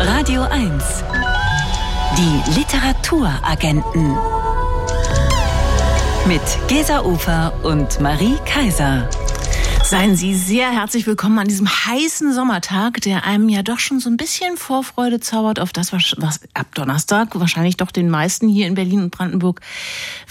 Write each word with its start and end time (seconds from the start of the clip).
Radio 0.00 0.42
1. 0.42 1.04
Die 2.16 2.58
Literaturagenten. 2.58 4.16
Mit 6.26 6.40
Gesa 6.68 7.02
Ufer 7.02 7.52
und 7.62 8.00
Marie 8.00 8.36
Kaiser. 8.44 9.08
Seien 9.88 10.16
Sie 10.16 10.34
sehr 10.34 10.72
herzlich 10.72 11.06
willkommen 11.06 11.38
an 11.38 11.46
diesem 11.46 11.68
heißen 11.68 12.34
Sommertag, 12.34 13.00
der 13.02 13.24
einem 13.24 13.48
ja 13.48 13.62
doch 13.62 13.78
schon 13.78 14.00
so 14.00 14.10
ein 14.10 14.16
bisschen 14.16 14.56
Vorfreude 14.56 15.20
zaubert 15.20 15.60
auf 15.60 15.72
das, 15.72 15.92
was, 15.92 16.16
ab 16.54 16.74
Donnerstag 16.74 17.38
wahrscheinlich 17.38 17.76
doch 17.76 17.92
den 17.92 18.10
meisten 18.10 18.48
hier 18.48 18.66
in 18.66 18.74
Berlin 18.74 19.04
und 19.04 19.10
Brandenburg 19.10 19.60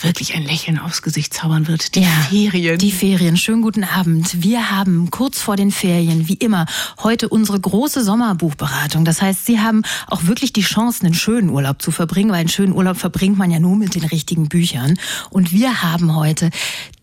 wirklich 0.01 0.35
ein 0.35 0.43
Lächeln 0.43 0.77
aufs 0.77 1.01
Gesicht 1.01 1.33
zaubern 1.33 1.69
wird. 1.69 1.95
Die 1.95 2.01
ja, 2.01 2.09
Ferien. 2.29 2.77
Die 2.79 2.91
Ferien. 2.91 3.37
Schönen 3.37 3.61
guten 3.61 3.85
Abend. 3.85 4.43
Wir 4.43 4.71
haben 4.71 5.09
kurz 5.09 5.39
vor 5.39 5.55
den 5.55 5.71
Ferien, 5.71 6.27
wie 6.27 6.33
immer, 6.33 6.65
heute 7.01 7.29
unsere 7.29 7.57
große 7.57 8.03
Sommerbuchberatung. 8.03 9.05
Das 9.05 9.21
heißt, 9.21 9.45
Sie 9.45 9.61
haben 9.61 9.83
auch 10.07 10.25
wirklich 10.25 10.51
die 10.51 10.63
Chance, 10.63 11.05
einen 11.05 11.13
schönen 11.13 11.47
Urlaub 11.47 11.81
zu 11.81 11.91
verbringen, 11.91 12.31
weil 12.31 12.41
einen 12.41 12.49
schönen 12.49 12.73
Urlaub 12.73 12.97
verbringt 12.97 13.37
man 13.37 13.51
ja 13.51 13.61
nur 13.61 13.77
mit 13.77 13.95
den 13.95 14.03
richtigen 14.03 14.49
Büchern. 14.49 14.99
Und 15.29 15.53
wir 15.53 15.81
haben 15.81 16.13
heute 16.13 16.49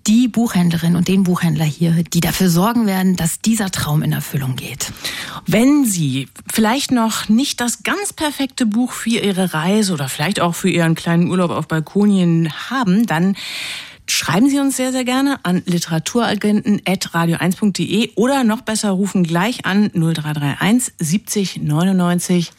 die 0.06 0.28
Buchhändlerin 0.28 0.96
und 0.96 1.08
den 1.08 1.24
Buchhändler 1.24 1.64
hier, 1.64 2.04
die 2.04 2.20
dafür 2.20 2.48
sorgen 2.48 2.86
werden, 2.86 3.16
dass 3.16 3.40
dieser 3.40 3.70
Traum 3.70 4.02
in 4.02 4.12
Erfüllung 4.12 4.56
geht. 4.56 4.92
Wenn 5.46 5.84
Sie 5.84 6.28
vielleicht 6.52 6.90
noch 6.90 7.28
nicht 7.28 7.60
das 7.60 7.82
ganz 7.82 8.12
perfekte 8.12 8.66
Buch 8.66 8.92
für 8.92 9.10
Ihre 9.10 9.54
Reise 9.54 9.92
oder 9.92 10.08
vielleicht 10.08 10.40
auch 10.40 10.54
für 10.54 10.70
Ihren 10.70 10.94
kleinen 10.94 11.30
Urlaub 11.30 11.50
auf 11.50 11.68
Balkonien 11.68 12.52
haben, 12.70 13.06
dann 13.06 13.36
schreiben 14.06 14.48
Sie 14.48 14.58
uns 14.58 14.76
sehr, 14.76 14.92
sehr 14.92 15.04
gerne 15.04 15.44
an 15.44 15.62
literaturagenten.radio1.de 15.66 18.12
oder 18.16 18.44
noch 18.44 18.62
besser 18.62 18.90
rufen 18.90 19.24
gleich 19.24 19.64
an 19.64 19.90
0331 19.94 20.94
70 20.98 21.62
99 21.62 22.52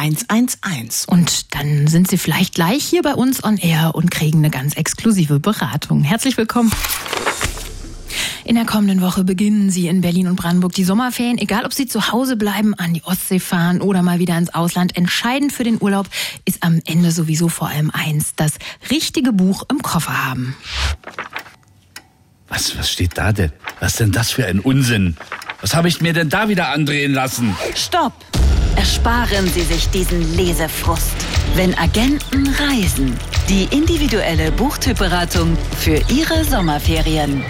111. 0.00 1.04
Und 1.08 1.54
dann 1.54 1.86
sind 1.86 2.08
Sie 2.08 2.16
vielleicht 2.16 2.54
gleich 2.54 2.82
hier 2.82 3.02
bei 3.02 3.14
uns 3.14 3.44
on 3.44 3.58
Air 3.58 3.94
und 3.94 4.10
kriegen 4.10 4.38
eine 4.38 4.48
ganz 4.48 4.74
exklusive 4.74 5.40
Beratung. 5.40 6.02
Herzlich 6.04 6.38
willkommen. 6.38 6.72
In 8.44 8.54
der 8.54 8.64
kommenden 8.64 9.02
Woche 9.02 9.24
beginnen 9.24 9.70
Sie 9.70 9.88
in 9.88 10.00
Berlin 10.00 10.26
und 10.26 10.36
Brandenburg 10.36 10.72
die 10.72 10.84
Sommerferien. 10.84 11.36
Egal, 11.36 11.66
ob 11.66 11.74
Sie 11.74 11.86
zu 11.86 12.10
Hause 12.10 12.36
bleiben, 12.36 12.72
an 12.72 12.94
die 12.94 13.04
Ostsee 13.04 13.40
fahren 13.40 13.82
oder 13.82 14.00
mal 14.02 14.18
wieder 14.18 14.38
ins 14.38 14.54
Ausland. 14.54 14.96
Entscheidend 14.96 15.52
für 15.52 15.64
den 15.64 15.76
Urlaub 15.78 16.08
ist 16.46 16.62
am 16.62 16.80
Ende 16.86 17.12
sowieso 17.12 17.50
vor 17.50 17.68
allem 17.68 17.90
eins, 17.90 18.32
das 18.34 18.52
richtige 18.90 19.34
Buch 19.34 19.64
im 19.70 19.82
Koffer 19.82 20.26
haben. 20.26 20.56
Was, 22.48 22.76
was 22.78 22.90
steht 22.90 23.18
da 23.18 23.32
denn? 23.32 23.52
Was 23.80 23.96
denn 23.96 24.12
das 24.12 24.30
für 24.30 24.46
ein 24.46 24.60
Unsinn? 24.60 25.18
Was 25.60 25.74
habe 25.74 25.88
ich 25.88 26.00
mir 26.00 26.14
denn 26.14 26.30
da 26.30 26.48
wieder 26.48 26.70
andrehen 26.70 27.12
lassen? 27.12 27.54
Stopp! 27.74 28.14
Ersparen 28.76 29.48
Sie 29.48 29.62
sich 29.62 29.88
diesen 29.90 30.36
Lesefrust. 30.36 31.12
Wenn 31.54 31.76
Agenten 31.76 32.48
reisen. 32.54 33.18
Die 33.50 33.66
individuelle 33.76 34.52
Buchtypberatung 34.52 35.58
für 35.76 36.00
Ihre 36.08 36.44
Sommerferien. 36.44 37.42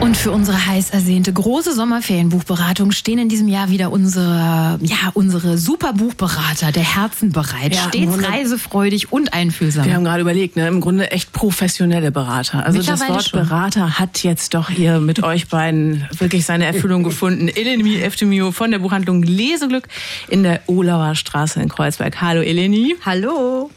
Und 0.00 0.18
für 0.18 0.32
unsere 0.32 0.66
heiß 0.66 0.90
ersehnte 0.90 1.32
große 1.32 1.72
Sommerferienbuchberatung 1.72 2.90
stehen 2.92 3.18
in 3.18 3.30
diesem 3.30 3.48
Jahr 3.48 3.70
wieder 3.70 3.90
unsere, 3.90 4.78
ja, 4.82 5.10
unsere 5.14 5.56
super 5.56 5.94
Buchberater 5.94 6.72
der 6.72 6.82
Herzen 6.82 7.32
bereit. 7.32 7.74
Ja, 7.74 7.88
Stets 7.88 8.22
reisefreudig 8.22 9.10
und 9.10 9.32
einfühlsam. 9.32 9.86
Wir 9.86 9.94
haben 9.94 10.04
gerade 10.04 10.20
überlegt, 10.20 10.56
ne, 10.56 10.68
im 10.68 10.82
Grunde 10.82 11.10
echt 11.10 11.32
professionelle 11.32 12.12
Berater. 12.12 12.66
Also 12.66 12.82
das 12.82 13.08
Wort 13.08 13.30
schon. 13.30 13.40
Berater 13.40 13.98
hat 13.98 14.22
jetzt 14.22 14.52
doch 14.52 14.68
hier 14.68 15.00
mit 15.00 15.22
euch 15.22 15.48
beiden 15.48 16.06
wirklich 16.18 16.44
seine 16.44 16.66
Erfüllung 16.66 17.02
gefunden. 17.02 17.48
Eleni 17.54 17.96
Eftemio 18.02 18.52
von 18.52 18.70
der 18.70 18.80
Buchhandlung 18.80 19.22
Leseglück 19.22 19.88
in 20.28 20.42
der 20.42 20.60
Olauer 20.66 21.14
Straße 21.14 21.62
in 21.62 21.70
Kreuzberg. 21.70 22.20
Hallo 22.20 22.42
Eleni. 22.42 22.94
Hallo 23.06 23.70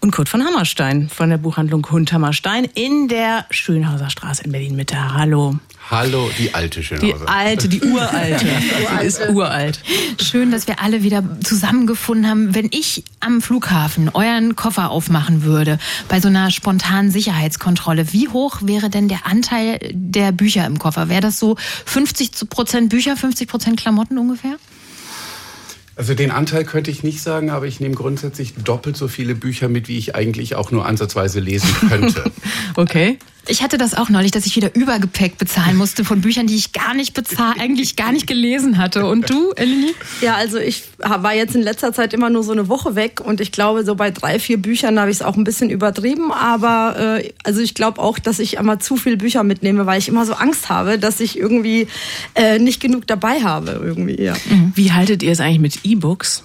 und 0.00 0.10
Kurt 0.10 0.28
von 0.28 0.44
Hammerstein 0.44 1.08
von 1.08 1.30
der 1.30 1.38
Buchhandlung 1.38 1.86
Hund 1.90 2.12
Hammerstein 2.12 2.64
in 2.74 3.08
der 3.08 3.46
Schönhauser 3.50 4.10
Straße 4.10 4.44
in 4.44 4.52
Berlin 4.52 4.76
Mitte. 4.76 5.14
Hallo. 5.14 5.58
Hallo, 5.88 6.28
die 6.36 6.52
alte 6.52 6.82
Schönhauser. 6.82 7.24
Die 7.24 7.28
alte, 7.28 7.68
die 7.70 7.80
uralte. 7.80 8.44
die 8.44 9.06
ist 9.06 9.28
uralt. 9.28 9.80
Schön, 10.20 10.50
dass 10.50 10.66
wir 10.66 10.82
alle 10.82 11.04
wieder 11.04 11.22
zusammengefunden 11.44 12.28
haben. 12.28 12.54
Wenn 12.54 12.70
ich 12.72 13.04
am 13.20 13.40
Flughafen 13.40 14.08
euren 14.12 14.56
Koffer 14.56 14.90
aufmachen 14.90 15.44
würde, 15.44 15.78
bei 16.08 16.20
so 16.20 16.28
einer 16.28 16.50
spontanen 16.50 17.12
Sicherheitskontrolle, 17.12 18.12
wie 18.12 18.28
hoch 18.28 18.58
wäre 18.62 18.90
denn 18.90 19.06
der 19.06 19.26
Anteil 19.26 19.78
der 19.92 20.32
Bücher 20.32 20.66
im 20.66 20.78
Koffer? 20.78 21.08
Wäre 21.08 21.20
das 21.20 21.38
so 21.38 21.56
50 21.84 22.50
Prozent 22.50 22.88
Bücher, 22.88 23.16
50 23.16 23.46
Prozent 23.46 23.78
Klamotten 23.78 24.18
ungefähr? 24.18 24.56
Also 25.96 26.12
den 26.14 26.30
Anteil 26.30 26.64
könnte 26.64 26.90
ich 26.90 27.02
nicht 27.02 27.22
sagen, 27.22 27.48
aber 27.48 27.66
ich 27.66 27.80
nehme 27.80 27.94
grundsätzlich 27.94 28.54
doppelt 28.54 28.98
so 28.98 29.08
viele 29.08 29.34
Bücher 29.34 29.68
mit, 29.68 29.88
wie 29.88 29.96
ich 29.96 30.14
eigentlich 30.14 30.54
auch 30.54 30.70
nur 30.70 30.84
ansatzweise 30.84 31.40
lesen 31.40 31.74
könnte. 31.88 32.30
okay. 32.76 33.18
Ich 33.48 33.62
hatte 33.62 33.78
das 33.78 33.94
auch 33.94 34.08
neulich, 34.08 34.32
dass 34.32 34.44
ich 34.46 34.56
wieder 34.56 34.74
Übergepäck 34.74 35.38
bezahlen 35.38 35.76
musste 35.76 36.04
von 36.04 36.20
Büchern, 36.20 36.46
die 36.46 36.56
ich 36.56 36.72
gar 36.72 36.94
nicht 36.94 37.14
bezahlt, 37.14 37.60
eigentlich 37.60 37.94
gar 37.94 38.12
nicht 38.12 38.26
gelesen 38.26 38.78
hatte. 38.78 39.06
Und 39.06 39.30
du, 39.30 39.52
Eleni? 39.52 39.94
Ja, 40.20 40.34
also 40.34 40.58
ich 40.58 40.84
war 40.98 41.34
jetzt 41.34 41.54
in 41.54 41.62
letzter 41.62 41.92
Zeit 41.92 42.12
immer 42.12 42.28
nur 42.28 42.42
so 42.42 42.52
eine 42.52 42.68
Woche 42.68 42.96
weg 42.96 43.20
und 43.20 43.40
ich 43.40 43.52
glaube, 43.52 43.84
so 43.84 43.94
bei 43.94 44.10
drei, 44.10 44.38
vier 44.38 44.60
Büchern 44.60 44.98
habe 44.98 45.10
ich 45.10 45.18
es 45.18 45.22
auch 45.22 45.36
ein 45.36 45.44
bisschen 45.44 45.70
übertrieben. 45.70 46.32
Aber 46.32 47.20
äh, 47.20 47.32
also 47.44 47.60
ich 47.60 47.74
glaube 47.74 48.00
auch, 48.00 48.18
dass 48.18 48.38
ich 48.40 48.54
immer 48.54 48.80
zu 48.80 48.96
viele 48.96 49.16
Bücher 49.16 49.44
mitnehme, 49.44 49.86
weil 49.86 49.98
ich 49.98 50.08
immer 50.08 50.26
so 50.26 50.34
Angst 50.34 50.68
habe, 50.68 50.98
dass 50.98 51.20
ich 51.20 51.38
irgendwie 51.38 51.86
äh, 52.34 52.58
nicht 52.58 52.80
genug 52.80 53.06
dabei 53.06 53.42
habe. 53.42 53.80
Irgendwie, 53.82 54.20
ja. 54.20 54.34
Wie 54.74 54.92
haltet 54.92 55.22
ihr 55.22 55.32
es 55.32 55.40
eigentlich 55.40 55.60
mit 55.60 55.84
E-Books? 55.84 56.42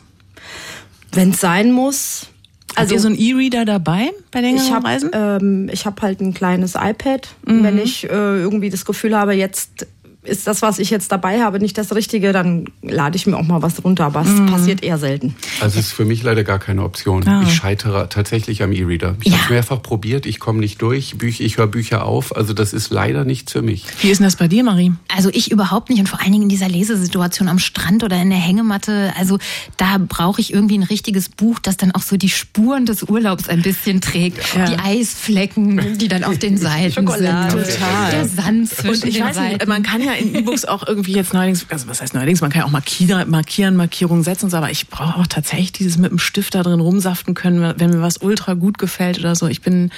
Wenn 1.12 1.32
es 1.32 1.42
sein 1.42 1.72
muss, 1.72 2.28
also, 2.76 2.82
Habt 2.82 2.92
ihr 2.92 3.00
so 3.00 3.08
einen 3.08 3.18
E-Reader 3.18 3.66
dabei 3.66 4.12
bei 4.32 4.42
längeren 4.42 4.66
ich 4.66 4.72
hab, 4.72 4.86
Reisen? 4.86 5.12
Ähm, 5.14 5.70
ich 5.72 5.86
habe 5.86 6.02
halt 6.02 6.22
ein 6.22 6.34
kleines 6.34 6.76
iPad. 6.76 7.28
Mhm. 7.46 7.64
Wenn 7.64 7.78
ich 7.78 8.06
äh, 8.06 8.08
irgendwie 8.10 8.70
das 8.70 8.86
Gefühl 8.86 9.18
habe, 9.18 9.34
jetzt 9.34 9.88
ist 10.24 10.46
das, 10.46 10.62
was 10.62 10.78
ich 10.78 10.92
jetzt 10.92 11.12
dabei 11.12 11.42
habe, 11.42 11.60
nicht 11.60 11.78
das 11.78 11.96
Richtige, 11.96 12.32
dann 12.32 12.66
lade 12.84 13.16
ich 13.16 13.26
mir 13.26 13.38
auch 13.38 13.44
mal 13.44 13.62
was 13.62 13.84
runter. 13.84 14.06
Aber 14.06 14.22
es 14.22 14.28
mhm. 14.28 14.48
passiert 14.48 14.84
eher 14.84 15.00
selten. 15.00 15.36
Also 15.60 15.80
es 15.80 15.88
ist 15.88 15.94
für 15.94 16.06
mich 16.06 16.22
leider 16.22 16.44
gar 16.44 16.60
keine 16.60 16.84
Option. 16.84 17.28
Ah. 17.28 17.44
Ich 17.44 17.56
scheitere 17.56 18.08
tatsächlich 18.08 18.62
am 18.62 18.72
E-Reader. 18.72 19.16
Ich 19.22 19.32
ja. 19.32 19.34
habe 19.34 19.44
es 19.46 19.50
mehrfach 19.50 19.82
probiert, 19.82 20.28
ich 20.28 20.40
komme 20.40 20.60
nicht 20.60 20.82
durch, 20.82 21.16
ich 21.22 21.58
höre 21.58 21.68
Bücher 21.68 22.06
auf. 22.06 22.36
Also 22.36 22.54
das 22.54 22.74
ist 22.74 22.92
leider 22.92 23.26
nicht 23.26 23.50
für 23.50 23.64
mich. 23.64 23.86
Wie 24.02 24.12
ist 24.12 24.20
denn 24.20 24.26
das 24.26 24.36
bei 24.36 24.48
dir, 24.48 24.64
Marie? 24.64 24.94
Also 25.16 25.30
ich 25.34 25.52
überhaupt 25.52 25.90
nicht 25.90 26.00
und 26.00 26.08
vor 26.08 26.22
allen 26.22 26.32
Dingen 26.32 26.44
in 26.44 26.50
dieser 26.50 26.70
Lesesituation 26.70 27.48
am 27.48 27.58
Strand 27.58 28.04
oder 28.04 28.22
in 28.22 28.30
der 28.30 28.40
Hängematte. 28.40 29.14
Also 29.18 29.40
da 29.78 29.98
brauche 29.98 30.40
ich 30.40 30.54
irgendwie 30.54 30.78
ein 30.78 30.84
richtiges 30.84 31.30
Buch, 31.30 31.58
das 31.60 31.78
dann 31.78 31.92
auch 31.94 32.02
so 32.04 32.18
die 32.18 32.30
Spuren 32.30 32.86
des 32.86 33.04
Urlaubs 33.04 33.50
ein 33.50 33.64
bisschen 33.64 34.02
trägt. 34.02 34.38
Ja. 34.56 34.66
Die 34.66 34.78
Eisflecken, 34.78 35.98
die 35.98 36.08
dann 36.08 36.24
auf 36.24 36.38
den 36.38 36.58
Seiten 36.60 37.08
sind. 37.08 37.50
Total. 37.50 38.12
Der 38.12 38.28
Sand 38.28 38.70
zwischen 38.70 39.04
und 39.04 39.10
ich 39.10 39.16
den 39.16 39.24
weiß 39.26 39.36
Seiten. 39.36 39.54
Nicht, 39.54 39.68
man 39.68 39.84
kann 39.84 40.02
ja 40.04 40.11
ja 40.12 40.20
in 40.20 40.36
E-Books 40.36 40.66
auch 40.66 40.88
irgendwie 40.88 41.14
jetzt 41.14 41.34
neuerdings, 41.34 41.66
also 41.70 41.88
was 41.88 42.02
heißt 42.02 42.14
neuerdings, 42.14 42.42
man 42.42 42.50
kann 42.52 42.62
ja 42.62 42.66
auch 42.66 42.72
markieren, 42.72 43.30
markieren 43.30 43.76
Markierungen 43.76 44.24
setzen 44.24 44.46
und 44.46 44.52
so, 44.52 44.58
aber 44.58 44.72
ich 44.72 44.88
brauche 44.88 45.20
auch 45.20 45.28
tatsächlich 45.28 45.72
dieses 45.72 45.98
mit 45.98 46.12
dem 46.12 46.20
Stift 46.20 46.56
da 46.56 46.64
drin 46.64 46.80
rumsaften 46.80 47.34
können, 47.34 47.74
wenn 47.78 47.90
mir 47.92 48.02
was 48.02 48.18
ultra 48.18 48.54
gut 48.54 48.78
gefällt 48.78 49.20
oder 49.20 49.36
so. 49.36 49.48
Ich 49.48 49.62
bin 49.62 49.92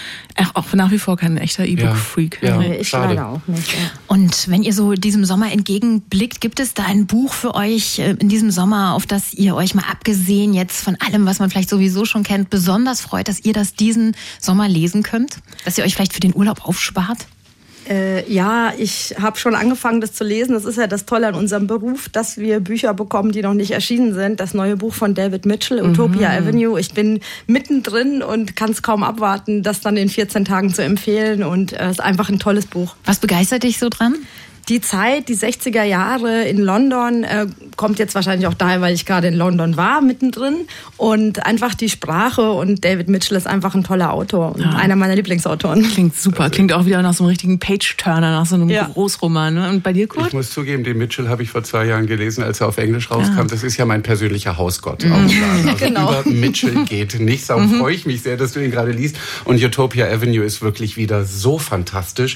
auch 0.54 0.74
nach 0.74 0.92
wie 0.92 1.00
vor 1.00 1.18
kein 1.18 1.38
echter 1.38 1.66
E-Book-Freak. 1.66 2.40
Ja, 2.42 2.62
ja, 2.62 2.74
ich 2.74 2.90
schade. 2.90 3.16
leider 3.16 3.30
auch 3.30 3.42
nicht. 3.48 3.72
Ja. 3.72 3.78
Und 4.08 4.50
wenn 4.50 4.64
ihr 4.64 4.74
so 4.74 4.94
diesem 4.94 5.26
Sommer 5.26 5.52
entgegenblickt, 5.52 6.42
gibt 6.42 6.60
es 6.60 6.74
da 6.74 6.84
ein 6.84 7.06
Buch 7.06 7.34
für 7.34 7.56
euch 7.56 8.00
äh, 8.00 8.12
in 8.20 8.30
diesem 8.30 8.52
Sommer, 8.52 8.94
auf 8.94 9.06
das 9.06 9.34
ihr 9.34 9.56
euch 9.56 9.76
mal 9.76 9.86
abgesehen 9.90 10.54
jetzt 10.54 10.84
von 10.84 10.98
allem, 11.00 11.26
was 11.26 11.40
man 11.40 11.50
vielleicht 11.50 11.70
sowieso 11.70 12.06
schon 12.06 12.24
kennt, 12.24 12.50
besonders 12.50 13.02
freut, 13.02 13.28
dass 13.28 13.44
ihr 13.44 13.54
das 13.54 13.74
diesen 13.74 14.16
Sommer 14.40 14.68
lesen 14.68 15.04
könnt? 15.04 15.38
Dass 15.66 15.78
ihr 15.78 15.84
euch 15.84 15.96
vielleicht 15.96 16.14
für 16.14 16.20
den 16.20 16.36
Urlaub 16.36 16.66
aufspart? 16.66 17.26
Äh, 17.90 18.32
ja, 18.32 18.74
ich 18.78 19.16
habe 19.20 19.38
schon 19.38 19.56
angefangen, 19.56 20.02
das 20.02 20.14
zu 20.14 20.24
lesen. 20.24 20.54
Das 20.54 20.66
ist 20.66 20.78
ja 20.78 20.88
das 20.88 21.06
Tolle 21.06 21.28
an 21.28 21.36
unserem 21.36 21.68
Beruf, 21.68 22.10
dass 22.10 22.38
wir 22.38 22.60
Bücher 22.60 22.94
bekommen, 22.94 23.32
die 23.32 23.42
noch 23.42 23.54
nicht 23.54 23.72
erschienen 23.72 24.14
sind. 24.14 24.40
Das 24.40 24.54
neue 24.54 24.78
Buch 24.78 24.94
von 24.94 25.14
David 25.14 25.46
Mitchell, 25.46 25.82
Utopia 25.84 26.30
mhm. 26.30 26.48
Avenue. 26.48 26.80
Ich 26.80 26.94
bin 26.94 27.20
mittendrin 27.48 28.22
und 28.22 28.56
kann 28.56 28.72
es 28.72 28.82
kaum 28.82 29.04
abwarten, 29.04 29.64
das 29.64 29.82
dann 29.82 29.98
in 29.98 30.10
14 30.10 30.46
Tagen 30.46 30.74
zu 30.74 30.84
empfehlen. 30.84 31.44
Und 31.44 31.74
es 31.74 31.80
äh, 31.80 31.92
ist 31.92 32.02
einfach 32.02 32.30
ein 32.30 32.40
tolles 32.40 32.66
Buch. 32.66 32.96
Was 33.06 33.20
begeistert 33.20 33.64
dich 33.64 33.80
so 33.80 33.90
dran? 33.90 34.16
Die 34.70 34.80
Zeit, 34.82 35.28
die 35.28 35.36
60er 35.36 35.84
Jahre 35.84 36.44
in 36.44 36.58
London, 36.58 37.24
äh, 37.24 37.48
kommt 37.76 38.00
jetzt 38.00 38.16
wahrscheinlich 38.16 38.48
auch 38.48 38.54
daher, 38.54 38.82
weil 38.82 38.94
ich 38.94 39.06
gerade 39.06 39.28
in 39.28 39.34
London 39.34 39.76
war, 39.76 40.02
mittendrin. 40.02 40.68
Und 40.98 41.46
einfach 41.46 41.74
die 41.74 41.90
Sprache 41.90 42.52
und 42.52 42.86
David 42.86 43.10
Mitchell 43.10 43.36
ist 43.38 43.48
einfach 43.48 43.76
ein 43.76 43.84
toller 43.84 44.14
Autor 44.14 44.56
und 44.56 44.62
ja. 44.62 44.70
einer 44.72 44.96
meiner 44.96 45.16
Lieblingsautoren. 45.16 45.84
Klingt 45.84 46.16
super, 46.16 46.50
klingt 46.50 46.72
auch 46.72 46.86
wieder 46.86 47.02
nach 47.02 47.14
so 47.14 47.24
einem 47.24 47.30
richtigen 47.30 47.60
Page-Turner, 47.60 48.32
nach 48.32 48.46
so 48.46 48.56
einem 48.56 48.70
ja. 48.70 48.86
Großroman. 48.86 49.54
Ne? 49.54 49.70
Und 49.70 49.84
bei 49.84 49.92
dir, 49.92 50.08
Kurt? 50.08 50.28
Ich 50.28 50.34
muss 50.34 50.52
zugeben, 50.52 50.84
den 50.84 50.98
Mitchell 50.98 51.28
habe 51.28 51.44
ich 51.44 51.50
vor 51.50 51.64
zwei 51.64 51.86
Jahren 51.86 52.08
gelesen, 52.08 52.44
als 52.44 52.62
er 52.62 52.68
auf 52.68 52.78
Englisch 52.78 53.12
rauskam. 53.12 53.38
Ja. 53.38 53.44
Das 53.44 53.64
ist 53.64 53.78
ja 53.78 53.86
mein 53.86 54.02
persönlicher 54.02 54.58
Hausgott. 54.58 55.04
Mhm. 55.04 55.12
Also 55.12 55.36
genau. 55.86 56.22
über 56.22 56.30
Mitchell 56.30 56.86
geht 56.86 57.20
nichts. 57.20 57.48
Darum 57.48 57.70
mhm. 57.70 57.80
freue 57.80 57.96
ich 57.96 58.06
mich 58.06 58.22
sehr, 58.22 58.38
dass 58.38 58.54
du 58.54 58.64
ihn 58.64 58.72
gerade 58.72 58.92
liest. 58.92 59.18
Und 59.44 59.62
Utopia 59.62 60.08
Avenue 60.08 60.44
ist 60.44 60.62
wirklich 60.62 60.96
wieder 60.96 61.26
so 61.26 61.58
fantastisch. 61.58 62.36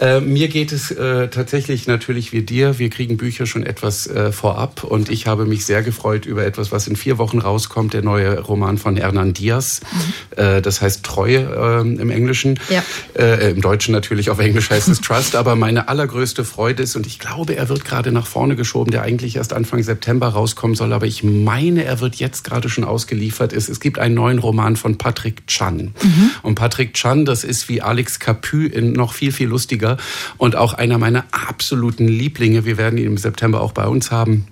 Äh, 0.00 0.20
mir 0.20 0.48
geht 0.48 0.72
es 0.72 0.90
äh, 0.90 1.28
tatsächlich 1.28 1.67
tatsächlich 1.68 1.86
natürlich 1.86 2.32
wie 2.32 2.40
dir. 2.40 2.78
Wir 2.78 2.88
kriegen 2.88 3.18
Bücher 3.18 3.44
schon 3.44 3.62
etwas 3.62 4.06
äh, 4.06 4.32
vorab 4.32 4.84
und 4.84 5.10
ich 5.10 5.26
habe 5.26 5.44
mich 5.44 5.66
sehr 5.66 5.82
gefreut 5.82 6.24
über 6.24 6.46
etwas, 6.46 6.72
was 6.72 6.88
in 6.88 6.96
vier 6.96 7.18
Wochen 7.18 7.40
rauskommt, 7.40 7.92
der 7.92 8.00
neue 8.00 8.40
Roman 8.40 8.78
von 8.78 8.96
Hernan 8.96 9.34
Diaz. 9.34 9.82
Mhm. 9.82 10.42
Äh, 10.42 10.62
das 10.62 10.80
heißt 10.80 11.04
Treue 11.04 11.40
äh, 11.40 11.80
im 11.80 12.08
Englischen. 12.08 12.58
Ja. 12.70 12.82
Äh, 13.14 13.50
Im 13.50 13.60
Deutschen 13.60 13.92
natürlich, 13.92 14.30
auf 14.30 14.38
Englisch 14.38 14.70
heißt 14.70 14.88
es 14.88 15.02
Trust. 15.02 15.36
aber 15.36 15.56
meine 15.56 15.88
allergrößte 15.88 16.42
Freude 16.46 16.82
ist, 16.82 16.96
und 16.96 17.06
ich 17.06 17.18
glaube, 17.18 17.54
er 17.54 17.68
wird 17.68 17.84
gerade 17.84 18.12
nach 18.12 18.26
vorne 18.26 18.56
geschoben, 18.56 18.90
der 18.90 19.02
eigentlich 19.02 19.36
erst 19.36 19.52
Anfang 19.52 19.82
September 19.82 20.28
rauskommen 20.28 20.74
soll, 20.74 20.94
aber 20.94 21.04
ich 21.04 21.22
meine, 21.22 21.84
er 21.84 22.00
wird 22.00 22.14
jetzt 22.16 22.44
gerade 22.44 22.70
schon 22.70 22.84
ausgeliefert. 22.84 23.52
Ist. 23.52 23.68
Es 23.68 23.80
gibt 23.80 23.98
einen 23.98 24.14
neuen 24.14 24.38
Roman 24.38 24.76
von 24.76 24.96
Patrick 24.96 25.46
Chan. 25.46 25.92
Mhm. 26.02 26.30
Und 26.42 26.54
Patrick 26.54 26.94
Chan, 26.94 27.26
das 27.26 27.44
ist 27.44 27.68
wie 27.68 27.82
Alex 27.82 28.20
Capu 28.20 28.62
in 28.62 28.94
noch 28.94 29.12
viel, 29.12 29.32
viel 29.32 29.48
lustiger 29.48 29.98
und 30.38 30.56
auch 30.56 30.72
einer 30.72 30.96
meiner 30.96 31.24
absoluten 31.32 31.57
Lieblinge. 32.08 32.64
Wir 32.64 32.78
werden 32.78 32.98
ihn 32.98 33.06
im 33.06 33.18
September 33.18 33.60
auch 33.60 33.72
bei 33.72 33.86
uns 33.86 34.10
haben. 34.10 34.46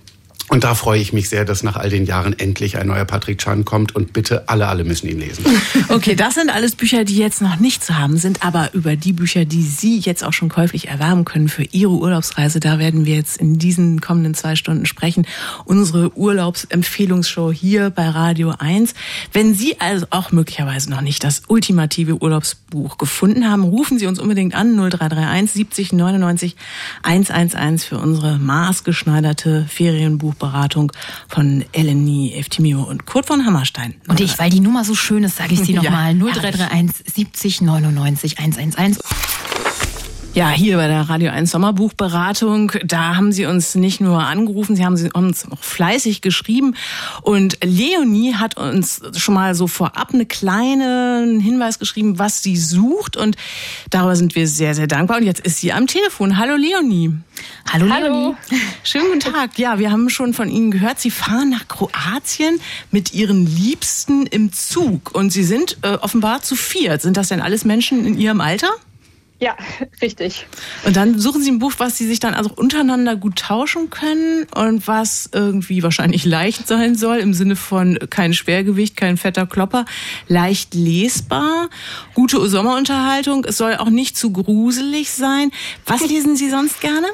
Und 0.48 0.62
da 0.62 0.76
freue 0.76 1.00
ich 1.00 1.12
mich 1.12 1.28
sehr, 1.28 1.44
dass 1.44 1.64
nach 1.64 1.76
all 1.76 1.90
den 1.90 2.06
Jahren 2.06 2.38
endlich 2.38 2.78
ein 2.78 2.86
neuer 2.86 3.04
Patrick 3.04 3.38
Chan 3.38 3.64
kommt 3.64 3.96
und 3.96 4.12
bitte 4.12 4.48
alle, 4.48 4.68
alle 4.68 4.84
müssen 4.84 5.08
ihn 5.08 5.18
lesen. 5.18 5.44
Okay, 5.88 6.14
das 6.14 6.34
sind 6.34 6.50
alles 6.50 6.74
Bücher, 6.74 7.04
die 7.04 7.16
jetzt 7.16 7.40
noch 7.40 7.58
nicht 7.58 7.84
zu 7.84 7.96
haben 7.96 8.16
sind, 8.18 8.44
aber 8.44 8.74
über 8.74 8.96
die 8.96 9.12
Bücher, 9.12 9.44
die 9.44 9.62
Sie 9.62 9.98
jetzt 9.98 10.24
auch 10.24 10.32
schon 10.32 10.48
käuflich 10.48 10.88
erwerben 10.88 11.24
können 11.24 11.48
für 11.48 11.62
Ihre 11.62 11.92
Urlaubsreise, 11.92 12.60
da 12.60 12.78
werden 12.78 13.06
wir 13.06 13.14
jetzt 13.14 13.38
in 13.38 13.58
diesen 13.58 14.00
kommenden 14.00 14.34
zwei 14.34 14.56
Stunden 14.56 14.84
sprechen. 14.86 15.26
Unsere 15.64 16.16
Urlaubsempfehlungsshow 16.16 17.52
hier 17.52 17.90
bei 17.90 18.08
Radio 18.08 18.54
1. 18.58 18.94
Wenn 19.32 19.54
Sie 19.54 19.80
also 19.80 20.06
auch 20.10 20.32
möglicherweise 20.32 20.90
noch 20.90 21.00
nicht 21.00 21.24
das 21.24 21.42
ultimative 21.48 22.20
Urlaubsbuch 22.20 22.98
gefunden 22.98 23.48
haben, 23.48 23.64
rufen 23.64 23.98
Sie 23.98 24.06
uns 24.06 24.18
unbedingt 24.18 24.54
an 24.54 24.76
0331 24.76 25.52
70 25.52 25.92
99 25.92 26.56
111 27.02 27.84
für 27.84 27.98
unsere 27.98 28.38
maßgeschneiderte 28.38 29.66
Ferienbuch 29.68 30.35
Buchberatung 30.36 30.92
von 31.28 31.64
Eleni 31.72 32.32
Eftimio 32.34 32.82
und 32.82 33.06
Kurt 33.06 33.26
von 33.26 33.44
Hammerstein. 33.46 33.94
Und 34.08 34.20
ich, 34.20 34.38
weil 34.38 34.50
die 34.50 34.60
Nummer 34.60 34.84
so 34.84 34.94
schön 34.94 35.24
ist, 35.24 35.36
sage 35.36 35.54
ich 35.54 35.60
sie 35.60 35.72
nochmal. 35.74 36.16
Ja, 36.16 36.32
0331 36.32 37.14
70 37.14 37.60
99 37.62 38.38
111. 38.38 38.98
Ja, 40.36 40.50
hier 40.50 40.76
bei 40.76 40.86
der 40.86 41.08
Radio 41.08 41.30
1 41.30 41.50
Sommerbuchberatung, 41.50 42.70
da 42.84 43.16
haben 43.16 43.32
Sie 43.32 43.46
uns 43.46 43.74
nicht 43.74 44.02
nur 44.02 44.22
angerufen, 44.22 44.76
Sie 44.76 44.84
haben 44.84 44.92
uns 45.14 45.50
auch 45.50 45.64
fleißig 45.64 46.20
geschrieben. 46.20 46.74
Und 47.22 47.56
Leonie 47.64 48.34
hat 48.34 48.58
uns 48.58 49.00
schon 49.16 49.32
mal 49.32 49.54
so 49.54 49.66
vorab 49.66 50.12
einen 50.12 50.28
kleinen 50.28 51.40
Hinweis 51.40 51.78
geschrieben, 51.78 52.18
was 52.18 52.42
sie 52.42 52.58
sucht. 52.58 53.16
Und 53.16 53.36
darüber 53.88 54.14
sind 54.14 54.34
wir 54.34 54.46
sehr, 54.46 54.74
sehr 54.74 54.86
dankbar. 54.86 55.16
Und 55.16 55.22
jetzt 55.22 55.40
ist 55.40 55.56
sie 55.56 55.72
am 55.72 55.86
Telefon. 55.86 56.36
Hallo 56.36 56.56
Leonie. 56.56 57.14
Hallo, 57.72 57.88
Hallo. 57.88 58.06
Leonie. 58.06 58.36
Schönen 58.82 59.06
guten 59.06 59.20
Tag. 59.20 59.58
Ja, 59.58 59.78
wir 59.78 59.90
haben 59.90 60.10
schon 60.10 60.34
von 60.34 60.50
Ihnen 60.50 60.70
gehört, 60.70 61.00
Sie 61.00 61.10
fahren 61.10 61.48
nach 61.48 61.66
Kroatien 61.66 62.60
mit 62.90 63.14
Ihren 63.14 63.46
Liebsten 63.46 64.26
im 64.26 64.52
Zug. 64.52 65.14
Und 65.14 65.30
Sie 65.30 65.44
sind 65.44 65.78
äh, 65.80 65.94
offenbar 65.94 66.42
zu 66.42 66.56
viert. 66.56 67.00
Sind 67.00 67.16
das 67.16 67.28
denn 67.28 67.40
alles 67.40 67.64
Menschen 67.64 68.04
in 68.04 68.20
Ihrem 68.20 68.42
Alter? 68.42 68.68
Ja, 69.38 69.54
richtig. 70.02 70.46
Und 70.84 70.96
dann 70.96 71.18
suchen 71.18 71.42
Sie 71.42 71.50
ein 71.50 71.58
Buch, 71.58 71.74
was 71.78 71.98
Sie 71.98 72.06
sich 72.06 72.20
dann 72.20 72.34
also 72.34 72.50
untereinander 72.54 73.16
gut 73.16 73.36
tauschen 73.36 73.90
können 73.90 74.46
und 74.54 74.86
was 74.88 75.28
irgendwie 75.32 75.82
wahrscheinlich 75.82 76.24
leicht 76.24 76.66
sein 76.66 76.94
soll, 76.94 77.18
im 77.18 77.34
Sinne 77.34 77.56
von 77.56 77.98
kein 78.10 78.32
Schwergewicht, 78.32 78.96
kein 78.96 79.16
fetter 79.16 79.46
Klopper, 79.46 79.84
leicht 80.28 80.74
lesbar, 80.74 81.68
gute 82.14 82.46
Sommerunterhaltung. 82.48 83.44
Es 83.44 83.58
soll 83.58 83.76
auch 83.76 83.90
nicht 83.90 84.16
zu 84.16 84.32
gruselig 84.32 85.10
sein. 85.10 85.50
Was 85.84 86.00
lesen 86.08 86.36
Sie 86.36 86.48
sonst 86.48 86.80
gerne? 86.80 87.06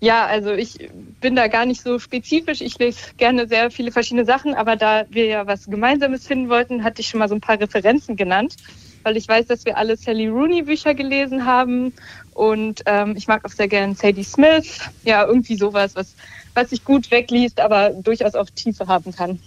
Ja, 0.00 0.26
also 0.26 0.52
ich 0.52 0.90
bin 1.20 1.34
da 1.34 1.48
gar 1.48 1.64
nicht 1.64 1.82
so 1.82 1.98
spezifisch. 1.98 2.60
Ich 2.60 2.78
lese 2.78 3.14
gerne 3.16 3.48
sehr 3.48 3.70
viele 3.70 3.90
verschiedene 3.90 4.26
Sachen, 4.26 4.54
aber 4.54 4.76
da 4.76 5.04
wir 5.08 5.26
ja 5.26 5.46
was 5.46 5.66
Gemeinsames 5.66 6.26
finden 6.26 6.48
wollten, 6.50 6.84
hatte 6.84 7.00
ich 7.00 7.08
schon 7.08 7.20
mal 7.20 7.28
so 7.28 7.34
ein 7.34 7.40
paar 7.40 7.58
Referenzen 7.58 8.16
genannt 8.16 8.56
weil 9.04 9.16
ich 9.16 9.28
weiß, 9.28 9.46
dass 9.46 9.64
wir 9.64 9.76
alle 9.76 9.96
Sally 9.96 10.28
Rooney 10.28 10.62
Bücher 10.62 10.94
gelesen 10.94 11.44
haben 11.44 11.92
und 12.32 12.82
ähm, 12.86 13.14
ich 13.16 13.28
mag 13.28 13.44
auch 13.44 13.50
sehr 13.50 13.68
gern 13.68 13.94
Sadie 13.94 14.24
Smith. 14.24 14.80
Ja, 15.04 15.24
irgendwie 15.24 15.56
sowas, 15.56 15.94
was 15.94 16.14
was 16.54 16.70
sich 16.70 16.84
gut 16.84 17.10
wegliest, 17.10 17.60
aber 17.60 17.90
durchaus 17.90 18.34
auch 18.34 18.48
Tiefe 18.54 18.86
haben 18.86 19.14
kann. 19.14 19.38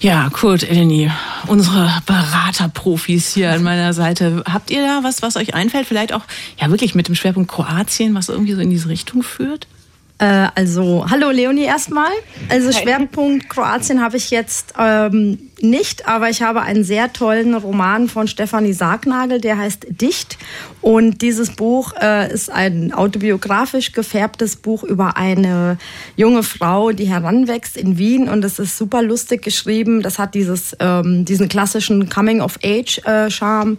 Ja, 0.00 0.28
Kurt, 0.30 0.68
Eleni, 0.68 1.10
unsere 1.46 1.88
Beraterprofis 2.06 3.32
hier 3.32 3.52
an 3.52 3.62
meiner 3.62 3.92
Seite. 3.92 4.42
Habt 4.52 4.70
ihr 4.70 4.82
da 4.82 5.00
was, 5.04 5.22
was 5.22 5.36
euch 5.36 5.54
einfällt? 5.54 5.86
Vielleicht 5.86 6.12
auch 6.12 6.24
ja 6.60 6.70
wirklich 6.70 6.94
mit 6.94 7.06
dem 7.06 7.14
Schwerpunkt 7.14 7.50
Kroatien, 7.50 8.14
was 8.14 8.28
irgendwie 8.28 8.54
so 8.54 8.60
in 8.60 8.70
diese 8.70 8.88
Richtung 8.88 9.22
führt? 9.22 9.68
Äh, 10.18 10.48
also, 10.54 11.06
hallo 11.10 11.30
Leonie 11.30 11.64
erstmal. 11.64 12.12
Also 12.48 12.70
Schwerpunkt 12.72 13.48
Kroatien 13.48 14.00
habe 14.00 14.16
ich 14.16 14.30
jetzt 14.30 14.74
ähm, 14.78 15.50
nicht, 15.60 16.06
aber 16.06 16.28
ich 16.28 16.42
habe 16.42 16.62
einen 16.62 16.84
sehr 16.84 17.12
tollen 17.12 17.54
Roman 17.54 18.08
von 18.08 18.28
Stefanie 18.28 18.72
Sargnagel, 18.72 19.40
der 19.40 19.58
heißt 19.58 19.86
Dicht. 19.88 20.38
Und 20.80 21.22
dieses 21.22 21.50
Buch 21.50 21.94
äh, 22.00 22.32
ist 22.32 22.50
ein 22.50 22.92
autobiografisch 22.92 23.92
gefärbtes 23.92 24.56
Buch 24.56 24.82
über 24.82 25.16
eine 25.16 25.78
junge 26.16 26.42
Frau, 26.42 26.92
die 26.92 27.08
heranwächst 27.08 27.76
in 27.76 27.98
Wien. 27.98 28.28
Und 28.28 28.44
es 28.44 28.58
ist 28.58 28.76
super 28.76 29.02
lustig 29.02 29.42
geschrieben. 29.42 30.02
Das 30.02 30.18
hat 30.18 30.34
dieses, 30.34 30.76
ähm, 30.80 31.24
diesen 31.24 31.48
klassischen 31.48 32.08
Coming-of-Age-Charme. 32.08 33.78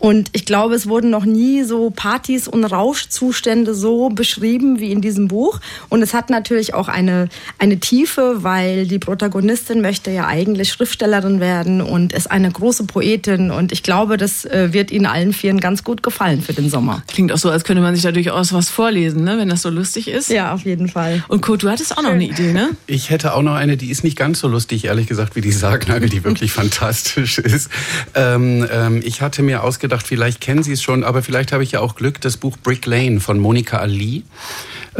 Und 0.00 0.30
ich 0.32 0.46
glaube, 0.46 0.74
es 0.74 0.88
wurden 0.88 1.10
noch 1.10 1.26
nie 1.26 1.62
so 1.62 1.90
Partys 1.90 2.48
und 2.48 2.64
Rauschzustände 2.64 3.74
so 3.74 4.08
beschrieben 4.08 4.80
wie 4.80 4.90
in 4.90 5.02
diesem 5.02 5.28
Buch. 5.28 5.60
Und 5.90 6.02
es 6.02 6.14
hat 6.14 6.30
natürlich 6.30 6.74
auch 6.74 6.88
eine, 6.88 7.28
eine 7.58 7.78
Tiefe, 7.78 8.42
weil 8.42 8.86
die 8.86 8.98
Protagonistin 8.98 9.82
möchte 9.82 10.10
ja 10.10 10.26
eigentlich 10.26 10.70
Schriftstellerin 10.70 11.38
werden 11.38 11.82
und 11.82 12.14
ist 12.14 12.30
eine 12.30 12.50
große 12.50 12.84
Poetin. 12.84 13.50
Und 13.50 13.72
ich 13.72 13.82
glaube, 13.82 14.16
das 14.16 14.46
äh, 14.46 14.72
wird 14.72 14.90
Ihnen 14.90 15.04
allen 15.04 15.34
vieren 15.34 15.60
ganz 15.60 15.84
gut 15.84 16.02
gefallen 16.02 16.40
für 16.40 16.54
den 16.54 16.70
Sommer. 16.70 17.02
Klingt 17.06 17.30
auch 17.30 17.38
so, 17.38 17.50
als 17.50 17.64
könnte 17.64 17.82
man 17.82 17.94
sich 17.94 18.02
da 18.02 18.10
durchaus 18.10 18.54
was 18.54 18.70
vorlesen, 18.70 19.24
ne? 19.24 19.36
wenn 19.36 19.50
das 19.50 19.60
so 19.60 19.68
lustig 19.68 20.08
ist. 20.08 20.30
Ja, 20.30 20.54
auf 20.54 20.64
jeden 20.64 20.88
Fall. 20.88 21.22
Und 21.28 21.42
Kurt, 21.42 21.62
du 21.62 21.68
hattest 21.68 21.96
auch 21.98 22.02
noch 22.02 22.10
eine 22.10 22.24
Idee, 22.24 22.54
ne? 22.54 22.70
Ich 22.86 23.10
hätte 23.10 23.34
auch 23.34 23.42
noch 23.42 23.54
eine, 23.54 23.76
die 23.76 23.90
ist 23.90 24.02
nicht 24.02 24.16
ganz 24.16 24.40
so 24.40 24.48
lustig, 24.48 24.86
ehrlich 24.86 25.06
gesagt, 25.06 25.36
wie 25.36 25.42
die 25.42 25.52
Sargnagel, 25.52 26.08
die 26.08 26.24
wirklich 26.24 26.52
fantastisch 26.60 27.38
ist. 27.38 27.70
Ähm, 28.14 28.66
ähm, 28.72 29.02
ich 29.04 29.20
hatte 29.20 29.42
mir 29.42 29.62
ausgedacht, 29.62 29.89
gedacht, 29.90 30.06
vielleicht 30.06 30.40
kennen 30.40 30.62
Sie 30.62 30.72
es 30.72 30.82
schon, 30.82 31.02
aber 31.02 31.22
vielleicht 31.22 31.52
habe 31.52 31.64
ich 31.64 31.72
ja 31.72 31.80
auch 31.80 31.96
Glück, 31.96 32.20
das 32.20 32.36
Buch 32.36 32.56
Brick 32.62 32.86
Lane 32.86 33.18
von 33.18 33.40
Monika 33.40 33.78
Ali. 33.78 34.22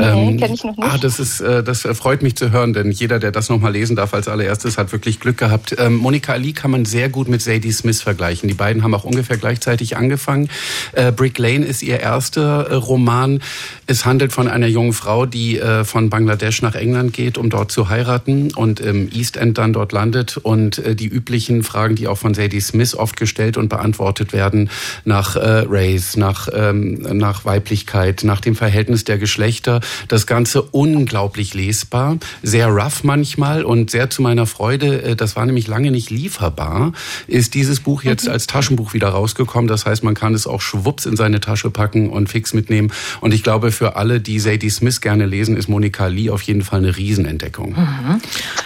Nee, 0.01 0.31
ähm, 0.31 0.37
kenne 0.39 0.55
ich 0.55 0.65
noch 0.65 0.77
nicht. 0.77 0.89
Ah, 0.89 0.99
das 0.99 1.21
ist, 1.21 1.41
äh, 1.41 1.63
das 1.63 1.83
freut 1.83 2.23
mich 2.23 2.37
zu 2.37 2.51
hören, 2.51 2.73
denn 2.73 2.91
jeder, 2.91 3.19
der 3.19 3.33
das 3.33 3.49
noch 3.49 3.61
mal 3.61 3.73
lesen 3.73 3.97
darf 3.97 4.15
als 4.15 4.29
allererstes, 4.29 4.79
hat 4.79 4.93
wirklich 4.93 5.21
Glück 5.21 5.39
gehabt. 5.39 5.77
Ähm, 5.79 5.97
Monika 5.97 6.33
Ali 6.33 6.53
kann 6.53 6.71
man 6.71 6.85
sehr 6.85 7.09
gut 7.09 7.29
mit 7.29 7.43
Sadie 7.43 7.73
Smith 7.73 8.03
vergleichen. 8.03 8.49
Die 8.49 8.55
beiden 8.55 8.83
haben 8.83 8.95
auch 8.95 9.05
ungefähr 9.05 9.37
gleichzeitig 9.37 9.97
angefangen. 9.97 10.49
Äh, 10.93 11.13
Brick 11.13 11.39
Lane 11.39 11.65
ist 11.65 11.83
ihr 11.83 12.01
erster 12.01 12.69
äh, 12.69 12.75
Roman. 12.75 13.41
Es 13.87 14.05
handelt 14.05 14.33
von 14.33 14.49
einer 14.49 14.67
jungen 14.67 14.93
Frau, 14.93 15.27
die 15.27 15.59
äh, 15.59 15.85
von 15.85 16.11
Bangladesch 16.11 16.63
nach 16.63 16.75
England 16.75 17.13
geht, 17.13 17.39
um 17.39 17.51
dort 17.51 17.71
zu 17.73 17.89
heiraten 17.89 18.53
und 18.55 18.81
im 18.81 19.11
East 19.13 19.37
End 19.37 19.59
dann 19.59 19.73
dort 19.73 19.93
landet 19.93 20.37
und 20.37 20.79
äh, 20.79 20.95
die 20.95 21.09
üblichen 21.09 21.63
Fragen, 21.63 21.97
die 21.97 22.09
auch 22.09 22.19
von 22.19 22.35
Sadie 22.35 22.61
Smith 22.61 22.95
oft 22.95 23.17
gestellt 23.17 23.57
und 23.57 23.69
beantwortet 23.69 24.33
werden, 24.33 24.71
nach 25.05 25.37
äh, 25.37 25.65
Race, 25.69 26.17
nach, 26.17 26.49
ähm, 26.53 26.95
nach 27.19 27.45
Weiblichkeit, 27.45 28.23
nach 28.25 28.41
dem 28.41 28.57
Verhältnis 28.57 29.05
der 29.05 29.19
Geschlechter. 29.19 29.81
Das 30.09 30.27
Ganze 30.27 30.63
unglaublich 30.63 31.55
lesbar, 31.55 32.19
sehr 32.43 32.69
rough 32.69 33.05
manchmal 33.05 33.65
und 33.65 33.91
sehr 33.91 34.11
zu 34.11 34.23
meiner 34.23 34.47
Freude, 34.47 35.03
äh, 35.03 35.17
das 35.17 35.37
war 35.37 35.47
nämlich 35.47 35.67
lange 35.67 35.91
nicht 35.91 36.11
lieferbar, 36.11 36.93
ist 37.27 37.55
dieses 37.55 37.81
Buch 37.81 38.03
jetzt 38.03 38.27
mhm. 38.27 38.33
als 38.33 38.47
Taschenbuch 38.47 38.95
wieder 38.95 39.09
rausgekommen. 39.09 39.69
Das 39.69 39.87
heißt, 39.87 40.03
man 40.05 40.15
kann 40.15 40.35
es 40.35 40.47
auch 40.47 40.61
schwupps 40.61 41.07
in 41.07 41.17
seine 41.17 41.41
Tasche 41.41 41.71
packen 41.71 42.11
und 42.11 42.29
fix 42.29 42.55
mitnehmen. 42.55 42.93
Und 43.21 43.33
ich 43.33 43.43
glaube, 43.43 43.73
für 43.73 43.97
alle, 43.97 44.21
die 44.21 44.39
Sadie 44.39 44.71
Smith 44.71 45.01
gerne 45.01 45.27
lesen, 45.27 45.57
ist 45.57 45.69
Monika 45.69 46.07
Lee 46.07 46.31
auf 46.31 46.43
jeden 46.43 46.63
Fall 46.63 46.81
eine 46.81 46.97
Riesenentdeckung. 46.97 47.73
Mhm. 47.73 48.21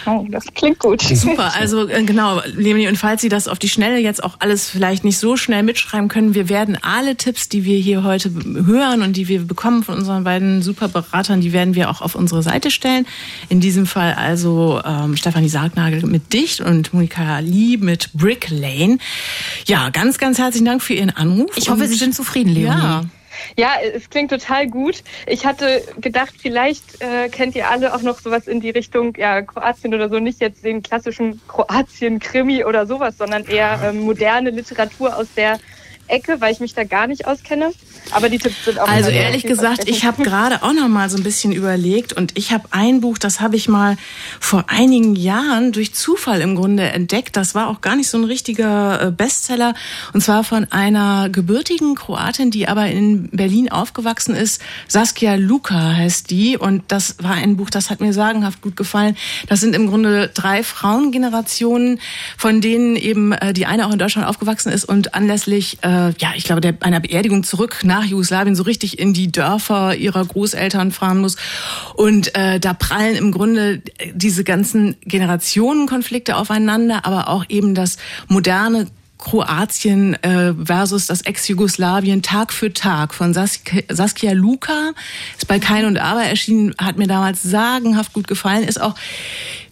Oh, 0.06 0.26
das 0.30 0.44
klingt 0.54 0.78
gut. 0.78 1.02
Super, 1.02 1.54
also 1.54 1.88
äh, 1.88 2.02
genau, 2.04 2.40
Leonie, 2.54 2.88
und 2.88 2.96
falls 2.96 3.22
Sie 3.22 3.28
das 3.28 3.48
auf 3.48 3.58
die 3.58 3.68
Schnelle 3.68 3.98
jetzt 3.98 4.22
auch 4.22 4.36
alles 4.40 4.68
vielleicht 4.68 5.04
nicht 5.04 5.18
so 5.18 5.36
schnell 5.36 5.62
mitschreiben 5.62 6.08
können, 6.08 6.34
wir 6.34 6.48
werden 6.48 6.78
alle 6.82 7.16
Tipps, 7.16 7.48
die 7.48 7.64
wir 7.64 7.78
hier 7.78 8.04
heute 8.04 8.30
hören 8.66 9.02
und 9.02 9.16
die 9.16 9.28
wir 9.28 9.42
bekommen 9.46 9.82
von 9.82 9.96
unseren 9.96 10.24
beiden 10.24 10.62
Superberatern, 11.04 11.40
die 11.40 11.52
werden 11.52 11.74
wir 11.74 11.90
auch 11.90 12.00
auf 12.00 12.14
unsere 12.14 12.42
Seite 12.42 12.70
stellen. 12.70 13.06
In 13.48 13.60
diesem 13.60 13.86
Fall 13.86 14.14
also 14.14 14.80
ähm, 14.84 15.16
Stefanie 15.16 15.48
Sargnagel 15.48 16.04
mit 16.06 16.32
Dicht 16.32 16.60
und 16.60 16.92
Monika 16.92 17.38
Lee 17.40 17.76
mit 17.76 18.12
Brick 18.14 18.48
Lane. 18.50 18.98
Ja, 19.66 19.90
ganz, 19.90 20.18
ganz 20.18 20.38
herzlichen 20.38 20.64
Dank 20.66 20.82
für 20.82 20.94
Ihren 20.94 21.10
Anruf. 21.10 21.50
Ich 21.56 21.68
hoffe, 21.68 21.86
Sie 21.86 21.94
sind 21.94 22.14
zufrieden, 22.14 22.52
Leonie. 22.52 22.82
Ja. 22.82 23.04
Ja, 23.56 23.72
es 23.82 24.08
klingt 24.10 24.30
total 24.30 24.68
gut. 24.68 25.02
Ich 25.26 25.44
hatte 25.44 25.82
gedacht, 26.00 26.34
vielleicht 26.38 27.02
äh, 27.02 27.28
kennt 27.28 27.56
ihr 27.56 27.68
alle 27.68 27.92
auch 27.92 28.00
noch 28.00 28.20
sowas 28.20 28.46
in 28.46 28.60
die 28.60 28.70
Richtung, 28.70 29.12
ja, 29.16 29.42
Kroatien 29.42 29.92
oder 29.92 30.08
so, 30.08 30.20
nicht 30.20 30.40
jetzt 30.40 30.64
den 30.64 30.84
klassischen 30.84 31.40
Kroatien-Krimi 31.48 32.64
oder 32.64 32.86
sowas, 32.86 33.18
sondern 33.18 33.44
eher 33.44 33.80
ähm, 33.82 34.02
moderne 34.02 34.50
Literatur 34.50 35.16
aus 35.16 35.26
der 35.36 35.58
Ecke, 36.08 36.40
weil 36.40 36.52
ich 36.52 36.60
mich 36.60 36.74
da 36.74 36.84
gar 36.84 37.06
nicht 37.06 37.26
auskenne. 37.26 37.72
Aber 38.10 38.28
die 38.28 38.38
Tipps 38.38 38.64
sind 38.64 38.78
auch 38.78 38.88
Also 38.88 39.10
ehrlich 39.10 39.44
gesagt, 39.44 39.88
ich 39.88 40.04
habe 40.04 40.22
gerade 40.22 40.62
auch 40.62 40.72
noch 40.72 40.88
mal 40.88 41.08
so 41.08 41.16
ein 41.16 41.22
bisschen 41.22 41.52
überlegt 41.52 42.12
und 42.12 42.36
ich 42.36 42.52
habe 42.52 42.64
ein 42.70 43.00
Buch, 43.00 43.18
das 43.18 43.40
habe 43.40 43.56
ich 43.56 43.68
mal 43.68 43.96
vor 44.40 44.66
einigen 44.68 45.16
Jahren 45.16 45.72
durch 45.72 45.94
Zufall 45.94 46.40
im 46.40 46.54
Grunde 46.54 46.84
entdeckt. 46.84 47.36
Das 47.36 47.54
war 47.54 47.68
auch 47.68 47.80
gar 47.80 47.96
nicht 47.96 48.08
so 48.08 48.18
ein 48.18 48.24
richtiger 48.24 49.06
äh, 49.06 49.10
Bestseller 49.10 49.74
und 50.12 50.20
zwar 50.20 50.44
von 50.44 50.70
einer 50.70 51.28
gebürtigen 51.30 51.94
Kroatin, 51.94 52.50
die 52.50 52.68
aber 52.68 52.86
in 52.88 53.30
Berlin 53.30 53.70
aufgewachsen 53.70 54.34
ist. 54.34 54.60
Saskia 54.86 55.34
Luka 55.36 55.94
heißt 55.96 56.30
die 56.30 56.58
und 56.58 56.82
das 56.88 57.16
war 57.22 57.32
ein 57.32 57.56
Buch, 57.56 57.70
das 57.70 57.90
hat 57.90 58.00
mir 58.00 58.12
sagenhaft 58.12 58.60
gut 58.60 58.76
gefallen. 58.76 59.16
Das 59.48 59.60
sind 59.60 59.74
im 59.74 59.88
Grunde 59.88 60.30
drei 60.32 60.62
Frauengenerationen, 60.62 62.00
von 62.36 62.60
denen 62.60 62.96
eben 62.96 63.32
äh, 63.32 63.54
die 63.54 63.66
eine 63.66 63.86
auch 63.86 63.92
in 63.92 63.98
Deutschland 63.98 64.28
aufgewachsen 64.28 64.70
ist 64.70 64.84
und 64.84 65.14
anlässlich 65.14 65.78
äh, 65.82 65.93
äh, 65.94 66.12
ja, 66.18 66.32
ich 66.34 66.44
glaube, 66.44 66.60
der, 66.60 66.74
einer 66.80 67.00
Beerdigung 67.00 67.44
zurück 67.44 67.80
nach 67.84 68.04
Jugoslawien 68.04 68.56
so 68.56 68.64
richtig 68.64 68.98
in 68.98 69.14
die 69.14 69.30
Dörfer 69.30 69.94
ihrer 69.94 70.24
Großeltern 70.24 70.90
fahren 70.90 71.20
muss. 71.20 71.36
Und 71.94 72.34
äh, 72.34 72.58
da 72.58 72.74
prallen 72.74 73.16
im 73.16 73.30
Grunde 73.30 73.82
diese 74.12 74.44
ganzen 74.44 74.96
Generationenkonflikte 75.02 76.36
aufeinander, 76.36 77.04
aber 77.04 77.28
auch 77.28 77.44
eben 77.48 77.74
das 77.74 77.98
moderne 78.28 78.88
Kroatien 79.18 80.14
äh, 80.22 80.52
versus 80.52 81.06
das 81.06 81.22
Ex-Jugoslawien 81.22 82.20
Tag 82.20 82.52
für 82.52 82.72
Tag 82.72 83.14
von 83.14 83.32
Saskia, 83.32 83.82
Saskia 83.88 84.32
Luka. 84.32 84.92
Ist 85.36 85.48
bei 85.48 85.58
Kein 85.58 85.86
und 85.86 85.98
Aber 85.98 86.24
erschienen, 86.24 86.74
hat 86.78 86.98
mir 86.98 87.06
damals 87.06 87.42
sagenhaft 87.42 88.12
gut 88.12 88.26
gefallen. 88.26 88.64
Ist 88.64 88.80
auch 88.80 88.94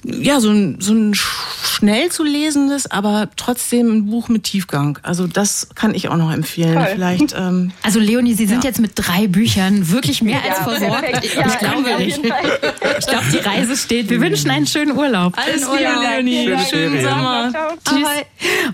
ja, 0.04 0.40
so 0.40 0.50
ein, 0.50 0.76
so 0.80 0.92
ein 0.92 1.14
schnell 1.14 2.10
zu 2.10 2.24
lesendes, 2.24 2.90
aber 2.90 3.28
trotzdem 3.36 3.90
ein 3.92 4.06
Buch 4.06 4.28
mit 4.28 4.44
Tiefgang. 4.44 4.98
Also 5.02 5.26
das 5.26 5.68
kann 5.74 5.94
ich 5.94 6.08
auch 6.08 6.16
noch 6.16 6.32
empfehlen. 6.32 6.74
Toll. 6.74 6.88
Vielleicht. 6.94 7.34
Ähm, 7.36 7.72
also 7.82 8.00
Leonie, 8.00 8.34
Sie 8.34 8.46
sind 8.46 8.64
ja. 8.64 8.70
jetzt 8.70 8.80
mit 8.80 8.92
drei 8.94 9.26
Büchern 9.26 9.90
wirklich 9.90 10.22
mehr 10.22 10.40
als 10.42 10.58
versorgt. 10.58 11.24
Ich, 11.24 11.34
ja, 11.34 11.46
ich 11.46 11.58
glaube 11.58 11.96
nicht. 11.98 12.18
Ich 12.18 13.06
glaube, 13.06 13.24
die 13.32 13.38
Reise 13.38 13.76
steht. 13.76 14.10
Wir 14.10 14.20
wünschen 14.20 14.50
einen 14.50 14.66
schönen 14.66 14.96
Urlaub. 14.96 15.36
Alles 15.36 15.66
Gute, 15.66 15.82
Leonie. 15.82 16.44
Schönen, 16.44 16.66
schönen 16.68 17.02
Sommer. 17.02 17.52
Tschüss. 17.84 18.08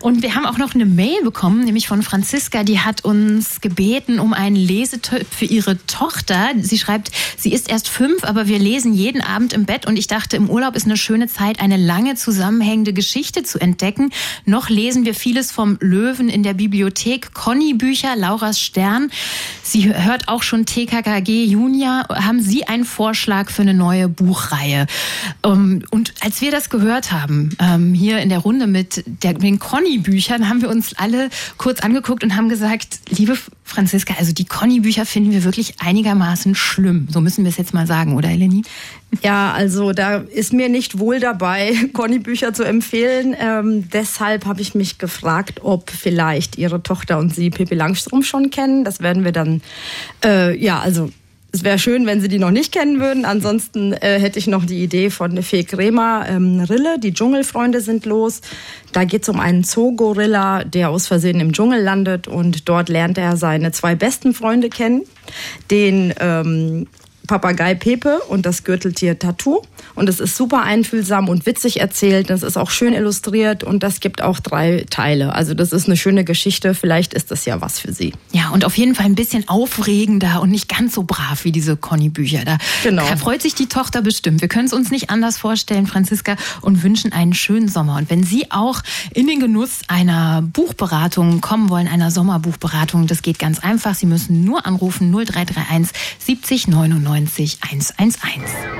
Und 0.00 0.22
wir 0.22 0.34
haben 0.34 0.46
auch 0.46 0.58
noch 0.58 0.74
eine 0.74 0.86
Mail 0.86 1.22
bekommen, 1.22 1.64
nämlich 1.64 1.88
von 1.88 2.02
Franziska. 2.02 2.62
Die 2.62 2.80
hat 2.80 3.04
uns 3.04 3.60
gebeten 3.60 4.18
um 4.18 4.32
einen 4.32 4.56
Lesetipp 4.56 5.26
für 5.30 5.44
ihre 5.44 5.78
Tochter. 5.86 6.50
Sie 6.60 6.78
schreibt, 6.78 7.10
sie 7.36 7.52
ist 7.52 7.70
erst 7.70 7.88
fünf, 7.88 8.24
aber 8.24 8.46
wir 8.46 8.58
lesen 8.58 8.94
jeden 8.94 9.22
Abend 9.22 9.52
im 9.52 9.64
Bett 9.64 9.86
und 9.86 9.98
ich 9.98 10.06
dachte, 10.06 10.36
im 10.36 10.50
Urlaub 10.50 10.76
ist 10.76 10.86
eine 10.86 10.96
schöne 10.96 11.17
schöne 11.18 11.26
Zeit, 11.26 11.60
eine 11.60 11.76
lange 11.76 12.14
zusammenhängende 12.14 12.92
Geschichte 12.92 13.42
zu 13.42 13.58
entdecken. 13.58 14.10
Noch 14.44 14.68
lesen 14.68 15.04
wir 15.04 15.14
vieles 15.14 15.50
vom 15.50 15.76
Löwen 15.80 16.28
in 16.28 16.44
der 16.44 16.54
Bibliothek. 16.54 17.34
Conny 17.34 17.74
Bücher, 17.74 18.14
Lauras 18.14 18.60
Stern. 18.60 19.10
Sie 19.64 19.92
hört 19.92 20.28
auch 20.28 20.44
schon 20.44 20.64
TKKG 20.64 21.44
Junior. 21.44 22.04
Haben 22.08 22.40
Sie 22.40 22.68
einen 22.68 22.84
Vorschlag 22.84 23.50
für 23.50 23.62
eine 23.62 23.74
neue 23.74 24.08
Buchreihe? 24.08 24.86
Ähm, 25.44 25.82
und 25.90 26.14
als 26.20 26.40
wir 26.40 26.52
das 26.52 26.70
gehört 26.70 27.10
haben, 27.10 27.56
ähm, 27.58 27.94
hier 27.94 28.20
in 28.20 28.28
der 28.28 28.38
Runde 28.38 28.68
mit 28.68 29.02
den 29.04 29.58
Conny 29.58 29.98
Büchern, 29.98 30.48
haben 30.48 30.62
wir 30.62 30.68
uns 30.68 30.94
alle 30.94 31.30
kurz 31.56 31.80
angeguckt 31.80 32.22
und 32.22 32.36
haben 32.36 32.48
gesagt, 32.48 33.00
liebe 33.08 33.36
Franziska, 33.64 34.14
also 34.18 34.32
die 34.32 34.44
Conny 34.44 34.80
Bücher 34.80 35.04
finden 35.04 35.32
wir 35.32 35.42
wirklich 35.42 35.80
einigermaßen 35.80 36.54
schlimm. 36.54 37.08
So 37.10 37.20
müssen 37.20 37.44
wir 37.44 37.50
es 37.50 37.56
jetzt 37.56 37.74
mal 37.74 37.88
sagen, 37.88 38.14
oder 38.14 38.30
Eleni? 38.30 38.62
Ja, 39.22 39.52
also 39.52 39.92
da 39.92 40.18
ist 40.18 40.52
mir 40.52 40.68
nicht 40.68 40.98
wohl 40.98 41.18
dabei, 41.18 41.74
Conny-Bücher 41.92 42.52
zu 42.52 42.62
empfehlen. 42.62 43.34
Ähm, 43.38 43.88
deshalb 43.90 44.44
habe 44.44 44.60
ich 44.60 44.74
mich 44.74 44.98
gefragt, 44.98 45.60
ob 45.62 45.90
vielleicht 45.90 46.58
Ihre 46.58 46.82
Tochter 46.82 47.18
und 47.18 47.34
Sie 47.34 47.50
Pippi 47.50 47.74
Langstrumpf 47.74 48.26
schon 48.26 48.50
kennen. 48.50 48.84
Das 48.84 49.00
werden 49.00 49.24
wir 49.24 49.32
dann, 49.32 49.62
äh, 50.24 50.56
ja, 50.56 50.80
also 50.80 51.10
es 51.50 51.64
wäre 51.64 51.78
schön, 51.78 52.04
wenn 52.04 52.20
Sie 52.20 52.28
die 52.28 52.38
noch 52.38 52.50
nicht 52.50 52.72
kennen 52.72 53.00
würden. 53.00 53.24
Ansonsten 53.24 53.94
äh, 53.94 54.20
hätte 54.20 54.38
ich 54.38 54.46
noch 54.46 54.66
die 54.66 54.82
Idee 54.82 55.08
von 55.08 55.42
Fee 55.42 55.64
Kremer, 55.64 56.26
ähm, 56.28 56.60
Rille, 56.60 56.98
die 56.98 57.14
Dschungelfreunde 57.14 57.80
sind 57.80 58.04
los. 58.04 58.42
Da 58.92 59.04
geht 59.04 59.22
es 59.22 59.30
um 59.30 59.40
einen 59.40 59.64
Zoogorilla, 59.64 60.64
der 60.64 60.90
aus 60.90 61.06
Versehen 61.06 61.40
im 61.40 61.54
Dschungel 61.54 61.82
landet 61.82 62.28
und 62.28 62.68
dort 62.68 62.90
lernt 62.90 63.16
er 63.16 63.38
seine 63.38 63.72
zwei 63.72 63.94
besten 63.94 64.34
Freunde 64.34 64.68
kennen. 64.68 65.04
Den 65.70 66.12
ähm, 66.20 66.86
Papagei 67.28 67.76
Pepe 67.76 68.20
und 68.28 68.44
das 68.44 68.64
Gürteltier 68.64 69.18
Tattoo. 69.18 69.62
Und 69.94 70.08
es 70.08 70.18
ist 70.18 70.36
super 70.36 70.62
einfühlsam 70.62 71.28
und 71.28 71.46
witzig 71.46 71.78
erzählt. 71.78 72.30
Das 72.30 72.42
ist 72.42 72.56
auch 72.56 72.70
schön 72.70 72.94
illustriert 72.94 73.62
und 73.62 73.82
das 73.82 74.00
gibt 74.00 74.22
auch 74.22 74.40
drei 74.40 74.84
Teile. 74.90 75.34
Also 75.34 75.54
das 75.54 75.72
ist 75.72 75.86
eine 75.86 75.96
schöne 75.96 76.24
Geschichte. 76.24 76.74
Vielleicht 76.74 77.14
ist 77.14 77.30
das 77.30 77.44
ja 77.44 77.60
was 77.60 77.78
für 77.78 77.92
Sie. 77.92 78.12
Ja, 78.32 78.50
und 78.50 78.64
auf 78.64 78.76
jeden 78.76 78.94
Fall 78.94 79.06
ein 79.06 79.14
bisschen 79.14 79.48
aufregender 79.48 80.40
und 80.40 80.50
nicht 80.50 80.68
ganz 80.68 80.94
so 80.94 81.04
brav 81.04 81.44
wie 81.44 81.52
diese 81.52 81.76
Conny-Bücher. 81.76 82.44
Da 82.44 82.58
genau. 82.82 83.04
freut 83.16 83.42
sich 83.42 83.54
die 83.54 83.66
Tochter 83.66 84.02
bestimmt. 84.02 84.40
Wir 84.40 84.48
können 84.48 84.66
es 84.66 84.72
uns 84.72 84.90
nicht 84.90 85.10
anders 85.10 85.38
vorstellen, 85.38 85.86
Franziska, 85.86 86.36
und 86.62 86.82
wünschen 86.82 87.12
einen 87.12 87.34
schönen 87.34 87.68
Sommer. 87.68 87.96
Und 87.96 88.10
wenn 88.10 88.24
Sie 88.24 88.50
auch 88.50 88.80
in 89.12 89.26
den 89.26 89.38
Genuss 89.38 89.80
einer 89.88 90.42
Buchberatung 90.42 91.40
kommen 91.42 91.68
wollen, 91.68 91.88
einer 91.88 92.10
Sommerbuchberatung, 92.10 93.06
das 93.06 93.20
geht 93.20 93.38
ganz 93.38 93.58
einfach. 93.58 93.94
Sie 93.94 94.06
müssen 94.06 94.44
nur 94.44 94.66
anrufen 94.66 95.12
0331 95.12 95.92
70 96.18 96.68
99 96.68 97.17
90 97.26 97.58
111. 97.62 98.78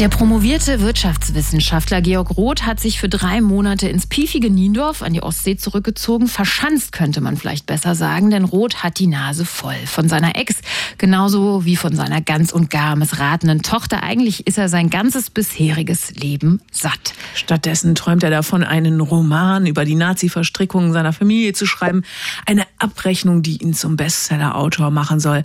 Der 0.00 0.08
promovierte 0.08 0.80
Wirtschaftswissenschaftler 0.80 2.00
Georg 2.00 2.34
Roth 2.38 2.64
hat 2.64 2.80
sich 2.80 2.98
für 2.98 3.10
drei 3.10 3.42
Monate 3.42 3.86
ins 3.86 4.06
piefige 4.06 4.48
Niendorf 4.48 5.02
an 5.02 5.12
die 5.12 5.22
Ostsee 5.22 5.58
zurückgezogen. 5.58 6.26
Verschanzt 6.26 6.92
könnte 6.92 7.20
man 7.20 7.36
vielleicht 7.36 7.66
besser 7.66 7.94
sagen, 7.94 8.30
denn 8.30 8.44
Roth 8.44 8.82
hat 8.82 8.98
die 8.98 9.08
Nase 9.08 9.44
voll 9.44 9.76
von 9.84 10.08
seiner 10.08 10.36
Ex, 10.36 10.54
genauso 10.96 11.66
wie 11.66 11.76
von 11.76 11.94
seiner 11.94 12.22
ganz 12.22 12.50
und 12.50 12.70
gar 12.70 12.96
missratenen 12.96 13.60
Tochter. 13.60 14.02
Eigentlich 14.02 14.46
ist 14.46 14.56
er 14.56 14.70
sein 14.70 14.88
ganzes 14.88 15.28
bisheriges 15.28 16.12
Leben 16.14 16.62
satt. 16.72 17.12
Stattdessen 17.34 17.94
träumt 17.94 18.22
er 18.22 18.30
davon, 18.30 18.64
einen 18.64 19.02
Roman 19.02 19.66
über 19.66 19.84
die 19.84 19.96
Nazi-Verstrickungen 19.96 20.94
seiner 20.94 21.12
Familie 21.12 21.52
zu 21.52 21.66
schreiben. 21.66 22.04
Eine 22.46 22.64
Abrechnung, 22.78 23.42
die 23.42 23.58
ihn 23.58 23.74
zum 23.74 23.96
Bestseller-Autor 23.96 24.90
machen 24.90 25.20
soll. 25.20 25.42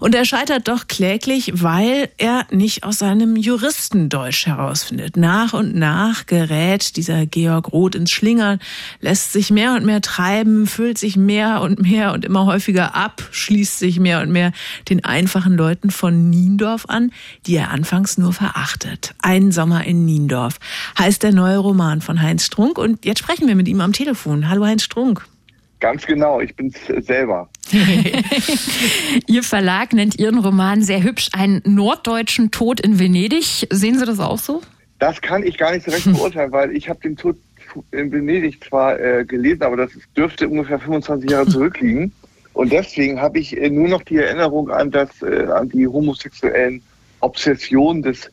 Und 0.00 0.14
er 0.14 0.24
scheitert 0.24 0.68
doch 0.68 0.88
kläglich, 0.88 1.52
weil 1.56 2.08
er 2.16 2.46
nicht 2.50 2.82
aus 2.84 2.98
seinem 2.98 3.36
Juristen 3.36 3.89
Deutsch 3.92 4.46
herausfindet. 4.46 5.16
Nach 5.16 5.52
und 5.52 5.74
nach 5.74 6.26
gerät 6.26 6.96
dieser 6.96 7.26
Georg 7.26 7.72
Roth 7.72 7.94
ins 7.94 8.10
Schlingern, 8.10 8.60
lässt 9.00 9.32
sich 9.32 9.50
mehr 9.50 9.74
und 9.74 9.84
mehr 9.84 10.00
treiben, 10.00 10.66
füllt 10.66 10.98
sich 10.98 11.16
mehr 11.16 11.60
und 11.60 11.80
mehr 11.80 12.12
und 12.12 12.24
immer 12.24 12.46
häufiger 12.46 12.94
ab, 12.94 13.22
schließt 13.32 13.78
sich 13.78 13.98
mehr 13.98 14.20
und 14.20 14.30
mehr 14.30 14.52
den 14.88 15.04
einfachen 15.04 15.56
Leuten 15.56 15.90
von 15.90 16.30
Niendorf 16.30 16.86
an, 16.88 17.10
die 17.46 17.56
er 17.56 17.70
anfangs 17.70 18.16
nur 18.16 18.32
verachtet. 18.32 19.14
Ein 19.22 19.50
Sommer 19.50 19.84
in 19.84 20.04
Niendorf 20.04 20.58
heißt 20.98 21.22
der 21.22 21.32
neue 21.32 21.58
Roman 21.58 22.00
von 22.00 22.22
Heinz 22.22 22.44
Strunk 22.44 22.78
und 22.78 23.04
jetzt 23.04 23.18
sprechen 23.18 23.48
wir 23.48 23.56
mit 23.56 23.66
ihm 23.66 23.80
am 23.80 23.92
Telefon. 23.92 24.48
Hallo 24.48 24.64
Heinz 24.64 24.84
Strunk. 24.84 25.26
Ganz 25.80 26.06
genau, 26.06 26.40
ich 26.40 26.54
bin's 26.54 26.76
selber. 27.00 27.48
Ihr 29.26 29.42
Verlag 29.42 29.94
nennt 29.94 30.18
Ihren 30.18 30.38
Roman 30.38 30.82
sehr 30.82 31.02
hübsch 31.02 31.30
einen 31.32 31.62
norddeutschen 31.64 32.50
Tod 32.50 32.80
in 32.80 32.98
Venedig. 32.98 33.66
Sehen 33.70 33.98
Sie 33.98 34.04
das 34.04 34.20
auch 34.20 34.38
so? 34.38 34.60
Das 34.98 35.22
kann 35.22 35.42
ich 35.42 35.56
gar 35.56 35.72
nicht 35.72 35.86
so 35.86 35.90
recht 35.90 36.04
beurteilen, 36.12 36.52
weil 36.52 36.76
ich 36.76 36.88
habe 36.90 37.00
den 37.00 37.16
Tod 37.16 37.36
in 37.92 38.12
Venedig 38.12 38.62
zwar 38.62 39.00
äh, 39.00 39.24
gelesen, 39.24 39.62
aber 39.62 39.76
das 39.76 39.90
dürfte 40.16 40.48
ungefähr 40.48 40.78
25 40.78 41.30
Jahre 41.30 41.46
zurückliegen. 41.48 42.12
Und 42.52 42.72
deswegen 42.72 43.20
habe 43.20 43.38
ich 43.38 43.56
äh, 43.56 43.70
nur 43.70 43.88
noch 43.88 44.02
die 44.02 44.16
Erinnerung 44.16 44.70
an 44.70 44.90
das, 44.90 45.22
äh, 45.22 45.46
an 45.46 45.70
die 45.70 45.86
homosexuellen 45.86 46.82
Obsessionen 47.20 48.02
des 48.02 48.30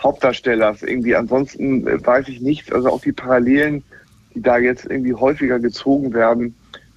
Hauptdarstellers. 0.00 0.82
Irgendwie 0.82 1.16
ansonsten 1.16 1.86
äh, 1.88 2.06
weiß 2.06 2.28
ich 2.28 2.40
nichts. 2.40 2.70
Also 2.70 2.90
auch 2.90 3.00
die 3.00 3.12
Parallelen, 3.12 3.82
die 4.34 4.42
da 4.42 4.58
jetzt 4.58 4.84
irgendwie 4.84 5.14
häufiger 5.14 5.58
gezogen 5.58 6.12
werden, 6.12 6.54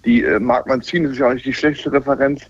die 0.07 0.23
äh, 0.23 0.39
mag 0.39 0.65
man 0.67 0.81
ziehen, 0.81 1.03
das 1.03 1.13
ist 1.13 1.19
ja 1.19 1.27
auch 1.27 1.33
nicht 1.33 1.45
die 1.45 1.53
schlechteste 1.53 1.91
Referenz, 1.91 2.49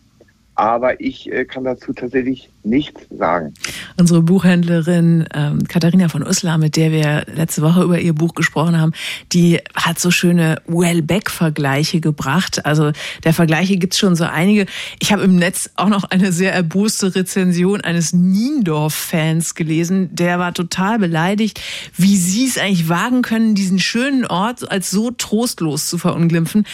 aber 0.56 1.02
ich 1.02 1.32
äh, 1.32 1.44
kann 1.44 1.64
dazu 1.64 1.92
tatsächlich 1.92 2.50
nichts 2.70 3.02
sagen. 3.10 3.54
Unsere 3.98 4.22
Buchhändlerin 4.22 5.28
ähm, 5.34 5.68
Katharina 5.68 6.10
von 6.10 6.24
Uslar, 6.24 6.58
mit 6.58 6.76
der 6.76 6.92
wir 6.92 7.26
letzte 7.34 7.62
Woche 7.62 7.84
über 7.84 8.00
ihr 8.00 8.14
Buch 8.14 8.36
gesprochen 8.36 8.80
haben, 8.80 8.94
die 9.34 9.60
hat 9.74 10.00
so 10.00 10.12
schöne 10.12 10.62
Wellbeck-Vergleiche 10.68 12.00
gebracht. 12.00 12.66
Also 12.66 12.92
der 13.24 13.34
Vergleiche 13.34 13.78
gibt's 13.78 13.98
schon 13.98 14.16
so 14.16 14.26
einige. 14.26 14.66
Ich 15.00 15.12
habe 15.12 15.24
im 15.24 15.36
Netz 15.36 15.70
auch 15.76 15.90
noch 15.90 16.04
eine 16.06 16.32
sehr 16.32 16.54
erboste 16.54 17.16
Rezension 17.16 17.82
eines 17.82 18.14
Niendorf-Fans 18.14 19.56
gelesen. 19.56 20.10
Der 20.14 20.40
war 20.40 20.54
total 20.54 21.00
beleidigt, 21.00 21.62
wie 21.96 22.18
sie 22.18 22.46
es 22.46 22.58
eigentlich 22.58 22.90
wagen 22.90 23.22
können, 23.22 23.56
diesen 23.56 23.80
schönen 23.80 24.26
Ort 24.26 24.70
als 24.70 24.90
so 24.90 25.12
trostlos 25.12 25.88
zu 25.88 25.98
verunglimpfen. 25.98 26.66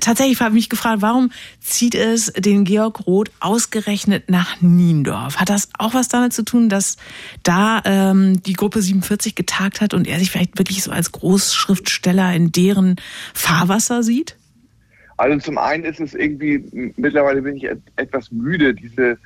Tatsächlich 0.00 0.40
habe 0.40 0.50
ich 0.50 0.54
mich 0.54 0.68
gefragt, 0.68 1.02
warum 1.02 1.30
zieht 1.60 1.94
es 1.94 2.32
den 2.32 2.64
Georg 2.64 3.06
Roth 3.06 3.30
ausgerechnet 3.40 4.28
nach 4.28 4.60
Niendorf? 4.60 5.37
Hat 5.38 5.50
das 5.50 5.68
auch 5.78 5.94
was 5.94 6.08
damit 6.08 6.32
zu 6.32 6.42
tun, 6.44 6.68
dass 6.68 6.96
da 7.44 7.80
ähm, 7.84 8.42
die 8.42 8.54
Gruppe 8.54 8.82
47 8.82 9.36
getagt 9.36 9.80
hat 9.80 9.94
und 9.94 10.08
er 10.08 10.18
sich 10.18 10.32
vielleicht 10.32 10.58
wirklich 10.58 10.82
so 10.82 10.90
als 10.90 11.12
Großschriftsteller 11.12 12.34
in 12.34 12.50
deren 12.50 12.96
Fahrwasser 13.34 14.02
sieht? 14.02 14.34
Also 15.16 15.38
zum 15.38 15.56
einen 15.56 15.84
ist 15.84 16.00
es 16.00 16.14
irgendwie, 16.14 16.92
mittlerweile 16.96 17.42
bin 17.42 17.56
ich 17.56 17.68
etwas 17.94 18.32
müde, 18.32 18.74
diese, 18.74 19.16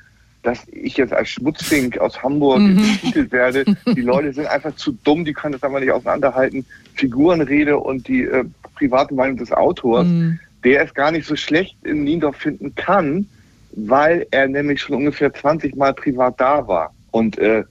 dass 0.43 0.59
ich 0.71 0.97
jetzt 0.97 1.13
als 1.13 1.29
Schmutzfink 1.29 1.97
aus 1.97 2.21
Hamburg 2.21 2.59
mhm. 2.59 2.75
betitelt 2.75 3.31
werde. 3.31 3.65
Die 3.95 4.01
Leute 4.01 4.33
sind 4.33 4.45
einfach 4.45 4.75
zu 4.75 4.91
dumm, 5.03 5.25
die 5.25 5.33
können 5.33 5.53
das 5.53 5.63
einfach 5.63 5.79
nicht 5.79 5.91
auseinanderhalten. 5.91 6.63
Figurenrede 6.93 7.79
und 7.79 8.07
die 8.07 8.21
äh, 8.21 8.45
private 8.75 9.15
Meinung 9.15 9.37
des 9.37 9.51
Autors, 9.51 10.05
mhm. 10.05 10.39
der 10.63 10.83
es 10.83 10.93
gar 10.93 11.09
nicht 11.09 11.25
so 11.25 11.35
schlecht 11.35 11.75
in 11.83 12.03
Niendorf 12.03 12.35
finden 12.35 12.75
kann, 12.75 13.27
weil 13.75 14.27
er 14.31 14.47
nämlich 14.47 14.81
schon 14.81 14.97
ungefähr 14.97 15.33
20 15.33 15.75
Mal 15.75 15.93
privat 15.93 16.39
da 16.39 16.67
war. 16.67 16.93
Und, 17.11 17.37
äh, 17.37 17.63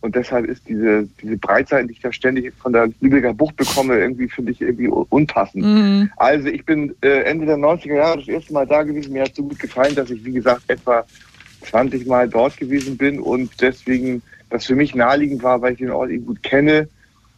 und 0.00 0.14
deshalb 0.14 0.46
ist 0.46 0.66
diese, 0.66 1.06
diese 1.22 1.36
Breitseite, 1.36 1.88
die 1.88 1.92
ich 1.92 2.00
da 2.00 2.12
ständig 2.12 2.52
von 2.54 2.72
der 2.72 2.88
Lübecker 3.00 3.34
Bucht 3.34 3.56
bekomme, 3.56 3.98
irgendwie 3.98 4.28
finde 4.28 4.52
ich 4.52 4.60
irgendwie 4.60 4.88
unpassend. 4.88 5.64
Mhm. 5.64 6.10
Also 6.16 6.48
ich 6.48 6.64
bin 6.64 6.94
äh, 7.02 7.22
Ende 7.24 7.46
der 7.46 7.56
90er 7.56 7.96
Jahre 7.96 8.18
das 8.18 8.28
erste 8.28 8.52
Mal 8.52 8.66
da 8.66 8.82
gewesen. 8.82 9.12
Mir 9.12 9.22
hat 9.22 9.34
so 9.34 9.42
gut 9.42 9.58
gefallen, 9.58 9.94
dass 9.94 10.10
ich, 10.10 10.24
wie 10.24 10.32
gesagt, 10.32 10.62
etwa 10.68 11.04
20 11.62 12.06
Mal 12.06 12.28
dort 12.28 12.56
gewesen 12.56 12.96
bin 12.96 13.20
und 13.20 13.50
deswegen 13.60 14.22
das 14.48 14.66
für 14.66 14.74
mich 14.74 14.94
naheliegend 14.94 15.42
war, 15.42 15.60
weil 15.60 15.74
ich 15.74 15.78
den 15.78 15.90
Ort 15.90 16.10
eben 16.10 16.26
gut 16.26 16.42
kenne, 16.42 16.88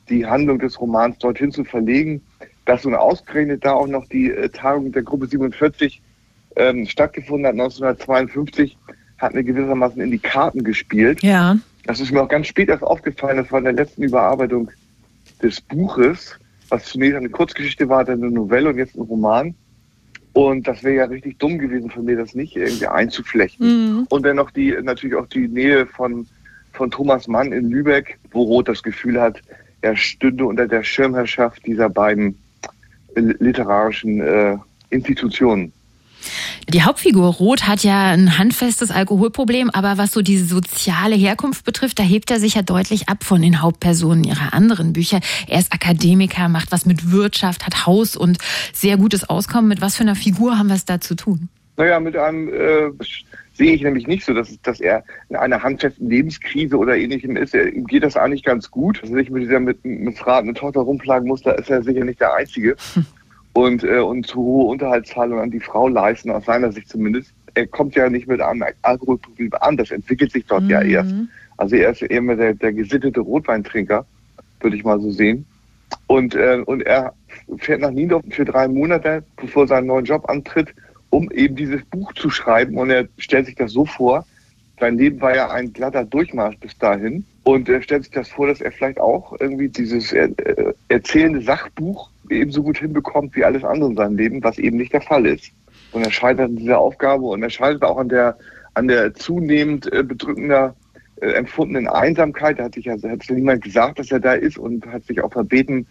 die 0.09 0.25
Handlung 0.25 0.59
des 0.59 0.81
Romans 0.81 1.19
dorthin 1.19 1.51
zu 1.51 1.65
verlegen. 1.65 2.23
Dass 2.65 2.85
nun 2.85 2.95
ausgerechnet 2.95 3.65
da 3.65 3.73
auch 3.73 3.89
noch 3.89 4.07
die 4.07 4.31
äh, 4.31 4.49
Tagung 4.49 4.93
der 4.93 5.03
Gruppe 5.03 5.27
47 5.27 6.01
ähm, 6.57 6.87
stattgefunden 6.87 7.47
hat, 7.47 7.53
1952, 7.53 8.77
hat 9.19 9.35
mir 9.35 9.45
gewissermaßen 9.45 10.01
in 10.01 10.11
die 10.11 10.19
Karten 10.19 10.65
gespielt. 10.65 11.23
Ja. 11.23 11.57
Das 11.85 12.01
ist 12.01 12.13
mir 12.13 12.23
auch 12.23 12.29
ganz 12.29 12.47
spät 12.47 12.69
erst 12.69 12.83
aufgefallen, 12.83 13.39
das 13.39 13.51
war 13.51 13.59
in 13.59 13.65
der 13.65 13.75
letzten 13.75 14.03
Überarbeitung 14.03 14.71
des 15.43 15.61
Buches, 15.61 16.37
was 16.69 16.85
zunächst 16.85 17.17
eine 17.17 17.29
Kurzgeschichte 17.29 17.89
war, 17.89 18.05
dann 18.05 18.23
eine 18.23 18.31
Novelle 18.31 18.71
und 18.71 18.79
jetzt 18.79 18.97
ein 18.97 19.03
Roman. 19.03 19.55
Und 20.33 20.67
das 20.67 20.83
wäre 20.83 20.95
ja 20.95 21.05
richtig 21.05 21.39
dumm 21.39 21.59
gewesen 21.59 21.91
von 21.91 22.05
mir, 22.05 22.17
das 22.17 22.35
nicht 22.35 22.57
irgendwie 22.57 22.87
einzuflechten. 22.87 23.67
Mhm. 23.67 24.07
Und 24.09 24.25
dann 24.25 24.37
noch 24.37 24.51
die, 24.51 24.75
natürlich 24.83 25.17
auch 25.17 25.27
die 25.27 25.49
Nähe 25.49 25.87
von, 25.87 26.27
von 26.73 26.91
Thomas 26.91 27.29
Mann 27.29 27.53
in 27.53 27.69
Lübeck, 27.69 28.19
wo 28.31 28.45
Roth 28.45 28.69
das 28.69 28.83
Gefühl 28.83 29.21
hat, 29.21 29.43
er 29.83 29.97
stünde 29.97 30.47
unter 30.47 30.67
der 30.67 30.85
Schirmherrschaft 30.85 31.67
dieser 31.67 31.91
beiden 31.91 32.39
literarischen 33.15 34.21
äh, 34.21 34.57
Institutionen. 34.91 35.73
Die 36.69 36.83
Hauptfigur 36.83 37.27
Roth 37.27 37.67
hat 37.67 37.85
ja 37.85 38.11
ein 38.13 38.39
handfestes 38.39 38.91
Alkoholproblem, 38.91 39.71
aber 39.71 39.99
was 39.99 40.13
so 40.13 40.23
diese 40.23 40.47
soziale 40.47 41.15
Herkunft 41.15 41.65
betrifft, 41.65 41.99
da 41.99 42.03
hebt 42.03 42.31
er 42.31 42.41
sich 42.41 42.55
ja 42.55 42.63
deutlich 42.63 43.09
ab 43.09 43.25
von 43.25 43.43
den 43.43 43.63
Hauptpersonen 43.63 44.25
ihrer 44.25 44.55
anderen 44.55 44.93
Bücher. 44.93 45.21
Er 45.49 45.59
ist 45.59 45.73
Akademiker, 45.73 46.49
macht 46.49 46.73
was 46.73 46.87
mit 46.87 47.13
Wirtschaft, 47.13 47.67
hat 47.67 47.87
Haus 47.87 48.17
und 48.17 48.39
sehr 48.73 48.97
gutes 48.97 49.29
Auskommen. 49.29 49.69
Mit 49.69 49.81
was 49.81 49.97
für 49.97 50.03
einer 50.03 50.17
Figur 50.17 50.59
haben 50.59 50.69
wir 50.69 50.77
es 50.77 50.85
da 50.85 51.01
zu 51.01 51.15
tun? 51.15 51.49
Naja, 51.77 52.01
mit 52.01 52.17
einem 52.17 52.49
äh, 52.49 52.91
sehe 53.55 53.73
ich 53.73 53.83
nämlich 53.83 54.07
nicht 54.07 54.25
so, 54.25 54.35
dass, 54.35 54.61
dass 54.63 54.81
er 54.81 55.05
in 55.29 55.37
einer 55.37 55.63
handfesten 55.63 56.09
Lebenskrise 56.09 56.77
oder 56.77 56.97
ähnlichem 56.97 57.37
ist. 57.37 57.55
Er, 57.55 57.73
ihm 57.73 57.87
geht 57.87 58.03
das 58.03 58.17
eigentlich 58.17 58.45
ganz 58.45 58.71
gut. 58.71 59.03
Dass 59.03 59.11
er 59.11 59.17
sich 59.17 59.31
mit 59.31 59.43
dieser 59.43 59.61
mit, 59.61 59.85
mit 59.85 60.27
Rat 60.27 60.43
eine 60.43 60.55
Tochter 60.55 60.81
rumplagen 60.81 61.29
muss, 61.29 61.43
da 61.43 61.53
ist 61.53 61.71
er 61.71 61.83
sicher 61.83 62.05
nicht 62.05 62.21
der 62.21 62.35
Einzige. 62.35 62.77
Hm. 62.95 63.07
und, 63.55 63.85
äh, 63.85 63.99
und 63.99 64.27
zu 64.27 64.37
hohe 64.41 64.71
Unterhaltszahlungen 64.71 65.45
an 65.45 65.51
die 65.51 65.61
Frau 65.61 65.89
leisten, 65.89 66.31
aus 66.31 66.45
seiner 66.45 66.73
Sicht 66.73 66.89
zumindest. 66.89 67.33
Er 67.55 67.67
kommt 67.67 67.95
ja 67.95 68.09
nicht 68.09 68.27
mit 68.27 68.41
einem 68.41 68.65
Alkoholproblem 68.83 69.51
an, 69.61 69.77
das 69.77 69.91
entwickelt 69.91 70.33
sich 70.33 70.47
dort 70.47 70.65
mhm. 70.65 70.71
ja 70.71 70.83
erst. 70.83 71.15
Also 71.59 71.77
er 71.77 71.91
ist 71.91 72.03
eher 72.03 72.37
der, 72.37 72.55
der 72.55 72.73
gesittete 72.73 73.21
Rotweintrinker, 73.21 74.07
würde 74.61 74.77
ich 74.77 74.85
mal 74.85 75.01
so 75.01 75.11
sehen. 75.11 75.45
Und, 76.07 76.35
äh, 76.35 76.63
und 76.65 76.83
er 76.83 77.13
fährt 77.59 77.83
nach 77.83 77.91
Niendorf 77.91 78.25
für 78.31 78.45
drei 78.45 78.69
Monate, 78.69 79.23
bevor 79.37 79.65
er 79.65 79.69
seinen 79.69 79.87
neuen 79.87 80.05
Job 80.05 80.29
antritt, 80.29 80.69
um 81.11 81.31
eben 81.31 81.57
dieses 81.57 81.85
Buch 81.87 82.13
zu 82.15 82.31
schreiben. 82.31 82.79
Und 82.79 82.91
er 82.91 83.07
stellt 83.19 83.47
sich 83.47 83.55
das 83.55 83.73
so 83.73 83.85
vor, 83.85 84.25
sein 84.81 84.97
Leben 84.97 85.21
war 85.21 85.37
ja 85.37 85.51
ein 85.51 85.73
glatter 85.73 86.05
Durchmarsch 86.05 86.57
bis 86.59 86.77
dahin. 86.79 87.25
Und 87.45 87.69
er 87.69 87.83
stellt 87.83 88.05
sich 88.05 88.13
das 88.13 88.29
vor, 88.29 88.47
dass 88.47 88.61
er 88.61 88.73
vielleicht 88.73 88.99
auch 88.99 89.39
irgendwie 89.39 89.69
dieses 89.69 90.13
äh, 90.13 90.31
erzählende 90.89 91.43
Sachbuch 91.43 92.11
ebenso 92.33 92.63
gut 92.63 92.79
hinbekommt 92.79 93.35
wie 93.37 93.45
alles 93.45 93.65
andere 93.65 93.91
in 93.91 93.97
seinem 93.97 94.17
Leben, 94.17 94.43
was 94.43 94.59
eben 94.59 94.77
nicht 94.77 94.93
der 94.93 95.01
Fall 95.01 95.27
ist. 95.27 95.53
Und 95.93 96.05
er 96.05 96.11
scheitert 96.11 96.51
an 96.51 96.57
dieser 96.57 96.79
Aufgabe 96.79 97.25
und 97.25 97.43
er 97.43 97.51
scheitert 97.51 97.83
auch 97.85 97.99
an 97.99 98.09
der, 98.09 98.37
an 98.75 98.89
der 98.89 99.15
zunehmend 99.15 99.93
äh, 99.93 100.03
bedrückender 100.03 100.75
äh, 101.21 101.33
empfundenen 101.33 101.89
Einsamkeit. 101.89 102.59
Da 102.59 102.65
hat 102.65 102.75
sich 102.75 102.87
ja 102.87 102.95
hat 102.95 103.31
niemand 103.31 103.63
gesagt, 103.63 103.99
dass 103.99 104.11
er 104.11 104.21
da 104.21 104.33
ist 104.33 104.59
und 104.59 104.87
hat 104.87 105.05
sich 105.05 105.21
auch 105.23 105.33
verbeten, 105.33 105.87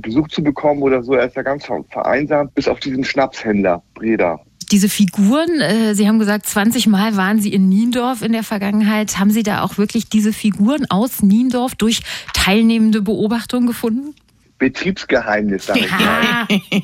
Besuch 0.00 0.28
zu 0.28 0.42
bekommen 0.42 0.82
oder 0.82 1.02
so. 1.02 1.14
Er 1.14 1.26
ist 1.26 1.36
ja 1.36 1.42
ganz 1.42 1.66
vereinsamt, 1.90 2.54
bis 2.54 2.68
auf 2.68 2.80
diesen 2.80 3.04
Schnapshändler 3.04 3.82
Breda. 3.94 4.40
Diese 4.70 4.88
Figuren, 4.88 5.60
äh, 5.60 5.94
Sie 5.94 6.08
haben 6.08 6.18
gesagt, 6.18 6.46
20 6.46 6.86
Mal 6.86 7.16
waren 7.16 7.38
Sie 7.40 7.52
in 7.52 7.68
Niendorf 7.68 8.22
in 8.22 8.32
der 8.32 8.42
Vergangenheit. 8.42 9.18
Haben 9.18 9.30
Sie 9.30 9.42
da 9.42 9.62
auch 9.62 9.76
wirklich 9.76 10.08
diese 10.08 10.32
Figuren 10.32 10.86
aus 10.88 11.22
Niendorf 11.22 11.74
durch 11.74 12.00
teilnehmende 12.32 13.02
Beobachtungen 13.02 13.66
gefunden? 13.66 14.14
Betriebsgeheimnis, 14.62 15.66
sage 15.66 15.80
ich 15.80 15.90
mal. 15.90 16.46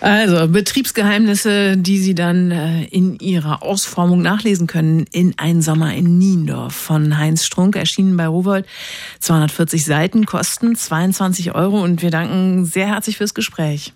Also 0.00 0.48
Betriebsgeheimnisse, 0.48 1.76
die 1.76 1.98
Sie 1.98 2.14
dann 2.14 2.50
äh, 2.50 2.84
in 2.84 3.18
Ihrer 3.18 3.62
Ausformung 3.62 4.22
nachlesen 4.22 4.66
können 4.66 5.06
in 5.10 5.34
Ein 5.38 5.62
Sommer 5.62 5.94
in 5.94 6.18
Niendorf 6.18 6.74
von 6.74 7.18
Heinz 7.18 7.44
Strunk, 7.44 7.76
erschienen 7.76 8.16
bei 8.16 8.26
Rowold. 8.26 8.66
240 9.20 9.84
Seiten, 9.84 10.26
kosten 10.26 10.76
22 10.76 11.54
Euro 11.54 11.82
und 11.82 12.02
wir 12.02 12.10
danken 12.10 12.64
sehr 12.64 12.86
herzlich 12.86 13.16
fürs 13.16 13.34
Gespräch. 13.34 13.92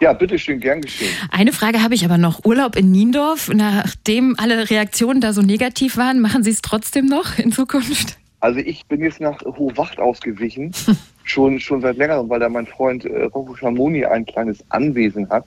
Ja, 0.00 0.12
bitteschön, 0.12 0.60
gern 0.60 0.80
geschehen. 0.80 1.12
Eine 1.30 1.52
Frage 1.52 1.82
habe 1.82 1.94
ich 1.94 2.04
aber 2.04 2.18
noch. 2.18 2.44
Urlaub 2.44 2.74
in 2.74 2.90
Niendorf, 2.90 3.50
nachdem 3.52 4.34
alle 4.38 4.70
Reaktionen 4.70 5.20
da 5.20 5.32
so 5.32 5.42
negativ 5.42 5.96
waren, 5.96 6.20
machen 6.20 6.42
Sie 6.42 6.50
es 6.50 6.62
trotzdem 6.62 7.06
noch 7.06 7.38
in 7.38 7.52
Zukunft? 7.52 8.16
Also 8.40 8.58
ich 8.58 8.86
bin 8.86 9.02
jetzt 9.02 9.20
nach 9.20 9.42
Hohwacht 9.42 10.00
ausgewichen, 10.00 10.72
schon, 11.24 11.60
schon 11.60 11.80
seit 11.80 11.96
längerem, 11.96 12.28
weil 12.28 12.40
da 12.40 12.48
mein 12.48 12.66
Freund 12.66 13.04
äh, 13.04 13.24
Rocco 13.24 13.54
Schamoni 13.54 14.04
ein 14.04 14.26
kleines 14.26 14.64
Anwesen 14.70 15.28
hat. 15.30 15.46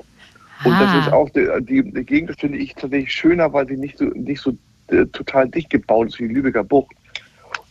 Und 0.63 0.73
ah. 0.73 0.79
das 0.79 1.05
ist 1.05 1.13
auch, 1.13 1.29
die, 1.29 1.47
die, 1.61 1.91
die 1.91 2.05
Gegend 2.05 2.39
finde 2.39 2.57
ich 2.57 2.73
tatsächlich 2.75 3.11
schöner, 3.11 3.51
weil 3.51 3.67
sie 3.67 3.77
nicht 3.77 3.97
so, 3.97 4.05
nicht 4.05 4.41
so 4.41 4.53
äh, 4.87 5.05
total 5.07 5.49
dicht 5.49 5.69
gebaut 5.69 6.07
ist 6.07 6.19
wie 6.19 6.27
die 6.27 6.33
Lübecker 6.33 6.63
Bucht. 6.63 6.95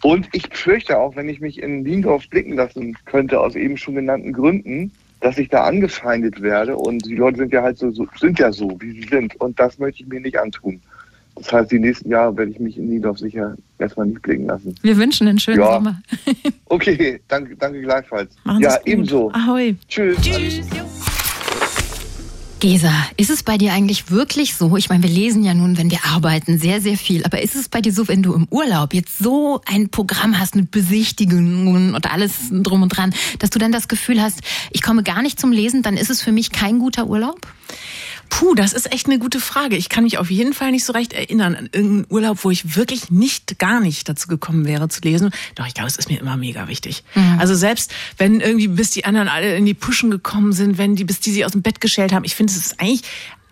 Und 0.03 0.29
ich 0.33 0.49
fürchte 0.53 0.99
auch, 0.99 1.15
wenn 1.17 1.29
ich 1.29 1.41
mich 1.41 1.63
in 1.63 1.83
Niendorf 1.83 2.29
blicken 2.29 2.55
lassen 2.55 2.97
könnte, 3.05 3.41
aus 3.41 3.55
eben 3.55 3.77
schon 3.77 3.95
genannten 3.95 4.33
Gründen, 4.33 4.93
dass 5.21 5.39
ich 5.39 5.49
da 5.49 5.65
angefeindet 5.65 6.43
werde. 6.43 6.77
Und 6.77 7.07
die 7.07 7.15
Leute 7.15 7.39
sind 7.39 7.53
ja 7.53 7.63
halt 7.63 7.79
so, 7.79 7.91
so 7.91 8.07
sind 8.19 8.39
ja 8.39 8.53
so, 8.53 8.77
wie 8.81 9.01
sie 9.01 9.09
sind. 9.09 9.41
Und 9.41 9.59
das 9.61 9.79
möchte 9.79 10.03
ich 10.03 10.09
mir 10.09 10.21
nicht 10.21 10.39
antun. 10.39 10.81
Das 11.37 11.53
heißt, 11.53 11.73
die 11.73 11.79
nächsten 11.79 12.11
Jahre 12.11 12.37
werde 12.37 12.53
ich 12.53 12.61
mich 12.61 12.77
in 12.77 12.89
Niedorf 12.89 13.19
sicher 13.19 13.57
erstmal 13.79 14.07
nicht 14.07 14.23
blicken 14.23 14.47
lassen. 14.47 14.75
Wir 14.83 14.97
wünschen 14.97 15.29
einen 15.29 15.39
schönen 15.39 15.61
ja. 15.61 15.73
Sommer. 15.73 16.03
okay, 16.67 17.21
danke, 17.29 17.57
danke 17.57 17.81
gleichfalls. 17.81 18.35
Machen 18.45 18.63
ja, 18.63 18.79
ebenso. 18.85 19.31
Ahoi. 19.33 19.77
Tschüss. 19.89 20.19
Tschüss. 20.21 20.61
Gesa, 22.63 22.93
ist 23.17 23.31
es 23.31 23.43
bei 23.43 23.59
dir 23.59 23.73
eigentlich 23.73 24.13
wirklich 24.13 24.55
so? 24.55 24.77
Ich 24.77 24.89
meine, 24.89 25.03
wir 25.03 25.11
lesen 25.11 25.43
ja 25.43 25.53
nun, 25.53 25.79
wenn 25.79 25.91
wir 25.91 26.05
arbeiten, 26.05 26.59
sehr, 26.59 26.81
sehr 26.81 26.97
viel. 26.97 27.25
Aber 27.25 27.43
ist 27.43 27.57
es 27.57 27.69
bei 27.69 27.81
dir 27.81 27.93
so, 27.93 28.07
wenn 28.07 28.23
du 28.23 28.35
im 28.35 28.47
Urlaub 28.51 28.95
jetzt 28.95 29.19
so 29.19 29.61
ein 29.67 29.89
Programm 29.89 30.39
hast 30.39 30.55
mit 30.55 30.71
Besichtigungen 30.71 31.93
und 31.93 32.13
alles 32.13 32.51
drum 32.53 32.83
und 32.83 32.97
dran, 32.97 33.13
dass 33.41 33.51
du 33.51 33.59
dann 33.59 33.73
das 33.73 33.89
Gefühl 33.89 34.23
hast, 34.23 34.43
ich 34.71 34.81
komme 34.81 35.03
gar 35.03 35.23
nicht 35.23 35.41
zum 35.41 35.51
Lesen, 35.51 35.83
dann 35.83 35.97
ist 35.97 36.09
es 36.09 36.23
für 36.23 36.31
mich 36.31 36.53
kein 36.53 36.79
guter 36.79 37.09
Urlaub? 37.09 37.41
Puh, 38.35 38.55
das 38.55 38.73
ist 38.73 38.91
echt 38.91 39.09
eine 39.09 39.19
gute 39.19 39.41
Frage. 39.41 39.77
Ich 39.77 39.91
kann 39.91 40.05
mich 40.05 40.17
auf 40.17 40.31
jeden 40.31 40.55
Fall 40.55 40.71
nicht 40.71 40.87
so 40.87 40.95
recht 40.95 41.13
erinnern 41.13 41.55
an 41.55 41.69
irgendeinen 41.71 42.07
Urlaub, 42.09 42.39
wo 42.45 42.51
ich 42.51 42.77
wirklich 42.77 43.11
nicht, 43.11 43.59
gar 43.59 43.79
nicht 43.79 44.09
dazu 44.09 44.27
gekommen 44.27 44.65
wäre 44.65 44.89
zu 44.89 45.03
lesen. 45.03 45.33
Doch, 45.55 45.67
ich 45.67 45.75
glaube, 45.75 45.89
es 45.89 45.99
ist 45.99 46.09
mir 46.09 46.19
immer 46.19 46.39
mega 46.39 46.67
wichtig. 46.67 47.05
Mhm. 47.15 47.39
Also 47.39 47.55
selbst 47.55 47.93
wenn 48.17 48.41
irgendwie 48.41 48.69
bis 48.69 48.89
die 48.89 49.05
anderen 49.05 49.29
alle 49.29 49.55
in 49.55 49.67
die 49.67 49.75
Puschen 49.75 50.11
gekommen 50.11 50.55
sind, 50.55 50.79
wenn 50.79 50.97
die, 50.97 51.05
bis 51.05 51.21
die 51.21 51.31
sie 51.31 51.45
aus 51.45 51.53
dem 51.53 51.61
Bett 51.61 51.83
gestellt 51.83 52.15
haben, 52.15 52.25
ich 52.25 52.35
finde, 52.35 52.55
es 52.55 52.57
ist 52.57 52.81
eigentlich 52.81 53.03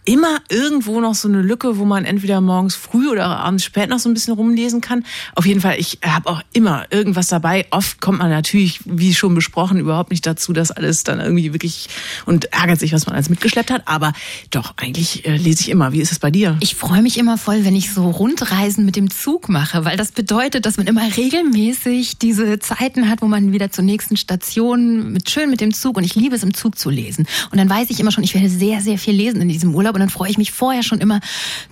immer 0.04 0.38
irgendwo 0.48 1.00
noch 1.00 1.14
so 1.14 1.28
eine 1.28 1.42
Lücke, 1.42 1.78
wo 1.78 1.84
man 1.84 2.04
entweder 2.04 2.40
morgens 2.40 2.74
früh 2.74 3.08
oder 3.08 3.26
abends 3.26 3.64
spät 3.64 3.90
noch 3.90 3.98
so 3.98 4.08
ein 4.08 4.14
bisschen 4.14 4.34
rumlesen 4.34 4.80
kann. 4.80 5.04
Auf 5.34 5.46
jeden 5.46 5.60
Fall, 5.60 5.76
ich 5.78 5.98
habe 6.04 6.28
auch 6.28 6.42
immer 6.52 6.84
irgendwas 6.90 7.28
dabei. 7.28 7.66
Oft 7.70 8.00
kommt 8.00 8.18
man 8.18 8.30
natürlich, 8.30 8.80
wie 8.84 9.14
schon 9.14 9.34
besprochen, 9.34 9.78
überhaupt 9.78 10.10
nicht 10.10 10.26
dazu, 10.26 10.52
dass 10.52 10.70
alles 10.70 11.04
dann 11.04 11.20
irgendwie 11.20 11.52
wirklich 11.52 11.88
und 12.26 12.52
ärgert 12.52 12.80
sich, 12.80 12.92
was 12.92 13.06
man 13.06 13.14
alles 13.14 13.28
mitgeschleppt 13.28 13.70
hat. 13.70 13.82
Aber 13.86 14.12
doch, 14.50 14.74
eigentlich 14.76 15.26
äh, 15.26 15.36
lese 15.36 15.62
ich 15.62 15.68
immer. 15.68 15.92
Wie 15.92 16.00
ist 16.00 16.12
es 16.12 16.18
bei 16.18 16.30
dir? 16.30 16.56
Ich 16.60 16.74
freue 16.74 17.02
mich 17.02 17.18
immer 17.18 17.38
voll, 17.38 17.64
wenn 17.64 17.76
ich 17.76 17.92
so 17.92 18.10
Rundreisen 18.10 18.84
mit 18.84 18.96
dem 18.96 19.10
Zug 19.10 19.48
mache, 19.48 19.84
weil 19.84 19.96
das 19.96 20.12
bedeutet, 20.12 20.66
dass 20.66 20.76
man 20.76 20.86
immer 20.86 21.02
regelmäßig 21.16 22.18
diese 22.18 22.58
Zeiten 22.58 23.08
hat, 23.08 23.22
wo 23.22 23.26
man 23.26 23.52
wieder 23.52 23.70
zur 23.70 23.84
nächsten 23.84 24.16
Station 24.16 25.12
mit 25.12 25.30
schön 25.30 25.50
mit 25.50 25.60
dem 25.60 25.72
Zug 25.72 25.96
und 25.96 26.04
ich 26.04 26.14
liebe 26.14 26.34
es 26.34 26.42
im 26.42 26.54
Zug 26.54 26.78
zu 26.78 26.90
lesen. 26.90 27.26
Und 27.50 27.58
dann 27.58 27.68
weiß 27.68 27.90
ich 27.90 28.00
immer 28.00 28.10
schon, 28.10 28.24
ich 28.24 28.34
werde 28.34 28.48
sehr, 28.48 28.80
sehr 28.80 28.98
viel 28.98 29.14
lesen 29.14 29.40
in 29.40 29.48
diesem 29.48 29.74
Urlaub 29.74 29.99
und 30.00 30.06
dann 30.06 30.10
freue 30.10 30.30
ich 30.30 30.38
mich 30.38 30.50
vorher 30.50 30.82
schon 30.82 30.98
immer 30.98 31.20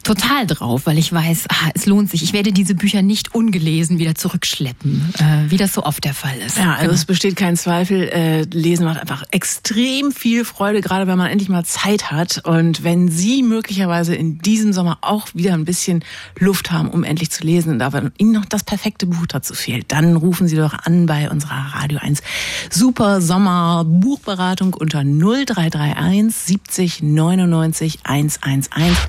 total 0.02 0.46
drauf, 0.46 0.82
weil 0.84 0.98
ich 0.98 1.10
weiß, 1.10 1.46
ah, 1.48 1.70
es 1.74 1.86
lohnt 1.86 2.10
sich. 2.10 2.22
Ich 2.22 2.34
werde 2.34 2.52
diese 2.52 2.74
Bücher 2.74 3.00
nicht 3.00 3.34
ungelesen 3.34 3.98
wieder 3.98 4.14
zurückschleppen, 4.14 5.14
äh, 5.18 5.50
wie 5.50 5.56
das 5.56 5.72
so 5.72 5.82
oft 5.82 6.04
der 6.04 6.12
Fall 6.12 6.36
ist. 6.46 6.58
Ja, 6.58 6.72
also 6.72 6.82
genau. 6.82 6.92
es 6.92 7.04
besteht 7.06 7.36
kein 7.36 7.56
Zweifel. 7.56 8.08
Äh, 8.08 8.42
Lesen 8.42 8.84
macht 8.84 9.00
einfach 9.00 9.24
extrem 9.30 10.12
viel 10.12 10.44
Freude, 10.44 10.82
gerade 10.82 11.06
wenn 11.06 11.16
man 11.16 11.30
endlich 11.30 11.48
mal 11.48 11.64
Zeit 11.64 12.10
hat. 12.10 12.42
Und 12.44 12.84
wenn 12.84 13.08
Sie 13.08 13.42
möglicherweise 13.42 14.14
in 14.14 14.38
diesem 14.40 14.74
Sommer 14.74 14.98
auch 15.00 15.28
wieder 15.32 15.54
ein 15.54 15.64
bisschen 15.64 16.04
Luft 16.38 16.70
haben, 16.70 16.90
um 16.90 17.04
endlich 17.04 17.30
zu 17.30 17.44
lesen 17.44 17.72
und 17.72 17.80
aber 17.80 18.10
Ihnen 18.18 18.32
noch 18.32 18.44
das 18.44 18.62
perfekte 18.62 19.06
Buch 19.06 19.26
dazu 19.26 19.54
fehlt, 19.54 19.86
dann 19.88 20.16
rufen 20.16 20.48
Sie 20.48 20.56
doch 20.56 20.74
an 20.74 21.06
bei 21.06 21.30
unserer 21.30 21.74
Radio 21.74 21.98
1 22.02 22.20
Super 22.68 23.22
Sommer 23.22 23.86
Buchberatung 23.86 24.74
unter 24.74 25.02
0331 25.02 26.34
70 26.34 27.02
99 27.02 28.00
111. 28.08 29.08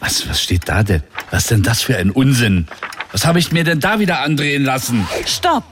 Was, 0.00 0.28
was 0.28 0.42
steht 0.42 0.68
da 0.68 0.82
denn? 0.82 1.02
Was 1.30 1.46
denn 1.46 1.62
das 1.62 1.82
für 1.82 1.96
ein 1.96 2.10
Unsinn? 2.10 2.66
Was 3.12 3.24
habe 3.24 3.38
ich 3.38 3.52
mir 3.52 3.64
denn 3.64 3.80
da 3.80 3.98
wieder 3.98 4.20
andrehen 4.20 4.64
lassen? 4.64 5.06
Stopp! 5.24 5.64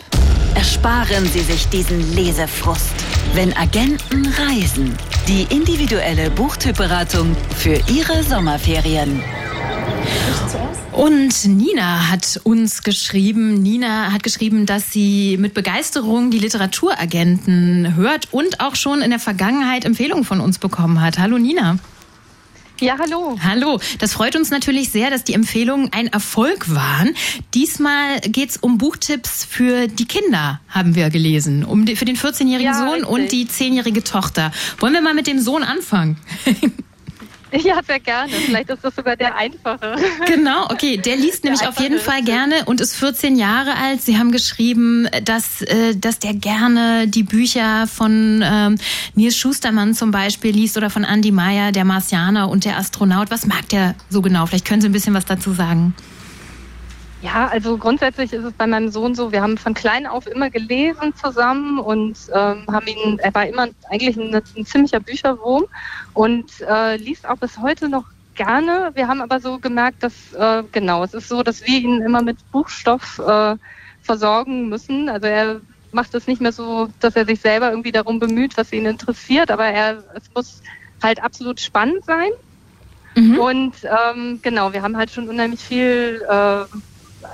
Ersparen 0.55 1.27
Sie 1.27 1.41
sich 1.41 1.69
diesen 1.69 2.15
Lesefrust. 2.15 2.95
Wenn 3.35 3.57
Agenten 3.57 4.27
reisen. 4.27 4.97
Die 5.27 5.43
individuelle 5.55 6.31
Buchtypberatung 6.31 7.37
für 7.57 7.81
Ihre 7.89 8.23
Sommerferien. 8.23 9.23
Und 10.95 11.45
Nina 11.47 12.09
hat 12.09 12.41
uns 12.45 12.85
geschrieben, 12.85 13.61
Nina 13.61 14.13
hat 14.13 14.23
geschrieben, 14.23 14.65
dass 14.65 14.93
sie 14.93 15.37
mit 15.39 15.53
Begeisterung 15.53 16.31
die 16.31 16.39
Literaturagenten 16.39 17.97
hört 17.97 18.29
und 18.33 18.61
auch 18.61 18.77
schon 18.77 19.03
in 19.03 19.11
der 19.11 19.19
Vergangenheit 19.19 19.85
Empfehlungen 19.85 20.23
von 20.23 20.39
uns 20.39 20.61
bekommen 20.61 21.01
hat. 21.01 21.19
Hallo 21.19 21.37
Nina. 21.37 21.79
Ja, 22.81 22.97
hallo. 23.01 23.37
Hallo. 23.43 23.81
Das 23.99 24.13
freut 24.13 24.37
uns 24.37 24.51
natürlich 24.51 24.91
sehr, 24.91 25.11
dass 25.11 25.25
die 25.25 25.35
Empfehlungen 25.35 25.93
ein 25.93 26.07
Erfolg 26.09 26.73
waren. 26.73 27.17
Diesmal 27.55 28.21
geht 28.21 28.51
es 28.51 28.57
um 28.57 28.79
Buchtipps 28.79 29.45
für 29.45 29.89
die 29.89 30.07
Kinder, 30.07 30.61
haben 30.69 30.95
wir 30.95 31.11
gelesen. 31.11 31.65
Um 31.65 31.87
die, 31.87 31.97
für 31.97 32.05
den 32.05 32.17
14-jährigen 32.17 32.73
ja, 32.73 32.79
Sohn 32.79 33.05
richtig. 33.05 33.09
und 33.09 33.33
die 33.33 33.47
10-jährige 33.47 34.05
Tochter. 34.05 34.53
Wollen 34.79 34.93
wir 34.93 35.03
mal 35.03 35.15
mit 35.15 35.27
dem 35.27 35.41
Sohn 35.41 35.65
anfangen? 35.65 36.19
Ja, 37.65 37.81
sehr 37.87 38.01
gerne. 38.01 38.33
Vielleicht 38.33 38.71
ist 38.71 38.85
das 38.85 38.95
sogar 38.95 39.17
der 39.17 39.37
einfache. 39.37 39.97
Genau, 40.27 40.65
okay. 40.71 40.97
Der 40.97 41.17
liest 41.17 41.45
der 41.45 41.53
nämlich 41.53 41.69
auf 41.69 41.81
jeden 41.81 41.99
Fall 41.99 42.23
gerne 42.23 42.65
und 42.67 42.81
ist 42.81 42.97
14 42.97 43.37
Jahre 43.37 43.77
alt. 43.77 44.03
Sie 44.03 44.19
haben 44.19 44.33
geschrieben, 44.33 45.09
dass, 45.25 45.63
äh, 45.63 45.95
dass 45.97 46.19
der 46.19 46.35
gerne 46.35 47.07
die 47.09 47.23
Bücher 47.23 47.87
von 47.87 48.43
ähm, 48.45 48.77
Nils 49.15 49.37
Schustermann 49.37 49.95
zum 49.95 50.11
Beispiel 50.11 50.53
liest 50.53 50.77
oder 50.77 50.91
von 50.91 51.05
Andy 51.05 51.31
Meyer, 51.31 51.73
der 51.73 51.85
Marsianer 51.85 52.49
und 52.49 52.65
der 52.65 52.77
Astronaut. 52.77 53.31
Was 53.31 53.47
mag 53.47 53.69
der 53.69 53.95
so 54.11 54.21
genau? 54.21 54.47
Vielleicht 54.47 54.67
können 54.67 54.83
Sie 54.83 54.89
ein 54.89 54.93
bisschen 54.93 55.15
was 55.15 55.25
dazu 55.25 55.53
sagen. 55.53 55.95
Ja, 57.25 57.47
also 57.47 57.79
grundsätzlich 57.79 58.35
ist 58.35 58.45
es 58.45 58.53
bei 58.53 58.67
meinem 58.67 58.91
Sohn 58.91 59.15
so, 59.15 59.33
wir 59.33 59.41
haben 59.41 59.57
von 59.57 59.73
klein 59.73 60.07
auf 60.07 60.27
immer 60.27 60.51
gelesen 60.51 61.15
zusammen 61.15 61.79
und 61.79 62.19
ähm, 62.35 62.67
haben 62.71 62.87
ihn, 62.87 63.19
er 63.19 63.35
war 63.35 63.47
immer 63.47 63.69
eigentlich 63.89 64.19
ein, 64.19 64.35
ein 64.35 64.67
ziemlicher 64.67 65.01
Bücherwurm 65.01 65.65
und 66.13 66.61
äh, 66.61 66.97
liest 66.97 67.27
auch 67.27 67.39
bis 67.39 67.57
heute 67.57 67.89
noch 67.89 68.05
gerne. 68.35 68.91
Wir 68.93 69.09
haben 69.09 69.23
aber 69.23 69.41
so 69.41 69.59
gemerkt, 69.59 70.03
dass 70.03 70.35
äh, 70.35 70.65
genau, 70.71 71.03
es 71.03 71.15
ist 71.15 71.31
so, 71.31 71.43
dass 71.43 71.67
wir 71.67 71.79
ihn 71.79 72.03
immer 72.03 72.21
mit 72.21 72.37
Buchstoff 72.53 73.19
äh, 73.19 73.57
versorgen 74.03 74.69
müssen. 74.69 75.09
Also 75.09 75.27
er 75.27 75.63
macht 75.93 76.15
es 76.15 76.27
nicht 76.27 76.43
mehr 76.43 76.53
so, 76.53 76.91
dass 77.01 77.17
er 77.17 77.25
sich 77.25 77.41
selber 77.41 77.71
irgendwie 77.71 77.93
darum 77.93 78.19
bemüht, 78.19 78.59
was 78.59 78.71
ihn 78.71 78.85
interessiert, 78.85 79.51
aber 79.51 79.65
er 79.65 80.05
es 80.15 80.25
muss 80.35 80.61
halt 81.03 81.23
absolut 81.23 81.59
spannend 81.59 82.05
sein. 82.05 82.29
Mhm. 83.17 83.39
Und 83.39 83.75
ähm, 83.85 84.41
genau, 84.43 84.75
wir 84.75 84.83
haben 84.83 84.99
halt 84.99 85.11
schon 85.11 85.27
unheimlich 85.31 85.61
viel 85.61 86.23
äh, 86.29 86.65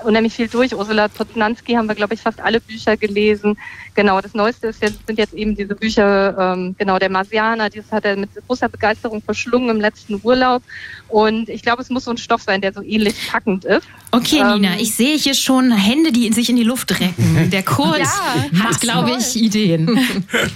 unheimlich 0.04 0.34
viel 0.34 0.48
durch. 0.48 0.74
Ursula 0.74 1.08
Poznanski 1.08 1.74
haben 1.74 1.88
wir, 1.88 1.94
glaube 1.94 2.14
ich, 2.14 2.20
fast 2.20 2.40
alle 2.40 2.60
Bücher 2.60 2.96
gelesen. 2.96 3.56
Genau, 3.94 4.20
das 4.20 4.34
Neueste 4.34 4.68
ist 4.68 4.82
jetzt, 4.82 5.06
sind 5.06 5.18
jetzt 5.18 5.34
eben 5.34 5.56
diese 5.56 5.74
Bücher, 5.74 6.36
ähm, 6.38 6.74
genau, 6.78 6.98
der 6.98 7.10
Marsianer, 7.10 7.70
dieses 7.70 7.90
hat 7.92 8.04
er 8.04 8.16
mit 8.16 8.30
großer 8.46 8.68
Begeisterung 8.68 9.22
verschlungen 9.22 9.70
im 9.70 9.80
letzten 9.80 10.20
Urlaub. 10.22 10.62
Und 11.08 11.48
ich 11.48 11.62
glaube, 11.62 11.82
es 11.82 11.90
muss 11.90 12.04
so 12.04 12.12
ein 12.12 12.18
Stoff 12.18 12.42
sein, 12.42 12.60
der 12.60 12.72
so 12.72 12.82
ähnlich 12.82 13.28
packend 13.30 13.64
ist. 13.64 13.86
Okay, 14.12 14.40
ähm, 14.40 14.60
Nina, 14.60 14.78
ich 14.78 14.94
sehe 14.94 15.16
hier 15.16 15.34
schon 15.34 15.70
Hände, 15.72 16.12
die 16.12 16.32
sich 16.32 16.50
in 16.50 16.56
die 16.56 16.64
Luft 16.64 16.98
recken. 17.00 17.50
Der 17.50 17.62
Kurt 17.62 17.98
ja, 18.52 18.64
hat, 18.64 18.80
glaube 18.80 19.16
ich, 19.18 19.36
Ideen. 19.36 19.98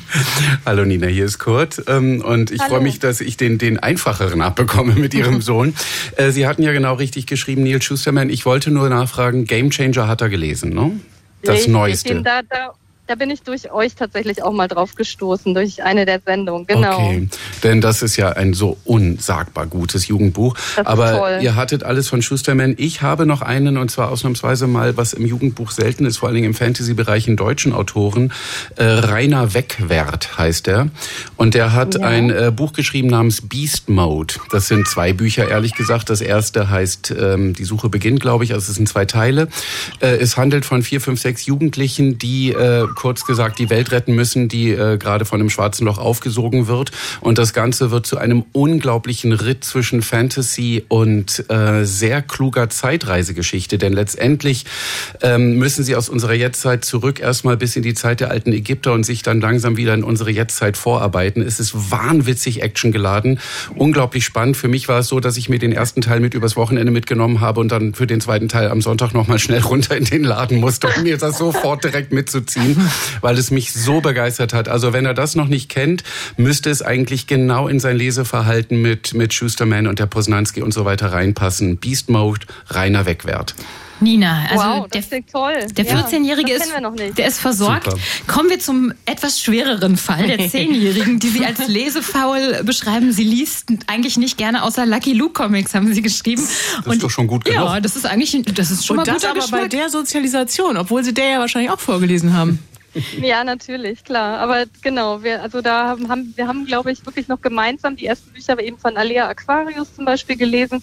Hallo 0.67 0.85
Nina, 0.85 1.07
hier 1.07 1.25
ist 1.25 1.39
Kurt. 1.39 1.83
Ähm, 1.87 2.23
und 2.25 2.51
ich 2.51 2.63
freue 2.63 2.81
mich, 2.81 2.99
dass 2.99 3.21
ich 3.21 3.37
den, 3.37 3.59
den 3.59 3.79
einfacheren 3.79 4.43
abbekomme 4.43 4.95
mit 4.95 5.15
Ihrem 5.15 5.41
Sohn. 5.41 5.75
Äh, 6.17 6.31
Sie 6.31 6.47
hatten 6.47 6.63
ja 6.63 6.73
genau 6.73 6.95
richtig 6.95 7.27
geschrieben, 7.27 7.63
Neil 7.63 7.83
Schusterman. 7.83 8.31
Ich 8.31 8.45
wollte 8.45 8.71
nur 8.71 8.89
nachfragen, 8.89 9.24
Game 9.33 9.71
Changer 9.71 10.09
hat 10.09 10.21
er 10.21 10.29
gelesen, 10.29 10.71
ne? 10.71 10.93
Das 11.43 11.57
Richtig, 11.57 11.73
Neueste. 11.73 12.23
Da, 12.23 12.43
da 12.43 12.73
da 13.07 13.17
bin 13.17 13.31
ich 13.31 13.43
durch 13.43 13.71
euch 13.71 13.95
tatsächlich 13.95 14.43
auch 14.43 14.53
mal 14.53 14.67
drauf 14.67 14.95
gestoßen, 14.95 15.55
durch 15.55 15.83
eine 15.83 16.07
der 16.07 16.21
Sendungen, 16.25 16.67
genau. 16.67 16.97
Okay, 16.97 17.29
denn 17.63 17.81
das 17.83 18.03
ist 18.03 18.17
ja 18.17 18.31
ein 18.31 18.55
so 18.55 18.79
unsagbar 18.85 19.67
gutes 19.67 20.09
Jugendbuch. 20.09 20.57
Das 20.77 20.87
Aber 20.87 21.13
toll. 21.13 21.39
ihr 21.43 21.55
hattet 21.55 21.83
alles 21.83 22.09
von 22.09 22.23
Schusterman. 22.23 22.75
Ich 22.79 23.03
habe 23.03 23.27
noch 23.27 23.43
einen, 23.43 23.77
und 23.77 23.91
zwar 23.91 24.11
ausnahmsweise 24.11 24.67
mal, 24.67 24.97
was 24.97 25.13
im 25.13 25.27
Jugendbuch 25.27 25.71
selten 25.71 26.07
ist, 26.07 26.17
vor 26.17 26.29
allen 26.29 26.37
Dingen 26.37 26.47
im 26.47 26.55
Fantasy-Bereich 26.55 27.29
in 27.29 27.37
deutschen 27.37 27.75
Autoren. 27.75 28.33
Äh, 28.77 28.85
Rainer 28.85 29.53
Wegwert 29.53 30.39
heißt 30.39 30.69
er. 30.69 30.89
Und 31.37 31.55
der 31.55 31.73
hat 31.73 31.97
ja. 31.97 32.07
ein 32.07 32.31
äh, 32.31 32.53
Buch 32.55 32.73
geschrieben 32.73 33.09
namens 33.09 33.43
Beast 33.43 33.91
Mode. 33.91 34.35
Das 34.51 34.69
sind 34.69 34.89
zwei 34.89 35.13
Bücher, 35.13 35.49
ehrlich 35.49 35.75
gesagt. 35.75 36.09
Das 36.09 36.23
erste 36.23 36.71
heißt 36.71 37.15
ähm, 37.19 37.53
Die 37.53 37.65
Suche 37.65 37.91
beginnt, 37.91 38.21
glaube 38.21 38.45
ich. 38.45 38.55
Also 38.55 38.71
es 38.71 38.77
sind 38.77 38.89
zwei 38.89 39.05
Teile. 39.05 39.49
Äh, 40.01 40.17
es 40.17 40.39
handelt 40.39 40.65
von 40.65 40.83
vier, 40.83 41.03
fünf, 41.03 41.21
sechs 41.21 41.45
Jugendlichen, 41.45 42.19
die 42.19 42.53
äh, 42.53 42.87
kurz 42.95 43.25
gesagt 43.25 43.59
die 43.59 43.71
Welt 43.71 43.93
retten 43.93 44.15
müssen, 44.15 44.49
die 44.49 44.71
äh, 44.71 44.99
gerade 44.99 45.25
von 45.25 45.41
einem 45.41 45.51
schwarzen 45.51 45.87
Loch 45.87 45.99
aufgesogen 45.99 46.67
wird. 46.67 46.91
Und 47.21 47.39
das 47.39 47.53
Ganze 47.53 47.91
wird 47.91 48.07
zu 48.07 48.19
einem 48.19 48.45
unglaublichen 48.53 49.33
Ritt 49.33 49.65
zwischen 49.65 50.03
Fantasy 50.03 50.85
und 50.89 51.51
äh, 51.51 51.85
sehr 51.85 52.23
kluger 52.23 52.71
Zeitreisegeschichte. 52.71 53.79
Denn 53.79 53.93
letztendlich 53.93 54.65
ähm, 55.23 55.59
müssen 55.59 55.85
sie 55.85 55.97
aus 55.97 56.09
unserer 56.09 56.35
Jetztzeit 56.35 56.85
zurück 56.85 57.21
erstmal 57.21 57.57
bis 57.57 57.77
in 57.77 57.83
die 57.83 57.95
Zeit 57.95 58.21
der 58.21 58.31
alten 58.31 58.53
Ägypter 58.53 58.93
und 58.93 59.05
sich 59.05 59.23
dann 59.23 59.41
langsam 59.41 59.77
wieder 59.77 59.95
in 59.95 60.05
unsere 60.05 60.31
Jetztzeit 60.31 60.77
vorarbeiten. 60.77 61.43
Es 61.43 61.61
ist 61.61 61.91
wahnwitzig 61.91 62.63
actiongeladen, 62.63 63.41
unglaublich 63.75 64.25
spannend. 64.25 64.57
Für 64.57 64.69
mich 64.69 64.89
war 64.89 65.01
es 65.01 65.09
so, 65.09 65.21
dass 65.21 65.37
ich 65.37 65.49
mir 65.49 65.59
den 65.59 65.73
ersten 65.73 66.01
Teil 66.01 66.21
mit 66.21 66.35
übers 66.35 66.57
Wochenende 66.57 66.93
mitgenommen 66.93 67.41
habe 67.41 67.61
und 67.61 67.71
dann 67.73 67.95
für 67.95 68.07
den 68.07 68.21
zweiten 68.21 68.49
Teil 68.49 68.69
am 68.69 68.81
Sonntag 68.81 69.15
nochmal 69.15 69.39
schnell 69.39 69.61
runter 69.61 69.97
in 69.97 70.05
den 70.05 70.25
Laden 70.25 70.59
musste, 70.61 70.89
um 70.97 71.03
mir 71.03 71.19
das 71.19 71.39
sofort 71.39 71.85
direkt 71.85 72.13
mitzuziehen 72.13 72.77
weil 73.21 73.39
es 73.39 73.51
mich 73.51 73.73
so 73.73 74.01
begeistert 74.01 74.53
hat. 74.53 74.69
Also 74.69 74.93
wenn 74.93 75.07
er 75.07 75.15
das 75.15 75.35
noch 75.35 75.49
nicht 75.49 75.69
kennt, 75.69 76.05
müsste 76.37 76.71
es 76.71 76.83
eigentlich 76.83 77.27
genau 77.27 77.69
in 77.69 77.81
sein 77.81 77.97
Leseverhalten 77.97 78.81
mit, 78.81 79.15
mit 79.15 79.35
Schusterman 79.35 79.87
und 79.87 79.99
der 79.99 80.07
Posnanski 80.07 80.63
und 80.63 80.73
so 80.73 80.85
weiter 80.85 81.13
reinpassen. 81.13 81.77
Beast 81.77 82.11
Mode, 82.11 82.47
reiner 82.69 83.07
Wegwert. 83.07 83.55
Nina, 84.01 84.45
also 84.51 84.65
wow, 84.65 84.89
der, 84.89 85.03
toll. 85.27 85.55
Der 85.77 85.87
14-Jährige 85.87 86.51
ja, 86.51 86.57
ist, 86.57 87.19
der 87.19 87.27
ist 87.27 87.41
versorgt. 87.41 87.85
Super. 87.85 87.99
Kommen 88.27 88.51
wir 88.51 88.59
zum 88.59 88.93
etwas 89.07 89.41
schwereren 89.41 89.97
Fall 89.97 90.27
der 90.27 90.39
10-Jährigen, 90.51 91.19
die 91.19 91.29
Sie 91.29 91.45
als 91.45 91.67
lesefaul 91.69 92.63
beschreiben. 92.65 93.13
Sie 93.13 93.25
liest 93.25 93.67
eigentlich 93.87 94.19
nicht 94.19 94.37
gerne 94.37 94.63
außer 94.63 94.85
Lucky 94.85 95.13
Luke 95.13 95.33
Comics, 95.33 95.75
haben 95.75 95.93
Sie 95.93 96.03
geschrieben. 96.03 96.43
Das 96.77 96.87
Und, 96.87 96.93
ist 96.95 97.03
doch 97.03 97.11
schon 97.11 97.27
gut 97.27 97.45
genug. 97.45 97.61
Ja, 97.61 97.81
das 97.81 97.97
ist 97.97 98.05
eigentlich, 98.05 98.43
das 98.55 98.71
ist 98.71 98.85
schon 98.85 98.99
Und 98.99 99.07
mal 99.07 99.15
das 99.15 99.25
aber 99.25 99.41
Geschmack. 99.41 99.63
bei 99.63 99.69
der 99.69 99.89
Sozialisation, 99.89 100.77
obwohl 100.77 101.05
Sie 101.05 101.15
der 101.15 101.31
ja 101.31 101.39
wahrscheinlich 101.39 101.71
auch 101.71 101.81
vorgelesen 101.81 102.35
haben. 102.35 102.59
Ja, 103.21 103.45
natürlich, 103.45 104.05
klar. 104.05 104.39
Aber 104.39 104.65
genau, 104.83 105.23
wir, 105.23 105.43
also 105.43 105.61
da 105.61 105.97
haben, 106.09 106.33
wir 106.37 106.47
haben, 106.47 106.67
glaube 106.67 106.93
ich, 106.93 107.05
wirklich 107.05 107.29
noch 107.29 107.41
gemeinsam 107.41 107.97
die 107.97 108.07
ersten 108.07 108.33
Bücher 108.33 108.59
eben 108.61 108.79
von 108.79 108.97
Alea 108.97 109.29
Aquarius 109.29 109.95
zum 109.95 110.05
Beispiel 110.05 110.37
gelesen 110.37 110.83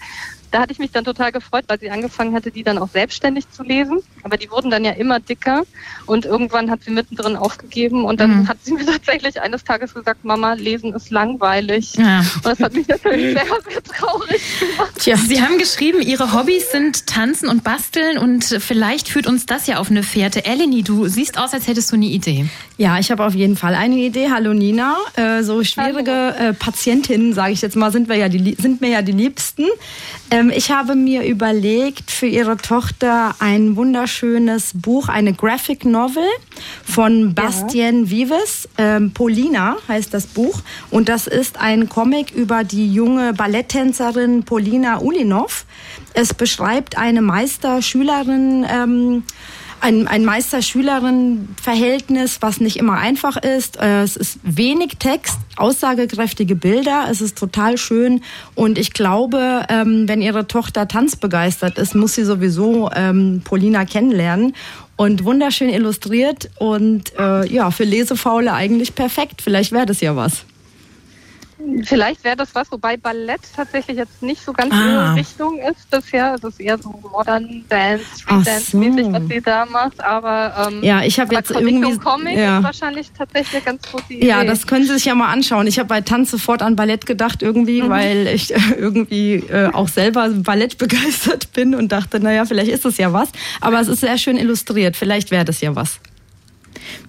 da 0.52 0.62
hatte 0.62 0.74
ich 0.74 0.80
mich 0.80 0.92
dann 0.92 1.06
total 1.06 1.32
gefreut, 1.32 1.64
weil 1.68 1.80
sie 1.80 1.90
angefangen 1.90 2.36
hatte, 2.36 2.52
die 2.52 2.64
dann 2.64 2.78
auch 2.78 2.90
selbstständig 2.90 3.50
zu 3.50 3.64
lesen. 3.64 4.00
Aber 4.24 4.38
die 4.38 4.52
wurden 4.52 4.70
dann 4.70 4.84
ja 4.84 4.92
immer 4.92 5.20
dicker 5.20 5.64
und 6.06 6.26
irgendwann 6.26 6.70
hat 6.70 6.84
sie 6.84 6.92
mittendrin 6.92 7.38
aufgegeben 7.38 8.04
und 8.06 8.20
dann 8.20 8.42
mhm. 8.42 8.48
hat 8.48 8.58
sie 8.62 8.74
mir 8.74 8.86
tatsächlich 8.86 9.42
eines 9.42 9.64
Tages 9.64 9.94
gesagt, 9.94 10.26
Mama, 10.26 10.54
lesen 10.54 10.94
ist 10.94 11.10
langweilig. 11.10 11.96
Ja. 11.96 12.20
Und 12.20 12.46
das 12.46 12.60
hat 12.60 12.74
mich 12.74 12.88
natürlich 12.88 13.34
sehr, 13.34 13.46
sehr 13.70 13.84
traurig 13.84 14.42
gemacht. 14.60 14.92
Tja, 15.00 15.16
Sie 15.16 15.42
haben 15.42 15.58
geschrieben, 15.58 16.02
Ihre 16.02 16.34
Hobbys 16.34 16.72
sind 16.72 17.08
Tanzen 17.08 17.48
und 17.48 17.64
Basteln 17.64 18.18
und 18.18 18.44
vielleicht 18.44 19.08
führt 19.08 19.28
uns 19.28 19.46
das 19.46 19.68
ja 19.68 19.78
auf 19.78 19.90
eine 19.90 20.04
Fährte. 20.04 20.46
Eleni, 20.46 20.84
du 20.84 21.08
siehst 21.08 21.38
aus, 21.38 21.54
als 21.54 21.68
hättest 21.68 21.92
du 21.92 21.96
eine 21.96 22.06
Idee. 22.06 22.46
Ja, 22.78 23.00
ich 23.00 23.12
habe 23.12 23.26
auf 23.26 23.36
jeden 23.36 23.56
Fall 23.56 23.76
eine 23.76 23.96
Idee. 23.96 24.30
Hallo 24.32 24.54
Nina. 24.54 24.98
Äh, 25.16 25.44
so 25.44 25.64
schwierige 25.64 26.36
äh, 26.38 26.54
Patientinnen, 26.54 27.34
sage 27.34 27.54
ich 27.54 27.62
jetzt 27.62 27.76
mal, 27.76 27.92
sind 27.92 28.10
wir 28.10 28.16
ja 28.16 28.28
die, 28.28 28.56
sind 28.56 28.82
mir 28.82 28.90
ja 28.90 29.02
die 29.02 29.12
Liebsten. 29.12 29.66
Äh, 30.30 30.41
Ähm, 30.42 30.50
ich 30.50 30.72
habe 30.72 30.96
mir 30.96 31.24
überlegt, 31.24 32.12
für 32.12 32.26
ihre 32.28 32.58
Tochter 32.58 33.36
ein 33.40 33.76
wunderschönes 33.76 34.72
Buch, 34.76 35.10
eine 35.10 35.34
Graphic 35.34 35.86
Novel 35.86 36.24
von 36.84 37.34
Bastien 37.34 38.06
ja. 38.06 38.12
Vives. 38.12 38.70
Ähm, 38.78 39.12
Polina 39.12 39.78
heißt 39.88 40.14
das 40.14 40.28
Buch. 40.28 40.62
Und 40.90 41.10
das 41.10 41.28
ist 41.28 41.60
ein 41.60 41.90
Comic 41.90 42.32
über 42.32 42.64
die 42.64 42.92
junge 42.92 43.34
Balletttänzerin 43.34 44.44
Polina 44.44 45.00
Ulinov. 45.00 45.66
Es 46.14 46.34
beschreibt 46.34 46.98
eine 46.98 47.22
Meister-Schülerin, 47.22 48.66
ähm, 48.70 49.24
ein, 49.82 50.08
ein 50.08 50.24
Meister-Schülerin-Verhältnis, 50.26 52.38
was 52.42 52.60
nicht 52.62 52.78
immer 52.78 52.98
einfach 52.98 53.38
ist. 53.38 53.80
Äh, 53.80 54.02
es 54.04 54.16
ist 54.16 54.40
wenig 54.44 54.98
Text, 55.00 55.38
aussagekräftige 55.58 56.56
Bilder. 56.56 57.08
Es 57.10 57.22
ist 57.22 57.36
total 57.38 57.78
schön. 57.78 58.22
Und 58.56 58.78
ich 58.78 58.94
glaube, 58.94 59.66
ähm, 59.70 60.08
wenn 60.08 60.22
Ihre 60.22 60.48
Tochter 60.48 60.88
tanzbegeistert 60.88 61.78
ist, 61.78 61.96
muss 61.96 62.14
sie 62.14 62.24
sowieso 62.24 62.90
ähm, 62.96 63.42
Polina 63.44 63.84
kennenlernen. 63.86 64.54
Und 64.98 65.26
wunderschön 65.26 65.70
illustriert 65.70 66.52
und 66.60 67.18
äh, 67.18 67.52
ja, 67.52 67.72
für 67.72 67.86
Lesefaule 67.86 68.54
eigentlich 68.54 68.94
perfekt. 68.94 69.42
Vielleicht 69.42 69.72
wäre 69.72 69.88
das 69.88 70.00
ja 70.00 70.16
was. 70.16 70.46
Vielleicht 71.84 72.24
wäre 72.24 72.36
das 72.36 72.54
was, 72.54 72.72
wobei 72.72 72.98
Ballett 72.98 73.42
tatsächlich 73.56 73.98
jetzt 73.98 74.22
nicht 74.22 74.44
so 74.44 74.54
ganz 74.54 74.74
ah. 74.74 74.86
ihre 74.86 75.16
Richtung 75.16 75.60
ist 75.60 75.90
bisher. 75.90 76.36
Es 76.36 76.44
ist 76.44 76.60
eher 76.60 76.78
so 76.78 76.94
Modern 77.12 77.64
Dance, 77.70 78.06
Street 78.20 78.48
Dance 78.48 78.78
mäßig, 78.78 79.06
so. 79.06 79.14
was 79.14 79.24
sie 79.28 79.42
da 79.42 79.66
macht. 79.66 80.04
Aber 80.04 80.68
ähm, 80.68 80.84
ja, 80.84 81.04
ich 81.04 81.20
habe 81.20 81.34
jetzt 81.36 81.52
irgendwie 81.52 81.98
Comic 81.98 82.38
ja. 82.38 82.58
ist 82.58 82.64
wahrscheinlich 82.64 83.12
tatsächlich 83.12 83.56
eine 83.56 83.64
ganz 83.64 83.92
gute 83.92 84.14
Idee. 84.14 84.28
Ja, 84.28 84.44
das 84.44 84.68
können 84.68 84.86
Sie 84.86 84.94
sich 84.94 85.06
ja 85.06 85.16
mal 85.16 85.32
anschauen. 85.32 85.68
Ich 85.68 85.80
habe 85.80 85.88
bei 85.88 86.02
Tanz 86.02 86.32
sofort 86.32 86.62
an 86.62 86.76
Ballett 86.76 87.06
gedacht 87.06 87.42
irgendwie, 87.42 87.82
mhm. 87.82 87.90
weil 87.90 88.28
ich 88.28 88.54
äh, 88.54 88.60
irgendwie 88.78 89.36
äh, 89.36 89.72
auch 89.72 89.88
selber 89.88 90.30
Ballett 90.30 90.78
begeistert 90.78 91.54
bin 91.54 91.76
und 91.76 91.92
dachte, 91.92 92.20
naja, 92.20 92.46
vielleicht 92.46 92.72
ist 92.72 92.86
es 92.86 92.98
ja 92.98 93.14
was. 93.14 93.30
Aber 93.60 93.80
es 93.80 93.88
ist 93.88 94.02
sehr 94.02 94.18
schön 94.18 94.38
illustriert. 94.38 94.96
Vielleicht 94.96 95.32
wäre 95.32 95.46
das 95.46 95.62
ja 95.62 95.76
was. 95.76 96.00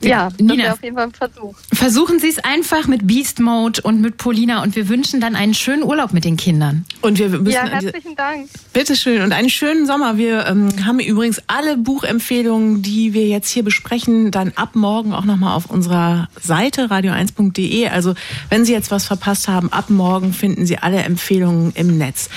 Ja, 0.03 0.31
Nina, 0.39 0.73
auf 0.73 0.83
jeden 0.83 0.97
Fall 0.97 1.07
ein 1.07 1.13
Versuch. 1.13 1.55
Versuchen 1.73 2.19
Sie 2.19 2.29
es 2.29 2.39
einfach 2.39 2.87
mit 2.87 3.07
Beast 3.07 3.41
Mode 3.41 3.81
und 3.83 4.01
mit 4.01 4.17
Polina 4.17 4.63
und 4.63 4.77
wir 4.77 4.89
wünschen 4.89 5.21
dann 5.21 5.37
einen 5.37 5.55
schönen 5.55 5.83
Urlaub 5.83 6.13
mit 6.13 6.25
den 6.25 6.37
Kindern. 6.37 6.85
Und 7.01 7.19
wir 7.19 7.29
müssen 7.29 7.51
ja, 7.51 7.67
herzlichen 7.67 8.17
Dank. 8.17 8.49
Bitteschön 8.73 9.21
und 9.21 9.33
einen 9.33 9.51
schönen 9.51 9.87
Sommer. 9.87 10.17
Wir 10.17 10.47
ähm, 10.47 10.87
haben 10.87 10.99
übrigens 10.99 11.43
alle 11.47 11.77
Buchempfehlungen, 11.77 12.81
die 12.81 13.13
wir 13.13 13.27
jetzt 13.27 13.51
hier 13.51 13.63
besprechen, 13.63 14.31
dann 14.31 14.53
ab 14.57 14.71
morgen 14.75 15.13
auch 15.13 15.27
nochmal 15.27 15.55
auf 15.55 15.67
unserer 15.67 16.29
Seite 16.41 16.87
radio1.de. 16.87 17.89
Also 17.89 18.15
wenn 18.49 18.65
Sie 18.65 18.73
jetzt 18.73 18.91
was 18.91 19.05
verpasst 19.05 19.47
haben, 19.47 19.71
ab 19.71 19.91
morgen 19.91 20.33
finden 20.33 20.65
Sie 20.65 20.79
alle 20.79 21.03
Empfehlungen 21.03 21.73
im 21.75 21.99
Netz. 21.99 22.31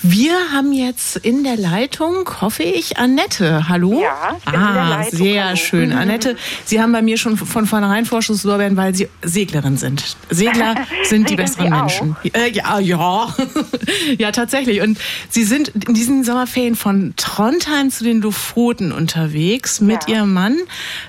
Wir 0.00 0.32
haben 0.54 0.72
jetzt 0.72 1.16
in 1.18 1.44
der 1.44 1.58
Leitung, 1.58 2.30
hoffe 2.40 2.62
ich, 2.62 2.96
Annette. 2.96 3.68
Hallo? 3.68 4.00
Ja, 4.00 4.36
ich 4.38 4.44
bin 4.44 4.54
ah, 4.54 4.68
in 4.68 4.74
der 4.74 4.84
Leitung. 4.84 5.18
sehr 5.18 5.44
Hallo. 5.44 5.56
schön. 5.56 5.92
Annette, 5.92 6.36
Sie 6.64 6.80
haben 6.80 6.92
bei 6.92 7.02
mir 7.02 7.18
schon 7.18 7.36
von 7.36 7.66
vornherein 7.66 8.06
Vorschusslorbeeren, 8.06 8.78
weil 8.78 8.94
Sie 8.94 9.08
Seglerin 9.20 9.76
sind. 9.76 10.16
Segler 10.30 10.76
sind 11.04 11.28
die 11.28 11.36
besseren 11.36 11.68
Menschen. 11.68 12.16
Äh, 12.32 12.50
ja, 12.52 12.78
ja. 12.78 13.34
ja, 14.18 14.32
tatsächlich. 14.32 14.80
Und 14.80 14.98
Sie 15.28 15.44
sind 15.44 15.73
in 15.74 15.94
diesen 15.94 16.24
Sommerferien 16.24 16.76
von 16.76 17.14
Trondheim 17.16 17.90
zu 17.90 18.04
den 18.04 18.20
Lofoten 18.20 18.92
unterwegs 18.92 19.80
mit 19.80 20.08
ja. 20.08 20.16
Ihrem 20.16 20.32
Mann. 20.32 20.56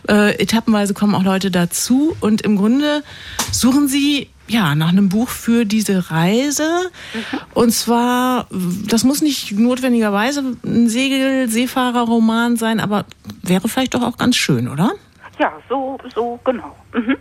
Äh, 0.10 0.40
etappenweise 0.42 0.94
kommen 0.94 1.14
auch 1.16 1.24
Leute 1.24 1.52
dazu. 1.52 2.16
Und 2.20 2.42
im 2.42 2.58
Grunde 2.58 3.04
suchen 3.52 3.88
Sie 3.88 4.30
ja, 4.48 4.76
nach 4.76 4.90
einem 4.90 5.10
Buch 5.10 5.30
für 5.30 5.66
diese 5.66 6.12
Reise. 6.12 6.92
Mhm. 7.14 7.40
Und 7.54 7.72
zwar, 7.72 8.48
das 8.88 9.04
muss 9.04 9.22
nicht 9.22 9.52
notwendigerweise 9.54 10.58
ein 10.64 10.88
Segel-Seefahrerroman 10.88 12.56
sein, 12.56 12.80
aber 12.80 13.06
wäre 13.42 13.68
vielleicht 13.68 13.96
doch 13.96 14.04
auch 14.04 14.18
ganz 14.18 14.36
schön, 14.36 14.68
oder? 14.68 14.92
Ja, 15.40 15.52
so, 15.68 15.98
so, 16.14 16.40
genau. 16.44 16.76
Mhm. 16.94 17.18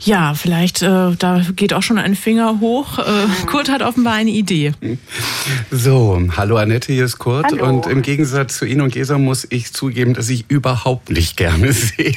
Ja, 0.00 0.34
vielleicht, 0.34 0.82
äh, 0.82 1.16
da 1.18 1.42
geht 1.54 1.72
auch 1.72 1.82
schon 1.82 1.98
ein 1.98 2.14
Finger 2.14 2.60
hoch. 2.60 2.98
Äh, 2.98 3.02
Kurt 3.46 3.68
hat 3.68 3.82
offenbar 3.82 4.14
eine 4.14 4.30
Idee. 4.30 4.72
So, 5.70 6.20
hallo 6.36 6.56
Annette, 6.56 6.92
hier 6.92 7.04
ist 7.04 7.18
Kurt. 7.18 7.46
Hallo. 7.46 7.66
Und 7.66 7.86
im 7.86 8.02
Gegensatz 8.02 8.58
zu 8.58 8.64
Ihnen 8.64 8.82
und 8.82 8.92
Gesa 8.92 9.18
muss 9.18 9.46
ich 9.48 9.72
zugeben, 9.72 10.14
dass 10.14 10.28
ich 10.28 10.44
überhaupt 10.48 11.10
nicht 11.10 11.36
gerne 11.36 11.72
segel. 11.72 12.14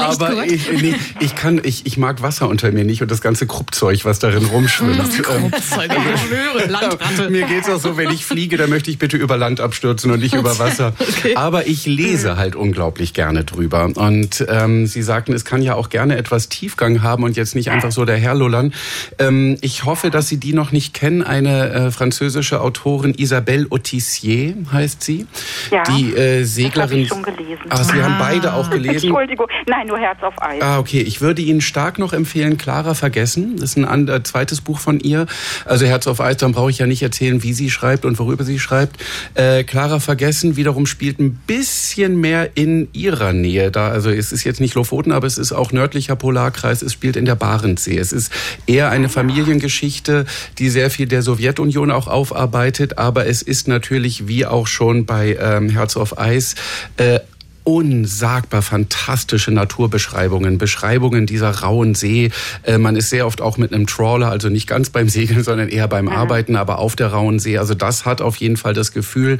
Aber 0.00 0.44
ich, 0.44 0.70
nee, 0.72 0.94
ich 1.20 1.34
kann, 1.34 1.60
ich, 1.62 1.86
ich 1.86 1.96
mag 1.96 2.22
Wasser 2.22 2.48
unter 2.48 2.70
mir 2.72 2.84
nicht 2.84 3.02
und 3.02 3.10
das 3.10 3.20
ganze 3.20 3.46
Kruppzeug, 3.46 4.04
was 4.04 4.18
darin 4.18 4.44
rumschwimmt. 4.44 5.22
Kruppzeug, 5.22 5.90
ich 6.14 6.68
Landratte. 6.68 7.30
Mir 7.30 7.46
geht's 7.46 7.68
auch 7.68 7.80
so, 7.80 7.96
wenn 7.96 8.10
ich 8.10 8.24
fliege, 8.24 8.56
dann 8.56 8.70
möchte 8.70 8.90
ich 8.90 8.98
bitte 8.98 9.16
über 9.16 9.36
Land 9.36 9.60
abstürzen 9.60 10.10
und 10.10 10.20
nicht 10.20 10.34
über 10.34 10.58
Wasser. 10.58 10.94
Okay. 10.98 11.36
Aber 11.36 11.66
ich 11.66 11.86
lese 11.86 12.36
halt 12.36 12.56
unglaublich 12.56 13.14
gerne 13.14 13.44
drüber. 13.44 13.90
Und 13.94 14.44
ähm, 14.48 14.86
Sie 14.86 15.02
sagten, 15.02 15.32
es 15.32 15.44
kann 15.44 15.62
ja 15.62 15.74
auch 15.74 15.88
gerne 15.88 16.16
etwas 16.16 16.48
tief 16.48 16.71
Tiefgang 16.72 17.02
haben 17.02 17.24
und 17.24 17.36
jetzt 17.36 17.54
nicht 17.54 17.70
einfach 17.70 17.92
so 17.92 18.04
der 18.04 18.16
Herlullern. 18.16 18.72
Ähm, 19.18 19.58
ich 19.60 19.84
hoffe, 19.84 20.10
dass 20.10 20.28
Sie 20.28 20.38
die 20.38 20.52
noch 20.52 20.72
nicht 20.72 20.94
kennen. 20.94 21.22
Eine 21.22 21.70
äh, 21.70 21.90
französische 21.90 22.60
Autorin, 22.60 23.14
Isabelle 23.14 23.66
Autissier 23.70 24.54
heißt 24.72 25.02
sie. 25.02 25.26
Ja, 25.70 25.82
die 25.84 26.14
äh, 26.14 26.44
Seglerin. 26.44 26.90
Das 26.90 26.90
ich 27.02 27.08
schon 27.08 27.22
gelesen. 27.22 27.62
Ah, 27.68 27.84
Sie 27.84 28.00
ah. 28.00 28.04
haben 28.04 28.18
beide 28.18 28.54
auch 28.54 28.70
gelesen. 28.70 29.08
Entschuldigung, 29.08 29.46
nein, 29.66 29.86
nur 29.86 29.98
Herz 29.98 30.22
auf 30.22 30.34
Eis. 30.40 30.62
Ah, 30.62 30.78
okay. 30.78 31.00
Ich 31.00 31.20
würde 31.20 31.42
Ihnen 31.42 31.60
stark 31.60 31.98
noch 31.98 32.12
empfehlen, 32.12 32.56
Clara 32.56 32.94
Vergessen. 32.94 33.56
Das 33.56 33.76
ist 33.76 33.84
ein 33.84 34.08
äh, 34.08 34.22
zweites 34.22 34.60
Buch 34.60 34.78
von 34.78 35.00
ihr. 35.00 35.26
Also 35.64 35.86
Herz 35.86 36.06
auf 36.06 36.20
Eis, 36.20 36.38
dann 36.38 36.52
brauche 36.52 36.70
ich 36.70 36.78
ja 36.78 36.86
nicht 36.86 37.02
erzählen, 37.02 37.42
wie 37.42 37.52
sie 37.52 37.70
schreibt 37.70 38.04
und 38.04 38.18
worüber 38.18 38.44
sie 38.44 38.58
schreibt. 38.58 38.96
Äh, 39.34 39.64
Clara 39.64 40.00
Vergessen 40.00 40.56
wiederum 40.56 40.86
spielt 40.86 41.18
ein 41.18 41.38
bisschen 41.46 42.20
mehr 42.20 42.56
in 42.56 42.88
ihrer 42.92 43.32
Nähe 43.32 43.70
da. 43.70 43.88
Also 43.88 44.10
es 44.10 44.32
ist 44.32 44.44
jetzt 44.44 44.60
nicht 44.60 44.74
Lofoten, 44.74 45.12
aber 45.12 45.26
es 45.26 45.38
ist 45.38 45.52
auch 45.52 45.72
nördlicher 45.72 46.16
Polarkreis 46.16 46.61
Landkreis, 46.62 46.82
es 46.82 46.92
spielt 46.92 47.16
in 47.16 47.24
der 47.24 47.34
Barentssee. 47.34 47.98
Es 47.98 48.12
ist 48.12 48.32
eher 48.66 48.90
eine 48.90 49.08
Familiengeschichte, 49.08 50.26
die 50.58 50.70
sehr 50.70 50.90
viel 50.90 51.06
der 51.06 51.22
Sowjetunion 51.22 51.90
auch 51.90 52.06
aufarbeitet, 52.06 52.98
aber 52.98 53.26
es 53.26 53.42
ist 53.42 53.68
natürlich 53.68 54.28
wie 54.28 54.46
auch 54.46 54.66
schon 54.66 55.04
bei 55.04 55.36
ähm, 55.40 55.68
Herz 55.68 55.96
auf 55.96 56.18
Eis 56.18 56.54
äh, 56.96 57.20
unsagbar 57.64 58.62
fantastische 58.62 59.50
Naturbeschreibungen, 59.52 60.58
Beschreibungen 60.58 61.26
dieser 61.26 61.50
rauen 61.50 61.94
See. 61.94 62.30
Äh, 62.64 62.78
man 62.78 62.96
ist 62.96 63.10
sehr 63.10 63.26
oft 63.26 63.40
auch 63.40 63.56
mit 63.56 63.72
einem 63.72 63.86
Trawler, 63.86 64.30
also 64.30 64.48
nicht 64.48 64.66
ganz 64.66 64.90
beim 64.90 65.08
Segeln, 65.08 65.44
sondern 65.44 65.68
eher 65.68 65.88
beim 65.88 66.06
mhm. 66.06 66.12
Arbeiten, 66.12 66.56
aber 66.56 66.78
auf 66.78 66.96
der 66.96 67.08
rauen 67.08 67.38
See. 67.38 67.58
Also 67.58 67.74
das 67.74 68.04
hat 68.04 68.20
auf 68.20 68.36
jeden 68.36 68.56
Fall 68.56 68.74
das 68.74 68.92
Gefühl 68.92 69.38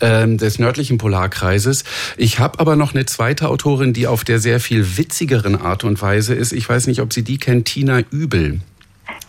ähm, 0.00 0.38
des 0.38 0.58
nördlichen 0.58 0.98
Polarkreises. 0.98 1.84
Ich 2.16 2.38
habe 2.38 2.58
aber 2.58 2.76
noch 2.76 2.94
eine 2.94 3.06
zweite 3.06 3.48
Autorin, 3.48 3.92
die 3.92 4.06
auf 4.06 4.24
der 4.24 4.38
sehr 4.38 4.60
viel 4.60 4.96
witzigeren 4.96 5.60
Art 5.60 5.84
und 5.84 6.00
Weise 6.02 6.34
ist. 6.34 6.52
Ich 6.52 6.68
weiß 6.68 6.86
nicht, 6.86 7.00
ob 7.00 7.12
Sie 7.12 7.22
die 7.22 7.38
kennen, 7.38 7.64
Tina 7.64 8.00
Übel. 8.10 8.60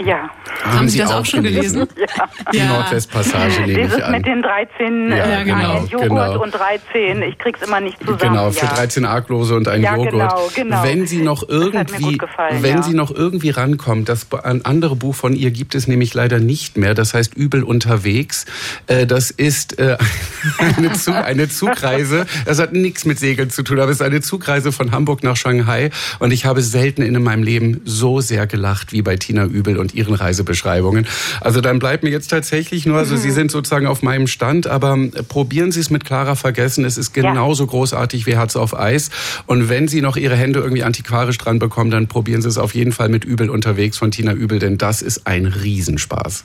Ja. 0.06 0.30
Haben, 0.64 0.78
Haben 0.78 0.90
Sie 0.90 1.00
das 1.00 1.12
auch 1.12 1.26
schon 1.26 1.44
gelesen? 1.44 1.88
ja. 1.98 2.28
Die 2.54 2.58
ja. 2.58 2.66
Nordwestpassage 2.68 3.62
nehme 3.62 3.84
Dieses 3.84 3.98
ich 3.98 4.04
an. 4.04 4.12
mit 4.12 4.26
den 4.26 4.42
13 4.42 5.12
ja, 5.12 5.42
äh, 5.42 5.44
genau, 5.44 5.86
Joghurt 5.86 6.10
genau. 6.10 6.44
und 6.44 6.54
13, 6.54 7.22
ich 7.24 7.38
krieg's 7.38 7.62
immer 7.62 7.80
nicht 7.80 8.00
zusammen. 8.00 8.20
Genau, 8.20 8.52
für 8.52 8.66
ja. 8.66 8.74
13 8.74 9.06
Arglose 9.06 9.56
und 9.56 9.68
ein 9.68 9.82
ja, 9.82 9.96
Joghurt. 9.96 10.12
Genau, 10.12 10.50
genau. 10.56 10.84
Wenn 10.84 11.08
Sie 11.08 11.22
noch 11.22 11.48
irgendwie, 11.48 12.18
gefallen, 12.18 12.62
wenn 12.62 12.84
Sie 12.84 12.94
noch 12.94 13.12
irgendwie 13.12 13.50
rankommt, 13.50 14.10
das 14.10 14.28
ein 14.44 14.66
andere 14.66 14.96
Buch 14.96 15.16
von 15.16 15.34
ihr 15.34 15.52
gibt 15.52 15.76
es 15.76 15.88
nämlich 15.88 16.14
leider 16.14 16.40
nicht 16.40 16.78
mehr. 16.78 16.94
Das 16.94 17.14
heißt 17.14 17.36
Übel 17.36 17.64
unterwegs. 17.64 18.46
Äh, 18.88 19.06
das 19.06 19.32
ist 19.32 19.80
äh, 19.80 19.98
eine, 20.78 20.94
Zug, 20.94 21.16
eine 21.16 21.50
Zugreise. 21.50 22.26
Das 22.46 22.60
hat 22.60 22.74
nichts 22.74 23.06
mit 23.06 23.20
Segeln 23.20 23.50
zu 23.50 23.64
tun, 23.64 23.80
aber 23.80 23.92
es 23.92 23.98
ist 23.98 24.06
eine 24.06 24.22
Zugreise 24.22 24.72
von 24.72 24.92
Hamburg 24.92 25.24
nach 25.24 25.36
Shanghai. 25.36 25.90
Und 26.20 26.32
ich 26.32 26.46
habe 26.46 26.62
selten 26.62 27.02
in 27.02 27.22
meinem 27.22 27.44
Leben 27.44 27.82
so 27.86 28.22
sehr 28.22 28.48
gelacht 28.48 28.94
wie 28.94 29.02
bei 29.02 29.18
Tina 29.18 29.46
Übel 29.46 29.78
und 29.78 29.91
ihren 29.96 30.14
Reisebeschreibungen. 30.14 31.08
Also 31.40 31.62
dann 31.62 31.80
bleibt 31.80 32.04
mir 32.04 32.10
jetzt 32.10 32.30
tatsächlich 32.30 32.86
nur, 32.86 32.98
also 32.98 33.16
mhm. 33.16 33.20
Sie 33.20 33.32
sind 33.32 33.52
sozusagen 33.52 33.88
auf 33.88 34.02
meinem 34.02 34.28
Stand, 34.28 34.68
aber 34.68 34.98
probieren 35.28 35.72
Sie 35.72 35.80
es 35.80 35.90
mit 35.90 36.06
Clara 36.06 36.36
Vergessen. 36.36 36.86
Es 36.86 36.98
ist 36.98 37.14
genauso 37.14 37.64
ja. 37.64 37.70
großartig 37.70 38.26
wie 38.26 38.36
Herz 38.36 38.56
auf 38.56 38.78
Eis. 38.78 39.10
Und 39.46 39.70
wenn 39.70 39.88
Sie 39.88 40.02
noch 40.02 40.18
Ihre 40.18 40.36
Hände 40.36 40.60
irgendwie 40.60 40.84
antiquarisch 40.84 41.38
dran 41.38 41.60
bekommen, 41.60 41.92
dann 41.92 42.08
probieren 42.08 42.42
Sie 42.42 42.50
es 42.50 42.58
auf 42.58 42.76
jeden 42.76 42.92
Fall 42.92 43.10
mit 43.10 43.26
Übel 43.26 43.50
unterwegs 43.50 43.98
von 43.98 44.12
Tina 44.12 44.34
Übel, 44.34 44.60
denn 44.60 44.78
das 44.78 45.02
ist 45.02 45.28
ein 45.28 45.46
Riesenspaß. 45.46 46.44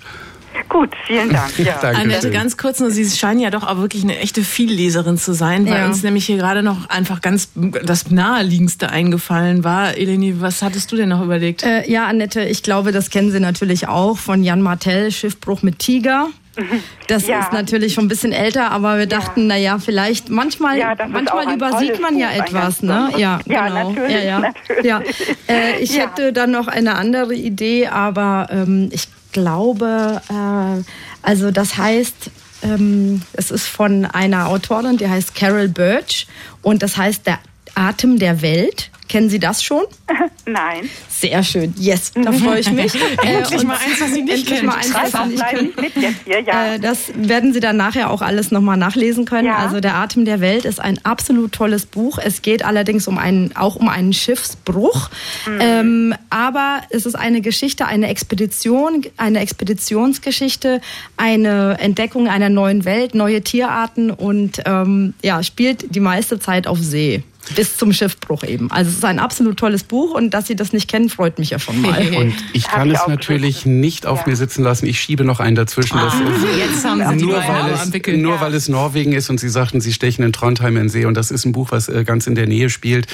Gut, 0.69 0.91
vielen 1.07 1.31
Dank. 1.31 1.53
Ja. 1.59 1.81
Annette, 1.81 2.31
ganz 2.31 2.57
kurz 2.57 2.81
nur, 2.81 2.91
Sie 2.91 3.09
scheinen 3.09 3.41
ja 3.41 3.51
doch 3.51 3.67
auch 3.67 3.79
wirklich 3.79 4.05
eine 4.05 4.19
echte 4.19 4.43
Vielleserin 4.43 5.19
zu 5.19 5.33
sein, 5.33 5.67
weil 5.67 5.79
ja. 5.79 5.87
uns 5.87 6.03
nämlich 6.03 6.27
hier 6.27 6.37
gerade 6.37 6.63
noch 6.63 6.89
einfach 6.89 7.21
ganz 7.21 7.49
das 7.55 8.11
Naheliegendste 8.11 8.91
eingefallen 8.91 9.65
war. 9.65 9.97
Eleni, 9.97 10.41
was 10.41 10.63
hattest 10.63 10.93
du 10.93 10.97
denn 10.97 11.09
noch 11.09 11.23
überlegt? 11.23 11.65
Äh, 11.65 11.91
ja, 11.91 12.07
Annette, 12.07 12.43
ich 12.43 12.63
glaube, 12.63 12.93
das 12.93 13.11
kennen 13.11 13.31
Sie 13.31 13.41
natürlich 13.41 13.89
auch 13.89 14.17
von 14.17 14.45
Jan 14.45 14.63
Martell, 14.63 15.11
Schiffbruch 15.11 15.63
mit 15.63 15.79
Tiger. 15.79 16.29
Das 17.09 17.29
ja. 17.29 17.39
ist 17.39 17.53
natürlich 17.53 17.95
schon 17.95 18.07
ein 18.07 18.09
bisschen 18.09 18.33
älter, 18.33 18.73
aber 18.73 18.99
wir 18.99 19.07
dachten, 19.07 19.43
ja. 19.43 19.47
na 19.47 19.57
ja, 19.57 19.79
vielleicht 19.79 20.29
manchmal, 20.29 20.77
ja, 20.77 20.97
manchmal 21.09 21.55
übersieht 21.55 22.01
man 22.01 22.19
ja 22.19 22.33
etwas, 22.33 22.83
ne? 22.83 23.11
Ja, 23.17 23.39
ja 23.47 23.69
genau. 23.69 23.91
Natürlich, 23.91 24.13
ja, 24.13 24.21
ja. 24.23 24.39
Natürlich. 24.41 24.85
ja. 24.85 25.03
Äh, 25.47 25.79
ich 25.81 25.97
hätte 25.97 26.33
dann 26.33 26.51
noch 26.51 26.67
eine 26.67 26.97
andere 26.97 27.35
Idee, 27.35 27.87
aber 27.87 28.49
ähm, 28.51 28.89
ich 28.91 29.07
glaube, 29.37 30.23
äh, 30.31 30.83
also 31.23 31.51
das 31.51 31.77
heißt 31.77 32.31
ähm, 32.63 33.21
es 33.35 33.51
ist 33.51 33.67
von 33.67 34.07
einer 34.07 34.49
Autorin, 34.49 34.97
die 34.97 35.09
heißt 35.09 35.35
Carol 35.35 35.69
Birch 35.69 36.27
und 36.63 36.83
das 36.83 36.97
heißt 36.97 37.27
Der 37.27 37.39
Atem 37.75 38.19
der 38.19 38.41
Welt. 38.41 38.91
Kennen 39.09 39.29
Sie 39.29 39.39
das 39.39 39.63
schon? 39.63 39.85
Nein. 40.47 40.89
Sehr 41.21 41.43
schön. 41.43 41.75
Yes, 41.79 42.13
da 42.15 42.31
freue 42.31 42.61
ich 42.61 42.71
mich. 42.71 42.93
endlich 43.23 43.65
mal 43.65 43.77
eins, 43.77 44.01
was 44.01 44.13
Sie 44.13 44.23
nicht 44.23 44.47
kennen. 44.47 44.67
Mal 44.67 44.77
eins, 44.77 44.93
was 44.93 45.13
Sie 45.13 45.29
nicht 45.31 45.47
kennen. 45.47 45.73
Mit 45.81 45.97
jetzt 45.97 46.17
hier, 46.25 46.41
ja. 46.41 46.75
Äh, 46.75 46.79
das 46.79 47.11
werden 47.15 47.55
Sie 47.55 47.61
dann 47.61 47.77
nachher 47.79 48.11
auch 48.11 48.21
alles 48.21 48.51
nochmal 48.51 48.77
nachlesen 48.77 49.25
können. 49.25 49.47
Ja. 49.47 49.57
Also 49.57 49.81
Der 49.81 49.95
Atem 49.95 50.25
der 50.27 50.41
Welt 50.41 50.65
ist 50.65 50.79
ein 50.81 50.99
absolut 51.05 51.53
tolles 51.53 51.87
Buch. 51.87 52.19
Es 52.23 52.43
geht 52.43 52.65
allerdings 52.65 53.09
um 53.09 53.17
einen, 53.17 53.57
auch 53.57 53.77
um 53.77 53.89
einen 53.89 54.13
Schiffsbruch. 54.13 55.09
Mhm. 55.47 55.59
Ähm, 55.61 56.15
aber 56.29 56.83
es 56.91 57.07
ist 57.07 57.15
eine 57.15 57.41
Geschichte, 57.41 57.87
eine 57.87 58.09
Expedition, 58.09 59.03
eine 59.17 59.41
Expeditionsgeschichte, 59.41 60.81
eine 61.17 61.79
Entdeckung 61.81 62.29
einer 62.29 62.51
neuen 62.51 62.85
Welt, 62.85 63.15
neue 63.15 63.41
Tierarten 63.43 64.11
und 64.11 64.63
ähm, 64.67 65.15
ja, 65.23 65.43
spielt 65.43 65.95
die 65.95 66.01
meiste 66.01 66.39
Zeit 66.39 66.67
auf 66.67 66.79
See 66.79 67.23
bis 67.55 67.77
zum 67.77 67.93
Schiffbruch 67.93 68.43
eben. 68.43 68.71
Also 68.71 68.91
es 68.91 68.97
ist 68.97 69.05
ein 69.05 69.19
absolut 69.19 69.57
tolles 69.59 69.85
Buch 69.85 70.15
und 70.15 70.31
dass 70.31 70.47
Sie 70.47 70.57
das 70.57 70.73
nicht 70.73 70.89
kennen, 70.89 71.09
freut 71.09 71.39
mich 71.39 71.51
ja 71.51 71.59
schon 71.59 71.81
mal. 71.81 72.07
Und 72.17 72.35
ich 72.53 72.67
kann 72.69 72.91
es 72.91 73.07
natürlich 73.07 73.59
gesehen. 73.59 73.81
nicht 73.81 74.07
auf 74.07 74.21
ja. 74.21 74.25
mir 74.29 74.37
sitzen 74.37 74.63
lassen. 74.63 74.87
Ich 74.87 75.01
schiebe 75.01 75.25
noch 75.25 75.41
einen 75.41 75.57
dazwischen. 75.57 75.99
Ah, 75.99 76.13
jetzt 76.57 76.85
haben 76.85 77.19
Sie 77.19 77.25
nur, 77.25 77.37
weil 77.37 77.73
es, 77.73 78.17
nur 78.17 78.41
weil 78.41 78.55
es 78.55 78.69
Norwegen 78.69 79.13
ist 79.13 79.29
und 79.31 79.39
Sie 79.39 79.49
sagten, 79.49 79.81
Sie 79.81 79.93
stechen 79.93 80.25
in 80.25 80.33
Trondheim 80.33 80.77
in 80.77 80.89
See 80.89 81.05
und 81.05 81.15
das 81.15 81.31
ist 81.31 81.45
ein 81.45 81.53
Buch, 81.53 81.69
was 81.71 81.89
äh, 81.89 82.05
ganz 82.05 82.27
in 82.27 82.35
der 82.35 82.47
Nähe 82.47 82.71
spielt. 82.71 83.07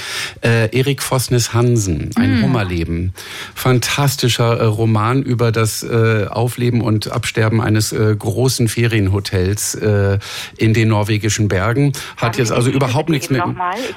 Äh, 0.42 0.76
Erik 0.76 1.02
Fossnes 1.02 1.52
Hansen, 1.52 2.10
ein 2.16 2.40
mm. 2.40 2.42
Hummerleben. 2.44 3.12
Fantastischer 3.54 4.58
äh, 4.58 4.64
Roman 4.64 5.22
über 5.22 5.52
das 5.52 5.82
äh, 5.82 6.26
Aufleben 6.28 6.80
und 6.80 7.10
Absterben 7.10 7.60
eines 7.60 7.92
äh, 7.92 8.14
großen 8.16 8.68
Ferienhotels 8.68 9.74
äh, 9.74 10.18
in 10.56 10.74
den 10.74 10.88
norwegischen 10.88 11.48
Bergen. 11.48 11.92
Hat 12.16 12.38
jetzt 12.38 12.52
also 12.52 12.70
überhaupt 12.70 13.08
nichts 13.08 13.30
mit 13.30 13.42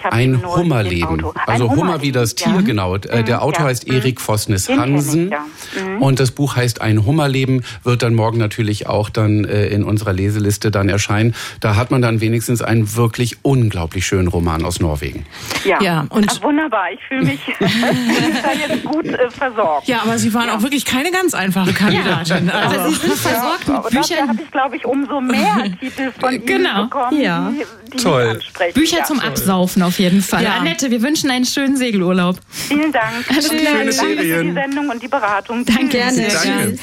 ein 0.04 0.24
Hummerleben. 0.33 1.25
Also 1.45 1.69
Hummer, 1.69 1.75
Hummer 1.75 2.01
wie 2.01 2.11
das 2.11 2.35
Tier, 2.35 2.53
ja. 2.53 2.61
genau. 2.61 2.95
Äh, 2.95 3.23
der 3.23 3.41
Autor 3.41 3.65
ja. 3.65 3.69
heißt 3.69 3.88
Erik 3.88 4.19
Vosnes 4.19 4.69
Hansen. 4.69 5.25
Mhm. 5.29 6.01
Und 6.01 6.19
das 6.19 6.31
Buch 6.31 6.55
heißt 6.55 6.81
Ein 6.81 7.05
Hummerleben, 7.05 7.63
wird 7.83 8.03
dann 8.03 8.15
morgen 8.15 8.38
natürlich 8.38 8.88
auch 8.88 9.09
dann 9.09 9.45
äh, 9.45 9.67
in 9.67 9.83
unserer 9.83 10.13
Leseliste 10.13 10.71
dann 10.71 10.89
erscheinen. 10.89 11.35
Da 11.59 11.75
hat 11.75 11.91
man 11.91 12.01
dann 12.01 12.21
wenigstens 12.21 12.61
einen 12.61 12.95
wirklich 12.95 13.38
unglaublich 13.41 14.05
schönen 14.05 14.27
Roman 14.27 14.65
aus 14.65 14.79
Norwegen. 14.79 15.25
Ja, 15.63 15.81
ja 15.81 16.05
und 16.09 16.27
Ach, 16.29 16.43
wunderbar. 16.43 16.91
Ich 16.93 16.99
fühle 17.07 17.23
mich 17.23 17.39
da 17.59 17.65
jetzt 18.67 18.83
gut 18.83 19.05
äh, 19.05 19.29
versorgt. 19.29 19.88
Ja, 19.88 20.01
aber 20.03 20.17
Sie 20.17 20.33
waren 20.33 20.49
auch 20.49 20.61
wirklich 20.61 20.85
keine 20.85 21.11
ganz 21.11 21.33
einfache 21.33 21.73
Kandidatin. 21.73 22.49
Also. 22.49 22.79
Aber 22.79 22.89
Sie 22.89 22.95
sind 22.95 23.13
versorgt 23.13 23.67
mit 23.67 23.83
Büchern. 23.83 24.17
Da 24.17 24.27
habe 24.27 24.41
ich, 24.41 24.51
glaube 24.51 24.75
ich, 24.77 24.85
umso 24.85 25.21
mehr 25.21 25.65
Titel 25.79 26.11
von 26.19 26.45
genau. 26.45 26.79
Ihnen 26.79 26.89
bekommen, 26.89 27.21
ja. 27.21 27.51
die, 27.51 27.91
die 27.91 27.97
Toll. 27.97 28.39
Bücher 28.73 29.03
zum 29.03 29.19
Absaufen 29.19 29.81
auf 29.81 29.99
jeden 29.99 30.14
Fall. 30.14 30.14
Ja. 30.32 30.58
Annette, 30.58 30.91
wir 30.91 31.01
wünschen 31.01 31.30
einen 31.30 31.45
schönen 31.45 31.78
Segelurlaub. 31.78 32.38
Vielen 32.49 32.91
Dank. 32.91 33.30
Alles 33.30 33.49
klar. 33.49 33.60
Schöne 33.60 33.91
Danke 33.91 34.21
für 34.21 34.43
die 34.43 34.51
Sendung 34.54 34.89
und 34.89 35.01
die 35.01 35.08
Beratung. 35.08 35.65
Danke. 35.65 35.88
Gerne. 35.88 36.28
Danke. 36.28 36.78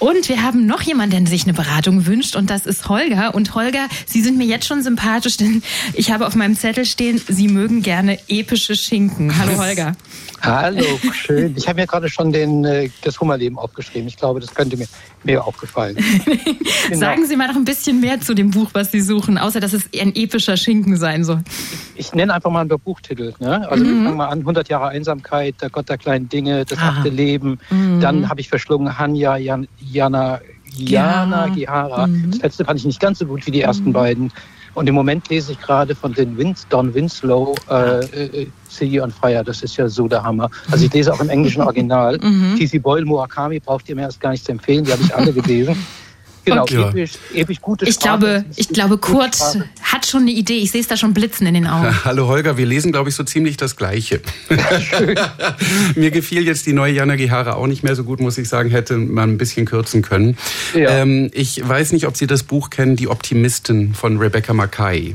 Und 0.00 0.28
wir 0.28 0.42
haben 0.42 0.66
noch 0.66 0.82
jemanden, 0.82 1.24
der 1.24 1.30
sich 1.30 1.44
eine 1.44 1.54
Beratung 1.54 2.06
wünscht 2.06 2.36
und 2.36 2.50
das 2.50 2.66
ist 2.66 2.88
Holger. 2.88 3.34
Und 3.34 3.54
Holger, 3.54 3.88
Sie 4.06 4.22
sind 4.22 4.38
mir 4.38 4.46
jetzt 4.46 4.66
schon 4.66 4.82
sympathisch, 4.82 5.36
denn 5.36 5.62
ich 5.94 6.10
habe 6.10 6.26
auf 6.26 6.34
meinem 6.34 6.56
Zettel 6.56 6.84
stehen, 6.84 7.20
Sie 7.26 7.48
mögen 7.48 7.82
gerne 7.82 8.18
epische 8.28 8.76
Schinken. 8.76 9.36
Hallo 9.38 9.58
Holger. 9.58 9.96
Hallo, 10.40 10.84
schön. 11.12 11.54
Ich 11.56 11.66
habe 11.66 11.80
mir 11.80 11.86
gerade 11.86 12.08
schon 12.08 12.32
den, 12.32 12.64
äh, 12.64 12.90
das 13.02 13.20
Hummerleben 13.20 13.58
aufgeschrieben. 13.58 14.06
Ich 14.06 14.16
glaube, 14.16 14.38
das 14.38 14.54
könnte 14.54 14.76
mir, 14.76 14.86
mir 15.24 15.44
aufgefallen. 15.44 15.96
genau. 16.88 17.00
Sagen 17.00 17.26
Sie 17.26 17.36
mal 17.36 17.48
noch 17.48 17.56
ein 17.56 17.64
bisschen 17.64 18.00
mehr 18.00 18.20
zu 18.20 18.34
dem 18.34 18.52
Buch, 18.52 18.70
was 18.72 18.92
Sie 18.92 19.00
suchen, 19.00 19.36
außer 19.36 19.58
dass 19.58 19.72
es 19.72 19.88
ein 20.00 20.14
epischer 20.14 20.56
Schinken 20.56 20.96
sein 20.96 21.24
soll. 21.24 21.42
Ich, 21.96 22.08
ich 22.08 22.14
nenne 22.14 22.34
einfach 22.34 22.50
mal 22.50 22.60
ein 22.60 22.68
paar 22.78 22.84
Buchtitel. 22.84 23.34
Ne? 23.38 23.68
Also 23.68 23.84
mhm. 23.84 23.88
wir 23.88 24.04
fangen 24.04 24.16
mal 24.16 24.28
an, 24.28 24.40
100 24.40 24.68
Jahre 24.68 24.88
Einsamkeit, 24.88 25.56
Der 25.60 25.70
Gott 25.70 25.88
der 25.88 25.98
kleinen 25.98 26.28
Dinge, 26.28 26.64
Das 26.64 26.78
Aha. 26.78 26.98
achte 26.98 27.08
Leben. 27.08 27.58
Mhm. 27.70 28.00
Dann 28.00 28.28
habe 28.28 28.40
ich 28.40 28.48
verschlungen 28.48 28.98
Hanya, 28.98 29.36
Jan, 29.36 29.68
Jana, 29.78 30.40
Jana 30.76 31.48
Gihara. 31.48 32.06
Mhm. 32.06 32.30
Das 32.30 32.42
letzte 32.42 32.64
fand 32.64 32.78
ich 32.78 32.86
nicht 32.86 33.00
ganz 33.00 33.18
so 33.18 33.26
gut 33.26 33.46
wie 33.46 33.50
die 33.50 33.62
ersten 33.62 33.88
mhm. 33.88 33.92
beiden. 33.92 34.32
Und 34.74 34.88
im 34.88 34.94
Moment 34.94 35.28
lese 35.28 35.52
ich 35.52 35.60
gerade 35.60 35.94
von 35.94 36.12
den 36.12 36.36
Wins, 36.36 36.66
Don 36.68 36.94
Winslow, 36.94 37.56
äh, 37.68 38.04
äh, 38.04 38.46
City 38.70 39.00
on 39.00 39.10
Fire. 39.10 39.42
Das 39.42 39.62
ist 39.62 39.76
ja 39.76 39.88
so 39.88 40.06
der 40.06 40.22
Hammer. 40.22 40.50
Also 40.70 40.84
ich 40.84 40.92
lese 40.92 41.12
auch 41.12 41.20
im 41.20 41.30
englischen 41.30 41.62
Original. 41.62 42.18
Mhm. 42.28 42.56
T.C. 42.56 42.78
Boyle, 42.78 43.04
Murakami 43.04 43.60
braucht 43.60 43.88
ihr 43.88 43.94
mir 43.94 44.02
erst 44.02 44.20
gar 44.20 44.30
nicht 44.30 44.44
zu 44.44 44.52
empfehlen. 44.52 44.84
Die 44.84 44.92
habe 44.92 45.02
ich 45.02 45.14
alle 45.14 45.32
gelesen. 45.32 45.76
Genau, 46.50 46.62
okay. 46.62 46.88
episch, 46.88 47.10
episch 47.34 47.60
gute 47.60 47.86
Ich 47.86 47.98
glaube, 47.98 48.44
ich 48.56 48.68
glaube, 48.68 48.98
Kurt 48.98 49.38
hat 49.82 50.06
schon 50.06 50.22
eine 50.22 50.30
Idee. 50.30 50.58
Ich 50.58 50.70
sehe 50.70 50.80
es 50.80 50.88
da 50.88 50.96
schon 50.96 51.14
blitzen 51.14 51.46
in 51.46 51.54
den 51.54 51.66
Augen. 51.66 51.94
Hallo 52.04 52.28
Holger, 52.28 52.56
wir 52.56 52.66
lesen, 52.66 52.92
glaube 52.92 53.10
ich, 53.10 53.14
so 53.14 53.24
ziemlich 53.24 53.56
das 53.56 53.76
Gleiche. 53.76 54.20
Mir 55.94 56.10
gefiel 56.10 56.46
jetzt 56.46 56.66
die 56.66 56.72
neue 56.72 56.92
Jana 56.92 57.16
Gihara 57.16 57.54
auch 57.54 57.66
nicht 57.66 57.82
mehr 57.82 57.94
so 57.94 58.04
gut, 58.04 58.20
muss 58.20 58.38
ich 58.38 58.48
sagen, 58.48 58.70
hätte 58.70 58.96
man 58.96 59.30
ein 59.30 59.38
bisschen 59.38 59.66
kürzen 59.66 60.02
können. 60.02 60.36
Ja. 60.74 60.90
Ähm, 60.90 61.30
ich 61.32 61.66
weiß 61.66 61.92
nicht, 61.92 62.06
ob 62.06 62.16
Sie 62.16 62.26
das 62.26 62.42
Buch 62.42 62.70
kennen, 62.70 62.96
Die 62.96 63.08
Optimisten 63.08 63.94
von 63.94 64.18
Rebecca 64.18 64.54
Mackay. 64.54 65.14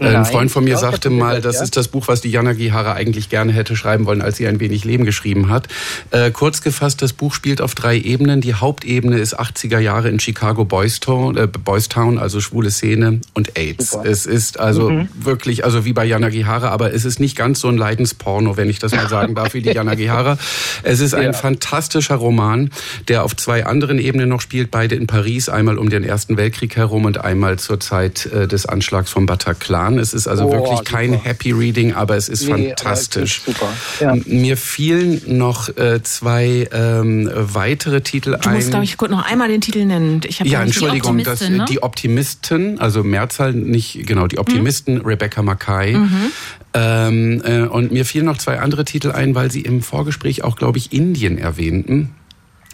Nein, 0.00 0.16
ein 0.16 0.24
Freund 0.24 0.50
von 0.50 0.64
mir 0.64 0.78
sagte 0.78 1.10
mal, 1.10 1.40
das 1.40 1.56
ja. 1.56 1.62
ist 1.62 1.76
das 1.76 1.88
Buch, 1.88 2.08
was 2.08 2.20
die 2.20 2.30
Jana 2.30 2.54
Gihara 2.54 2.94
eigentlich 2.94 3.28
gerne 3.28 3.52
hätte 3.52 3.76
schreiben 3.76 4.06
wollen, 4.06 4.22
als 4.22 4.38
sie 4.38 4.46
ein 4.46 4.60
wenig 4.60 4.84
Leben 4.84 5.04
geschrieben 5.04 5.50
hat. 5.50 5.68
Äh, 6.10 6.30
kurz 6.30 6.62
gefasst, 6.62 7.02
das 7.02 7.12
Buch 7.12 7.34
spielt 7.34 7.60
auf 7.60 7.74
drei 7.74 7.98
Ebenen. 7.98 8.40
Die 8.40 8.54
Hauptebene 8.54 9.18
ist 9.18 9.38
80er 9.38 9.78
Jahre 9.78 10.08
in 10.08 10.18
Chicago 10.18 10.64
Boys 10.64 11.00
Town, 11.00 11.36
äh, 11.36 11.46
Boys 11.46 11.88
Town 11.88 12.18
also 12.18 12.40
schwule 12.40 12.70
Szene 12.70 13.20
und 13.34 13.58
AIDS. 13.58 13.90
Super. 13.90 14.08
Es 14.08 14.26
ist 14.26 14.58
also 14.58 14.90
mhm. 14.90 15.08
wirklich, 15.14 15.64
also 15.64 15.84
wie 15.84 15.92
bei 15.92 16.04
Jana 16.04 16.30
Gihara, 16.30 16.68
aber 16.68 16.94
es 16.94 17.04
ist 17.04 17.20
nicht 17.20 17.36
ganz 17.36 17.60
so 17.60 17.68
ein 17.68 17.76
Leidensporno, 17.76 18.56
wenn 18.56 18.70
ich 18.70 18.78
das 18.78 18.92
mal 18.92 19.08
sagen 19.08 19.34
darf, 19.34 19.54
wie 19.54 19.62
die 19.62 19.70
Jana 19.70 19.94
Gihara. 19.94 20.38
Es 20.82 21.00
ist 21.00 21.14
ein 21.14 21.24
ja. 21.24 21.32
fantastischer 21.32 22.16
Roman, 22.16 22.70
der 23.08 23.24
auf 23.24 23.36
zwei 23.36 23.66
anderen 23.66 23.98
Ebenen 23.98 24.28
noch 24.28 24.40
spielt, 24.40 24.70
beide 24.70 24.94
in 24.94 25.06
Paris, 25.06 25.48
einmal 25.48 25.78
um 25.78 25.90
den 25.90 26.04
Ersten 26.04 26.36
Weltkrieg 26.36 26.76
herum 26.76 27.04
und 27.04 27.22
einmal 27.22 27.58
zur 27.58 27.80
Zeit 27.80 28.26
äh, 28.26 28.48
des 28.48 28.66
Anschlags 28.66 29.10
vom 29.10 29.26
Bataclan. 29.26 29.89
Jahren. 29.90 29.98
Es 29.98 30.14
ist 30.14 30.26
also 30.26 30.46
oh, 30.46 30.52
wirklich 30.52 30.84
kein 30.84 31.12
super. 31.12 31.24
Happy 31.24 31.52
Reading, 31.52 31.92
aber 31.92 32.16
es 32.16 32.28
ist 32.28 32.48
nee, 32.48 32.68
fantastisch. 32.68 33.42
Ist 33.46 33.60
ja. 34.00 34.14
Mir 34.26 34.56
fielen 34.56 35.20
noch 35.26 35.76
äh, 35.76 36.02
zwei 36.02 36.68
ähm, 36.72 37.30
weitere 37.34 38.00
Titel 38.00 38.34
ein. 38.34 38.40
Du 38.40 38.50
musst, 38.50 38.70
glaube 38.70 38.84
ich, 38.84 38.96
kurz 38.96 39.10
noch 39.10 39.24
einmal 39.24 39.48
den 39.48 39.60
Titel 39.60 39.84
nennen. 39.84 40.20
Ich 40.26 40.40
ja, 40.40 40.62
Entschuldigung, 40.62 41.18
die 41.18 41.26
Optimistin, 41.26 41.58
das, 41.58 41.58
ne? 41.58 41.64
die 41.68 41.82
Optimisten, 41.82 42.80
also 42.80 43.02
Mehrzahl 43.02 43.52
nicht, 43.52 44.06
genau, 44.06 44.26
die 44.26 44.38
Optimisten, 44.38 44.96
mhm. 44.96 45.06
Rebecca 45.06 45.42
Mackay. 45.42 45.94
Mhm. 45.96 46.32
Ähm, 46.72 47.42
äh, 47.44 47.62
und 47.62 47.90
mir 47.90 48.04
fielen 48.04 48.26
noch 48.26 48.38
zwei 48.38 48.60
andere 48.60 48.84
Titel 48.84 49.10
ein, 49.10 49.34
weil 49.34 49.50
Sie 49.50 49.62
im 49.62 49.82
Vorgespräch 49.82 50.44
auch, 50.44 50.56
glaube 50.56 50.78
ich, 50.78 50.92
Indien 50.92 51.36
erwähnten 51.36 52.14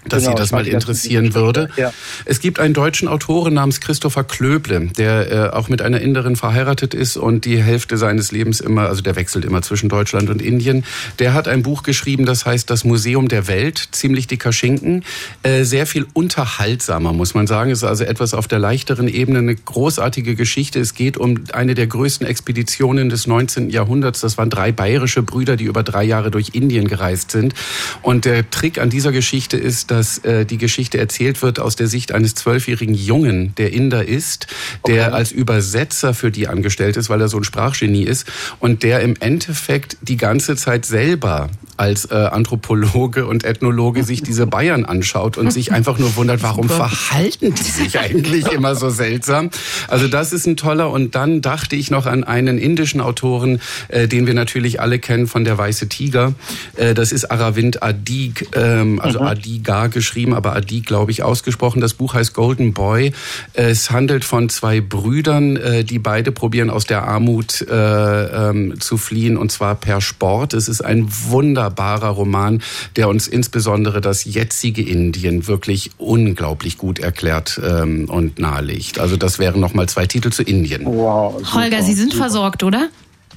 dass 0.09 0.25
genau, 0.25 0.37
Sie 0.37 0.41
das 0.41 0.53
mal 0.53 0.67
interessieren 0.67 1.35
würde. 1.35 1.69
Ja. 1.77 1.93
Es 2.25 2.41
gibt 2.41 2.61
einen 2.61 2.75
deutschen 2.75 3.09
Autoren 3.09 3.55
namens 3.55 3.81
Christopher 3.81 4.25
Klöble, 4.25 4.89
der 4.97 5.33
äh, 5.33 5.51
auch 5.51 5.69
mit 5.69 5.83
einer 5.83 6.01
Inderin 6.01 6.37
verheiratet 6.37 6.95
ist 6.95 7.17
und 7.17 7.45
die 7.45 7.63
Hälfte 7.63 7.97
seines 7.97 8.33
Lebens 8.33 8.61
immer, 8.61 8.89
also 8.89 9.03
der 9.03 9.17
wechselt 9.17 9.45
immer 9.45 9.63
zwischen 9.63 9.89
Deutschland 9.89 10.31
und 10.31 10.43
Indien. 10.43 10.85
Der 11.19 11.35
hat 11.35 11.49
ein 11.49 11.63
Buch 11.63 11.83
geschrieben, 11.83 12.27
das 12.27 12.47
heißt 12.47 12.71
Das 12.71 12.85
Museum 12.85 13.29
der 13.29 13.49
Welt, 13.49 13.89
ziemlich 13.93 14.27
dicker 14.27 14.53
Schinken, 14.53 15.05
äh, 15.43 15.65
sehr 15.65 15.87
viel 15.87 16.07
unterhaltsamer, 16.13 17.13
muss 17.13 17.35
man 17.35 17.47
sagen. 17.47 17.71
Es 17.71 17.79
ist 17.79 17.85
also 17.85 18.05
etwas 18.05 18.35
auf 18.35 18.49
der 18.49 18.59
leichteren 18.59 19.09
Ebene, 19.09 19.39
eine 19.39 19.55
großartige 19.55 20.35
Geschichte. 20.35 20.81
Es 20.81 20.95
geht 20.95 21.17
um 21.17 21.45
eine 21.53 21.75
der 21.75 21.87
größten 21.87 22.27
Expeditionen 22.27 23.09
des 23.09 23.27
19. 23.27 23.71
Jahrhunderts. 23.71 24.21
Das 24.21 24.39
waren 24.39 24.51
drei 24.51 24.73
bayerische 24.73 25.23
Brüder, 25.23 25.57
die 25.57 25.65
über 25.65 25.83
drei 25.83 26.05
Jahre 26.05 26.31
durch 26.31 26.51
Indien 26.53 26.89
gereist 26.89 27.31
sind. 27.31 27.55
Und 28.03 28.25
der 28.25 28.51
Trick 28.51 28.79
an 28.79 28.91
dieser 28.91 29.13
Geschichte 29.13 29.57
ist, 29.57 29.91
dass 29.97 30.19
äh, 30.19 30.45
die 30.45 30.59
Geschichte 30.59 30.99
erzählt 30.99 31.41
wird 31.41 31.59
aus 31.59 31.75
der 31.75 31.87
Sicht 31.87 32.13
eines 32.13 32.35
zwölfjährigen 32.35 32.95
Jungen, 32.95 33.55
der 33.57 33.73
Inder 33.73 34.05
ist, 34.05 34.47
der 34.87 35.07
okay. 35.07 35.15
als 35.15 35.33
Übersetzer 35.33 36.13
für 36.13 36.31
die 36.31 36.49
angestellt 36.49 36.99
ist, 36.99 37.09
weil 37.09 37.21
er 37.21 37.29
so 37.29 37.39
ein 37.39 37.45
Sprachgenie 37.45 38.05
ist 38.05 38.27
und 38.61 38.83
der 38.83 39.01
im 39.01 39.17
Endeffekt 39.21 39.97
die 40.03 40.19
ganze 40.19 40.55
Zeit 40.57 40.85
selber 40.85 41.49
als 41.79 42.07
äh, 42.07 42.15
Anthropologe 42.15 43.27
und 43.27 43.45
Ethnologe 43.45 44.03
sich 44.03 44.23
diese 44.23 44.47
Bayern 44.47 44.85
anschaut 44.85 45.37
und 45.37 45.53
sich 45.53 45.73
einfach 45.73 45.99
nur 45.99 46.17
wundert, 46.17 46.43
warum 46.43 46.69
verhalten 46.69 47.55
die 47.55 47.63
sich 47.63 47.99
eigentlich 47.99 48.51
immer 48.53 48.75
so 48.75 48.91
seltsam. 48.91 49.51
Also 49.89 50.09
das 50.09 50.33
ist 50.33 50.47
ein 50.47 50.57
toller. 50.57 50.91
Und 50.91 51.15
dann 51.15 51.43
dachte 51.43 51.77
ich 51.77 51.91
noch 51.91 52.07
an 52.07 52.25
einen 52.25 52.59
indischen 52.59 53.01
Autoren, 53.01 53.61
äh, 53.89 54.09
den 54.09 54.27
wir 54.27 54.35
natürlich 54.35 54.81
alle 54.81 54.99
kennen 54.99 55.27
von 55.27 55.45
der 55.45 55.59
Weiße 55.59 55.89
Tiger. 55.89 56.35
Äh, 56.77 56.95
das 56.95 57.13
ist 57.13 57.31
Aravind 57.31 57.83
Adig, 57.83 58.49
ähm, 58.55 59.01
also 59.01 59.21
mhm. 59.21 59.27
Adiga 59.27 59.86
A 59.87 59.89
geschrieben, 59.89 60.35
aber 60.35 60.55
Adi, 60.55 60.81
glaube 60.81 61.11
ich, 61.11 61.23
ausgesprochen. 61.23 61.81
Das 61.81 61.95
Buch 61.95 62.15
heißt 62.15 62.35
Golden 62.35 62.73
Boy. 62.73 63.13
Es 63.53 63.91
handelt 63.91 64.25
von 64.25 64.49
zwei 64.49 64.81
Brüdern, 64.81 65.57
äh, 65.57 65.85
die 65.85 65.99
beide 65.99 66.33
probieren 66.33 66.71
aus 66.71 66.85
der 66.85 67.05
Armut 67.05 67.63
äh, 67.63 68.51
ähm, 68.51 68.81
zu 68.81 68.97
fliehen 68.97 69.37
und 69.37 69.53
zwar 69.53 69.75
per 69.75 70.01
Sport. 70.01 70.55
Es 70.55 70.69
ist 70.69 70.83
ein 70.83 71.07
wunderbarer 71.29 72.09
Roman, 72.09 72.63
der 72.97 73.09
uns 73.09 73.29
insbesondere 73.29 74.01
das 74.01 74.25
jetzige 74.25 74.83
Indien 74.83 75.47
wirklich 75.47 75.91
unglaublich 75.99 76.79
gut 76.79 76.99
erklärt 76.99 77.61
ähm, 77.65 78.09
und 78.09 78.39
nahelegt. 78.39 78.99
Also 78.99 79.17
das 79.17 79.39
wären 79.39 79.61
nochmal 79.61 79.89
zwei 79.89 80.07
Titel 80.07 80.31
zu 80.31 80.43
Indien. 80.43 80.85
Wow, 80.85 81.39
super, 81.39 81.55
Holger, 81.55 81.83
Sie 81.83 81.95
sind 81.95 82.13
super. 82.13 82.25
versorgt, 82.25 82.63
oder? 82.63 82.89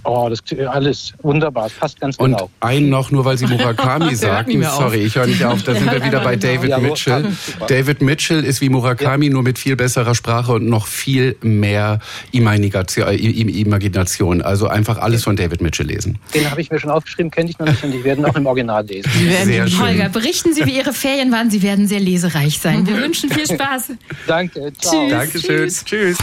Oh, 0.04 0.28
das 0.30 0.40
ist 0.40 0.68
alles 0.68 1.14
wunderbar, 1.22 1.64
das 1.64 1.74
passt 1.74 2.00
ganz 2.00 2.18
genau. 2.18 2.44
Und 2.44 2.50
einen 2.62 2.90
noch, 2.90 3.12
nur 3.12 3.26
weil 3.26 3.38
Sie 3.38 3.46
Murakami 3.46 4.16
sagten. 4.20 4.64
Sorry, 4.64 5.00
ich 5.00 5.16
höre 5.16 5.28
nicht 5.28 5.44
auf. 5.44 5.64
Da 5.64 5.76
sind 5.76 5.92
wir 5.92 6.04
wieder 6.04 6.22
bei 6.22 6.36
David 6.36 6.82
Mitchell. 6.82 7.26
David 7.68 8.02
Mitchell 8.02 8.44
ist 8.44 8.62
wie 8.62 8.70
Murakami, 8.70 9.28
ja. 9.28 9.34
nur 9.34 9.44
mit 9.44 9.60
viel 9.60 9.76
besserer 9.76 10.16
Sprache 10.16 10.54
und 10.54 10.68
noch 10.68 10.88
viel 10.88 11.36
mehr 11.42 12.00
Imagination. 12.32 14.42
Also 14.42 14.68
einfach 14.68 14.98
alles 14.98 15.24
von 15.24 15.36
David 15.36 15.62
Mitchell 15.62 15.88
lesen. 15.88 16.18
Den 16.34 16.50
habe 16.50 16.62
ich 16.62 16.72
mir 16.72 16.80
schon 16.80 16.92
aufgeschrieben, 16.92 17.32
kenne 17.32 17.50
ich 17.50 17.60
noch 17.60 17.68
nicht 17.68 17.84
und 17.84 17.94
ich 17.94 18.04
werde 18.04 18.22
ihn 18.22 18.26
auch 18.26 18.36
im 18.36 18.46
Original 18.46 18.86
lesen. 18.86 19.12
Sehr 19.44 19.68
schön. 19.68 19.80
Holger, 19.80 20.10
berichten 20.10 20.54
Sie, 20.54 20.66
wie 20.66 20.78
Ihre 20.78 20.94
Ferien 20.94 21.32
waren. 21.32 21.50
Sie 21.50 21.62
werden 21.62 21.88
sehr 21.88 22.00
lesereich 22.00 22.60
sein. 22.60 22.88
Wir 22.88 22.98
wünschen 22.98 23.30
viel 23.30 23.46
Spaß. 23.46 23.92
Danke. 24.28 24.72
Ciao. 24.80 25.02
Tschüss. 25.02 25.12
Dankeschön. 25.12 25.58
Tschüss. 25.58 25.86
Tschüss. 25.86 26.18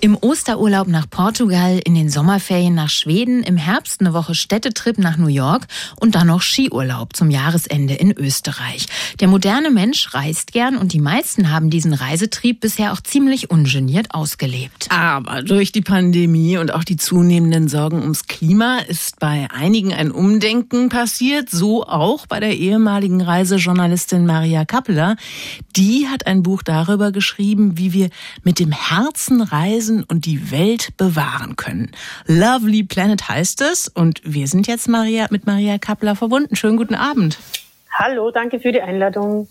Im 0.00 0.16
Osterurlaub 0.16 0.86
nach 0.86 1.10
Portugal, 1.10 1.80
in 1.84 1.96
den 1.96 2.08
Sommerferien 2.08 2.72
nach 2.72 2.88
Schweden, 2.88 3.42
im 3.42 3.56
Herbst 3.56 4.00
eine 4.00 4.14
Woche 4.14 4.36
Städtetrip 4.36 4.96
nach 4.96 5.16
New 5.16 5.26
York 5.26 5.66
und 5.98 6.14
dann 6.14 6.28
noch 6.28 6.40
Skiurlaub 6.40 7.16
zum 7.16 7.30
Jahresende 7.30 7.94
in 7.94 8.12
Österreich. 8.12 8.86
Der 9.18 9.26
moderne 9.26 9.72
Mensch 9.72 10.14
reist 10.14 10.52
gern 10.52 10.76
und 10.76 10.92
die 10.92 11.00
meisten 11.00 11.50
haben 11.50 11.68
diesen 11.68 11.94
Reisetrieb 11.94 12.60
bisher 12.60 12.92
auch 12.92 13.00
ziemlich 13.00 13.50
ungeniert 13.50 14.14
ausgelebt. 14.14 14.86
Aber 14.90 15.42
durch 15.42 15.72
die 15.72 15.80
Pandemie 15.80 16.58
und 16.58 16.72
auch 16.72 16.84
die 16.84 16.96
zunehmenden 16.96 17.66
Sorgen 17.66 18.00
ums 18.00 18.28
Klima 18.28 18.78
ist 18.78 19.18
bei 19.18 19.48
einigen 19.50 19.92
ein 19.92 20.12
Umdenken 20.12 20.90
passiert, 20.90 21.50
so 21.50 21.84
auch 21.84 22.28
bei 22.28 22.38
der 22.38 22.56
ehemaligen 22.56 23.20
Reisejournalistin 23.20 24.24
Maria 24.24 24.64
Kappeler. 24.64 25.16
Die 25.74 26.06
hat 26.06 26.28
ein 26.28 26.44
Buch 26.44 26.62
darüber 26.62 27.10
geschrieben, 27.10 27.76
wie 27.78 27.92
wir 27.92 28.10
mit 28.44 28.60
dem 28.60 28.70
Herzen 28.70 29.40
reisen 29.40 29.87
reisen 29.88 30.04
und 30.04 30.26
die 30.26 30.50
Welt 30.50 30.96
bewahren 30.96 31.56
können. 31.56 31.90
Lovely 32.26 32.84
Planet 32.84 33.28
heißt 33.28 33.62
es 33.62 33.88
und 33.88 34.20
wir 34.24 34.46
sind 34.46 34.66
jetzt 34.66 34.88
Maria, 34.88 35.26
mit 35.30 35.46
Maria 35.46 35.78
Kappler 35.78 36.16
verbunden. 36.16 36.56
Schönen 36.56 36.76
guten 36.76 36.94
Abend. 36.94 37.38
Hallo, 37.92 38.30
danke 38.30 38.60
für 38.60 38.70
die 38.70 38.80
Einladung. 38.80 39.48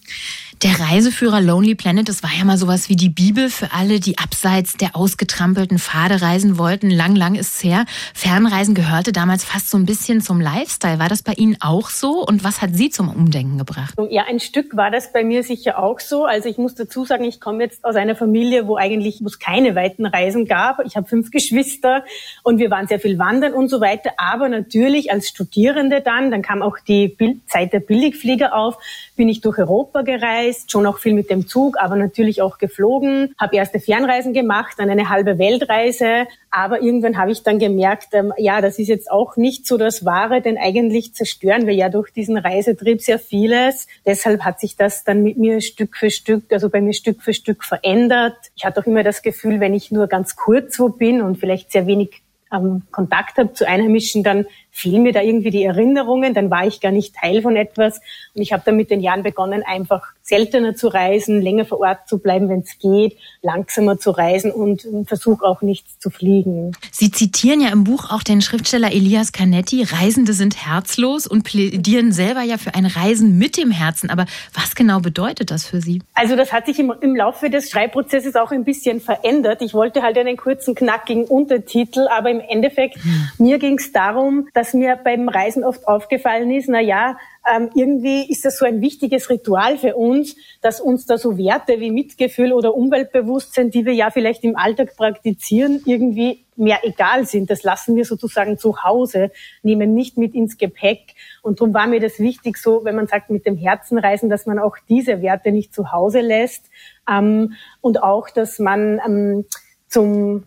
Der 0.64 0.80
Reiseführer 0.80 1.39
Lonely 1.39 1.76
Planet, 1.76 2.10
das 2.10 2.24
war 2.24 2.32
ja 2.36 2.43
mal 2.43 2.58
sowas 2.58 2.89
wie 2.89 2.95
die 2.95 3.10
Bibel 3.10 3.51
für 3.51 3.74
alle, 3.74 3.99
die 3.99 4.18
abseits 4.18 4.76
der 4.76 4.95
ausgetrampelten 4.95 5.78
Pfade 5.78 6.20
reisen 6.24 6.58
wollten. 6.58 6.89
Lang, 6.89 7.16
lang 7.16 7.36
ist's 7.36 7.64
her. 7.64 7.86
Fernreisen 8.16 8.74
gehörte 8.74 9.12
damals 9.12 9.43
fast 9.43 9.70
so 9.70 9.78
ein 9.78 9.86
bisschen 9.86 10.20
zum 10.20 10.41
Lifestyle. 10.41 10.97
War 10.97 11.10
das 11.10 11.22
bei 11.22 11.34
Ihnen 11.34 11.58
auch 11.60 11.91
so? 11.91 12.26
Und 12.26 12.43
was 12.43 12.60
hat 12.60 12.72
Sie 12.74 12.89
zum 12.89 13.08
Umdenken 13.08 13.60
gebracht? 13.60 13.93
Ja, 14.10 14.24
ein 14.28 14.39
Stück 14.39 14.76
war 14.76 14.89
das 14.89 15.14
bei 15.14 15.24
mir 15.24 15.43
sicher 15.43 15.78
auch 15.78 15.99
so. 15.99 16.26
Also 16.26 16.49
ich 16.49 16.58
muss 16.58 16.74
dazu 16.74 17.05
sagen, 17.05 17.26
ich 17.26 17.39
komme 17.39 17.64
jetzt 17.64 17.86
aus 17.86 17.95
einer 17.95 18.16
Familie, 18.16 18.68
wo 18.68 18.78
eigentlich 18.78 19.20
wo 19.22 19.28
es 19.28 19.38
keine 19.38 19.76
weiten 19.76 20.08
Reisen 20.08 20.47
gab. 20.47 20.80
Ich 20.88 20.97
habe 20.97 21.08
fünf 21.08 21.30
Geschwister 21.30 22.03
und 22.41 22.58
wir 22.58 22.72
waren 22.72 22.88
sehr 22.88 22.99
viel 22.99 23.20
wandern 23.20 23.53
und 23.53 23.68
so 23.68 23.80
weiter. 23.80 24.14
Aber 24.18 24.49
natürlich 24.49 25.12
als 25.12 25.28
Studierende 25.28 26.01
dann, 26.01 26.32
dann 26.32 26.41
kam 26.41 26.64
auch 26.64 26.78
die 26.80 27.16
Zeit 27.45 27.74
der 27.74 27.80
Billigflieger 27.80 28.55
auf, 28.55 28.80
bin 29.16 29.30
ich 29.30 29.41
durch 29.41 29.60
Europa 29.60 30.01
gereist, 30.01 30.46
schon 30.67 30.85
auch 30.85 30.99
viel 30.99 31.13
mit 31.13 31.29
dem 31.29 31.47
Zug, 31.47 31.77
aber 31.79 31.95
natürlich 31.95 32.41
auch 32.41 32.57
geflogen, 32.57 33.33
habe 33.39 33.55
erste 33.55 33.79
Fernreisen 33.79 34.33
gemacht, 34.33 34.75
dann 34.77 34.89
eine 34.89 35.09
halbe 35.09 35.37
Weltreise, 35.37 36.27
aber 36.49 36.81
irgendwann 36.81 37.17
habe 37.17 37.31
ich 37.31 37.43
dann 37.43 37.59
gemerkt, 37.59 38.09
ähm, 38.13 38.33
ja, 38.37 38.61
das 38.61 38.79
ist 38.79 38.87
jetzt 38.87 39.11
auch 39.11 39.37
nicht 39.37 39.67
so 39.67 39.77
das 39.77 40.05
Wahre, 40.05 40.41
denn 40.41 40.57
eigentlich 40.57 41.13
zerstören 41.13 41.67
wir 41.67 41.73
ja 41.73 41.89
durch 41.89 42.11
diesen 42.11 42.37
Reisetrieb 42.37 43.01
sehr 43.01 43.19
vieles. 43.19 43.87
Deshalb 44.05 44.41
hat 44.41 44.59
sich 44.59 44.75
das 44.75 45.03
dann 45.03 45.23
mit 45.23 45.37
mir 45.37 45.61
Stück 45.61 45.97
für 45.97 46.09
Stück, 46.09 46.51
also 46.51 46.69
bei 46.69 46.81
mir 46.81 46.93
Stück 46.93 47.21
für 47.21 47.33
Stück 47.33 47.63
verändert. 47.63 48.37
Ich 48.55 48.65
hatte 48.65 48.81
auch 48.81 48.85
immer 48.85 49.03
das 49.03 49.21
Gefühl, 49.21 49.59
wenn 49.59 49.73
ich 49.73 49.91
nur 49.91 50.07
ganz 50.07 50.35
kurz 50.35 50.79
wo 50.79 50.89
bin 50.89 51.21
und 51.21 51.37
vielleicht 51.37 51.71
sehr 51.71 51.87
wenig 51.87 52.21
ähm, 52.51 52.83
Kontakt 52.91 53.37
habe 53.37 53.53
zu 53.53 53.67
Einheimischen, 53.67 54.23
dann 54.23 54.45
fehlen 54.78 55.01
mir 55.01 55.11
da 55.11 55.21
irgendwie 55.21 55.49
die 55.49 55.63
Erinnerungen, 55.63 56.34
dann 56.34 56.51
war 56.51 56.67
ich 56.67 56.80
gar 56.80 56.91
nicht 56.91 57.15
Teil 57.15 57.41
von 57.41 57.55
etwas. 57.55 57.99
Und 58.36 58.41
ich 58.41 58.53
habe 58.53 58.61
dann 58.65 58.78
mit 58.78 58.91
den 58.91 59.01
Jahren 59.01 59.23
begonnen, 59.23 59.63
einfach 59.65 60.13
seltener 60.21 60.75
zu 60.75 60.89
reisen, 60.89 61.41
länger 61.41 61.65
vor 61.65 61.80
Ort 61.80 62.07
zu 62.07 62.19
bleiben, 62.19 62.49
wenn 62.49 62.59
es 62.59 62.78
geht, 62.80 63.17
langsamer 63.41 63.97
zu 63.97 64.11
reisen 64.11 64.51
und 64.51 64.86
versuche 65.07 65.45
auch 65.45 65.61
nichts 65.61 65.99
zu 65.99 66.09
fliegen. 66.09 66.73
Sie 66.91 67.11
zitieren 67.11 67.61
ja 67.61 67.69
im 67.69 67.86
Buch 67.86 68.11
auch 68.11 68.23
den 68.23 68.41
Schriftsteller 68.41 68.91
Elias 68.91 69.32
Canetti, 69.32 69.84
Reisende 69.84 70.34
sind 70.34 70.67
herzlos 70.67 71.28
und 71.28 71.43
plädieren 71.43 72.11
selber 72.11 72.41
ja 72.41 72.57
für 72.57 72.75
ein 72.75 72.86
Reisen 72.86 73.38
mit 73.38 73.55
dem 73.55 73.71
Herzen. 73.71 74.09
Aber 74.09 74.25
was 74.53 74.75
genau 74.75 74.99
bedeutet 74.99 75.49
das 75.49 75.65
für 75.65 75.80
Sie? 75.80 76.01
Also 76.13 76.36
das 76.36 76.51
hat 76.51 76.65
sich 76.65 76.78
im, 76.78 76.93
im 76.99 77.15
Laufe 77.15 77.49
des 77.49 77.69
Schreibprozesses 77.71 78.36
auch 78.36 78.51
ein 78.51 78.65
bisschen 78.65 78.99
verändert. 78.99 79.61
Ich 79.61 79.73
wollte 79.73 80.01
halt 80.01 80.17
einen 80.17 80.36
kurzen, 80.36 80.75
knackigen 80.75 81.23
Untertitel, 81.23 82.07
aber 82.09 82.30
im 82.30 82.41
Endeffekt, 82.41 82.95
hm. 82.95 83.30
mir 83.38 83.59
ging 83.59 83.78
es 83.78 83.93
darum, 83.93 84.49
dass 84.53 84.66
mir 84.74 84.97
beim 85.03 85.30
Reisen 85.30 85.63
oft 85.63 85.88
aufgefallen 85.88 86.51
ist, 86.51 86.70
na 86.70 86.80
ja, 86.80 87.18
ähm, 87.49 87.70
irgendwie 87.76 88.30
ist 88.30 88.45
das 88.45 88.57
so 88.57 88.65
ein 88.65 88.82
wichtiges 88.82 89.30
Ritual 89.30 89.78
für 89.78 89.95
uns, 89.95 90.36
dass 90.61 90.82
uns 90.82 91.05
da 91.05 91.18
so 91.18 91.38
Werte 91.38 91.80
wie 91.80 91.91
Mitgefühl 91.91 92.53
oder 92.53 92.76
Umweltbewusstsein, 92.76 93.72
die 93.72 93.86
wir 93.86 93.93
ja 93.93 94.09
vielleicht 94.09 94.43
im 94.43 94.55
Alltag 94.55 94.95
praktizieren, 94.97 95.82
irgendwie 95.86 96.45
mehr 96.55 96.80
egal 96.84 97.26
sind. 97.26 97.49
Das 97.49 97.63
lassen 97.63 97.95
wir 97.95 98.05
sozusagen 98.05 98.57
zu 98.57 98.84
Hause, 98.84 99.32
nehmen 99.61 99.93
nicht 99.93 100.18
mit 100.18 100.34
ins 100.34 100.57
Gepäck. 100.57 101.15
Und 101.41 101.59
darum 101.59 101.74
war 101.74 101.88
mir 101.88 101.99
das 101.99 102.20
wichtig, 102.20 102.57
so, 102.57 102.84
wenn 102.84 102.95
man 102.95 103.07
sagt, 103.07 103.30
mit 103.30 103.45
dem 103.45 103.55
Herzen 103.55 103.97
reisen, 103.97 104.30
dass 104.30 104.45
man 104.45 104.59
auch 104.59 104.78
diese 104.89 105.22
Werte 105.22 105.51
nicht 105.51 105.74
zu 105.74 105.91
Hause 105.91 106.22
lässt. 106.22 106.65
Ähm, 107.09 107.53
und 107.82 108.03
auch, 108.03 108.30
dass 108.30 108.59
man 108.59 108.99
ähm, 109.05 109.45
zum 109.88 110.43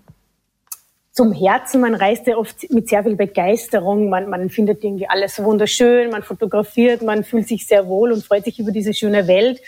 zum 1.12 1.32
Herzen. 1.32 1.80
Man 1.80 1.94
reist 1.94 2.26
ja 2.26 2.36
oft 2.36 2.70
mit 2.70 2.88
sehr 2.88 3.02
viel 3.02 3.16
Begeisterung. 3.16 4.08
Man, 4.08 4.28
man 4.30 4.48
findet 4.50 4.84
irgendwie 4.84 5.08
alles 5.08 5.42
wunderschön, 5.42 6.10
man 6.10 6.22
fotografiert, 6.22 7.02
man 7.02 7.24
fühlt 7.24 7.48
sich 7.48 7.66
sehr 7.66 7.86
wohl 7.86 8.12
und 8.12 8.24
freut 8.24 8.44
sich 8.44 8.58
über 8.58 8.72
diese 8.72 8.94
schöne 8.94 9.26
Welt. 9.26 9.60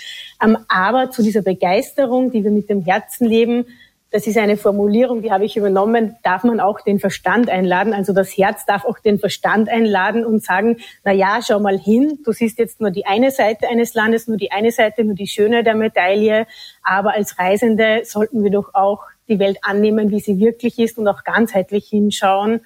Ähm, 0.42 0.58
aber 0.68 1.10
zu 1.10 1.22
dieser 1.22 1.42
Begeisterung, 1.42 2.30
die 2.30 2.44
wir 2.44 2.50
mit 2.50 2.68
dem 2.68 2.82
Herzen 2.82 3.26
leben, 3.26 3.66
das 4.12 4.26
ist 4.26 4.36
eine 4.36 4.58
Formulierung, 4.58 5.22
die 5.22 5.32
habe 5.32 5.46
ich 5.46 5.56
übernommen, 5.56 6.16
darf 6.22 6.44
man 6.44 6.60
auch 6.60 6.82
den 6.82 7.00
Verstand 7.00 7.48
einladen. 7.48 7.94
Also 7.94 8.12
das 8.12 8.36
Herz 8.36 8.66
darf 8.66 8.84
auch 8.84 8.98
den 8.98 9.18
Verstand 9.18 9.70
einladen 9.70 10.26
und 10.26 10.44
sagen, 10.44 10.76
na 11.02 11.12
ja, 11.12 11.40
schau 11.42 11.58
mal 11.60 11.78
hin, 11.78 12.18
du 12.22 12.32
siehst 12.32 12.58
jetzt 12.58 12.78
nur 12.78 12.90
die 12.90 13.06
eine 13.06 13.30
Seite 13.30 13.68
eines 13.70 13.94
Landes, 13.94 14.28
nur 14.28 14.36
die 14.36 14.52
eine 14.52 14.70
Seite, 14.70 15.02
nur 15.02 15.14
die 15.14 15.26
Schöne 15.26 15.64
der 15.64 15.74
Medaille. 15.74 16.46
Aber 16.82 17.14
als 17.14 17.38
Reisende 17.38 18.02
sollten 18.04 18.44
wir 18.44 18.50
doch 18.50 18.74
auch 18.74 19.00
die 19.32 19.38
Welt 19.38 19.58
annehmen, 19.62 20.10
wie 20.10 20.20
sie 20.20 20.38
wirklich 20.38 20.78
ist 20.78 20.98
und 20.98 21.08
auch 21.08 21.24
ganzheitlich 21.24 21.88
hinschauen. 21.88 22.60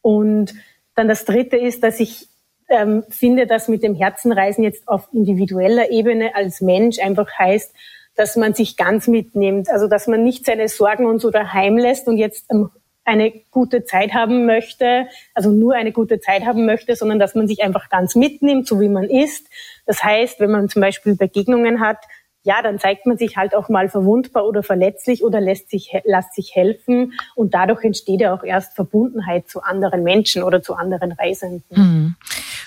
Und 0.00 0.54
dann 0.94 1.08
das 1.08 1.24
Dritte 1.24 1.56
ist, 1.56 1.82
dass 1.82 2.00
ich 2.00 2.28
ähm, 2.68 3.04
finde, 3.08 3.46
dass 3.46 3.68
mit 3.68 3.82
dem 3.82 3.94
Herzenreisen 3.94 4.64
jetzt 4.64 4.88
auf 4.88 5.08
individueller 5.12 5.90
Ebene 5.90 6.34
als 6.34 6.60
Mensch 6.60 6.98
einfach 6.98 7.28
heißt, 7.38 7.74
dass 8.14 8.36
man 8.36 8.54
sich 8.54 8.76
ganz 8.76 9.08
mitnimmt, 9.08 9.70
also 9.70 9.88
dass 9.88 10.06
man 10.06 10.22
nicht 10.22 10.44
seine 10.44 10.68
Sorgen 10.68 11.06
und 11.06 11.20
so 11.20 11.30
daheim 11.30 11.78
lässt 11.78 12.08
und 12.08 12.18
jetzt 12.18 12.44
ähm, 12.50 12.70
eine 13.04 13.32
gute 13.50 13.84
Zeit 13.84 14.14
haben 14.14 14.46
möchte, 14.46 15.06
also 15.34 15.50
nur 15.50 15.74
eine 15.74 15.92
gute 15.92 16.20
Zeit 16.20 16.44
haben 16.44 16.66
möchte, 16.66 16.94
sondern 16.94 17.18
dass 17.18 17.34
man 17.34 17.48
sich 17.48 17.62
einfach 17.62 17.88
ganz 17.88 18.14
mitnimmt, 18.14 18.66
so 18.68 18.80
wie 18.80 18.88
man 18.88 19.04
ist. 19.04 19.48
Das 19.86 20.04
heißt, 20.04 20.40
wenn 20.40 20.50
man 20.50 20.68
zum 20.68 20.82
Beispiel 20.82 21.16
Begegnungen 21.16 21.80
hat, 21.80 21.98
ja, 22.44 22.60
dann 22.62 22.78
zeigt 22.78 23.06
man 23.06 23.16
sich 23.16 23.36
halt 23.36 23.54
auch 23.54 23.68
mal 23.68 23.88
verwundbar 23.88 24.46
oder 24.46 24.62
verletzlich 24.62 25.22
oder 25.22 25.40
lässt 25.40 25.70
sich, 25.70 25.92
lässt 26.04 26.34
sich 26.34 26.54
helfen 26.54 27.12
und 27.34 27.54
dadurch 27.54 27.84
entsteht 27.84 28.20
ja 28.20 28.34
auch 28.34 28.42
erst 28.42 28.74
Verbundenheit 28.74 29.48
zu 29.48 29.62
anderen 29.62 30.02
Menschen 30.02 30.42
oder 30.42 30.62
zu 30.62 30.74
anderen 30.74 31.12
Reisenden. 31.12 31.62
Mhm. 31.70 32.16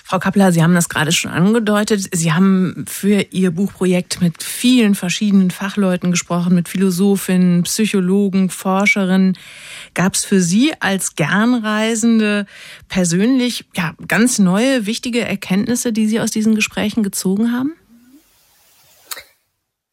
Frau 0.08 0.20
Kappler, 0.20 0.52
Sie 0.52 0.62
haben 0.62 0.74
das 0.74 0.88
gerade 0.88 1.10
schon 1.10 1.32
angedeutet. 1.32 2.08
Sie 2.12 2.32
haben 2.32 2.84
für 2.88 3.26
Ihr 3.32 3.50
Buchprojekt 3.50 4.22
mit 4.22 4.40
vielen 4.40 4.94
verschiedenen 4.94 5.50
Fachleuten 5.50 6.12
gesprochen, 6.12 6.54
mit 6.54 6.68
Philosophinnen, 6.68 7.64
Psychologen, 7.64 8.48
Forscherinnen. 8.48 9.36
Gab 9.94 10.14
es 10.14 10.24
für 10.24 10.40
Sie 10.40 10.72
als 10.78 11.16
Gernreisende 11.16 12.46
persönlich 12.88 13.64
ja, 13.74 13.94
ganz 14.06 14.38
neue, 14.38 14.86
wichtige 14.86 15.22
Erkenntnisse, 15.22 15.92
die 15.92 16.06
Sie 16.06 16.20
aus 16.20 16.30
diesen 16.30 16.54
Gesprächen 16.54 17.02
gezogen 17.02 17.52
haben? 17.52 17.74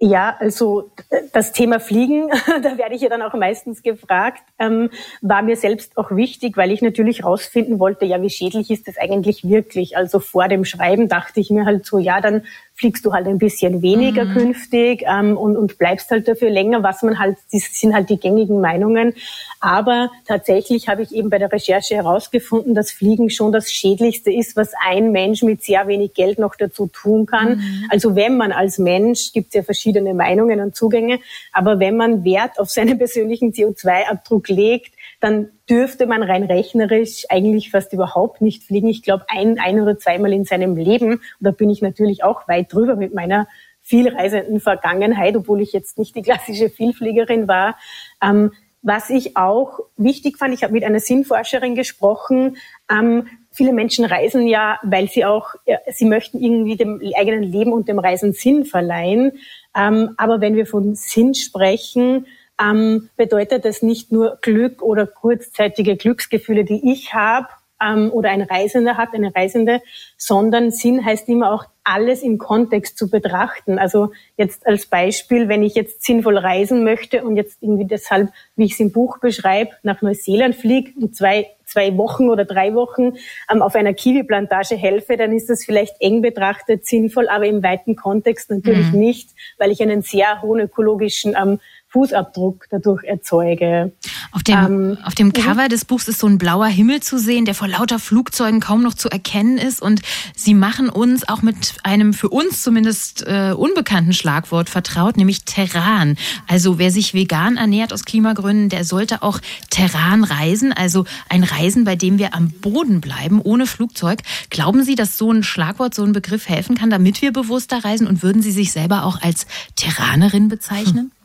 Ja, 0.06 0.36
also 0.38 0.91
das 1.32 1.54
Thema 1.54 1.80
Fliegen, 1.80 2.30
da 2.62 2.78
werde 2.78 2.93
ich 2.93 3.01
ja 3.01 3.08
dann 3.08 3.22
auch 3.22 3.34
meistens 3.36 3.84
gefragt, 3.84 4.43
ähm, 4.60 4.89
war 5.22 5.41
mir 5.41 5.56
selbst 5.56 5.97
auch 5.97 6.12
wichtig, 6.12 6.58
weil 6.58 6.74
ich 6.74 6.82
natürlich 6.82 7.24
rausfinden 7.24 7.80
wollte, 7.80 8.04
ja, 8.04 8.22
wie 8.22 8.30
schädlich 8.30 8.70
ist 8.70 8.89
das 8.89 8.97
eigentlich 8.97 9.47
wirklich? 9.47 9.95
Also 9.95 10.20
vor 10.20 10.49
dem 10.49 10.66
Schreiben 10.66 11.08
dachte 11.08 11.39
ich 11.39 11.51
mir 11.51 11.66
halt 11.66 11.86
so, 11.86 11.99
ja, 11.99 12.20
dann 12.20 12.43
fliegst 12.76 13.06
du 13.06 13.14
halt 13.14 13.28
ein 13.28 13.38
bisschen 13.38 13.82
weniger 13.82 14.26
mhm. 14.26 14.34
künftig 14.34 15.04
ähm, 15.06 15.38
und, 15.38 15.56
und 15.56 15.78
bleibst 15.78 16.10
halt 16.10 16.28
dafür 16.28 16.50
länger, 16.50 16.82
was 16.82 17.04
man 17.04 17.20
halt, 17.20 17.38
das 17.52 17.80
sind 17.80 17.94
halt 17.94 18.10
die 18.10 18.18
gängigen 18.18 18.62
Meinungen. 18.62 19.14
Aber 19.60 20.10
tatsächlich 20.28 20.88
habe 20.88 21.04
ich 21.04 21.14
eben 21.14 21.30
bei 21.30 21.38
der 21.38 21.52
Recherche 21.52 21.96
herausgefunden, 21.96 22.74
dass 22.74 22.92
Fliegen 22.92 23.30
schon 23.30 23.52
das 23.52 23.72
Schädlichste 23.72 24.32
ist, 24.32 24.56
was 24.56 24.72
ein 24.86 25.12
Mensch 25.12 25.44
mit 25.44 25.64
sehr 25.64 25.88
wenig 25.88 26.14
Geld 26.14 26.40
noch 26.40 26.56
dazu 26.56 26.88
tun 26.88 27.26
kann. 27.26 27.58
Mhm. 27.58 27.86
Also 27.90 28.16
wenn 28.16 28.38
man 28.38 28.52
als 28.52 28.80
Mensch, 28.80 29.32
gibt 29.34 29.50
es 29.50 29.54
ja 29.54 29.64
verschiedene 29.64 30.14
Meinungen 30.14 30.60
und 30.60 30.76
Zugänge, 30.76 31.20
aber 31.52 31.80
wenn 31.80 31.96
man 31.96 32.24
Wert 32.24 32.60
auf 32.60 32.70
seinen 32.70 32.98
persönlichen 32.98 33.54
CO2-Abdruck 33.54 34.50
legt, 34.50 34.93
dann 35.24 35.52
dürfte 35.70 36.06
man 36.06 36.22
rein 36.22 36.44
rechnerisch 36.44 37.24
eigentlich 37.30 37.72
fast 37.72 37.94
überhaupt 37.94 38.42
nicht 38.42 38.62
fliegen. 38.64 38.90
Ich 38.90 39.04
glaube, 39.04 39.24
ein, 39.30 39.58
ein 39.58 39.80
oder 39.80 39.98
zweimal 39.98 40.34
in 40.34 40.44
seinem 40.44 40.76
Leben. 40.76 41.14
Und 41.14 41.22
da 41.40 41.52
bin 41.52 41.70
ich 41.70 41.82
natürlich 41.82 42.26
auch 42.26 42.46
weit 42.50 42.74
drüber 42.74 42.98
mit 42.98 43.14
meiner 43.14 43.48
vielreisenden 43.80 44.60
Vergangenheit, 44.60 45.38
obwohl 45.38 45.62
ich 45.62 45.72
jetzt 45.72 45.98
nicht 45.98 46.14
die 46.18 46.24
klassische 46.24 46.70
Vielfliegerin 46.70 47.48
war. 47.48 47.78
Ähm, 48.22 48.52
was 48.82 49.10
ich 49.10 49.38
auch 49.38 49.80
wichtig 49.96 50.38
fand, 50.38 50.54
ich 50.54 50.62
habe 50.62 50.74
mit 50.74 50.84
einer 50.84 51.00
Sinnforscherin 51.00 51.76
gesprochen, 51.76 52.58
ähm, 52.92 53.28
viele 53.50 53.72
Menschen 53.72 54.04
reisen 54.04 54.46
ja, 54.46 54.78
weil 54.84 55.08
sie 55.08 55.24
auch, 55.24 55.52
ja, 55.66 55.78
sie 55.90 56.04
möchten 56.04 56.38
irgendwie 56.38 56.76
dem 56.76 57.02
eigenen 57.16 57.44
Leben 57.44 57.72
und 57.72 57.88
dem 57.88 58.00
Reisen 58.00 58.34
Sinn 58.34 58.66
verleihen. 58.66 59.32
Ähm, 59.74 60.16
aber 60.18 60.42
wenn 60.42 60.58
wir 60.58 60.66
von 60.66 60.96
Sinn 60.96 61.34
sprechen, 61.34 62.26
ähm, 62.62 63.10
bedeutet 63.18 63.66
das 63.66 63.82
nicht 63.82 64.12
nur 64.12 64.38
Glück 64.41 64.82
oder 64.82 65.08
kurzzeitige 65.08 65.95
Glücksgefühle, 65.97 66.64
die 66.64 66.91
ich 66.91 67.14
habe 67.14 67.47
ähm, 67.84 68.12
oder 68.12 68.30
ein 68.30 68.41
Reisender 68.41 68.97
hat, 68.97 69.14
eine 69.14 69.36
Reisende, 69.36 69.82
sondern 70.18 70.72
Sinn 70.72 71.04
heißt 71.04 71.28
immer 71.30 71.51
auch 71.51 71.66
alles 71.84 72.24
im 72.24 72.38
Kontext 72.38 72.97
zu 72.97 73.10
betrachten. 73.10 73.78
Also 73.78 74.12
jetzt 74.38 74.66
als 74.66 74.86
Beispiel, 74.86 75.49
wenn 75.49 75.64
ich 75.64 75.76
jetzt 75.76 76.04
sinnvoll 76.04 76.38
reisen 76.38 76.84
möchte 76.84 77.24
und 77.24 77.36
jetzt 77.36 77.58
irgendwie 77.62 77.86
deshalb, 77.86 78.30
wie 78.56 78.66
ich 78.66 78.74
es 78.74 78.80
im 78.80 78.91
Buch 78.91 79.20
beschreibe, 79.20 79.72
nach 79.84 80.01
Neuseeland 80.01 80.56
fliege 80.56 80.91
und 80.99 81.16
zwei, 81.16 81.47
zwei 81.66 81.97
Wochen 81.97 82.30
oder 82.30 82.45
drei 82.45 82.74
Wochen 82.74 83.16
ähm, 83.51 83.62
auf 83.62 83.76
einer 83.76 83.93
Kiwi-Plantage 83.93 84.76
helfe, 84.76 85.18
dann 85.18 85.34
ist 85.34 85.49
das 85.49 85.66
vielleicht 85.66 85.95
eng 85.99 86.22
betrachtet 86.22 86.86
sinnvoll, 86.86 87.28
aber 87.28 87.45
im 87.45 87.64
weiten 87.64 87.97
Kontext 87.97 88.49
natürlich 88.49 88.91
mhm. 88.93 88.99
nicht, 88.99 89.32
weil 89.58 89.72
ich 89.72 89.82
einen 89.82 90.04
sehr 90.04 90.41
hohen 90.41 90.62
ökologischen 90.62 91.36
ähm, 91.36 91.60
Fußabdruck 91.94 92.66
dadurch 92.72 93.04
erzeuge. 93.04 93.94
Auf 94.32 94.41
dem, 94.41 94.58
ähm, 94.58 94.98
auf 95.04 95.14
dem 95.14 95.32
Cover 95.32 95.70
des 95.70 95.86
Buchs 95.86 96.08
ist 96.08 96.20
so 96.20 96.28
ein 96.28 96.39
blauer 96.39 96.66
Himmel 96.66 97.02
zu 97.02 97.20
sehen, 97.20 97.46
der 97.46 97.54
vor 97.54 97.68
lauter 97.68 98.00
Flugzeugen 98.00 98.60
kaum 98.60 98.82
noch 98.82 98.96
zu 98.96 99.10
erkennen 99.10 99.60
ist. 99.60 99.80
Und 99.80 100.02
Sie 100.36 100.56
machen 100.56 100.89
uns 100.89 101.28
auch 101.28 101.44
mit 101.44 101.76
einem 101.84 102.14
für 102.14 102.30
uns 102.30 102.64
zumindest 102.64 103.26
äh, 103.28 103.54
unbekannten 103.56 104.14
Schlagwort 104.14 104.72
vertraut, 104.72 105.18
nämlich 105.18 105.46
Terran. 105.46 106.18
Also 106.48 106.80
wer 106.80 106.89
sich 106.89 107.14
vegan 107.14 107.58
ernährt 107.58 107.94
aus 107.94 108.06
Klimagründen, 108.06 108.70
der 108.70 108.86
sollte 108.86 109.22
auch 109.22 109.39
Terran 109.70 110.24
reisen, 110.24 110.74
also 110.74 111.06
ein 111.30 111.44
Reisen, 111.44 111.84
bei 111.84 111.96
dem 111.96 112.18
wir 112.18 112.34
am 112.34 112.50
Boden 112.50 113.02
bleiben, 113.02 113.39
ohne 113.39 113.68
Flugzeug. 113.68 114.22
Glauben 114.50 114.84
Sie, 114.84 114.96
dass 114.96 115.20
so 115.20 115.32
ein 115.32 115.44
Schlagwort, 115.44 115.94
so 115.94 116.04
ein 116.04 116.12
Begriff 116.12 116.50
helfen 116.50 116.76
kann, 116.76 116.89
damit 116.89 117.22
wir 117.22 117.32
bewusster 117.32 117.86
reisen? 117.86 118.08
Und 118.08 118.24
würden 118.24 118.41
Sie 118.41 118.52
sich 118.52 118.72
selber 118.72 119.06
auch 119.06 119.22
als 119.22 119.46
Terranerin 119.76 120.50
bezeichnen? 120.50 121.12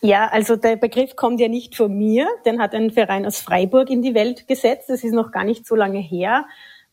ja, 0.00 0.28
also 0.28 0.56
der 0.56 0.76
Begriff 0.76 1.16
kommt 1.16 1.40
ja 1.40 1.48
nicht 1.48 1.76
von 1.76 1.96
mir. 1.96 2.28
Den 2.44 2.60
hat 2.60 2.74
ein 2.74 2.90
Verein 2.90 3.26
aus 3.26 3.40
Freiburg 3.40 3.90
in 3.90 4.02
die 4.02 4.14
Welt 4.14 4.46
gesetzt. 4.48 4.88
Das 4.88 5.04
ist 5.04 5.12
noch 5.12 5.32
gar 5.32 5.44
nicht 5.44 5.66
so 5.66 5.74
lange 5.74 5.98
her. 5.98 6.46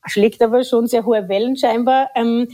Schlägt 0.06 0.42
aber 0.42 0.64
schon 0.64 0.88
sehr 0.88 1.06
hohe 1.06 1.28
Wellen 1.28 1.58
scheinbar. 1.58 2.10
Ähm, 2.16 2.48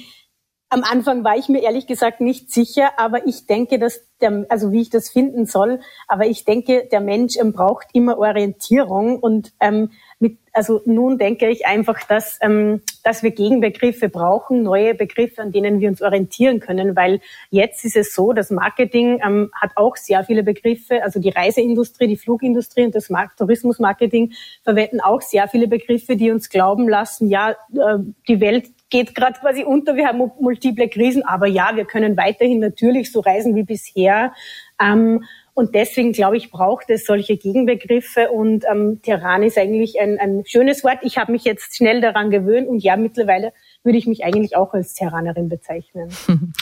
am 0.73 0.83
Anfang 0.83 1.23
war 1.23 1.37
ich 1.37 1.49
mir 1.49 1.61
ehrlich 1.61 1.85
gesagt 1.85 2.19
nicht 2.19 2.51
sicher, 2.51 2.97
aber 2.97 3.27
ich 3.27 3.45
denke, 3.45 3.77
dass 3.77 4.07
der, 4.21 4.47
also 4.49 4.71
wie 4.71 4.81
ich 4.81 4.89
das 4.89 5.07
finden 5.07 5.45
soll, 5.45 5.79
aber 6.07 6.25
ich 6.25 6.45
denke, 6.45 6.87
der 6.91 6.99
Mensch 6.99 7.37
ähm, 7.37 7.53
braucht 7.53 7.87
immer 7.93 8.17
Orientierung 8.17 9.19
und 9.19 9.53
ähm, 9.59 9.91
mit, 10.23 10.37
also 10.53 10.81
nun 10.85 11.17
denke 11.17 11.49
ich 11.49 11.67
einfach, 11.67 12.01
dass, 12.07 12.39
ähm, 12.41 12.81
dass 13.03 13.23
wir 13.23 13.31
Gegenbegriffe 13.31 14.07
brauchen, 14.07 14.63
neue 14.63 14.95
Begriffe, 14.95 15.41
an 15.41 15.51
denen 15.51 15.81
wir 15.81 15.89
uns 15.89 16.01
orientieren 16.01 16.61
können, 16.61 16.95
weil 16.95 17.19
jetzt 17.49 17.83
ist 17.83 17.97
es 17.97 18.15
so, 18.15 18.31
das 18.31 18.49
Marketing 18.49 19.19
ähm, 19.21 19.51
hat 19.53 19.71
auch 19.75 19.97
sehr 19.97 20.23
viele 20.23 20.43
Begriffe, 20.43 21.03
also 21.03 21.19
die 21.19 21.29
Reiseindustrie, 21.29 22.07
die 22.07 22.15
Flugindustrie 22.15 22.85
und 22.85 22.95
das 22.95 23.09
Tourismusmarketing 23.37 24.31
verwenden 24.63 25.01
auch 25.01 25.21
sehr 25.21 25.49
viele 25.49 25.67
Begriffe, 25.67 26.15
die 26.15 26.31
uns 26.31 26.49
glauben 26.49 26.87
lassen, 26.87 27.27
ja, 27.27 27.51
äh, 27.51 27.99
die 28.29 28.39
Welt 28.39 28.71
geht 28.89 29.15
gerade 29.15 29.39
quasi 29.41 29.63
unter, 29.63 29.97
wir 29.97 30.07
haben 30.07 30.31
multiple 30.39 30.87
Krisen, 30.87 31.25
aber 31.25 31.47
ja, 31.47 31.71
wir 31.75 31.83
können 31.83 32.15
weiterhin 32.15 32.59
natürlich 32.59 33.11
so 33.11 33.19
reisen 33.19 33.55
wie 33.55 33.63
bisher. 33.63 34.33
Ähm, 34.81 35.25
und 35.55 35.75
deswegen, 35.75 36.13
glaube 36.13 36.37
ich, 36.37 36.49
braucht 36.49 36.89
es 36.89 37.05
solche 37.05 37.37
Gegenbegriffe. 37.37 38.31
Und 38.31 38.65
ähm, 38.69 39.01
Terran 39.03 39.43
ist 39.43 39.57
eigentlich 39.57 39.99
ein, 39.99 40.17
ein 40.19 40.43
schönes 40.45 40.83
Wort. 40.83 40.99
Ich 41.03 41.17
habe 41.17 41.31
mich 41.31 41.43
jetzt 41.43 41.75
schnell 41.75 42.01
daran 42.01 42.31
gewöhnt 42.31 42.67
und 42.67 42.79
ja, 42.83 42.97
mittlerweile 42.97 43.53
würde 43.83 43.97
ich 43.97 44.07
mich 44.07 44.23
eigentlich 44.23 44.55
auch 44.55 44.73
als 44.73 44.93
Terranerin 44.93 45.49
bezeichnen. 45.49 46.09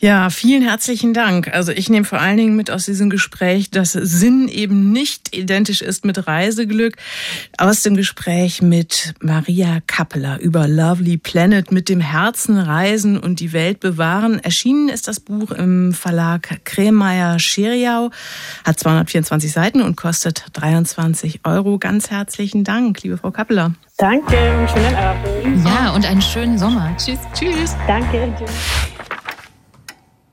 Ja, 0.00 0.28
vielen 0.30 0.62
herzlichen 0.62 1.14
Dank. 1.14 1.48
Also 1.52 1.72
ich 1.72 1.88
nehme 1.88 2.04
vor 2.04 2.20
allen 2.20 2.36
Dingen 2.36 2.56
mit 2.56 2.70
aus 2.70 2.84
diesem 2.84 3.08
Gespräch, 3.08 3.70
dass 3.70 3.92
Sinn 3.92 4.48
eben 4.48 4.92
nicht 4.92 5.34
identisch 5.34 5.80
ist 5.80 6.04
mit 6.04 6.26
Reiseglück. 6.26 6.96
Aus 7.56 7.82
dem 7.82 7.96
Gespräch 7.96 8.60
mit 8.60 9.14
Maria 9.20 9.80
Kappeler 9.86 10.38
über 10.40 10.68
Lovely 10.68 11.16
Planet 11.16 11.72
mit 11.72 11.88
dem 11.88 12.00
Herzen 12.00 12.58
reisen 12.58 13.18
und 13.18 13.40
die 13.40 13.52
Welt 13.52 13.80
bewahren. 13.80 14.38
Erschienen 14.40 14.88
ist 14.88 15.08
das 15.08 15.20
Buch 15.20 15.50
im 15.52 15.94
Verlag 15.94 16.60
Kremeyer 16.64 17.38
Scheriau, 17.38 18.10
hat 18.64 18.78
224 18.78 19.50
Seiten 19.50 19.80
und 19.80 19.96
kostet 19.96 20.44
23 20.52 21.40
Euro. 21.44 21.78
Ganz 21.78 22.10
herzlichen 22.10 22.62
Dank, 22.62 23.02
liebe 23.02 23.16
Frau 23.16 23.30
Kappeler. 23.30 23.72
Danke, 23.98 24.36
schönen 24.70 24.94
Abend. 24.94 25.66
Ja, 25.66 25.94
und 25.94 26.04
einen 26.04 26.20
schönen 26.20 26.58
Sommer. 26.58 26.94
Tschüss. 26.98 27.18
Tschüss. 27.32 27.74
Danke. 27.86 28.30
Tschüss. 28.38 28.50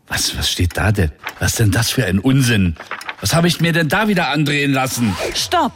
Was, 0.07 0.38
was 0.38 0.51
steht 0.51 0.76
da 0.76 0.91
denn? 0.91 1.14
Was 1.39 1.55
denn 1.55 1.72
das 1.72 1.89
für 1.89 2.05
ein 2.05 2.20
Unsinn? 2.20 2.76
Was 3.22 3.34
habe 3.34 3.47
ich 3.47 3.61
mir 3.61 3.72
denn 3.72 3.88
da 3.88 4.09
wieder 4.09 4.28
andrehen 4.28 4.74
lassen? 4.74 5.16
Stopp! 5.34 5.72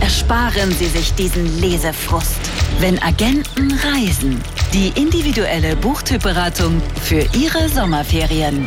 Ersparen 0.00 0.72
Sie 0.72 0.86
sich 0.86 1.12
diesen 1.16 1.60
Lesefrust. 1.60 2.40
Wenn 2.80 2.98
Agenten 3.02 3.78
reisen. 3.92 4.40
Die 4.72 4.88
individuelle 4.98 5.76
Buchtypberatung 5.76 6.80
für 7.02 7.26
Ihre 7.36 7.68
Sommerferien. 7.68 8.66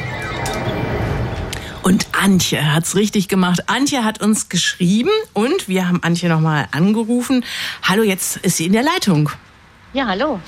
Und 1.83 2.07
Antje 2.11 2.73
hat's 2.73 2.95
richtig 2.95 3.27
gemacht. 3.27 3.63
Antje 3.67 4.03
hat 4.03 4.21
uns 4.21 4.49
geschrieben 4.49 5.09
und 5.33 5.67
wir 5.67 5.87
haben 5.87 6.03
Antje 6.03 6.29
nochmal 6.29 6.67
angerufen. 6.71 7.43
Hallo, 7.81 8.03
jetzt 8.03 8.37
ist 8.37 8.57
sie 8.57 8.67
in 8.67 8.73
der 8.73 8.83
Leitung. 8.83 9.31
Ja, 9.93 10.05
hallo. 10.05 10.39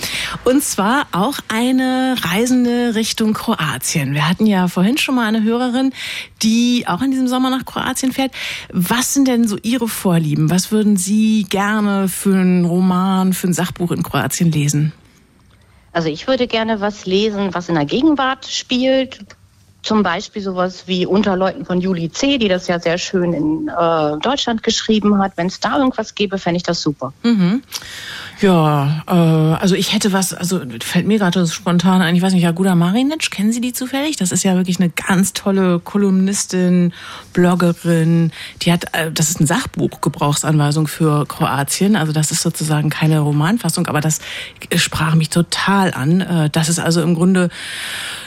Und 0.46 0.64
zwar 0.64 1.08
auch 1.12 1.40
eine 1.50 2.16
Reisende 2.22 2.96
Richtung 2.96 3.34
Kroatien. 3.34 4.14
Wir 4.14 4.30
hatten 4.30 4.46
ja 4.46 4.68
vorhin 4.68 4.98
schon 4.98 5.16
mal 5.16 5.28
eine 5.28 5.44
Hörerin, 5.44 5.92
die 6.44 6.86
auch 6.88 7.02
in 7.02 7.12
diesem 7.12 7.28
Sommer 7.28 7.50
nach 7.50 7.66
Kroatien 7.66 8.14
fährt. 8.14 8.32
Was 8.72 9.14
sind 9.14 9.28
denn 9.28 9.48
so 9.48 9.58
Ihre 9.62 9.90
Vorlieben? 9.90 10.50
Was 10.50 10.72
würden 10.72 10.96
Sie 10.96 11.46
gerne 11.50 12.08
für 12.08 12.36
einen 12.36 12.64
Roman, 12.64 13.34
für 13.34 13.48
ein 13.48 13.54
Sachbuch 13.54 13.92
in 13.92 14.04
Kroatien 14.04 14.52
lesen? 14.52 14.94
Also 15.92 16.08
ich 16.10 16.28
würde 16.28 16.48
gerne 16.48 16.80
was 16.80 17.06
lesen, 17.06 17.54
was 17.54 17.68
in 17.70 17.76
der 17.76 17.86
Gegenwart 17.86 18.46
spielt. 18.46 19.20
Zum 19.84 20.02
Beispiel 20.02 20.42
sowas 20.42 20.88
wie 20.88 21.06
Unterleuten 21.06 21.66
von 21.66 21.82
Juli 21.82 22.10
C., 22.10 22.38
die 22.38 22.48
das 22.48 22.68
ja 22.68 22.80
sehr 22.80 22.98
schön 22.98 23.34
in 23.34 23.68
äh, 23.68 24.18
Deutschland 24.20 24.64
geschrieben 24.64 25.22
hat. 25.22 25.34
Wenn 25.36 25.48
es 25.48 25.60
da 25.60 25.78
irgendwas 25.78 26.16
gäbe, 26.16 26.38
fände 26.40 26.58
ich 26.58 26.64
das 26.64 26.82
super. 26.82 27.14
Mhm. 27.24 27.62
Ja, 28.42 29.04
äh, 29.08 29.12
also 29.12 29.76
ich 29.76 29.94
hätte 29.94 30.12
was, 30.12 30.34
also 30.34 30.62
fällt 30.82 31.08
mir 31.08 31.20
gerade 31.20 31.48
spontan 31.48 32.02
ein, 32.02 32.16
ich 32.16 32.22
weiß 32.22 32.34
nicht, 32.34 32.44
Jaguda 32.44 32.76
Marinic, 32.76 33.32
kennen 33.32 33.52
Sie 33.52 33.62
die 33.62 33.74
zufällig? 33.74 34.18
Das 34.18 34.32
ist 34.32 34.44
ja 34.44 34.56
wirklich 34.56 34.80
eine 34.80 34.90
ganz 34.90 35.34
tolle 35.34 35.80
Kolumnistin, 35.80 36.94
Bloggerin. 37.34 38.32
Die 38.62 38.72
hat, 38.72 38.86
äh, 38.94 39.12
das 39.12 39.30
ist 39.30 39.40
ein 39.40 39.48
Sachbuch, 39.48 40.02
Gebrauchsanweisung 40.02 40.88
für 40.88 41.26
Kroatien. 41.26 41.96
Also 41.96 42.12
das 42.12 42.32
ist 42.32 42.42
sozusagen 42.42 42.90
keine 42.90 43.20
Romanfassung, 43.20 43.88
aber 43.88 44.02
das 44.02 44.20
sprach 44.76 45.16
mich 45.16 45.30
total 45.30 45.94
an. 45.94 46.22
Äh, 46.22 46.50
das 46.50 46.70
ist 46.70 46.80
also 46.80 47.02
im 47.02 47.16
Grunde 47.16 47.50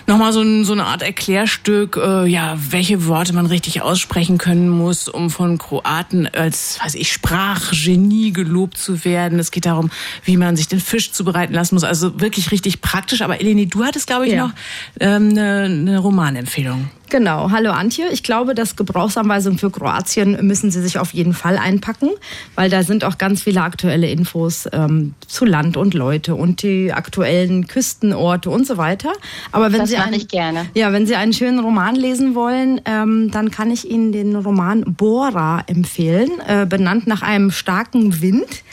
nochmal 0.06 0.32
so, 0.32 0.40
ein, 0.40 0.64
so 0.64 0.72
eine 0.72 0.84
Art 0.84 1.02
Erklärstück, 1.02 1.96
äh, 2.02 2.26
ja, 2.26 2.56
welche 2.70 3.06
Worte 3.06 3.32
man 3.32 3.46
richtig 3.46 3.82
aussprechen 3.82 4.38
können 4.38 4.68
muss, 4.68 5.08
um 5.08 5.30
von 5.30 5.58
Kroaten 5.58 6.26
als, 6.26 6.78
weiß 6.82 6.94
ich, 6.94 7.12
Sprachgenie 7.12 8.32
gelobt 8.32 8.78
zu 8.78 9.04
werden. 9.04 9.38
Es 9.38 9.50
geht 9.50 9.66
darum, 9.66 9.90
wie 10.24 10.36
man 10.36 10.56
sich 10.56 10.68
den 10.68 10.80
Fisch 10.80 11.12
zubereiten 11.12 11.54
lassen 11.54 11.74
muss. 11.74 11.84
Also 11.84 12.20
wirklich 12.20 12.50
richtig 12.50 12.80
praktisch. 12.80 13.22
Aber 13.22 13.40
Eleni, 13.40 13.66
du 13.66 13.84
hattest, 13.84 14.06
glaube 14.06 14.26
ich, 14.26 14.32
ja. 14.32 14.48
noch 14.48 14.54
ähm, 15.00 15.30
eine, 15.30 15.64
eine 15.64 15.98
Romanempfehlung. 15.98 16.90
Genau, 17.08 17.52
hallo 17.52 17.70
Antje. 17.70 18.06
Ich 18.10 18.24
glaube, 18.24 18.54
dass 18.54 18.74
Gebrauchsanweisungen 18.74 19.58
für 19.58 19.70
Kroatien 19.70 20.44
müssen 20.44 20.72
Sie 20.72 20.82
sich 20.82 20.98
auf 20.98 21.14
jeden 21.14 21.34
Fall 21.34 21.56
einpacken, 21.56 22.08
weil 22.56 22.68
da 22.68 22.82
sind 22.82 23.04
auch 23.04 23.16
ganz 23.16 23.42
viele 23.42 23.62
aktuelle 23.62 24.10
Infos 24.10 24.68
ähm, 24.72 25.14
zu 25.26 25.44
Land 25.44 25.76
und 25.76 25.94
Leute 25.94 26.34
und 26.34 26.62
die 26.62 26.92
aktuellen 26.92 27.68
Küstenorte 27.68 28.50
und 28.50 28.66
so 28.66 28.76
weiter. 28.76 29.12
Aber 29.52 29.72
wenn 29.72 29.80
das 29.80 29.90
Sie 29.90 29.98
einen, 29.98 30.14
ich 30.14 30.26
gerne. 30.26 30.66
Ja, 30.74 30.92
wenn 30.92 31.06
Sie 31.06 31.14
einen 31.14 31.32
schönen 31.32 31.60
Roman 31.60 31.94
lesen 31.94 32.34
wollen, 32.34 32.80
ähm, 32.86 33.30
dann 33.30 33.52
kann 33.52 33.70
ich 33.70 33.88
Ihnen 33.88 34.10
den 34.10 34.34
Roman 34.34 34.82
Bora 34.84 35.62
empfehlen, 35.68 36.30
äh, 36.48 36.66
benannt 36.66 37.06
nach 37.06 37.22
einem 37.22 37.52
starken 37.52 38.20
Wind. 38.20 38.64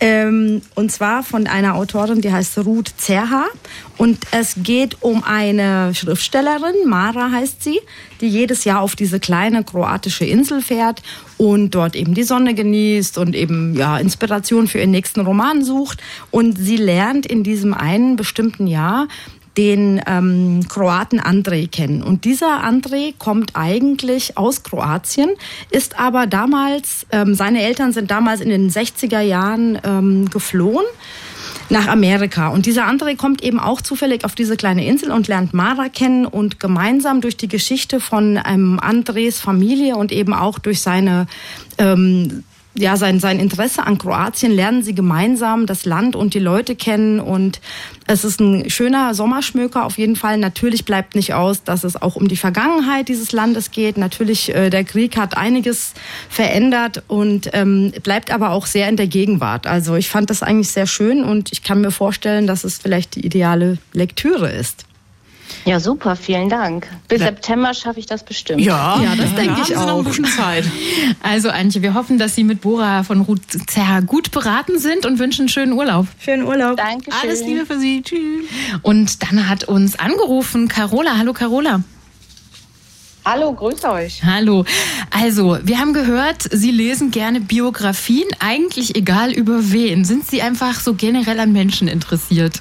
Ähm, 0.00 0.62
und 0.74 0.90
zwar 0.90 1.22
von 1.22 1.46
einer 1.46 1.74
Autorin, 1.74 2.22
die 2.22 2.32
heißt 2.32 2.58
Ruth 2.58 2.92
Zerha. 2.96 3.44
Und 3.98 4.18
es 4.30 4.56
geht 4.56 4.96
um 5.00 5.22
eine 5.22 5.94
Schriftstellerin, 5.94 6.74
Mara 6.86 7.30
heißt 7.30 7.62
sie, 7.62 7.80
die 8.20 8.28
jedes 8.28 8.64
Jahr 8.64 8.80
auf 8.80 8.96
diese 8.96 9.20
kleine 9.20 9.64
kroatische 9.64 10.24
Insel 10.24 10.62
fährt 10.62 11.02
und 11.38 11.74
dort 11.74 11.96
eben 11.96 12.14
die 12.14 12.22
Sonne 12.22 12.54
genießt 12.54 13.18
und 13.18 13.34
eben 13.34 13.74
ja 13.74 13.98
Inspiration 13.98 14.68
für 14.68 14.78
ihren 14.78 14.90
nächsten 14.90 15.20
Roman 15.20 15.64
sucht. 15.64 16.02
Und 16.30 16.56
sie 16.58 16.76
lernt 16.76 17.26
in 17.26 17.42
diesem 17.42 17.74
einen 17.74 18.16
bestimmten 18.16 18.66
Jahr 18.66 19.08
den 19.56 20.00
ähm, 20.06 20.60
Kroaten 20.68 21.20
Andrej 21.20 21.68
kennen. 21.68 22.02
Und 22.02 22.24
dieser 22.24 22.62
Andrej 22.62 23.14
kommt 23.18 23.52
eigentlich 23.54 24.38
aus 24.38 24.62
Kroatien, 24.62 25.30
ist 25.70 25.98
aber 25.98 26.26
damals, 26.26 27.06
ähm, 27.10 27.34
seine 27.34 27.62
Eltern 27.62 27.92
sind 27.92 28.10
damals 28.10 28.40
in 28.40 28.48
den 28.48 28.70
60er 28.70 29.20
Jahren 29.20 29.78
ähm, 29.84 30.30
geflohen 30.30 30.86
nach 31.72 31.88
Amerika. 31.88 32.48
Und 32.48 32.66
dieser 32.66 32.86
andere 32.86 33.16
kommt 33.16 33.42
eben 33.42 33.58
auch 33.58 33.80
zufällig 33.80 34.24
auf 34.24 34.34
diese 34.34 34.56
kleine 34.56 34.86
Insel 34.86 35.10
und 35.10 35.26
lernt 35.26 35.54
Mara 35.54 35.88
kennen 35.88 36.26
und 36.26 36.60
gemeinsam 36.60 37.20
durch 37.20 37.36
die 37.36 37.48
Geschichte 37.48 37.98
von 37.98 38.38
ähm, 38.46 38.78
Andres 38.80 39.40
Familie 39.40 39.96
und 39.96 40.12
eben 40.12 40.34
auch 40.34 40.58
durch 40.58 40.80
seine 40.80 41.26
ähm, 41.78 42.44
ja, 42.74 42.96
sein, 42.96 43.20
sein 43.20 43.38
Interesse 43.38 43.86
an 43.86 43.98
Kroatien 43.98 44.50
lernen 44.50 44.82
sie 44.82 44.94
gemeinsam 44.94 45.66
das 45.66 45.84
Land 45.84 46.16
und 46.16 46.32
die 46.32 46.38
Leute 46.38 46.74
kennen 46.74 47.20
und 47.20 47.60
es 48.06 48.24
ist 48.24 48.40
ein 48.40 48.70
schöner 48.70 49.14
Sommerschmöker 49.14 49.84
auf 49.84 49.98
jeden 49.98 50.16
Fall. 50.16 50.38
Natürlich 50.38 50.86
bleibt 50.86 51.14
nicht 51.14 51.34
aus, 51.34 51.64
dass 51.64 51.84
es 51.84 52.00
auch 52.00 52.16
um 52.16 52.28
die 52.28 52.36
Vergangenheit 52.36 53.08
dieses 53.08 53.32
Landes 53.32 53.72
geht. 53.72 53.98
Natürlich, 53.98 54.54
äh, 54.54 54.70
der 54.70 54.84
Krieg 54.84 55.18
hat 55.18 55.36
einiges 55.36 55.92
verändert 56.30 57.02
und 57.08 57.50
ähm, 57.52 57.92
bleibt 58.02 58.30
aber 58.32 58.50
auch 58.50 58.64
sehr 58.64 58.88
in 58.88 58.96
der 58.96 59.06
Gegenwart. 59.06 59.66
Also 59.66 59.96
ich 59.96 60.08
fand 60.08 60.30
das 60.30 60.42
eigentlich 60.42 60.70
sehr 60.70 60.86
schön 60.86 61.24
und 61.24 61.52
ich 61.52 61.62
kann 61.62 61.82
mir 61.82 61.90
vorstellen, 61.90 62.46
dass 62.46 62.64
es 62.64 62.78
vielleicht 62.78 63.16
die 63.16 63.26
ideale 63.26 63.78
Lektüre 63.92 64.50
ist. 64.50 64.86
Ja, 65.64 65.78
super, 65.78 66.16
vielen 66.16 66.48
Dank. 66.48 66.88
Bis 67.08 67.20
ja. 67.20 67.28
September 67.28 67.72
schaffe 67.74 68.00
ich 68.00 68.06
das 68.06 68.24
bestimmt. 68.24 68.60
Ja, 68.60 69.00
ja 69.00 69.14
das 69.14 69.30
ja, 69.30 69.36
denke 69.36 69.60
ich 69.62 69.76
auch. 69.76 69.86
Noch 69.86 69.98
ein 69.98 70.04
bisschen 70.04 70.24
Zeit. 70.24 70.64
Also 71.22 71.50
Antje, 71.50 71.82
wir 71.82 71.94
hoffen, 71.94 72.18
dass 72.18 72.34
Sie 72.34 72.44
mit 72.44 72.60
Bora 72.60 73.04
von 73.04 73.20
Ruth 73.20 73.40
Zerr 73.68 74.02
gut 74.02 74.32
beraten 74.32 74.78
sind 74.78 75.06
und 75.06 75.18
wünschen 75.18 75.42
einen 75.42 75.48
schönen 75.48 75.72
Urlaub. 75.72 76.06
Schönen 76.18 76.44
Urlaub. 76.44 76.76
Dankeschön. 76.76 77.14
Alles 77.22 77.44
Liebe 77.44 77.66
für 77.66 77.78
Sie. 77.78 78.02
Tschüss. 78.02 78.46
Und 78.82 79.22
dann 79.22 79.48
hat 79.48 79.64
uns 79.64 79.98
angerufen 79.98 80.68
Carola. 80.68 81.16
Hallo 81.18 81.32
Carola. 81.32 81.82
Hallo, 83.24 83.52
grüß 83.52 83.84
euch. 83.84 84.24
Hallo. 84.24 84.64
Also, 85.10 85.58
wir 85.62 85.78
haben 85.78 85.92
gehört, 85.92 86.42
Sie 86.50 86.72
lesen 86.72 87.12
gerne 87.12 87.40
Biografien, 87.40 88.26
eigentlich 88.40 88.96
egal 88.96 89.32
über 89.32 89.70
wen. 89.70 90.04
Sind 90.04 90.26
Sie 90.26 90.42
einfach 90.42 90.80
so 90.80 90.94
generell 90.94 91.38
an 91.38 91.52
Menschen 91.52 91.86
interessiert? 91.86 92.58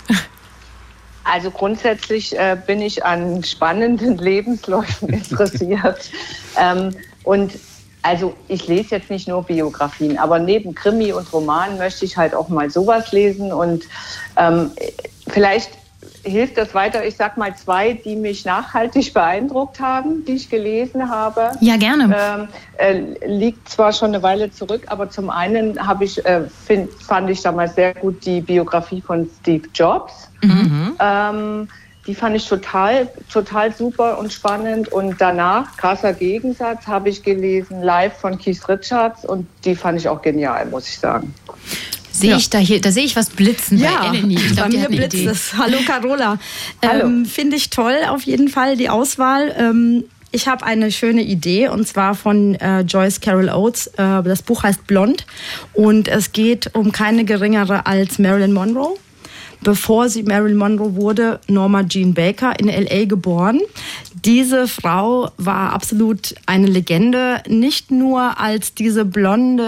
Also 1.23 1.51
grundsätzlich 1.51 2.37
äh, 2.37 2.57
bin 2.65 2.81
ich 2.81 3.05
an 3.05 3.43
spannenden 3.43 4.17
Lebensläufen 4.19 5.09
interessiert. 5.09 6.09
ähm, 6.57 6.95
und 7.23 7.53
also 8.03 8.33
ich 8.47 8.67
lese 8.67 8.95
jetzt 8.95 9.11
nicht 9.11 9.27
nur 9.27 9.43
Biografien, 9.43 10.17
aber 10.17 10.39
neben 10.39 10.73
Krimi 10.73 11.13
und 11.13 11.31
Roman 11.31 11.77
möchte 11.77 12.03
ich 12.05 12.17
halt 12.17 12.33
auch 12.33 12.49
mal 12.49 12.69
sowas 12.69 13.11
lesen. 13.11 13.53
Und 13.53 13.83
ähm, 14.37 14.71
vielleicht 15.27 15.69
hilft 16.23 16.57
das 16.57 16.73
weiter. 16.73 17.05
Ich 17.05 17.15
sag 17.15 17.37
mal 17.37 17.55
zwei, 17.55 17.93
die 17.93 18.15
mich 18.15 18.45
nachhaltig 18.45 19.13
beeindruckt 19.13 19.79
haben, 19.79 20.25
die 20.25 20.33
ich 20.33 20.49
gelesen 20.49 21.09
habe. 21.09 21.51
Ja, 21.61 21.77
gerne. 21.77 22.15
Ähm, 22.15 22.47
äh, 22.77 23.27
liegt 23.27 23.69
zwar 23.69 23.93
schon 23.93 24.09
eine 24.09 24.23
Weile 24.23 24.51
zurück, 24.51 24.83
aber 24.87 25.09
zum 25.09 25.29
einen 25.29 25.85
habe 25.85 26.05
ich, 26.05 26.23
äh, 26.25 26.41
find, 26.65 26.91
fand 26.93 27.29
ich 27.29 27.41
damals 27.41 27.75
sehr 27.75 27.93
gut 27.93 28.25
die 28.25 28.41
Biografie 28.41 29.01
von 29.01 29.29
Steve 29.41 29.67
Jobs. 29.73 30.29
Mhm. 30.43 30.95
Ähm, 30.99 31.67
die 32.07 32.15
fand 32.15 32.35
ich 32.35 32.47
total, 32.47 33.07
total 33.31 33.73
super 33.73 34.17
und 34.17 34.33
spannend. 34.33 34.91
Und 34.91 35.21
danach, 35.21 35.77
krasser 35.77 36.13
Gegensatz, 36.13 36.87
habe 36.87 37.09
ich 37.09 37.21
gelesen 37.21 37.83
Live 37.83 38.17
von 38.17 38.39
Keith 38.39 38.67
Richards 38.67 39.23
und 39.23 39.47
die 39.65 39.75
fand 39.75 39.99
ich 39.99 40.09
auch 40.09 40.21
genial, 40.21 40.65
muss 40.65 40.87
ich 40.87 40.97
sagen. 40.97 41.33
Sehe 42.21 42.31
ja. 42.31 42.37
ich 42.37 42.49
da 42.49 42.59
hier, 42.59 42.79
da 42.79 42.91
sehe 42.91 43.03
ich 43.03 43.15
was 43.15 43.31
blitzen 43.31 43.79
ja, 43.79 43.99
bei 43.99 44.07
Eleni. 44.07 44.35
Ich 44.35 44.53
glaub, 44.53 44.69
bei 44.69 44.77
mir 44.77 44.87
blitzt 44.87 45.25
es. 45.25 45.53
Hallo 45.57 45.77
Carola. 45.85 46.37
Hallo. 46.85 47.07
Ähm, 47.07 47.25
Finde 47.25 47.57
ich 47.57 47.71
toll 47.71 47.95
auf 48.07 48.21
jeden 48.23 48.47
Fall 48.47 48.77
die 48.77 48.89
Auswahl. 48.89 49.53
Ähm, 49.57 50.03
ich 50.31 50.47
habe 50.47 50.65
eine 50.65 50.91
schöne 50.91 51.23
Idee 51.23 51.67
und 51.67 51.87
zwar 51.87 52.15
von 52.15 52.55
äh, 52.55 52.81
Joyce 52.81 53.19
Carol 53.21 53.49
Oates. 53.49 53.87
Äh, 53.87 54.23
das 54.23 54.43
Buch 54.43 54.63
heißt 54.63 54.87
Blond 54.87 55.25
und 55.73 56.07
es 56.07 56.31
geht 56.31 56.73
um 56.75 56.91
keine 56.91 57.25
geringere 57.25 57.85
als 57.85 58.19
Marilyn 58.19 58.53
Monroe 58.53 58.95
bevor 59.61 60.09
sie 60.09 60.23
Marilyn 60.23 60.57
Monroe 60.57 60.95
wurde, 60.95 61.39
Norma 61.47 61.83
Jean 61.83 62.13
Baker 62.13 62.59
in 62.59 62.67
LA 62.67 63.05
geboren. 63.05 63.59
Diese 64.25 64.67
Frau 64.67 65.31
war 65.37 65.73
absolut 65.73 66.35
eine 66.45 66.67
Legende, 66.67 67.41
nicht 67.47 67.91
nur 67.91 68.39
als 68.39 68.73
diese 68.73 69.05
blonde 69.05 69.63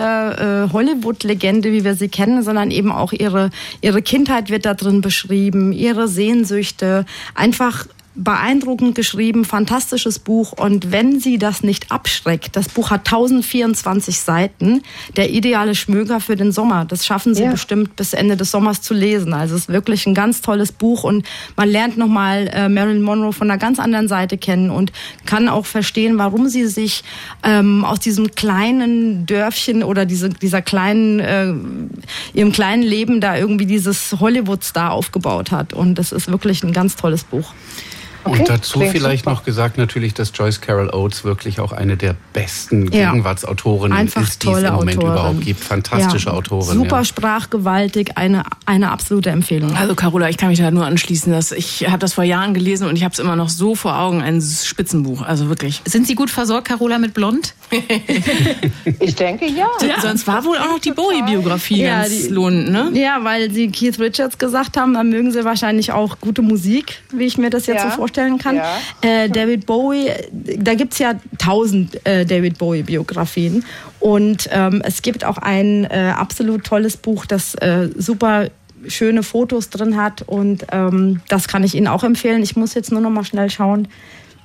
äh, 0.69 0.73
Hollywood-Legende, 0.73 1.71
wie 1.71 1.83
wir 1.83 1.95
sie 1.95 2.09
kennen, 2.09 2.43
sondern 2.43 2.69
eben 2.69 2.91
auch 2.91 3.13
ihre, 3.13 3.49
ihre 3.81 4.01
Kindheit 4.01 4.49
wird 4.49 4.65
da 4.65 4.73
drin 4.73 5.01
beschrieben, 5.01 5.71
ihre 5.71 6.07
Sehnsüchte, 6.07 7.05
einfach 7.33 7.87
beeindruckend 8.15 8.95
geschrieben, 8.95 9.43
fantastisches 9.43 10.19
Buch. 10.19 10.53
Und 10.53 10.91
wenn 10.91 11.19
Sie 11.19 11.37
das 11.37 11.63
nicht 11.63 11.91
abschreckt, 11.91 12.55
das 12.55 12.69
Buch 12.69 12.91
hat 12.91 13.07
1024 13.07 14.19
Seiten, 14.19 14.83
der 15.15 15.31
ideale 15.31 15.73
Schmöger 15.73 16.19
für 16.19 16.35
den 16.35 16.51
Sommer. 16.51 16.85
Das 16.85 17.05
schaffen 17.05 17.33
Sie 17.33 17.43
ja. 17.43 17.51
bestimmt 17.51 17.95
bis 17.95 18.13
Ende 18.13 18.37
des 18.37 18.51
Sommers 18.51 18.81
zu 18.81 18.93
lesen. 18.93 19.33
Also 19.33 19.55
es 19.55 19.61
ist 19.61 19.69
wirklich 19.69 20.05
ein 20.05 20.13
ganz 20.13 20.41
tolles 20.41 20.71
Buch 20.71 21.03
und 21.03 21.25
man 21.55 21.69
lernt 21.69 21.97
nochmal 21.97 22.49
äh, 22.53 22.69
Marilyn 22.69 23.01
Monroe 23.01 23.33
von 23.33 23.49
einer 23.49 23.57
ganz 23.57 23.79
anderen 23.79 24.07
Seite 24.07 24.37
kennen 24.37 24.69
und 24.69 24.91
kann 25.25 25.49
auch 25.49 25.65
verstehen, 25.65 26.17
warum 26.17 26.47
sie 26.49 26.67
sich 26.67 27.03
ähm, 27.43 27.83
aus 27.83 27.99
diesem 27.99 28.31
kleinen 28.31 29.25
Dörfchen 29.25 29.83
oder 29.83 30.05
diese, 30.05 30.29
dieser 30.29 30.61
kleinen, 30.61 31.19
äh, 31.19 31.53
ihrem 32.37 32.51
kleinen 32.51 32.83
Leben 32.83 33.21
da 33.21 33.37
irgendwie 33.37 33.65
dieses 33.65 34.15
Hollywood-Star 34.19 34.91
aufgebaut 34.91 35.51
hat. 35.51 35.73
Und 35.73 35.95
das 35.95 36.11
ist 36.11 36.29
wirklich 36.29 36.63
ein 36.63 36.73
ganz 36.73 36.95
tolles 36.95 37.23
Buch. 37.23 37.53
Okay, 38.25 38.39
und 38.39 38.49
dazu 38.49 38.79
vielleicht 38.79 39.25
super. 39.25 39.35
noch 39.35 39.43
gesagt 39.43 39.77
natürlich, 39.77 40.13
dass 40.13 40.31
Joyce 40.33 40.61
Carol 40.61 40.89
Oates 40.89 41.25
wirklich 41.25 41.59
auch 41.59 41.73
eine 41.73 41.97
der 41.97 42.15
besten 42.31 42.89
ja. 42.91 43.11
Gegenwartsautorinnen 43.11 44.07
ist, 44.07 44.43
die 44.43 44.49
es 44.49 44.63
im 44.63 44.73
Moment 44.73 44.97
Autorin. 44.97 45.13
überhaupt 45.13 45.41
gibt. 45.41 45.59
Fantastische 45.59 46.29
ja. 46.29 46.33
Autorin. 46.33 46.77
Super 46.77 46.97
ja. 46.97 47.05
sprachgewaltig, 47.05 48.17
eine, 48.17 48.43
eine 48.65 48.91
absolute 48.91 49.29
Empfehlung. 49.29 49.75
Also 49.75 49.93
Carola, 49.95 50.29
ich 50.29 50.37
kann 50.37 50.49
mich 50.49 50.59
da 50.59 50.71
nur 50.71 50.85
anschließen. 50.85 51.33
Dass 51.33 51.51
ich 51.51 51.87
habe 51.89 51.99
das 51.99 52.13
vor 52.13 52.23
Jahren 52.23 52.53
gelesen 52.53 52.87
und 52.87 52.95
ich 52.95 53.03
habe 53.03 53.11
es 53.11 53.19
immer 53.19 53.35
noch 53.35 53.49
so 53.49 53.75
vor 53.75 53.99
Augen. 53.99 54.21
Ein 54.21 54.41
Spitzenbuch, 54.41 55.21
also 55.21 55.49
wirklich. 55.49 55.81
Sind 55.85 56.07
Sie 56.07 56.15
gut 56.15 56.29
versorgt, 56.29 56.69
Carola, 56.69 56.99
mit 56.99 57.13
Blond? 57.13 57.55
ich 58.99 59.15
denke 59.15 59.47
ja. 59.47 59.67
Sonst 60.01 60.27
war 60.27 60.45
wohl 60.45 60.57
auch 60.57 60.67
noch 60.67 60.79
die 60.79 60.91
Bowie-Biografie 60.91 61.83
ganz 61.83 62.09
die, 62.09 62.27
lohnend, 62.29 62.71
ne? 62.71 62.91
Ja, 62.93 63.23
weil 63.23 63.51
Sie 63.51 63.69
Keith 63.69 63.99
Richards 63.99 64.37
gesagt 64.37 64.77
haben, 64.77 64.93
dann 64.93 65.09
mögen 65.09 65.31
Sie 65.31 65.43
wahrscheinlich 65.43 65.91
auch 65.91 66.19
gute 66.21 66.41
Musik, 66.41 67.01
wie 67.11 67.25
ich 67.25 67.37
mir 67.37 67.49
das 67.49 67.65
jetzt 67.67 67.83
so 67.83 67.89
vorstelle 67.89 68.12
vorstellen 68.13 68.37
kann. 68.37 68.55
Ja. 68.57 68.77
Äh, 69.01 69.29
David 69.29 69.65
Bowie, 69.65 70.09
da 70.31 70.75
gibt 70.75 70.93
es 70.93 70.99
ja 70.99 71.13
tausend 71.37 72.05
äh, 72.05 72.25
David 72.25 72.57
Bowie-Biografien. 72.57 73.65
Und 73.99 74.49
ähm, 74.51 74.81
es 74.85 75.01
gibt 75.01 75.25
auch 75.25 75.37
ein 75.37 75.85
äh, 75.85 76.13
absolut 76.15 76.63
tolles 76.63 76.97
Buch, 76.97 77.25
das 77.25 77.55
äh, 77.55 77.89
super 77.95 78.49
schöne 78.87 79.23
Fotos 79.23 79.69
drin 79.69 79.95
hat. 79.97 80.23
Und 80.23 80.65
ähm, 80.71 81.21
das 81.29 81.47
kann 81.47 81.63
ich 81.63 81.75
Ihnen 81.75 81.87
auch 81.87 82.03
empfehlen. 82.03 82.43
Ich 82.43 82.55
muss 82.55 82.73
jetzt 82.73 82.91
nur 82.91 83.01
noch 83.01 83.09
mal 83.09 83.23
schnell 83.23 83.49
schauen, 83.49 83.87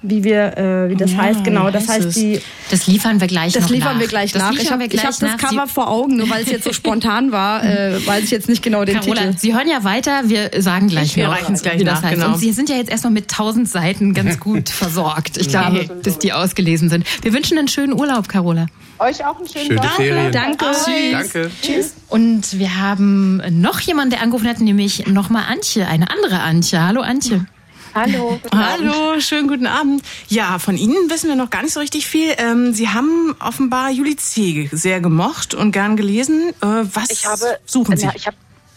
wie 0.01 0.22
wir, 0.22 0.57
äh, 0.57 0.90
wie 0.90 0.96
das 0.96 1.12
ja, 1.12 1.18
heißt, 1.18 1.44
genau. 1.44 1.70
Das 1.70 1.88
heißt, 1.88 2.14
die. 2.14 2.40
Das 2.70 2.86
liefern 2.86 3.20
wir 3.20 3.26
gleich 3.26 3.53
das 3.53 3.64
noch 3.64 3.70
liefern 3.70 3.94
nach. 3.94 4.01
wir 4.01 4.09
gleich 4.09 4.32
das 4.32 4.42
nach. 4.42 4.53
Ich 4.53 4.70
habe 4.70 4.84
hab 4.84 4.90
das 4.90 5.18
Cover 5.18 5.66
Sie 5.66 5.72
vor 5.72 5.88
Augen, 5.88 6.16
nur 6.16 6.30
weil 6.30 6.42
es 6.44 6.51
jetzt 6.51 6.64
so 6.64 6.72
spontan 6.72 7.32
war, 7.32 7.64
äh, 7.64 8.07
weiß 8.07 8.24
ich 8.24 8.30
jetzt 8.30 8.49
nicht 8.49 8.62
genau 8.62 8.84
den 8.84 9.01
Carola, 9.01 9.22
Titel. 9.22 9.38
Sie 9.38 9.55
hören 9.55 9.68
ja 9.68 9.82
weiter. 9.82 10.22
Wir 10.28 10.51
sagen 10.59 10.88
gleich 10.88 11.16
wir 11.16 11.28
noch, 11.28 11.38
gleich 11.62 11.80
wie 11.80 11.84
das 11.84 12.03
heißt. 12.03 12.14
Genau. 12.14 12.34
Und 12.34 12.38
Sie 12.38 12.53
sind 12.53 12.68
ja 12.68 12.76
jetzt 12.76 12.90
erstmal 12.90 13.12
mit 13.12 13.28
tausend 13.28 13.68
Seiten 13.68 14.14
ganz 14.14 14.38
gut 14.40 14.68
versorgt. 14.68 15.36
Ich 15.36 15.49
glaube, 15.49 15.72
nee. 15.72 15.90
dass 16.03 16.18
die 16.18 16.32
ausgelesen 16.32 16.90
sind. 16.90 17.05
Wir 17.22 17.32
wünschen 17.32 17.59
einen 17.59 17.68
schönen 17.68 17.92
Urlaub, 17.92 18.28
Carola. 18.28 18.66
Euch 19.01 19.24
auch 19.24 19.38
einen 19.38 19.49
schönen 19.49 19.66
Schöne 19.66 19.80
Tag. 19.80 19.90
Ferien. 19.92 20.32
Danke. 20.32 20.66
Tschüss. 20.72 21.32
Danke. 21.32 21.51
Tschüss. 21.62 21.94
Und 22.09 22.59
wir 22.59 22.76
haben 22.76 23.42
noch 23.61 23.80
jemanden, 23.80 24.11
der 24.11 24.22
angerufen 24.22 24.49
hat, 24.49 24.61
nämlich 24.61 25.07
nochmal 25.07 25.44
Antje, 25.51 25.86
eine 25.86 26.11
andere 26.11 26.40
Antje. 26.40 26.84
Hallo 26.84 27.01
Antje. 27.01 27.46
Hallo. 27.95 28.41
Hallo, 28.55 29.20
schönen 29.20 29.49
guten 29.49 29.66
Abend. 29.66 30.03
Ja, 30.28 30.59
von 30.59 30.76
Ihnen 30.76 31.11
wissen 31.11 31.28
wir 31.28 31.36
noch 31.36 31.51
gar 31.51 31.62
nicht 31.62 31.72
so 31.72 31.80
richtig 31.80 32.07
viel. 32.07 32.34
Ähm, 32.39 32.72
Sie 32.72 32.89
haben 32.89 33.34
offenbar 33.41 33.91
Juli 33.91 34.16
C. 34.16 34.68
sehr 34.72 35.01
gemocht 35.01 35.55
und 35.55 35.72
gern 35.72 35.97
gelesen. 35.97 36.51
Äh, 36.61 36.66
was 36.93 37.11
ich 37.11 37.26
habe, 37.26 37.59
suchen 37.64 37.97
Sie? 37.97 38.07
Ja, 38.07 38.12
ich 38.14 38.26
habe 38.26 38.36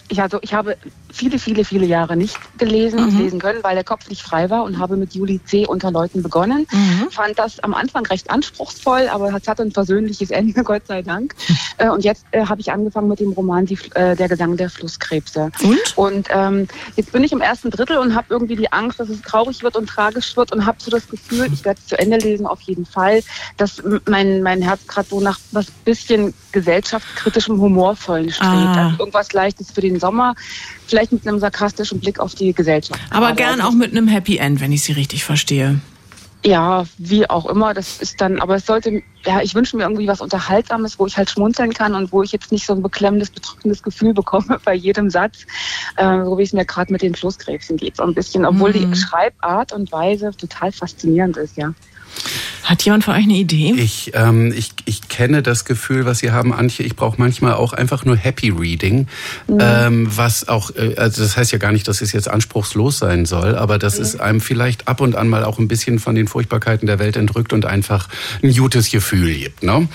ich, 0.10 0.22
also 0.22 0.40
ich 0.42 0.54
habe 0.54 0.78
viele, 1.12 1.40
viele, 1.40 1.66
viele 1.66 1.86
Jahre 1.86 2.16
nicht 2.16 2.38
gelesen 2.58 3.00
mhm. 3.00 3.06
und 3.06 3.18
lesen 3.20 3.40
können, 3.40 3.64
weil 3.64 3.76
der 3.76 3.84
Kopf 3.84 4.10
nicht 4.10 4.22
frei 4.22 4.50
war 4.50 4.64
und 4.64 4.80
habe 4.80 4.98
mit 4.98 5.14
Juli 5.14 5.42
C. 5.44 5.66
unter 5.66 5.92
Leuten 5.92 6.24
begonnen. 6.24 6.68
Mhm. 6.72 7.12
Fand 7.12 7.38
das 7.38 7.60
am 7.60 7.74
Anfang 7.74 8.06
recht 8.06 8.30
anspruchsvoll, 8.30 9.08
aber 9.10 9.34
es 9.36 9.48
hatte 9.48 9.64
ein 9.64 9.72
versöhnliches 9.72 10.32
Ende, 10.32 10.64
Gott 10.64 10.88
sei 10.88 11.02
Dank. 11.02 11.36
Äh, 11.78 11.90
und 11.90 12.04
jetzt 12.04 12.26
äh, 12.32 12.46
habe 12.46 12.62
ich 12.62 12.72
angefangen 12.72 13.08
mit 13.08 13.20
dem 13.20 13.32
Roman 13.32 13.66
Die, 13.66 13.78
äh, 13.96 14.16
Der 14.16 14.30
Gesang 14.30 14.58
der 14.58 14.70
Flusskrebse. 14.70 15.52
Und? 15.64 15.98
Und 15.98 16.28
ähm, 16.30 16.68
jetzt 16.96 17.12
bin 17.12 17.24
ich 17.24 17.32
im 17.32 17.42
ersten 17.42 17.70
Drittel 17.70 17.98
und 17.98 18.16
habe 18.16 18.28
irgendwie 18.30 18.56
die 18.56 18.72
Angst, 18.72 19.00
dass 19.00 19.10
es 19.10 19.22
traurig 19.22 19.64
wird 19.64 19.76
und 19.76 19.88
tragisch 19.88 20.36
wird 20.38 20.52
und 20.52 20.66
habe 20.66 20.78
so 20.82 20.92
das 20.92 21.08
Gefühl, 21.08 21.50
ich 21.52 21.66
werde 21.66 21.80
es 21.82 21.88
zu 21.88 21.98
Ende 21.98 22.18
lesen 22.18 22.46
auf 22.46 22.62
jeden 22.62 22.86
Fall, 22.86 23.22
dass 23.58 23.82
mein, 24.08 24.42
mein 24.44 24.62
Herz 24.62 24.86
gerade 24.88 25.08
so 25.10 25.20
nach 25.20 25.40
was 25.52 25.68
bisschen 25.72 26.34
gesellschaftskritischem, 26.52 27.60
humorvollen 27.60 28.32
strebt. 28.32 28.50
Ah. 28.50 28.86
Also 28.86 29.00
irgendwas 29.00 29.34
Leichtes 29.34 29.72
für 29.72 29.82
den 29.82 30.00
Sommer, 30.00 30.36
vielleicht 30.88 31.01
mit 31.10 31.28
einem 31.28 31.40
sarkastischen 31.40 32.00
Blick 32.00 32.20
auf 32.20 32.36
die 32.36 32.54
Gesellschaft. 32.54 33.00
Aber, 33.10 33.28
Aber 33.28 33.36
gern 33.36 33.62
auch 33.62 33.72
mit 33.72 33.92
einem 33.92 34.08
Happy 34.08 34.38
End, 34.38 34.62
wenn 34.62 34.72
ich 34.72 34.84
Sie 34.84 34.92
richtig 34.92 35.24
verstehe. 35.24 35.80
Ja, 36.44 36.86
wie 36.98 37.30
auch 37.30 37.46
immer. 37.46 37.74
Das 37.74 38.02
ist 38.02 38.20
dann, 38.20 38.40
aber 38.40 38.56
es 38.56 38.66
sollte, 38.66 39.04
ja, 39.26 39.42
ich 39.42 39.54
wünsche 39.54 39.78
mir 39.78 39.84
irgendwie 39.84 40.08
was 40.08 40.22
Unterhaltsames, 40.22 40.98
wo 40.98 41.06
ich 41.06 41.16
halt 41.16 41.30
schmunzeln 41.30 41.72
kann 41.72 41.94
und 41.94 42.12
wo 42.12 42.24
ich 42.24 42.32
jetzt 42.32 42.52
nicht 42.52 42.66
so 42.66 42.74
ein 42.74 42.82
beklemmendes, 42.82 43.30
bedrückendes 43.30 43.84
Gefühl 43.84 44.14
bekomme 44.16 44.60
bei 44.64 44.74
jedem 44.74 45.10
Satz, 45.10 45.46
äh, 45.98 46.24
so 46.24 46.38
wie 46.38 46.44
es 46.44 46.54
mir 46.54 46.66
gerade 46.66 46.92
mit 46.92 47.04
den 47.04 47.14
Flusskrebsen 47.14 47.78
geht. 47.78 47.98
So 47.98 48.04
ein 48.04 48.16
bisschen, 48.16 48.46
obwohl 48.46 48.72
mhm. 48.72 48.92
die 48.92 49.00
Schreibart 49.00 49.72
und 49.72 49.92
Weise 49.92 50.32
total 50.36 50.72
faszinierend 50.72 51.38
ist, 51.38 51.58
ja. 51.58 51.74
Hat 52.72 52.84
jemand 52.84 53.04
von 53.04 53.16
euch 53.16 53.24
eine 53.24 53.34
Idee? 53.34 53.74
Ich, 53.76 54.14
ähm, 54.14 54.54
ich, 54.56 54.70
ich 54.86 55.10
kenne 55.10 55.44
das 55.44 55.66
Gefühl, 55.66 56.06
was 56.06 56.20
Sie 56.20 56.32
haben, 56.32 56.54
Antje. 56.54 56.86
Ich 56.86 56.96
brauche 56.96 57.16
manchmal 57.18 57.56
auch 57.56 57.74
einfach 57.74 58.06
nur 58.06 58.16
Happy 58.16 58.48
Reading, 58.48 59.08
mhm. 59.50 59.58
ähm, 59.60 60.08
was 60.10 60.48
auch, 60.48 60.74
äh, 60.78 60.96
also 60.96 61.22
das 61.22 61.36
heißt 61.36 61.52
ja 61.52 61.58
gar 61.58 61.74
nicht, 61.74 61.90
dass 61.90 62.00
es 62.00 62.14
jetzt 62.14 62.30
anspruchslos 62.30 62.98
sein 62.98 63.26
soll, 63.26 63.58
aber 63.58 63.78
dass 63.78 63.98
mhm. 63.98 64.04
es 64.04 64.20
einem 64.22 64.40
vielleicht 64.40 64.88
ab 64.88 65.02
und 65.02 65.18
an 65.18 65.28
mal 65.28 65.44
auch 65.44 65.60
ein 65.60 65.68
bisschen 65.68 66.00
von 66.00 66.16
den 66.16 66.30
Furchtbarkeiten 66.30 66.88
der 66.88 66.98
Welt 66.98 67.18
entrückt 67.18 67.52
und 67.52 67.66
einfach 67.66 68.08
ein 68.42 68.56
gutes 68.56 68.90
Gefühl 68.90 69.34
gibt. 69.34 69.64
Ne? 69.64 69.90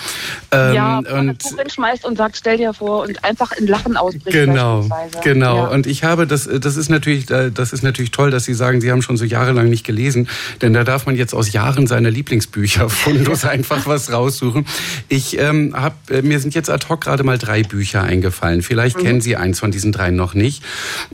Ähm, 0.53 0.75
ja, 0.75 0.99
und 0.99 1.29
das 1.29 1.53
Buch 1.53 1.59
hinschmeißt 1.59 2.05
und 2.05 2.19
sagt, 2.19 2.37
stell 2.37 2.59
dir 2.59 2.75
vor 2.75 3.05
und 3.05 3.25
einfach 3.25 3.53
in 3.53 3.69
Lachen 3.69 3.97
ausbricht. 3.97 4.33
Genau, 4.33 4.87
genau. 5.25 5.65
Ja. 5.65 5.69
Und 5.69 5.87
ich 5.87 6.05
habe 6.05 6.27
das, 6.27 6.47
das 6.47 6.77
ist 6.77 6.91
natürlich, 6.91 7.31
äh, 7.31 7.51
das 7.51 7.73
ist 7.73 7.83
natürlich 7.83 8.11
toll, 8.11 8.31
dass 8.31 8.45
Sie 8.45 8.53
sagen, 8.53 8.83
Sie 8.83 8.93
haben 8.93 9.01
schon 9.01 9.17
so 9.17 9.25
jahrelang 9.25 9.71
nicht 9.71 9.87
gelesen, 9.87 10.29
denn 10.61 10.75
da 10.75 10.85
darf 10.85 11.07
man 11.07 11.17
jetzt 11.17 11.33
aus 11.33 11.55
Jahren 11.55 11.87
seine 11.87 12.11
Lieblingsbücher 12.11 12.66
Bücher 12.67 12.89
fundus 12.91 13.45
einfach 13.45 13.87
was 13.87 14.11
raussuchen. 14.11 14.67
Ich 15.09 15.39
ähm, 15.39 15.73
habe 15.77 15.95
äh, 16.11 16.23
mir 16.23 16.41
sind 16.41 16.53
jetzt 16.57 16.69
ad 16.69 16.89
hoc 16.89 17.03
gerade 17.03 17.23
mal 17.23 17.39
drei 17.39 17.63
Bücher 17.63 18.03
eingefallen. 18.03 18.63
Vielleicht 18.63 18.99
mhm. 18.99 19.03
kennen 19.03 19.21
Sie 19.21 19.37
eins 19.37 19.61
von 19.61 19.71
diesen 19.71 19.93
drei 19.93 20.11
noch 20.11 20.35
nicht. 20.35 20.65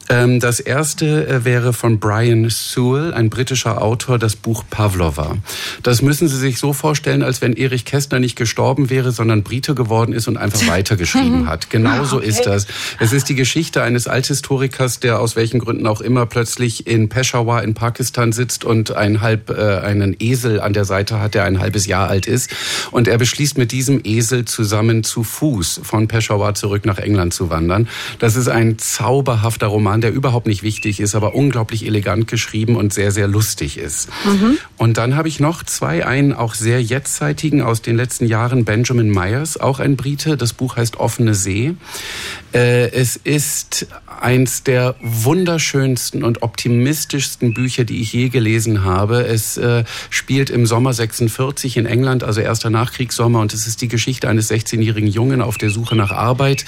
Ähm, 0.08 0.40
das 0.40 0.60
erste 0.60 1.26
äh, 1.26 1.44
wäre 1.44 1.74
von 1.74 2.00
Brian 2.00 2.48
Sewell, 2.48 3.12
ein 3.12 3.28
britischer 3.28 3.82
Autor, 3.82 4.18
das 4.18 4.34
Buch 4.34 4.64
Pavlova. 4.70 5.36
Das 5.82 6.00
müssen 6.00 6.26
Sie 6.26 6.38
sich 6.38 6.58
so 6.58 6.72
vorstellen, 6.72 7.22
als 7.22 7.42
wenn 7.42 7.52
Erich 7.52 7.84
Kästner 7.84 8.18
nicht 8.18 8.36
gestorben 8.36 8.88
wäre, 8.88 9.12
sondern 9.12 9.42
Brite 9.42 9.74
geworden 9.74 10.14
ist 10.14 10.28
und 10.28 10.38
einfach 10.38 10.66
weitergeschrieben 10.66 11.48
hat. 11.48 11.68
Genau 11.68 12.04
so 12.04 12.16
okay. 12.16 12.28
ist 12.28 12.46
das. 12.46 12.66
Es 12.98 13.12
ist 13.12 13.28
die 13.28 13.34
Geschichte 13.34 13.82
eines 13.82 14.08
Althistorikers, 14.08 15.00
der 15.00 15.20
aus 15.20 15.36
welchen 15.36 15.60
Gründen 15.60 15.86
auch 15.86 16.00
immer 16.00 16.24
plötzlich 16.24 16.86
in 16.86 17.10
Peshawar 17.10 17.62
in 17.62 17.74
Pakistan 17.74 18.32
sitzt 18.32 18.64
und 18.64 18.96
ein 18.96 19.20
halb 19.20 19.50
äh, 19.50 19.80
einen 19.80 20.16
Esel 20.18 20.58
an 20.58 20.72
der 20.72 20.86
Seite 20.86 21.20
hat 21.20 21.31
der 21.34 21.44
ein 21.44 21.60
halbes 21.60 21.86
Jahr 21.86 22.08
alt 22.08 22.26
ist. 22.26 22.50
Und 22.90 23.08
er 23.08 23.18
beschließt 23.18 23.58
mit 23.58 23.72
diesem 23.72 24.00
Esel 24.04 24.44
zusammen 24.44 25.04
zu 25.04 25.24
Fuß 25.24 25.80
von 25.82 26.08
Peshawar 26.08 26.54
zurück 26.54 26.84
nach 26.84 26.98
England 26.98 27.34
zu 27.34 27.50
wandern. 27.50 27.88
Das 28.18 28.36
ist 28.36 28.48
ein 28.48 28.78
zauberhafter 28.78 29.66
Roman, 29.66 30.00
der 30.00 30.12
überhaupt 30.12 30.46
nicht 30.46 30.62
wichtig 30.62 31.00
ist, 31.00 31.14
aber 31.14 31.34
unglaublich 31.34 31.86
elegant 31.86 32.28
geschrieben 32.28 32.76
und 32.76 32.92
sehr, 32.92 33.10
sehr 33.10 33.28
lustig 33.28 33.78
ist. 33.78 34.08
Mhm. 34.24 34.58
Und 34.76 34.98
dann 34.98 35.16
habe 35.16 35.28
ich 35.28 35.40
noch 35.40 35.62
zwei, 35.62 36.06
einen 36.06 36.32
auch 36.32 36.54
sehr 36.54 36.82
jetztzeitigen 36.82 37.62
aus 37.62 37.82
den 37.82 37.96
letzten 37.96 38.26
Jahren, 38.26 38.64
Benjamin 38.64 39.10
Myers, 39.10 39.58
auch 39.58 39.80
ein 39.80 39.96
Brite. 39.96 40.36
Das 40.36 40.52
Buch 40.52 40.76
heißt 40.76 40.96
Offene 40.98 41.34
See. 41.34 41.74
Äh, 42.52 42.90
es 42.90 43.16
ist 43.16 43.86
eins 44.20 44.62
der 44.62 44.94
wunderschönsten 45.00 46.22
und 46.22 46.42
optimistischsten 46.42 47.54
Bücher, 47.54 47.84
die 47.84 48.00
ich 48.00 48.12
je 48.12 48.28
gelesen 48.28 48.84
habe. 48.84 49.26
Es 49.26 49.56
äh, 49.56 49.84
spielt 50.10 50.50
im 50.50 50.66
Sommer 50.66 50.92
46 51.28 51.76
in 51.76 51.86
England, 51.86 52.24
also 52.24 52.40
erster 52.40 52.70
Nachkriegssommer, 52.70 53.40
und 53.40 53.52
es 53.52 53.66
ist 53.66 53.80
die 53.82 53.88
Geschichte 53.88 54.28
eines 54.28 54.50
16-jährigen 54.50 55.08
Jungen 55.08 55.42
auf 55.42 55.58
der 55.58 55.70
Suche 55.70 55.94
nach 55.94 56.10
Arbeit, 56.10 56.64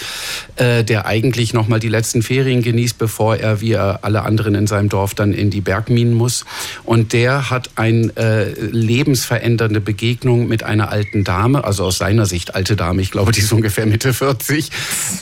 äh, 0.57 0.85
der 0.85 1.07
eigentlich 1.07 1.55
noch 1.55 1.69
mal 1.69 1.81
die 1.81 1.89
letzten 1.89 2.23
Ferien 2.23 2.63
genießt, 2.63 2.99
bevor 2.99 3.37
er 3.37 3.61
wie 3.61 3.77
alle 3.77 4.23
anderen 4.23 4.55
in 4.55 4.67
seinem 4.67 4.89
Dorf 4.89 5.15
dann 5.15 5.33
in 5.33 5.51
die 5.51 5.61
Bergminen 5.61 6.15
muss. 6.15 6.45
Und 6.85 7.13
der 7.13 7.51
hat 7.51 7.71
eine 7.77 8.17
äh, 8.17 8.53
lebensverändernde 8.71 9.81
Begegnung 9.81 10.49
mit 10.49 10.63
einer 10.63 10.91
alten 10.91 11.25
Dame, 11.25 11.65
also 11.65 11.85
aus 11.85 11.99
seiner 11.99 12.27
Sicht 12.27 12.55
alte 12.55 12.77
Dame, 12.77 13.03
ich 13.03 13.11
glaube, 13.11 13.33
die 13.33 13.41
ist 13.41 13.53
ungefähr 13.53 13.87
Mitte 13.87 14.13
40. 14.13 14.71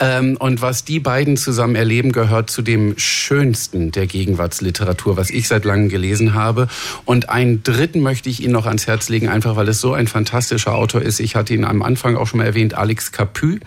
Ähm, 0.01 0.37
und 0.39 0.61
was 0.61 0.85
die 0.85 1.01
beiden 1.01 1.37
zusammen 1.37 1.76
erleben, 1.76 2.12
gehört 2.12 2.51
zu 2.51 2.62
dem 2.62 2.95
Schönsten 2.99 3.93
der 3.93 4.07
Gegenwartsliteratur, 4.07 5.16
was 5.16 5.30
ich 5.30 5.49
seit 5.49 5.64
langem 5.64 5.89
gelesen 5.89 6.35
habe. 6.35 6.68
Und 7.05 7.28
einen 7.28 7.62
dritten 7.62 8.01
möchte 8.01 8.28
ich 8.28 8.43
Ihnen 8.43 8.53
noch 8.53 8.66
ans 8.66 8.87
Herz 8.87 9.09
legen, 9.09 9.21
einfach 9.28 9.56
weil 9.56 9.68
es 9.68 9.80
so 9.80 9.92
ein 9.94 10.06
fantastischer 10.06 10.74
Autor 10.74 11.02
ist. 11.02 11.20
Ich 11.20 11.34
hatte 11.36 11.54
ihn 11.54 11.64
am 11.64 11.82
Anfang 11.82 12.16
auch 12.16 12.26
schon 12.26 12.38
mal 12.38 12.46
erwähnt, 12.46 12.74
Alex 12.74 13.12
Capu, 13.12 13.58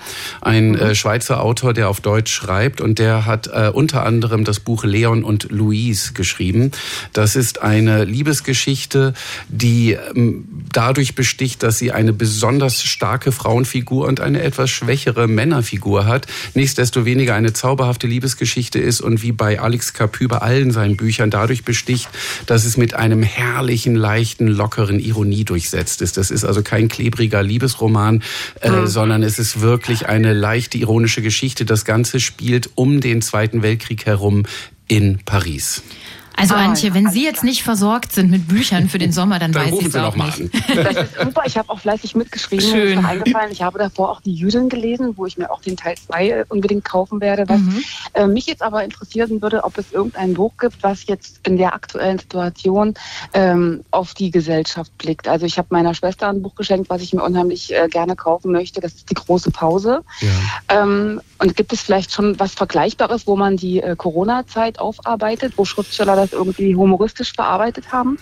ein 0.41 0.69
mhm. 0.69 0.75
äh, 0.75 0.95
Schweizer 0.95 1.41
Autor, 1.41 1.73
der 1.73 1.89
auf 1.89 2.01
Deutsch 2.01 2.33
schreibt. 2.33 2.81
Und 2.81 2.99
der 2.99 3.25
hat 3.25 3.47
äh, 3.47 3.71
unter 3.73 4.05
anderem 4.05 4.43
das 4.43 4.59
Buch 4.59 4.83
Leon 4.83 5.23
und 5.23 5.51
Louise 5.51 6.13
geschrieben. 6.13 6.71
Das 7.13 7.35
ist 7.35 7.61
eine 7.61 8.03
Liebesgeschichte, 8.03 9.13
die 9.47 9.93
ähm, 9.93 10.45
dadurch 10.71 11.15
besticht, 11.15 11.63
dass 11.63 11.77
sie 11.77 11.91
eine 11.91 12.13
besonders 12.13 12.83
starke 12.83 13.31
Frauenfigur 13.31 14.07
und 14.07 14.19
eine 14.19 14.41
etwas 14.41 14.69
schwächere 14.69 15.27
Männerfigur 15.27 16.05
hat. 16.05 16.27
Nichtsdestoweniger 16.53 17.35
eine 17.35 17.53
zauberhafte 17.53 18.07
Liebesgeschichte 18.07 18.79
ist 18.79 19.01
und 19.01 19.21
wie 19.21 19.31
bei 19.31 19.59
Alex 19.59 19.93
Capu 19.93 20.27
bei 20.27 20.37
allen 20.37 20.71
seinen 20.71 20.97
Büchern 20.97 21.29
dadurch 21.29 21.63
besticht, 21.63 22.09
dass 22.45 22.65
es 22.65 22.77
mit 22.77 22.93
einem 22.93 23.23
herrlichen, 23.23 23.95
leichten, 23.95 24.47
lockeren 24.47 24.99
Ironie 24.99 25.44
durchsetzt 25.45 26.01
ist. 26.01 26.17
Das 26.17 26.31
ist 26.31 26.43
also 26.43 26.61
kein 26.61 26.87
klebriger 26.87 27.43
Liebesroman, 27.43 28.23
äh, 28.61 28.69
mhm. 28.69 28.87
sondern 28.87 29.23
es 29.23 29.39
ist 29.39 29.61
wirklich 29.61 30.07
eine 30.07 30.33
leichte 30.33 30.77
ironische 30.77 31.21
Geschichte. 31.21 31.65
Das 31.65 31.85
Ganze 31.85 32.19
spielt 32.19 32.69
um 32.75 33.01
den 33.01 33.21
Zweiten 33.21 33.61
Weltkrieg 33.61 34.05
herum 34.05 34.43
in 34.87 35.19
Paris. 35.25 35.83
Also 36.38 36.55
ah, 36.55 36.65
Antje, 36.65 36.93
wenn 36.93 37.09
Sie 37.09 37.23
jetzt 37.23 37.43
nicht 37.43 37.63
versorgt 37.63 38.11
sind 38.11 38.29
mit 38.29 38.47
Büchern 38.47 38.89
für 38.89 38.97
den 38.97 39.11
Sommer, 39.11 39.39
dann, 39.39 39.51
dann 39.51 39.65
weiß 39.65 39.79
ich 39.79 39.88
es 39.88 39.95
auch 39.95 40.15
nicht. 40.15 40.51
Das 40.75 40.95
ist 41.03 41.19
super. 41.19 41.43
Ich 41.45 41.57
habe 41.57 41.69
auch 41.69 41.79
fleißig 41.79 42.15
mitgeschrieben. 42.15 42.65
Schön. 42.65 43.01
Mir 43.01 43.07
eingefallen. 43.07 43.51
Ich 43.51 43.61
habe 43.61 43.79
davor 43.79 44.11
auch 44.11 44.21
die 44.21 44.33
Jüdin 44.33 44.69
gelesen, 44.69 45.13
wo 45.15 45.25
ich 45.25 45.38
mir 45.38 45.49
auch 45.49 45.61
den 45.61 45.77
Teil 45.77 45.95
2 45.95 46.27
äh, 46.27 46.45
unbedingt 46.49 46.83
kaufen 46.83 47.21
werde. 47.21 47.47
Was 47.47 47.59
mhm. 47.59 47.83
äh, 48.13 48.27
mich 48.27 48.47
jetzt 48.47 48.61
aber 48.61 48.83
interessieren 48.83 49.41
würde, 49.41 49.63
ob 49.63 49.77
es 49.77 49.91
irgendein 49.91 50.33
Buch 50.33 50.53
gibt, 50.59 50.83
was 50.83 51.07
jetzt 51.07 51.39
in 51.47 51.57
der 51.57 51.73
aktuellen 51.73 52.19
Situation 52.19 52.95
ähm, 53.33 53.83
auf 53.91 54.13
die 54.13 54.31
Gesellschaft 54.31 54.97
blickt. 54.97 55.27
Also 55.27 55.45
ich 55.45 55.57
habe 55.57 55.69
meiner 55.71 55.93
Schwester 55.93 56.27
ein 56.27 56.41
Buch 56.41 56.55
geschenkt, 56.55 56.89
was 56.89 57.01
ich 57.01 57.13
mir 57.13 57.23
unheimlich 57.23 57.73
äh, 57.73 57.88
gerne 57.88 58.15
kaufen 58.15 58.51
möchte. 58.51 58.81
Das 58.81 58.93
ist 58.93 59.09
die 59.09 59.15
große 59.15 59.51
Pause. 59.51 60.01
Ja. 60.19 60.83
Ähm, 60.83 61.21
und 61.39 61.55
gibt 61.55 61.71
es 61.71 61.81
vielleicht 61.81 62.11
schon 62.11 62.39
was 62.39 62.53
Vergleichbares, 62.53 63.27
wo 63.27 63.36
man 63.36 63.57
die 63.57 63.81
äh, 63.81 63.95
Corona-Zeit 63.95 64.79
aufarbeitet, 64.79 65.53
wo 65.57 65.65
Schriftsteller 65.65 66.15
das 66.15 66.24
irgendwie 66.34 66.76
humoristisch 66.76 67.34
verarbeitet 67.34 67.91
haben? 67.91 68.17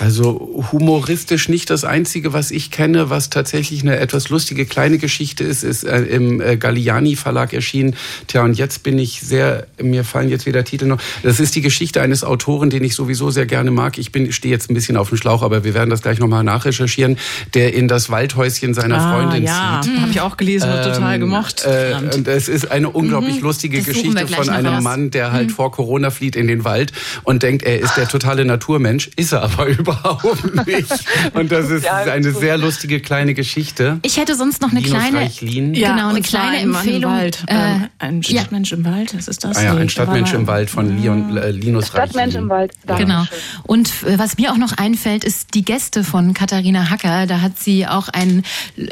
Also 0.00 0.64
humoristisch 0.70 1.48
nicht 1.48 1.70
das 1.70 1.82
Einzige, 1.82 2.32
was 2.32 2.52
ich 2.52 2.70
kenne, 2.70 3.10
was 3.10 3.30
tatsächlich 3.30 3.82
eine 3.82 3.98
etwas 3.98 4.28
lustige 4.28 4.64
kleine 4.64 4.98
Geschichte 4.98 5.42
ist, 5.42 5.64
ist 5.64 5.82
äh, 5.82 6.02
im 6.02 6.40
äh, 6.40 6.56
Galliani 6.56 7.16
Verlag 7.16 7.52
erschienen. 7.52 7.96
Tja, 8.28 8.44
und 8.44 8.56
jetzt 8.56 8.84
bin 8.84 8.96
ich 8.98 9.20
sehr, 9.20 9.66
mir 9.82 10.04
fallen 10.04 10.28
jetzt 10.28 10.46
wieder 10.46 10.62
Titel 10.62 10.86
noch. 10.86 11.00
Das 11.24 11.40
ist 11.40 11.56
die 11.56 11.62
Geschichte 11.62 12.00
eines 12.00 12.22
Autoren, 12.22 12.70
den 12.70 12.84
ich 12.84 12.94
sowieso 12.94 13.30
sehr 13.30 13.46
gerne 13.46 13.72
mag. 13.72 13.98
Ich 13.98 14.12
bin, 14.12 14.30
stehe 14.30 14.54
jetzt 14.54 14.70
ein 14.70 14.74
bisschen 14.74 14.96
auf 14.96 15.08
dem 15.08 15.18
Schlauch, 15.18 15.42
aber 15.42 15.64
wir 15.64 15.74
werden 15.74 15.90
das 15.90 16.00
gleich 16.02 16.20
nochmal 16.20 16.44
nachrecherchieren, 16.44 17.18
der 17.54 17.74
in 17.74 17.88
das 17.88 18.08
Waldhäuschen 18.08 18.74
seiner 18.74 18.98
ah, 18.98 19.12
Freundin 19.12 19.42
ja. 19.42 19.80
zieht. 19.82 20.00
Habe 20.00 20.10
ich 20.12 20.20
auch 20.20 20.36
gelesen, 20.36 20.70
ähm, 20.72 20.92
total 20.92 21.18
gemocht. 21.18 21.64
Äh, 21.64 21.96
und 22.14 22.28
es 22.28 22.48
ist 22.48 22.70
eine 22.70 22.88
unglaublich 22.90 23.38
mhm. 23.38 23.42
lustige 23.42 23.82
Geschichte 23.82 24.28
von 24.28 24.48
einem 24.48 24.74
raus. 24.74 24.84
Mann, 24.84 25.10
der 25.10 25.32
halt 25.32 25.48
mhm. 25.48 25.54
vor 25.54 25.72
Corona 25.72 26.10
flieht 26.10 26.36
in 26.36 26.46
den 26.46 26.62
Wald 26.62 26.92
und 27.24 27.42
denkt, 27.42 27.64
er 27.64 27.80
ist 27.80 27.96
der 27.96 28.06
totale 28.06 28.44
Naturmensch, 28.44 29.10
ist 29.16 29.32
er 29.32 29.42
aber 29.42 29.66
überhaupt 29.66 29.87
überhaupt 29.88 30.66
nicht. 30.66 30.92
Und 31.34 31.52
das 31.52 31.70
ist 31.70 31.84
ja, 31.84 31.96
eine 31.96 32.32
sehr 32.32 32.58
lustige 32.58 33.00
kleine 33.00 33.34
Geschichte. 33.34 33.98
Ich 34.02 34.16
hätte 34.16 34.34
sonst 34.34 34.60
noch 34.62 34.70
eine 34.70 34.80
Linus 34.80 34.98
kleine, 34.98 35.18
Reichlin. 35.18 35.74
ja, 35.74 35.92
genau, 35.92 36.08
eine 36.08 36.22
kleine 36.22 36.58
Empfehlung. 36.58 37.12
Wald. 37.12 37.44
Äh, 37.46 37.88
ein 37.98 38.22
Stadtmensch 38.22 38.70
ja. 38.70 38.76
im 38.76 38.84
Wald, 38.84 39.16
was 39.16 39.28
ist 39.28 39.44
das? 39.44 39.56
Ah, 39.56 39.62
ja, 39.64 39.74
ein 39.74 39.88
Stadtmensch 39.88 40.32
im 40.32 40.46
Wald 40.46 40.70
von 40.70 41.00
Leon, 41.00 41.36
äh, 41.36 41.50
Linus 41.50 41.94
Reichlin. 41.94 42.10
Stadtmensch 42.10 42.34
im 42.34 42.48
Wald. 42.48 42.72
Genau. 42.86 43.24
Und 43.64 43.88
äh, 44.04 44.18
was 44.18 44.36
mir 44.38 44.52
auch 44.52 44.56
noch 44.56 44.76
einfällt, 44.76 45.24
ist 45.24 45.54
die 45.54 45.64
Gäste 45.64 46.04
von 46.04 46.34
Katharina 46.34 46.90
Hacker. 46.90 47.26
Da 47.26 47.40
hat 47.40 47.58
sie 47.58 47.86
auch 47.86 48.08
einen 48.08 48.42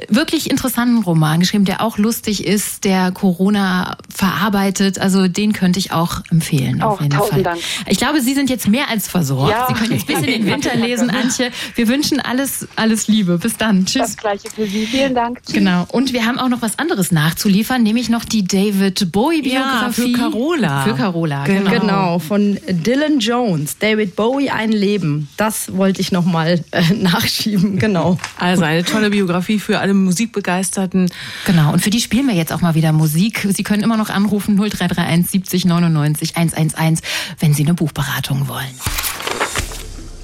wirklich 0.09 0.51
interessanten 0.51 1.03
Roman 1.03 1.40
geschrieben, 1.40 1.64
der 1.64 1.82
auch 1.82 1.99
lustig 1.99 2.47
ist, 2.47 2.84
der 2.84 3.12
Corona 3.12 3.97
verarbeitet. 4.14 4.99
Also 4.99 5.28
den 5.28 5.53
könnte 5.53 5.78
ich 5.78 5.92
auch 5.92 6.22
empfehlen. 6.30 6.82
Auch, 6.82 6.92
auf 6.92 7.01
jeden 7.01 7.12
Fall. 7.12 7.42
Dank. 7.42 7.61
Ich 7.86 7.99
glaube, 7.99 8.20
Sie 8.20 8.34
sind 8.34 8.51
jetzt 8.51 8.68
mehr 8.68 8.88
als 8.88 9.09
versorgt. 9.09 9.53
Ja. 9.53 9.66
Sie 9.68 9.74
können 9.74 9.92
jetzt 9.92 10.07
bis 10.07 10.18
in 10.18 10.26
den 10.26 10.47
Winter 10.47 10.74
lesen, 10.87 11.11
Antje. 11.11 11.51
Wir 11.74 11.89
wünschen 11.89 12.20
alles, 12.20 12.66
alles 12.76 13.09
Liebe. 13.09 13.39
Bis 13.39 13.57
dann. 13.57 13.87
Tschüss. 13.87 14.03
Das 14.03 14.16
gleiche 14.16 14.51
für 14.51 14.66
Sie. 14.66 14.87
Vielen 14.87 15.14
Dank. 15.14 15.43
Tschüss. 15.43 15.55
Genau. 15.55 15.87
Und 15.91 16.12
wir 16.12 16.26
haben 16.26 16.39
auch 16.39 16.49
noch 16.49 16.62
was 16.62 16.78
anderes 16.78 17.12
nachzuliefern, 17.12 17.82
nämlich 17.82 18.09
noch 18.09 18.24
die 18.24 18.45
David 18.45 19.12
Bowie 19.12 19.43
Biografie. 19.43 20.12
Ja, 20.12 20.18
für 20.18 20.30
Carola. 20.30 20.82
Für 20.84 20.95
Carola. 20.95 21.45
Genau. 21.45 21.70
genau. 21.70 22.18
Von 22.18 22.59
Dylan 22.68 23.20
Jones. 23.20 23.78
David 23.78 24.16
Bowie 24.16 24.51
ein 24.51 24.72
Leben. 24.72 25.28
Das 25.37 25.76
wollte 25.76 26.01
ich 26.01 26.12
noch 26.12 26.24
mal 26.24 26.64
äh, 26.70 26.95
nachschieben. 26.95 27.78
Genau. 27.78 28.18
Also 28.39 28.64
eine 28.64 28.84
tolle 28.84 29.11
Biografie 29.11 29.59
für 29.59 29.78
alle 29.78 29.95
Musikbegeisterten. 29.95 31.11
Genau. 31.47 31.72
Und 31.72 31.80
für 31.80 31.91
die 31.91 32.01
spielen 32.01 32.26
wir 32.26 32.34
jetzt 32.34 32.53
auch 32.53 32.61
mal 32.61 32.74
wieder 32.74 32.93
Musik. 32.93 33.47
Sie 33.51 33.62
können 33.62 33.82
immer 33.82 33.97
noch 33.97 34.11
anrufen 34.11 34.57
0331 34.57 35.30
70 35.30 35.64
99 35.64 36.37
111, 36.37 37.01
wenn 37.41 37.55
Sie 37.55 37.64
eine 37.64 37.74
Buchberatung 37.74 38.49
wollen. 38.49 38.74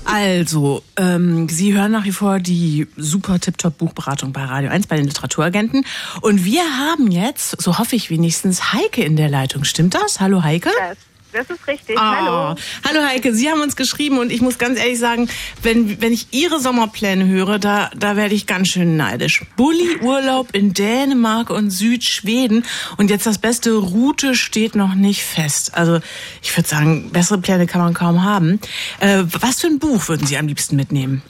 Also, 0.04 0.82
ähm, 0.96 1.48
Sie 1.48 1.74
hören 1.74 1.92
nach 1.92 2.04
wie 2.04 2.12
vor 2.12 2.40
die 2.40 2.86
super 2.96 3.38
Tip-Top 3.38 3.78
Buchberatung 3.78 4.32
bei 4.32 4.44
Radio 4.44 4.70
1 4.70 4.86
bei 4.86 4.96
den 4.96 5.06
Literaturagenten. 5.06 5.84
Und 6.20 6.44
wir 6.44 6.62
haben 6.78 7.10
jetzt, 7.10 7.60
so 7.62 7.78
hoffe 7.78 7.96
ich 7.96 8.10
wenigstens, 8.10 8.72
Heike 8.72 9.02
in 9.02 9.16
der 9.16 9.28
Leitung. 9.28 9.64
Stimmt 9.64 9.94
das? 9.94 10.20
Hallo 10.20 10.42
Heike? 10.42 10.70
Yes. 10.88 10.98
Das 11.32 11.48
ist 11.48 11.66
richtig. 11.66 11.96
Oh. 11.98 12.02
Hallo. 12.02 12.54
Hallo 12.86 13.00
Heike, 13.06 13.32
Sie 13.32 13.50
haben 13.50 13.62
uns 13.62 13.74
geschrieben 13.74 14.18
und 14.18 14.30
ich 14.30 14.42
muss 14.42 14.58
ganz 14.58 14.78
ehrlich 14.78 14.98
sagen, 14.98 15.28
wenn, 15.62 16.00
wenn 16.02 16.12
ich 16.12 16.28
Ihre 16.32 16.60
Sommerpläne 16.60 17.26
höre, 17.26 17.58
da, 17.58 17.90
da 17.96 18.16
werde 18.16 18.34
ich 18.34 18.46
ganz 18.46 18.68
schön 18.68 18.96
neidisch. 18.98 19.42
Bulli-Urlaub 19.56 20.54
in 20.54 20.74
Dänemark 20.74 21.48
und 21.48 21.70
Südschweden 21.70 22.64
und 22.98 23.10
jetzt 23.10 23.26
das 23.26 23.38
beste 23.38 23.72
Route 23.72 24.34
steht 24.34 24.74
noch 24.74 24.94
nicht 24.94 25.24
fest. 25.24 25.74
Also 25.74 26.00
ich 26.42 26.54
würde 26.56 26.68
sagen, 26.68 27.10
bessere 27.12 27.38
Pläne 27.38 27.66
kann 27.66 27.80
man 27.80 27.94
kaum 27.94 28.22
haben. 28.24 28.60
Äh, 29.00 29.24
was 29.40 29.62
für 29.62 29.68
ein 29.68 29.78
Buch 29.78 30.08
würden 30.08 30.26
Sie 30.26 30.36
am 30.36 30.46
liebsten 30.46 30.76
mitnehmen? 30.76 31.22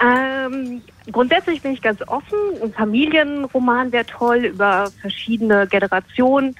Ähm, 0.00 0.82
grundsätzlich 1.12 1.62
bin 1.62 1.72
ich 1.72 1.82
ganz 1.82 2.00
offen. 2.08 2.38
Ein 2.60 2.72
Familienroman 2.72 3.92
wäre 3.92 4.06
toll 4.06 4.46
über 4.46 4.90
verschiedene 5.00 5.68
Generationen. 5.68 6.56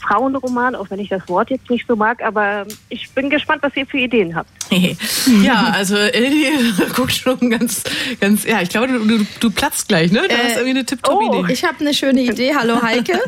Frauenroman, 0.00 0.74
auch 0.74 0.90
wenn 0.90 0.98
ich 0.98 1.08
das 1.08 1.28
Wort 1.28 1.50
jetzt 1.50 1.68
nicht 1.70 1.86
so 1.86 1.96
mag, 1.96 2.22
aber 2.22 2.66
ich 2.88 3.10
bin 3.10 3.30
gespannt, 3.30 3.62
was 3.62 3.76
ihr 3.76 3.86
für 3.86 3.98
Ideen 3.98 4.34
habt. 4.34 4.50
ja, 5.42 5.72
also 5.74 5.96
Ellie 5.96 6.50
guckt 6.94 7.12
schon 7.12 7.50
ganz, 7.50 7.82
ganz, 8.20 8.44
ja, 8.44 8.60
ich 8.62 8.68
glaube, 8.68 8.88
du, 8.88 9.26
du, 9.40 9.50
platzt 9.50 9.88
gleich, 9.88 10.12
ne? 10.12 10.22
Da 10.28 10.34
äh, 10.34 10.38
hast 10.38 10.56
irgendwie 10.56 10.70
eine 10.70 10.84
Tipptopp-Idee. 10.84 11.44
Oh, 11.44 11.46
ich 11.46 11.64
habe 11.64 11.80
eine 11.80 11.94
schöne 11.94 12.22
Idee. 12.22 12.54
Hallo 12.54 12.82
Heike. 12.82 13.18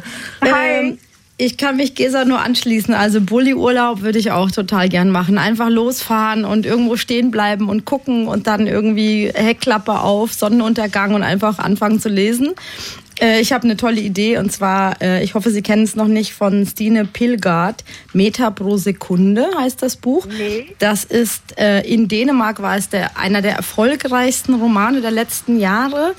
Hi. 0.42 0.80
Ähm, 0.80 0.98
ich 1.40 1.56
kann 1.56 1.76
mich 1.76 1.94
Gesa 1.94 2.24
nur 2.24 2.40
anschließen. 2.40 2.92
Also 2.94 3.20
Bulli-Urlaub 3.20 4.02
würde 4.02 4.18
ich 4.18 4.32
auch 4.32 4.50
total 4.50 4.88
gern 4.88 5.10
machen. 5.10 5.38
Einfach 5.38 5.70
losfahren 5.70 6.44
und 6.44 6.66
irgendwo 6.66 6.96
stehen 6.96 7.30
bleiben 7.30 7.68
und 7.68 7.84
gucken 7.84 8.26
und 8.26 8.48
dann 8.48 8.66
irgendwie 8.66 9.30
Heckklappe 9.32 10.00
auf, 10.00 10.32
Sonnenuntergang 10.32 11.14
und 11.14 11.22
einfach 11.22 11.60
anfangen 11.60 12.00
zu 12.00 12.08
lesen. 12.08 12.54
Äh, 13.20 13.40
ich 13.40 13.52
habe 13.52 13.64
eine 13.64 13.76
tolle 13.76 14.00
Idee 14.00 14.38
und 14.38 14.52
zwar, 14.52 15.00
äh, 15.02 15.22
ich 15.22 15.34
hoffe, 15.34 15.50
Sie 15.50 15.62
kennen 15.62 15.82
es 15.82 15.96
noch 15.96 16.08
nicht, 16.08 16.32
von 16.32 16.66
Stine 16.66 17.04
Pilgard. 17.04 17.84
Meter 18.12 18.50
pro 18.50 18.76
Sekunde 18.76 19.46
heißt 19.58 19.82
das 19.82 19.96
Buch. 19.96 20.26
Nee. 20.26 20.66
Das 20.78 21.04
ist, 21.04 21.58
äh, 21.58 21.80
in 21.80 22.08
Dänemark 22.08 22.62
war 22.62 22.76
es 22.76 22.88
der, 22.88 23.16
einer 23.18 23.42
der 23.42 23.56
erfolgreichsten 23.56 24.54
Romane 24.54 25.00
der 25.00 25.10
letzten 25.10 25.58
Jahre. 25.58 26.14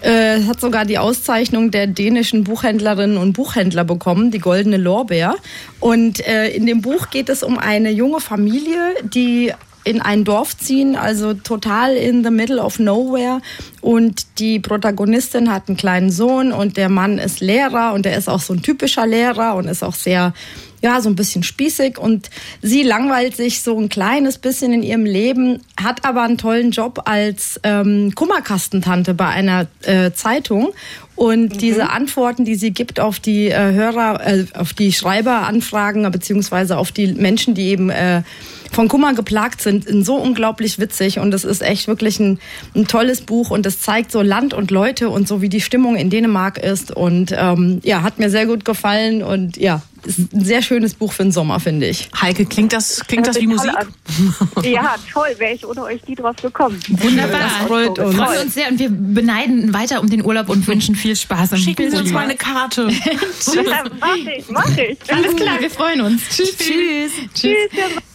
Es 0.00 0.46
hat 0.46 0.60
sogar 0.60 0.84
die 0.84 0.96
Auszeichnung 0.96 1.72
der 1.72 1.88
dänischen 1.88 2.44
Buchhändlerinnen 2.44 3.16
und 3.16 3.32
Buchhändler 3.32 3.82
bekommen, 3.82 4.30
die 4.30 4.38
Goldene 4.38 4.76
Lorbeer. 4.76 5.34
Und 5.80 6.20
in 6.20 6.66
dem 6.66 6.82
Buch 6.82 7.10
geht 7.10 7.28
es 7.28 7.42
um 7.42 7.58
eine 7.58 7.90
junge 7.90 8.20
Familie, 8.20 8.94
die 9.02 9.52
in 9.88 10.02
ein 10.02 10.24
Dorf 10.24 10.56
ziehen, 10.56 10.96
also 10.96 11.32
total 11.32 11.96
in 11.96 12.22
the 12.22 12.30
middle 12.30 12.62
of 12.62 12.78
nowhere. 12.78 13.40
Und 13.80 14.26
die 14.38 14.60
Protagonistin 14.60 15.50
hat 15.50 15.68
einen 15.68 15.76
kleinen 15.76 16.10
Sohn 16.10 16.52
und 16.52 16.76
der 16.76 16.88
Mann 16.88 17.18
ist 17.18 17.40
Lehrer 17.40 17.94
und 17.94 18.04
er 18.04 18.16
ist 18.16 18.28
auch 18.28 18.40
so 18.40 18.52
ein 18.52 18.62
typischer 18.62 19.06
Lehrer 19.06 19.54
und 19.54 19.66
ist 19.66 19.82
auch 19.82 19.94
sehr 19.94 20.34
ja, 20.80 21.00
so 21.00 21.08
ein 21.08 21.16
bisschen 21.16 21.42
spießig 21.42 21.98
und 21.98 22.30
sie 22.62 22.82
langweilt 22.82 23.36
sich 23.36 23.62
so 23.62 23.78
ein 23.78 23.88
kleines 23.88 24.38
bisschen 24.38 24.72
in 24.72 24.82
ihrem 24.82 25.04
Leben, 25.04 25.60
hat 25.80 26.04
aber 26.04 26.22
einen 26.22 26.38
tollen 26.38 26.70
Job 26.70 27.02
als 27.04 27.58
ähm, 27.64 28.12
Kummerkastentante 28.14 29.14
bei 29.14 29.26
einer 29.26 29.66
äh, 29.82 30.12
Zeitung 30.12 30.72
und 31.16 31.54
mhm. 31.54 31.58
diese 31.58 31.90
Antworten, 31.90 32.44
die 32.44 32.54
sie 32.54 32.70
gibt 32.70 33.00
auf 33.00 33.18
die 33.18 33.48
äh, 33.48 33.72
Hörer, 33.72 34.24
äh, 34.24 34.44
auf 34.54 34.72
die 34.72 34.92
Schreiberanfragen 34.92 36.08
beziehungsweise 36.12 36.78
auf 36.78 36.92
die 36.92 37.08
Menschen, 37.08 37.54
die 37.54 37.70
eben 37.70 37.90
äh, 37.90 38.22
von 38.70 38.88
Kummer 38.88 39.14
geplagt 39.14 39.60
sind, 39.60 39.84
sind 39.84 40.04
so 40.04 40.16
unglaublich 40.16 40.78
witzig 40.78 41.18
und 41.18 41.32
es 41.34 41.44
ist 41.44 41.62
echt 41.62 41.88
wirklich 41.88 42.20
ein, 42.20 42.38
ein 42.74 42.86
tolles 42.86 43.22
Buch 43.22 43.50
und 43.50 43.66
es 43.66 43.80
zeigt 43.80 44.12
so 44.12 44.22
Land 44.22 44.54
und 44.54 44.70
Leute 44.70 45.10
und 45.10 45.26
so 45.26 45.42
wie 45.42 45.48
die 45.48 45.60
Stimmung 45.60 45.96
in 45.96 46.10
Dänemark 46.10 46.58
ist 46.58 46.90
und 46.90 47.34
ähm, 47.36 47.80
ja, 47.82 48.02
hat 48.02 48.18
mir 48.18 48.30
sehr 48.30 48.46
gut 48.46 48.64
gefallen 48.64 49.22
und 49.22 49.56
ja, 49.56 49.82
ist 50.08 50.32
ein 50.32 50.44
sehr 50.44 50.62
schönes 50.62 50.94
Buch 50.94 51.12
für 51.12 51.22
den 51.22 51.32
Sommer, 51.32 51.60
finde 51.60 51.86
ich. 51.86 52.08
Heike, 52.20 52.46
klingt 52.46 52.72
das, 52.72 53.04
klingt 53.06 53.26
das, 53.26 53.34
das 53.34 53.42
wie 53.42 53.46
Musik? 53.46 53.72
Ja, 54.62 54.96
toll, 55.12 55.28
wäre 55.38 55.54
ich 55.54 55.66
ohne 55.66 55.82
euch 55.82 56.06
nie 56.06 56.14
drauf 56.14 56.36
gekommen. 56.40 56.80
Wunderbar. 56.88 57.40
Das 57.40 57.68
freut 57.68 57.98
uns. 57.98 58.16
freut 58.16 58.44
uns 58.44 58.54
sehr 58.54 58.68
und 58.68 58.78
wir 58.78 58.88
beneiden 58.88 59.72
weiter 59.72 60.00
um 60.00 60.08
den 60.08 60.24
Urlaub 60.24 60.48
und 60.48 60.66
wünschen 60.66 60.94
viel 60.94 61.14
Spaß. 61.14 61.58
Schicken 61.58 61.90
Sie 61.90 61.96
uns 61.96 62.10
mal 62.10 62.24
eine 62.24 62.36
Karte. 62.36 62.88
Tschüss. 63.40 63.56
mach 64.00 64.16
ich, 64.16 64.44
mach 64.48 64.76
ich. 64.76 64.98
Alles 65.08 65.36
klar, 65.36 65.60
wir 65.60 65.70
freuen 65.70 66.00
uns. 66.00 66.22
Tschüss. 66.30 66.56
Tschüss. 66.56 67.12
Tschüss. 67.34 67.56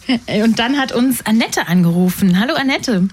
Tschüss. 0.06 0.44
Und 0.44 0.58
dann 0.58 0.78
hat 0.78 0.92
uns 0.92 1.24
Annette 1.24 1.68
angerufen. 1.68 2.38
Hallo 2.38 2.54
Annette. 2.54 3.08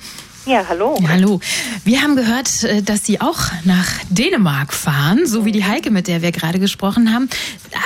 Ja, 0.51 0.65
hallo. 0.67 0.97
Hallo. 1.07 1.39
Wir 1.85 2.01
haben 2.01 2.17
gehört, 2.17 2.65
äh, 2.65 2.81
dass 2.81 3.05
Sie 3.05 3.21
auch 3.21 3.39
nach 3.63 3.87
Dänemark 4.09 4.73
fahren, 4.73 5.25
so 5.25 5.45
wie 5.45 5.53
die 5.53 5.63
Heike, 5.63 5.91
mit 5.91 6.09
der 6.09 6.21
wir 6.21 6.33
gerade 6.33 6.59
gesprochen 6.59 7.13
haben, 7.13 7.29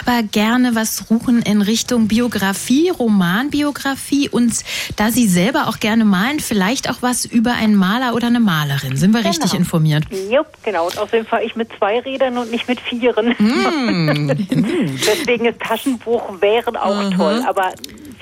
aber 0.02 0.24
gerne 0.24 0.74
was 0.74 0.98
suchen 0.98 1.44
in 1.44 1.62
Richtung 1.62 2.08
Biografie, 2.08 2.90
Romanbiografie 2.90 4.30
und 4.30 4.52
da 4.96 5.12
Sie 5.12 5.28
selber 5.28 5.68
auch 5.68 5.80
gerne 5.80 6.06
malen, 6.06 6.40
vielleicht 6.40 6.90
auch 6.90 7.04
was 7.04 7.26
über 7.26 7.54
einen 7.54 7.76
Maler 7.76 8.16
oder 8.16 8.26
eine 8.28 8.40
Malerin. 8.40 8.98
Sind 8.98 9.12
wir 9.12 9.22
genau. 9.22 9.30
richtig 9.30 9.54
informiert? 9.54 10.06
Jupp, 10.32 10.48
genau. 10.64 10.88
Und 10.88 10.98
außerdem 10.98 11.28
fahre 11.28 11.44
ich 11.44 11.56
mit 11.56 11.70
zwei 11.78 12.00
Rädern 12.00 12.36
und 12.40 12.50
nicht 12.50 12.68
mit 12.68 12.80
vieren. 12.80 13.36
Mm. 13.38 14.28
Deswegen 15.06 15.46
ist 15.46 15.60
Taschenbuch 15.60 16.42
wären 16.42 16.76
auch 16.78 16.90
uh 16.90 17.10
-huh. 17.10 17.16
toll, 17.16 17.44
aber 17.48 17.74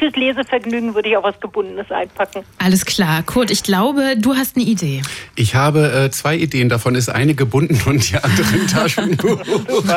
fürs 0.03 0.15
Lesevergnügen 0.15 0.95
würde 0.95 1.09
ich 1.09 1.17
auch 1.17 1.23
was 1.23 1.39
Gebundenes 1.39 1.89
einpacken. 1.89 2.43
Alles 2.57 2.85
klar. 2.85 3.23
Kurt, 3.23 3.51
ich 3.51 3.63
glaube, 3.63 4.15
du 4.17 4.32
hast 4.36 4.55
eine 4.55 4.65
Idee. 4.65 5.01
Ich 5.36 5.55
habe 5.55 5.91
äh, 5.91 6.11
zwei 6.11 6.38
Ideen. 6.38 6.69
Davon 6.69 6.95
ist 6.95 7.09
eine 7.09 7.36
gebunden 7.36 7.79
und 7.86 8.09
die 8.09 8.15
andere 8.15 8.45
ein 8.53 8.67
Taschenbuch. 8.67 9.41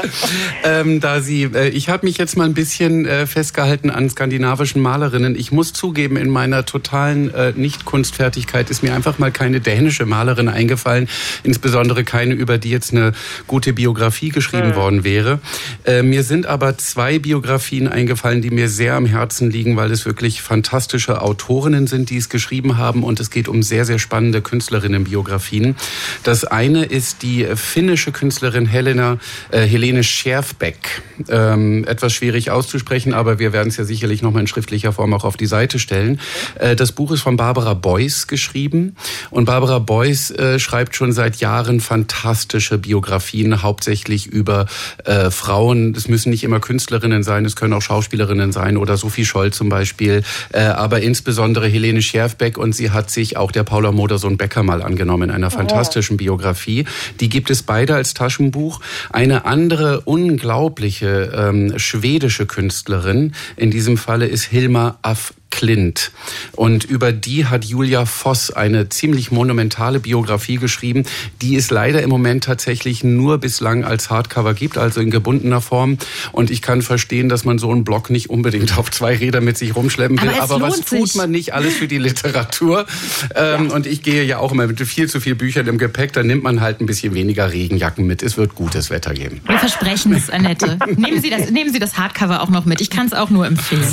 ähm, 0.65 1.01
da 1.01 1.21
sie, 1.21 1.45
äh, 1.45 1.69
ich 1.69 1.89
habe 1.89 2.07
mich 2.07 2.19
jetzt 2.19 2.37
mal 2.37 2.45
ein 2.45 2.55
bisschen 2.55 3.07
äh, 3.07 3.27
festgehalten 3.27 3.91
an 3.91 4.09
skandinavischen 4.11 4.83
Malerinnen. 4.83 5.37
Ich 5.37 5.53
muss 5.53 5.73
zugeben, 5.73 6.17
in 6.17 6.29
meiner 6.29 6.67
totalen 6.67 7.33
äh, 7.33 7.53
Nicht-Kunstfertigkeit 7.57 8.71
ist 8.71 8.83
mir 8.83 8.95
einfach 8.95 9.19
mal 9.19 9.31
keine 9.31 9.61
dänische 9.61 10.07
Malerin 10.07 10.49
eingefallen. 10.49 11.09
Insbesondere 11.43 12.05
keine, 12.05 12.35
über 12.35 12.59
die 12.59 12.71
jetzt 12.71 12.93
eine 12.93 13.13
gute 13.47 13.73
Biografie 13.73 14.31
geschrieben 14.31 14.71
mhm. 14.71 14.75
worden 14.77 15.05
wäre. 15.05 15.41
Äh, 15.85 16.03
mir 16.03 16.23
sind 16.23 16.47
aber 16.47 16.79
zwei 16.79 17.19
Biografien 17.19 17.89
eingefallen, 17.89 18.43
die 18.43 18.51
mir 18.51 18.69
sehr 18.69 18.95
am 18.95 19.07
Herzen 19.07 19.51
liegen, 19.51 19.77
weil 19.77 19.91
es 19.91 20.05
wirklich 20.05 20.43
fantastische 20.43 21.23
Autorinnen 21.23 21.87
sind, 21.87 22.11
die 22.11 22.17
es 22.17 22.29
geschrieben 22.29 22.77
haben 22.77 23.03
und 23.03 23.21
es 23.21 23.31
geht 23.31 23.49
um 23.49 23.63
sehr, 23.63 23.85
sehr 23.85 23.99
spannende 23.99 24.16
Künstlerinnenbiografien. 24.43 25.77
Das 26.23 26.45
eine 26.45 26.85
ist 26.85 27.23
die 27.23 27.47
finnische 27.55 28.13
Künstlerin 28.13 28.67
Helena, 28.67 29.19
äh, 29.51 29.61
Helene 29.61 30.03
Scherfbeck. 30.03 31.03
Ähm, 31.29 31.85
etwas 31.85 32.13
schwierig 32.13 32.51
auszusprechen, 32.51 33.15
aber 33.15 33.39
wir 33.39 33.53
werden 33.53 33.69
es 33.69 33.77
ja 33.77 33.85
sicherlich 33.85 34.23
nochmal 34.23 34.43
in 34.43 34.47
schriftlicher 34.47 34.93
Form 34.93 35.15
auch 35.15 35.25
auf 35.25 35.37
die 35.37 35.47
Seite 35.47 35.79
stellen. 35.79 36.21
Äh, 36.59 36.77
das 36.77 36.93
Buch 36.93 37.13
ist 37.13 37.23
von 37.23 37.37
Barbara 37.37 37.75
Beuys 37.75 38.27
geschrieben 38.27 38.97
und 39.31 39.47
Barbara 39.47 39.79
Beuys 39.79 40.31
äh, 40.31 40.59
schreibt 40.59 40.97
schon 40.97 41.13
seit 41.13 41.37
Jahren 41.37 41.81
fantastische 41.81 42.79
Biografien, 42.79 43.63
hauptsächlich 43.63 44.27
über 44.27 44.67
äh, 45.05 45.31
Frauen. 45.31 45.95
Es 45.97 46.09
müssen 46.09 46.31
nicht 46.31 46.45
immer 46.45 46.61
Künstlerinnen 46.61 47.23
sein, 47.23 47.45
es 47.45 47.57
können 47.57 47.73
auch 47.73 47.83
Schauspielerinnen 47.83 48.53
sein 48.53 48.77
oder 48.77 48.97
Sophie 48.97 49.25
Scholl 49.25 49.53
zum 49.53 49.69
Beispiel 49.69 50.23
äh, 50.53 50.61
aber 50.61 51.01
insbesondere 51.01 51.69
Helene 51.69 52.03
Scherfbeck 52.03 52.59
und 52.59 52.75
sie 52.75 52.91
hat 52.91 53.11
sich 53.11 53.37
auch 53.37 53.53
der 53.53 53.65
Paula 53.65 53.93
Modersohn-Becker 54.07 54.63
mal 54.63 54.83
angenommen 54.83 55.31
in 55.31 55.35
einer 55.35 55.51
fantastischen 55.51 56.17
Biografie. 56.17 56.85
Die 57.19 57.29
gibt 57.29 57.51
es 57.51 57.65
beide 57.65 57.97
als 57.97 58.15
Taschenbuch. 58.15 58.81
Eine 59.11 59.47
andere 59.47 60.03
unglaubliche 60.03 61.33
ähm, 61.35 61.77
schwedische 61.77 62.47
Künstlerin, 62.47 63.35
in 63.57 63.73
diesem 63.73 63.97
Falle 63.97 64.27
ist 64.27 64.45
Hilma 64.45 64.99
Af 65.03 65.35
Klint. 65.51 66.11
Und 66.53 66.85
über 66.85 67.13
die 67.13 67.47
hat 67.47 67.65
Julia 67.65 68.05
Voss 68.05 68.51
eine 68.51 68.89
ziemlich 68.89 69.31
monumentale 69.31 70.01
Biografie 70.01 70.57
geschrieben, 70.57 71.05
die 71.41 71.57
es 71.57 71.71
leider 71.71 72.03
im 72.03 72.11
Moment 72.11 72.45
tatsächlich 72.45 73.03
nur 73.05 73.39
bislang 73.39 73.85
als 73.85 74.11
Hardcover 74.11 74.55
gibt, 74.55 74.77
also 74.77 75.01
in 75.01 75.11
gebundener 75.11 75.61
Form. 75.61 75.99
Und 76.33 76.51
ich 76.51 76.63
kann 76.63 76.83
verstehen, 76.83 77.29
dass 77.29 77.45
man 77.45 77.59
so 77.59 77.71
einen 77.71 77.85
Blog 77.85 78.11
nicht 78.11 78.29
unbedingt 78.29 78.77
auf 78.77 78.91
zwei 78.91 79.17
Rädern 79.17 79.45
mit 79.45 79.57
sich 79.57 79.75
rumschleppen 79.75 80.21
will. 80.21 80.31
Aber, 80.39 80.57
Aber 80.57 80.69
was 80.69 80.81
tut 80.83 81.15
man 81.15 81.31
nicht 81.31 81.55
alles 81.55 81.75
für 81.75 81.89
die 81.89 81.99
Literatur? 81.99 82.87
Ähm, 83.35 83.69
ja. 83.69 83.75
Und 83.75 83.87
ich 83.87 84.03
gehe 84.03 84.25
ja 84.25 84.39
auch 84.39 84.53
immer 84.53 84.67
mit 84.67 84.81
viel 84.81 85.09
zu 85.09 85.21
viel 85.21 85.35
Büchern 85.35 85.67
im 85.69 85.79
Gepäck. 85.79 86.13
Dann 86.13 86.27
nimmt 86.27 86.43
man 86.43 86.61
halt 86.61 86.81
ein 86.81 86.87
bisschen 86.87 87.15
weniger 87.15 87.53
Regenjacken 87.53 88.07
mit. 88.07 88.23
Es 88.23 88.37
wird 88.37 88.55
gutes 88.55 88.91
Wetter 88.91 89.15
geben. 89.15 89.41
Wir 89.47 89.59
versprechen 89.59 90.13
es, 90.13 90.29
Annette. 90.29 90.79
nehmen, 90.97 91.21
Sie 91.21 91.31
das, 91.31 91.51
nehmen 91.51 91.73
Sie 91.73 91.79
das 91.79 91.97
Hardcover 91.97 92.43
auch 92.43 92.51
noch 92.51 92.65
mit. 92.65 92.81
Ich 92.81 92.91
kann 92.91 93.07
es 93.07 93.13
auch 93.13 93.31
nur 93.31 93.47
empfehlen. 93.47 93.87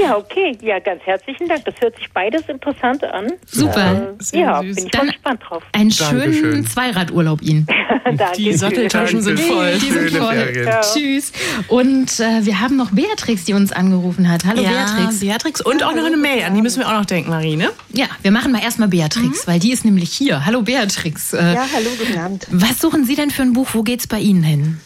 Ja, 0.00 0.16
okay. 0.16 0.58
Ja, 0.60 0.79
ganz 0.84 1.02
herzlichen 1.04 1.48
Dank. 1.48 1.64
Das 1.64 1.74
hört 1.80 1.96
sich 1.96 2.10
beides 2.12 2.42
interessant 2.48 3.04
an. 3.04 3.32
Super. 3.46 4.16
Äh, 4.32 4.38
ja, 4.38 4.60
bin 4.60 4.76
ich 4.76 4.90
Dann 4.90 5.06
gespannt 5.08 5.42
drauf. 5.46 5.62
Einen 5.72 5.90
schönen 5.90 6.20
Dankeschön. 6.20 6.66
Zweiradurlaub 6.66 7.42
Ihnen. 7.42 7.66
die 8.36 8.52
Satteltaschen 8.52 9.22
sind 9.22 9.40
voll. 9.40 9.78
Die 9.78 9.90
sind 9.90 10.10
voll. 10.10 10.52
Ja. 10.64 10.80
Tschüss. 10.80 11.32
Und 11.68 12.20
äh, 12.20 12.44
wir 12.44 12.60
haben 12.60 12.76
noch 12.76 12.90
Beatrix, 12.90 13.44
die 13.44 13.54
uns 13.54 13.72
angerufen 13.72 14.30
hat. 14.30 14.44
Hallo 14.44 14.62
ja, 14.62 14.70
Beatrix. 14.70 15.20
Beatrix 15.20 15.60
und 15.60 15.82
auch 15.82 15.94
noch 15.94 16.04
eine 16.04 16.16
Mail. 16.16 16.42
An 16.44 16.54
die 16.54 16.62
müssen 16.62 16.80
wir 16.80 16.88
auch 16.88 16.98
noch 16.98 17.06
denken, 17.06 17.30
Marie, 17.30 17.56
ne? 17.56 17.70
Ja, 17.92 18.06
wir 18.22 18.30
machen 18.30 18.52
mal 18.52 18.62
erstmal 18.62 18.88
Beatrix, 18.88 19.46
mhm. 19.46 19.50
weil 19.50 19.60
die 19.60 19.72
ist 19.72 19.84
nämlich 19.84 20.12
hier. 20.12 20.46
Hallo 20.46 20.62
Beatrix. 20.62 21.32
Äh, 21.32 21.54
ja, 21.54 21.66
hallo, 21.74 21.88
guten 21.98 22.18
Abend. 22.18 22.46
Was 22.50 22.80
suchen 22.80 23.04
Sie 23.04 23.14
denn 23.14 23.30
für 23.30 23.42
ein 23.42 23.52
Buch? 23.52 23.68
Wo 23.72 23.82
geht's 23.82 24.06
bei 24.06 24.18
Ihnen 24.18 24.42
hin? 24.42 24.80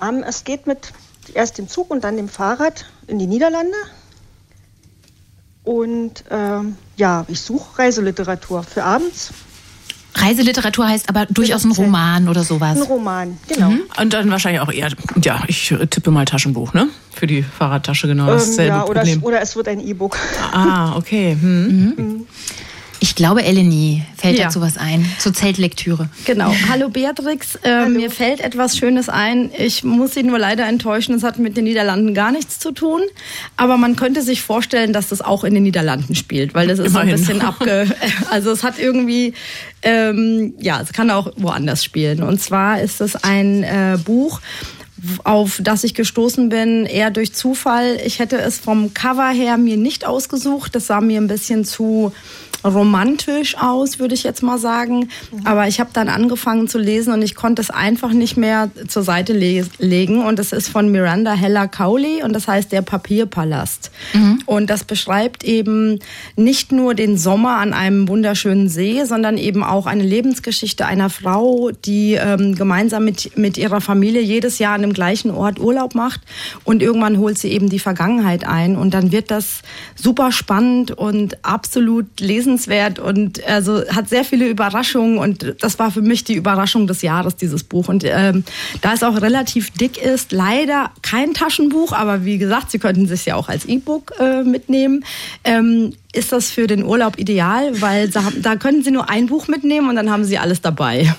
Um, 0.00 0.18
ähm, 0.18 0.24
es 0.26 0.44
geht 0.44 0.66
mit 0.66 0.92
erst 1.34 1.58
dem 1.58 1.68
Zug 1.68 1.90
und 1.90 2.04
dann 2.04 2.16
dem 2.16 2.28
Fahrrad 2.28 2.86
in 3.06 3.18
die 3.18 3.26
Niederlande. 3.26 3.76
Und 5.68 6.24
ähm, 6.30 6.76
ja, 6.96 7.26
ich 7.28 7.42
suche 7.42 7.80
Reiseliteratur 7.80 8.62
für 8.62 8.84
abends. 8.84 9.34
Reiseliteratur 10.14 10.88
heißt 10.88 11.10
aber 11.10 11.26
durchaus 11.26 11.62
ein 11.64 11.72
Roman 11.72 12.26
oder 12.30 12.42
sowas. 12.42 12.78
Ein 12.78 12.84
Roman, 12.84 13.36
genau. 13.48 13.68
Mhm. 13.68 13.82
Und 14.00 14.14
dann 14.14 14.30
wahrscheinlich 14.30 14.62
auch 14.62 14.72
eher, 14.72 14.88
ja, 15.22 15.42
ich 15.46 15.74
tippe 15.90 16.10
mal 16.10 16.24
Taschenbuch, 16.24 16.72
ne? 16.72 16.88
Für 17.12 17.26
die 17.26 17.42
Fahrradtasche 17.42 18.06
genau 18.06 18.28
dasselbe 18.28 18.62
ähm, 18.62 18.68
ja, 18.68 18.84
oder 18.84 19.00
Problem. 19.00 19.18
Es, 19.18 19.24
oder 19.24 19.42
es 19.42 19.56
wird 19.56 19.68
ein 19.68 19.86
E-Book. 19.86 20.16
Ah, 20.52 20.96
okay. 20.96 21.36
Hm. 21.38 21.94
Mhm. 21.98 22.26
Ich 23.00 23.14
glaube, 23.14 23.44
Eleni 23.44 24.02
fällt 24.16 24.38
ja. 24.38 24.44
dazu 24.44 24.60
was 24.60 24.76
ein, 24.76 25.06
zur 25.18 25.32
Zeltlektüre. 25.32 26.08
Genau. 26.24 26.52
Hallo 26.68 26.88
Beatrix, 26.88 27.54
äh, 27.56 27.70
Hallo. 27.70 27.90
mir 27.90 28.10
fällt 28.10 28.40
etwas 28.40 28.76
Schönes 28.76 29.08
ein. 29.08 29.50
Ich 29.56 29.84
muss 29.84 30.14
Sie 30.14 30.24
nur 30.24 30.38
leider 30.38 30.66
enttäuschen, 30.66 31.14
es 31.14 31.22
hat 31.22 31.38
mit 31.38 31.56
den 31.56 31.64
Niederlanden 31.64 32.12
gar 32.12 32.32
nichts 32.32 32.58
zu 32.58 32.72
tun. 32.72 33.02
Aber 33.56 33.76
man 33.76 33.94
könnte 33.94 34.22
sich 34.22 34.42
vorstellen, 34.42 34.92
dass 34.92 35.08
das 35.08 35.20
auch 35.20 35.44
in 35.44 35.54
den 35.54 35.62
Niederlanden 35.62 36.16
spielt, 36.16 36.54
weil 36.54 36.66
das 36.66 36.80
ist 36.80 36.88
Immerhin. 36.88 37.10
ein 37.10 37.16
bisschen 37.16 37.40
abge... 37.40 37.86
Also 38.30 38.50
es 38.50 38.64
hat 38.64 38.78
irgendwie... 38.78 39.34
Ähm, 39.82 40.54
ja, 40.58 40.80
es 40.80 40.92
kann 40.92 41.10
auch 41.10 41.30
woanders 41.36 41.84
spielen. 41.84 42.22
Und 42.22 42.40
zwar 42.40 42.80
ist 42.80 43.00
es 43.00 43.14
ein 43.16 43.62
äh, 43.62 43.96
Buch, 44.04 44.40
auf 45.24 45.60
das 45.62 45.84
ich 45.84 45.94
gestoßen 45.94 46.48
bin, 46.48 46.86
eher 46.86 47.10
durch 47.10 47.32
Zufall. 47.32 47.98
Ich 48.04 48.18
hätte 48.18 48.38
es 48.38 48.58
vom 48.58 48.94
Cover 48.94 49.28
her 49.28 49.56
mir 49.56 49.76
nicht 49.76 50.06
ausgesucht. 50.06 50.74
Das 50.74 50.86
sah 50.86 51.00
mir 51.00 51.20
ein 51.20 51.28
bisschen 51.28 51.64
zu 51.64 52.12
romantisch 52.64 53.56
aus, 53.56 53.98
würde 53.98 54.14
ich 54.14 54.24
jetzt 54.24 54.42
mal 54.42 54.58
sagen. 54.58 55.08
Mhm. 55.30 55.46
Aber 55.46 55.68
ich 55.68 55.80
habe 55.80 55.90
dann 55.92 56.08
angefangen 56.08 56.68
zu 56.68 56.78
lesen 56.78 57.12
und 57.12 57.22
ich 57.22 57.34
konnte 57.34 57.62
es 57.62 57.70
einfach 57.70 58.12
nicht 58.12 58.36
mehr 58.36 58.70
zur 58.88 59.02
Seite 59.02 59.32
le 59.32 59.66
legen. 59.78 60.24
Und 60.24 60.38
es 60.38 60.52
ist 60.52 60.68
von 60.68 60.90
Miranda 60.90 61.32
Heller 61.32 61.68
Cowley 61.68 62.22
und 62.22 62.32
das 62.32 62.48
heißt 62.48 62.72
Der 62.72 62.82
Papierpalast. 62.82 63.90
Mhm. 64.12 64.42
Und 64.46 64.70
das 64.70 64.84
beschreibt 64.84 65.44
eben 65.44 66.00
nicht 66.36 66.72
nur 66.72 66.94
den 66.94 67.16
Sommer 67.16 67.58
an 67.58 67.72
einem 67.72 68.08
wunderschönen 68.08 68.68
See, 68.68 69.04
sondern 69.04 69.38
eben 69.38 69.62
auch 69.62 69.86
eine 69.86 70.02
Lebensgeschichte 70.02 70.86
einer 70.86 71.10
Frau, 71.10 71.70
die 71.84 72.14
ähm, 72.14 72.54
gemeinsam 72.54 73.04
mit, 73.04 73.36
mit 73.36 73.56
ihrer 73.56 73.80
Familie 73.80 74.20
jedes 74.20 74.58
Jahr 74.58 74.74
an 74.74 74.82
dem 74.88 74.94
gleichen 74.94 75.30
Ort 75.30 75.60
Urlaub 75.60 75.94
macht. 75.94 76.20
Und 76.64 76.82
irgendwann 76.82 77.18
holt 77.18 77.38
sie 77.38 77.48
eben 77.48 77.68
die 77.68 77.78
Vergangenheit 77.78 78.46
ein. 78.46 78.76
Und 78.76 78.94
dann 78.94 79.12
wird 79.12 79.30
das 79.30 79.62
super 79.94 80.32
spannend 80.32 80.90
und 80.90 81.44
absolut 81.44 82.20
lesen 82.20 82.48
lesenswert 82.48 82.98
und 82.98 83.44
also 83.46 83.86
hat 83.88 84.08
sehr 84.08 84.24
viele 84.24 84.48
Überraschungen 84.48 85.18
und 85.18 85.54
das 85.60 85.78
war 85.78 85.90
für 85.90 86.02
mich 86.02 86.24
die 86.24 86.34
Überraschung 86.34 86.86
des 86.86 87.02
Jahres, 87.02 87.36
dieses 87.36 87.64
Buch. 87.64 87.88
Und 87.88 88.04
ähm, 88.04 88.44
da 88.80 88.94
es 88.94 89.02
auch 89.02 89.20
relativ 89.20 89.70
dick 89.70 89.98
ist, 89.98 90.32
leider 90.32 90.90
kein 91.02 91.34
Taschenbuch, 91.34 91.92
aber 91.92 92.24
wie 92.24 92.38
gesagt, 92.38 92.70
Sie 92.70 92.78
könnten 92.78 93.04
es 93.10 93.24
ja 93.24 93.36
auch 93.36 93.48
als 93.48 93.64
E-Book 93.66 94.14
äh, 94.18 94.42
mitnehmen. 94.42 95.04
Ähm, 95.44 95.92
ist 96.12 96.32
das 96.32 96.50
für 96.50 96.66
den 96.66 96.84
Urlaub 96.84 97.18
ideal, 97.18 97.80
weil 97.80 98.08
da, 98.08 98.24
da 98.40 98.56
können 98.56 98.82
Sie 98.82 98.90
nur 98.90 99.10
ein 99.10 99.26
Buch 99.26 99.48
mitnehmen 99.48 99.88
und 99.88 99.96
dann 99.96 100.10
haben 100.10 100.24
Sie 100.24 100.38
alles 100.38 100.60
dabei. 100.60 101.14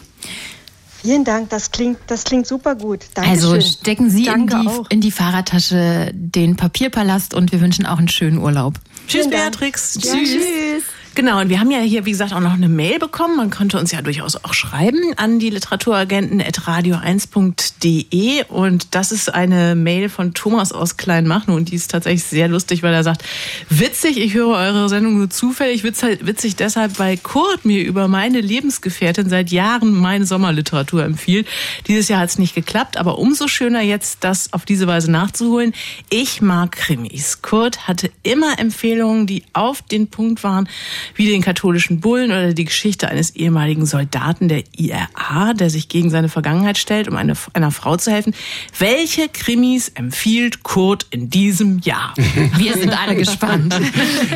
Vielen 1.01 1.23
Dank, 1.23 1.49
das 1.49 1.71
klingt, 1.71 1.97
das 2.07 2.25
klingt 2.25 2.45
super 2.45 2.75
gut. 2.75 3.05
Dankeschön. 3.13 3.53
Also 3.53 3.61
stecken 3.61 4.09
Sie 4.09 4.27
in 4.27 4.47
die, 4.47 4.69
in 4.89 5.01
die, 5.01 5.11
Fahrradtasche 5.11 6.11
den 6.13 6.57
Papierpalast 6.57 7.33
und 7.33 7.51
wir 7.53 7.61
wünschen 7.61 7.85
auch 7.85 7.99
einen 7.99 8.09
schönen 8.09 8.37
Urlaub. 8.37 8.73
Tschüss, 9.07 9.29
Beatrix. 9.29 9.95
Ja, 9.95 10.13
tschüss. 10.13 10.29
tschüss. 10.29 10.83
Genau, 11.19 11.41
und 11.41 11.49
wir 11.49 11.59
haben 11.59 11.69
ja 11.69 11.79
hier, 11.79 12.05
wie 12.05 12.11
gesagt, 12.11 12.31
auch 12.31 12.39
noch 12.39 12.53
eine 12.53 12.69
Mail 12.69 12.97
bekommen. 12.97 13.35
Man 13.35 13.49
konnte 13.49 13.77
uns 13.77 13.91
ja 13.91 14.01
durchaus 14.01 14.37
auch 14.37 14.53
schreiben 14.53 15.01
an 15.17 15.37
die 15.37 15.49
literaturagenten.radio1.de. 15.49 18.45
Und 18.47 18.95
das 18.95 19.11
ist 19.11 19.33
eine 19.33 19.75
Mail 19.75 20.07
von 20.07 20.33
Thomas 20.33 20.71
aus 20.71 20.95
Kleinmachnow. 20.95 21.57
Und 21.57 21.71
die 21.71 21.75
ist 21.75 21.91
tatsächlich 21.91 22.23
sehr 22.23 22.47
lustig, 22.47 22.83
weil 22.83 22.93
er 22.93 23.03
sagt, 23.03 23.25
witzig, 23.67 24.17
ich 24.17 24.33
höre 24.33 24.55
eure 24.55 24.87
Sendung 24.87 25.17
nur 25.17 25.29
zufällig. 25.29 25.83
Witzig, 25.83 26.25
witzig 26.25 26.55
deshalb, 26.55 26.99
weil 26.99 27.17
Kurt 27.17 27.65
mir 27.65 27.83
über 27.83 28.07
meine 28.07 28.39
Lebensgefährtin 28.39 29.27
seit 29.27 29.51
Jahren 29.51 29.91
meine 29.91 30.25
Sommerliteratur 30.25 31.03
empfiehlt. 31.03 31.49
Dieses 31.89 32.07
Jahr 32.07 32.21
hat 32.21 32.29
es 32.29 32.39
nicht 32.39 32.55
geklappt, 32.55 32.95
aber 32.95 33.17
umso 33.17 33.49
schöner 33.49 33.81
jetzt, 33.81 34.23
das 34.23 34.53
auf 34.53 34.63
diese 34.63 34.87
Weise 34.87 35.11
nachzuholen. 35.11 35.73
Ich 36.09 36.41
mag 36.41 36.71
Krimis. 36.71 37.41
Kurt 37.41 37.89
hatte 37.89 38.09
immer 38.23 38.57
Empfehlungen, 38.57 39.27
die 39.27 39.43
auf 39.51 39.81
den 39.81 40.07
Punkt 40.07 40.45
waren 40.45 40.69
wie 41.15 41.27
den 41.27 41.41
katholischen 41.41 41.99
Bullen 41.99 42.31
oder 42.31 42.53
die 42.53 42.65
Geschichte 42.65 43.09
eines 43.09 43.35
ehemaligen 43.35 43.85
Soldaten 43.85 44.47
der 44.47 44.63
IRA, 44.77 45.53
der 45.53 45.69
sich 45.69 45.89
gegen 45.89 46.09
seine 46.09 46.29
Vergangenheit 46.29 46.77
stellt, 46.77 47.07
um 47.07 47.15
eine, 47.15 47.33
einer 47.53 47.71
Frau 47.71 47.97
zu 47.97 48.11
helfen. 48.11 48.33
Welche 48.77 49.29
Krimis 49.29 49.89
empfiehlt 49.89 50.63
Kurt 50.63 51.07
in 51.09 51.29
diesem 51.29 51.79
Jahr? 51.79 52.13
Wir 52.57 52.73
sind 52.73 52.97
alle 52.97 53.15
gespannt. 53.15 53.75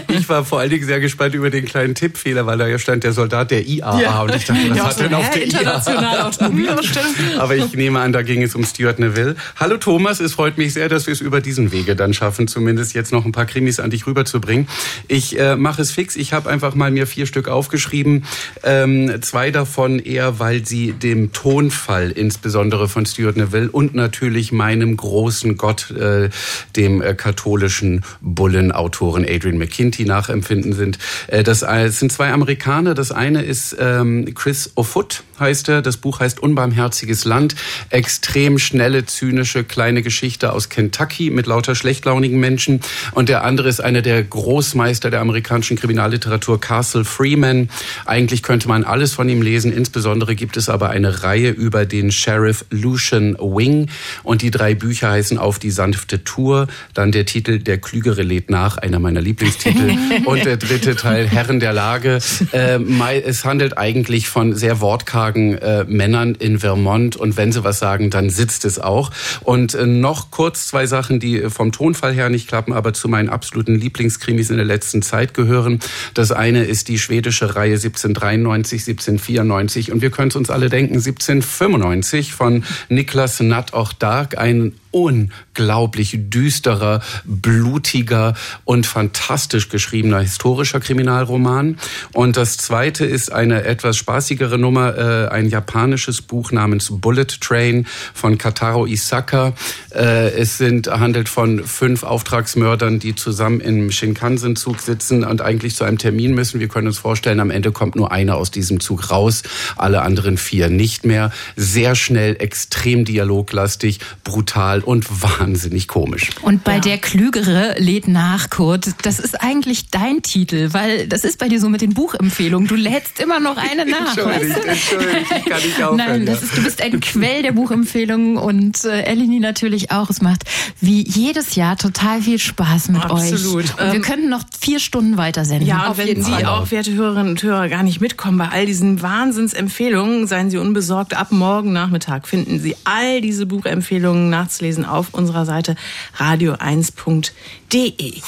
Ich 0.07 0.27
war 0.29 0.45
vor 0.45 0.59
allen 0.59 0.69
Dingen 0.69 0.85
sehr 0.85 0.99
gespannt 0.99 1.35
über 1.35 1.49
den 1.49 1.65
kleinen 1.65 1.95
Tippfehler, 1.95 2.45
weil 2.45 2.57
da 2.57 2.67
ja 2.67 2.79
stand 2.79 3.03
der 3.03 3.13
Soldat 3.13 3.51
der 3.51 3.65
IAA 3.65 4.01
ja. 4.01 4.21
und 4.21 4.35
ich 4.35 4.45
dachte, 4.45 4.69
was 4.69 4.77
ja, 4.77 4.85
hat 4.85 4.99
denn 4.99 5.13
auf 5.13 5.29
der 5.29 5.47
IAA? 5.47 7.39
Aber 7.39 7.55
ich 7.55 7.73
nehme 7.73 7.99
an, 7.99 8.13
da 8.13 8.21
ging 8.21 8.41
es 8.41 8.55
um 8.55 8.63
Stuart 8.63 8.99
Neville. 8.99 9.35
Hallo 9.57 9.77
Thomas, 9.77 10.19
es 10.19 10.33
freut 10.33 10.57
mich 10.57 10.73
sehr, 10.73 10.89
dass 10.89 11.07
wir 11.07 11.13
es 11.13 11.21
über 11.21 11.41
diesen 11.41 11.71
Wege 11.71 11.95
dann 11.95 12.13
schaffen, 12.13 12.47
zumindest 12.47 12.93
jetzt 12.93 13.11
noch 13.11 13.25
ein 13.25 13.31
paar 13.31 13.45
Krimis 13.45 13.79
an 13.79 13.89
dich 13.89 14.07
rüberzubringen. 14.07 14.67
Ich 15.07 15.39
äh, 15.39 15.55
mache 15.55 15.81
es 15.81 15.91
fix. 15.91 16.15
Ich 16.15 16.33
habe 16.33 16.49
einfach 16.53 16.75
mal 16.75 16.91
mir 16.91 17.07
vier 17.07 17.25
Stück 17.25 17.47
aufgeschrieben. 17.47 18.23
Ähm, 18.63 19.21
zwei 19.21 19.51
davon 19.51 19.99
eher, 19.99 20.39
weil 20.39 20.65
sie 20.65 20.93
dem 20.93 21.33
Tonfall 21.33 22.11
insbesondere 22.11 22.87
von 22.87 23.05
Stuart 23.05 23.35
Neville 23.35 23.69
und 23.69 23.95
natürlich 23.95 24.51
meinem 24.51 24.95
großen 24.95 25.57
Gott, 25.57 25.91
äh, 25.91 26.29
dem 26.75 27.01
äh, 27.01 27.15
katholischen 27.15 28.05
Bullenautoren 28.21 29.25
Adrian 29.27 29.57
McKinty 29.57 30.05
nachempfinden 30.05 30.73
sind. 30.73 30.99
Äh, 31.27 31.43
das, 31.43 31.63
äh, 31.63 31.89
sind 31.89 32.11
zwei 32.11 32.31
Amerikaner. 32.31 32.93
Das 32.93 33.11
eine 33.11 33.41
ist 33.41 33.75
ähm, 33.79 34.33
Chris 34.35 34.71
O'Foot, 34.75 35.21
heißt 35.39 35.69
er. 35.69 35.81
Das 35.81 35.97
Buch 35.97 36.19
heißt 36.19 36.39
Unbarmherziges 36.39 37.25
Land. 37.25 37.55
Extrem 37.89 38.59
schnelle, 38.59 39.05
zynische, 39.05 39.63
kleine 39.63 40.03
Geschichte 40.03 40.53
aus 40.53 40.69
Kentucky 40.69 41.31
mit 41.31 41.47
lauter 41.47 41.73
schlechtlaunigen 41.73 42.39
Menschen. 42.39 42.81
Und 43.13 43.29
der 43.29 43.43
andere 43.43 43.69
ist 43.69 43.81
einer 43.81 44.03
der 44.03 44.23
Großmeister 44.23 45.09
der 45.09 45.21
amerikanischen 45.21 45.77
Kriminalliteratur 45.77 46.42
Literatur, 46.43 46.59
Castle 46.59 47.05
Freeman. 47.05 47.69
Eigentlich 48.05 48.43
könnte 48.43 48.67
man 48.67 48.83
alles 48.83 49.13
von 49.13 49.29
ihm 49.29 49.41
lesen. 49.41 49.71
Insbesondere 49.71 50.35
gibt 50.35 50.57
es 50.57 50.69
aber 50.69 50.89
eine 50.89 51.23
Reihe 51.23 51.49
über 51.49 51.85
den 51.85 52.11
Sheriff 52.11 52.65
Lucian 52.69 53.35
Wing. 53.39 53.89
Und 54.23 54.41
die 54.41 54.51
drei 54.51 54.75
Bücher 54.75 55.11
heißen 55.11 55.37
Auf 55.37 55.59
die 55.59 55.71
sanfte 55.71 56.23
Tour. 56.23 56.67
Dann 56.93 57.11
der 57.11 57.25
Titel 57.25 57.59
Der 57.59 57.77
Klügere 57.77 58.23
lädt 58.23 58.49
nach, 58.49 58.77
einer 58.77 58.99
meiner 58.99 59.21
Lieblingstitel. 59.21 59.93
und 60.25 60.43
der 60.43 60.57
dritte 60.57 60.95
Teil 60.95 61.27
Herren 61.27 61.59
der 61.59 61.73
Lage. 61.73 62.19
Äh, 62.51 62.79
es 63.21 63.45
handelt 63.45 63.77
eigentlich 63.77 64.27
von 64.27 64.55
sehr 64.55 64.81
wortkargen 64.81 65.57
äh, 65.57 65.85
Männern 65.85 66.35
in 66.35 66.59
Vermont. 66.59 67.15
Und 67.15 67.37
wenn 67.37 67.51
sie 67.51 67.63
was 67.63 67.79
sagen, 67.79 68.09
dann 68.09 68.29
sitzt 68.29 68.65
es 68.65 68.79
auch. 68.79 69.11
Und 69.41 69.75
äh, 69.75 69.85
noch 69.85 70.31
kurz 70.31 70.67
zwei 70.67 70.87
Sachen, 70.87 71.19
die 71.19 71.49
vom 71.49 71.71
Tonfall 71.71 72.13
her 72.13 72.29
nicht 72.29 72.47
klappen, 72.47 72.73
aber 72.73 72.93
zu 72.93 73.07
meinen 73.07 73.29
absoluten 73.29 73.75
Lieblingskrimis 73.75 74.49
in 74.49 74.57
der 74.57 74.65
letzten 74.65 75.01
Zeit 75.01 75.33
gehören. 75.33 75.79
Das 76.13 76.32
eine 76.33 76.63
ist 76.63 76.87
die 76.87 76.99
schwedische 76.99 77.55
Reihe 77.55 77.75
1793, 77.75 78.81
1794 78.81 79.91
und 79.91 80.01
wir 80.01 80.09
können 80.09 80.29
es 80.29 80.35
uns 80.35 80.49
alle 80.49 80.69
denken, 80.69 80.95
1795 80.95 82.33
von 82.33 82.63
Niklas 82.89 83.39
Natt 83.39 83.73
auch 83.73 83.93
Dark, 83.93 84.37
ein 84.37 84.73
unglaublich 84.93 86.17
düsterer, 86.29 87.01
blutiger 87.25 88.35
und 88.63 88.85
fantastisch 88.85 89.69
geschriebener 89.69 90.19
historischer 90.19 90.79
Kriminalroman. 90.79 91.77
Und 92.13 92.37
das 92.37 92.57
zweite 92.57 93.05
ist 93.05 93.31
eine 93.31 93.63
etwas 93.63 93.97
spaßigere 93.97 94.59
Nummer, 94.59 94.97
äh, 94.97 95.27
ein 95.29 95.49
japanisches 95.49 96.21
Buch 96.21 96.51
namens 96.51 96.89
Bullet 96.91 97.25
Train 97.41 97.87
von 98.13 98.37
Kataro 98.37 98.85
Isaka. 98.85 99.53
Äh, 99.93 100.29
es 100.33 100.59
sind, 100.59 100.87
handelt 100.87 101.27
von 101.27 101.63
fünf 101.63 102.03
Auftragsmördern, 102.03 102.99
die 102.99 103.15
zusammen 103.15 103.61
im 103.61 103.89
Shinkansen-Zug 103.89 104.79
sitzen 104.79 105.23
und 105.23 105.41
eigentlich 105.41 105.75
zu 105.75 105.85
einem 105.85 105.97
Termin 105.97 106.35
müssen. 106.35 106.59
Wir 106.59 106.67
können 106.67 106.87
uns 106.87 106.99
vorstellen, 106.99 107.39
am 107.39 107.49
Ende 107.49 107.71
kommt 107.71 107.95
nur 107.95 108.11
einer 108.11 108.35
aus 108.37 108.51
diesem 108.51 108.79
Zug 108.79 109.09
raus, 109.09 109.41
alle 109.75 110.03
anderen 110.03 110.37
vier 110.37 110.69
nicht 110.69 111.03
mehr. 111.03 111.31
Sehr 111.55 111.95
schnell, 111.95 112.35
extrem 112.39 113.05
dialoglastig, 113.05 113.99
brutal 114.23 114.82
und 114.83 115.05
wahnsinnig 115.21 115.87
komisch. 115.87 116.29
Und 116.41 116.63
bei 116.63 116.75
ja. 116.75 116.79
der 116.79 116.97
Klügere 116.97 117.75
lädt 117.77 118.07
nach, 118.07 118.49
Kurt. 118.49 118.87
Das 119.01 119.19
ist 119.19 119.41
eigentlich 119.41 119.89
dein 119.89 120.21
Titel, 120.21 120.69
weil 120.73 121.07
das 121.07 121.23
ist 121.23 121.39
bei 121.39 121.47
dir 121.47 121.59
so 121.59 121.69
mit 121.69 121.81
den 121.81 121.93
Buchempfehlungen. 121.93 122.67
Du 122.67 122.75
lädst 122.75 123.19
immer 123.19 123.39
noch 123.39 123.57
eine 123.57 123.85
nach. 123.89 124.17
Entschuldigt, 124.17 124.55
weißt 124.55 124.63
du? 124.65 124.69
entschuldigt, 124.69 125.33
ich 125.37 125.45
kann 125.45 125.61
nicht 125.61 125.83
aufhören. 125.83 125.97
Nein, 125.97 126.25
das 126.25 126.43
ist, 126.43 126.57
du 126.57 126.63
bist 126.63 126.81
ein 126.81 126.99
Quell 126.99 127.43
der 127.43 127.51
Buchempfehlungen 127.51 128.37
und 128.37 128.83
äh, 128.85 129.03
Eleni 129.03 129.39
natürlich 129.39 129.91
auch. 129.91 130.09
Es 130.09 130.21
macht 130.21 130.43
wie 130.81 131.07
jedes 131.07 131.55
Jahr 131.55 131.77
total 131.77 132.21
viel 132.21 132.39
Spaß 132.39 132.89
mit 132.89 133.03
Absolut. 133.03 133.65
euch. 133.65 133.71
Und 133.71 133.77
wir 133.79 133.93
ähm, 133.95 134.01
könnten 134.01 134.29
noch 134.29 134.43
vier 134.59 134.79
Stunden 134.79 135.17
weiter 135.17 135.45
senden. 135.45 135.67
Ja, 135.67 135.89
und 135.89 135.97
wenn 135.97 136.23
Sie 136.23 136.45
auch, 136.45 136.71
werte 136.71 136.93
Hörerinnen 136.93 137.29
und 137.29 137.43
Hörer, 137.43 137.69
gar 137.69 137.83
nicht 137.83 138.01
mitkommen 138.01 138.37
bei 138.37 138.49
all 138.49 138.65
diesen 138.65 139.01
Wahnsinnsempfehlungen, 139.01 140.27
seien 140.27 140.49
Sie 140.49 140.57
unbesorgt. 140.57 141.15
Ab 141.15 141.31
morgen 141.31 141.73
Nachmittag 141.73 142.27
finden 142.27 142.59
Sie 142.59 142.75
all 142.83 143.21
diese 143.21 143.45
Buchempfehlungen 143.45 144.29
nachzulesen 144.29 144.72
nachlesen 144.73 144.85
auf 144.85 145.13
unserer 145.13 145.45
Seite 145.45 145.75
radio1.de. 146.17 148.21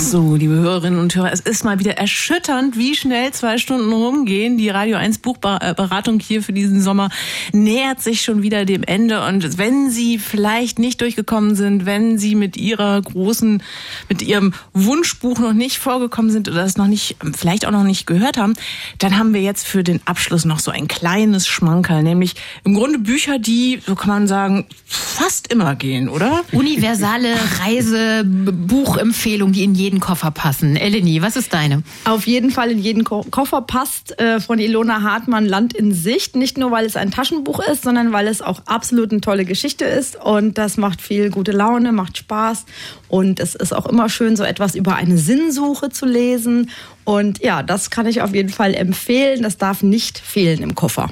So, 0.00 0.36
liebe 0.36 0.54
Hörerinnen 0.54 1.00
und 1.00 1.14
Hörer, 1.14 1.32
es 1.32 1.40
ist 1.40 1.64
mal 1.64 1.80
wieder 1.80 1.98
erschütternd, 1.98 2.78
wie 2.78 2.94
schnell 2.94 3.32
zwei 3.32 3.58
Stunden 3.58 3.92
rumgehen. 3.92 4.56
Die 4.56 4.70
Radio 4.70 4.96
1 4.96 5.18
Buchberatung 5.18 6.20
hier 6.20 6.42
für 6.42 6.52
diesen 6.52 6.80
Sommer 6.80 7.10
nähert 7.52 8.00
sich 8.00 8.22
schon 8.22 8.42
wieder 8.42 8.64
dem 8.64 8.84
Ende. 8.84 9.26
Und 9.26 9.58
wenn 9.58 9.90
Sie 9.90 10.18
vielleicht 10.18 10.78
nicht 10.78 11.00
durchgekommen 11.00 11.56
sind, 11.56 11.84
wenn 11.84 12.16
Sie 12.16 12.36
mit 12.36 12.56
Ihrer 12.56 13.02
großen, 13.02 13.62
mit 14.08 14.22
Ihrem 14.22 14.54
Wunschbuch 14.72 15.40
noch 15.40 15.52
nicht 15.52 15.78
vorgekommen 15.78 16.30
sind 16.30 16.48
oder 16.48 16.62
das 16.62 16.76
noch 16.76 16.86
nicht, 16.86 17.16
vielleicht 17.36 17.66
auch 17.66 17.72
noch 17.72 17.84
nicht 17.84 18.06
gehört 18.06 18.38
haben, 18.38 18.54
dann 18.98 19.18
haben 19.18 19.34
wir 19.34 19.42
jetzt 19.42 19.66
für 19.66 19.82
den 19.82 20.00
Abschluss 20.06 20.44
noch 20.44 20.60
so 20.60 20.70
ein 20.70 20.86
kleines 20.88 21.48
Schmankerl, 21.48 22.04
nämlich 22.04 22.34
im 22.64 22.74
Grunde 22.74 23.00
Bücher, 23.00 23.38
die, 23.38 23.80
so 23.84 23.96
kann 23.96 24.08
man 24.08 24.28
sagen, 24.28 24.66
fast 24.86 25.52
immer 25.52 25.74
gehen, 25.74 26.08
oder? 26.08 26.44
Universale 26.52 27.34
Reisebuchempfehlung, 27.60 29.52
die 29.52 29.64
in 29.64 29.74
jeden 29.88 30.00
Koffer 30.00 30.30
passen. 30.30 30.76
Eleni, 30.76 31.22
was 31.22 31.34
ist 31.34 31.54
deine? 31.54 31.82
Auf 32.04 32.26
jeden 32.26 32.50
Fall 32.50 32.70
in 32.70 32.78
jeden 32.78 33.04
Ko 33.04 33.24
Koffer 33.30 33.62
passt 33.62 34.20
äh, 34.20 34.38
von 34.38 34.58
Ilona 34.58 35.00
Hartmann 35.00 35.46
Land 35.46 35.72
in 35.72 35.94
Sicht. 35.94 36.36
Nicht 36.36 36.58
nur, 36.58 36.70
weil 36.70 36.84
es 36.84 36.94
ein 36.94 37.10
Taschenbuch 37.10 37.60
ist, 37.60 37.84
sondern 37.84 38.12
weil 38.12 38.28
es 38.28 38.42
auch 38.42 38.60
absolut 38.66 39.12
eine 39.12 39.22
tolle 39.22 39.46
Geschichte 39.46 39.86
ist. 39.86 40.22
Und 40.22 40.58
das 40.58 40.76
macht 40.76 41.00
viel 41.00 41.30
gute 41.30 41.52
Laune, 41.52 41.92
macht 41.92 42.18
Spaß. 42.18 42.66
Und 43.08 43.40
es 43.40 43.54
ist 43.54 43.74
auch 43.74 43.86
immer 43.86 44.10
schön, 44.10 44.36
so 44.36 44.44
etwas 44.44 44.74
über 44.74 44.94
eine 44.94 45.16
Sinnsuche 45.16 45.88
zu 45.88 46.04
lesen. 46.04 46.68
Und 47.04 47.42
ja, 47.42 47.62
das 47.62 47.88
kann 47.88 48.04
ich 48.04 48.20
auf 48.20 48.34
jeden 48.34 48.50
Fall 48.50 48.74
empfehlen. 48.74 49.42
Das 49.42 49.56
darf 49.56 49.82
nicht 49.82 50.18
fehlen 50.18 50.62
im 50.62 50.74
Koffer. 50.74 51.08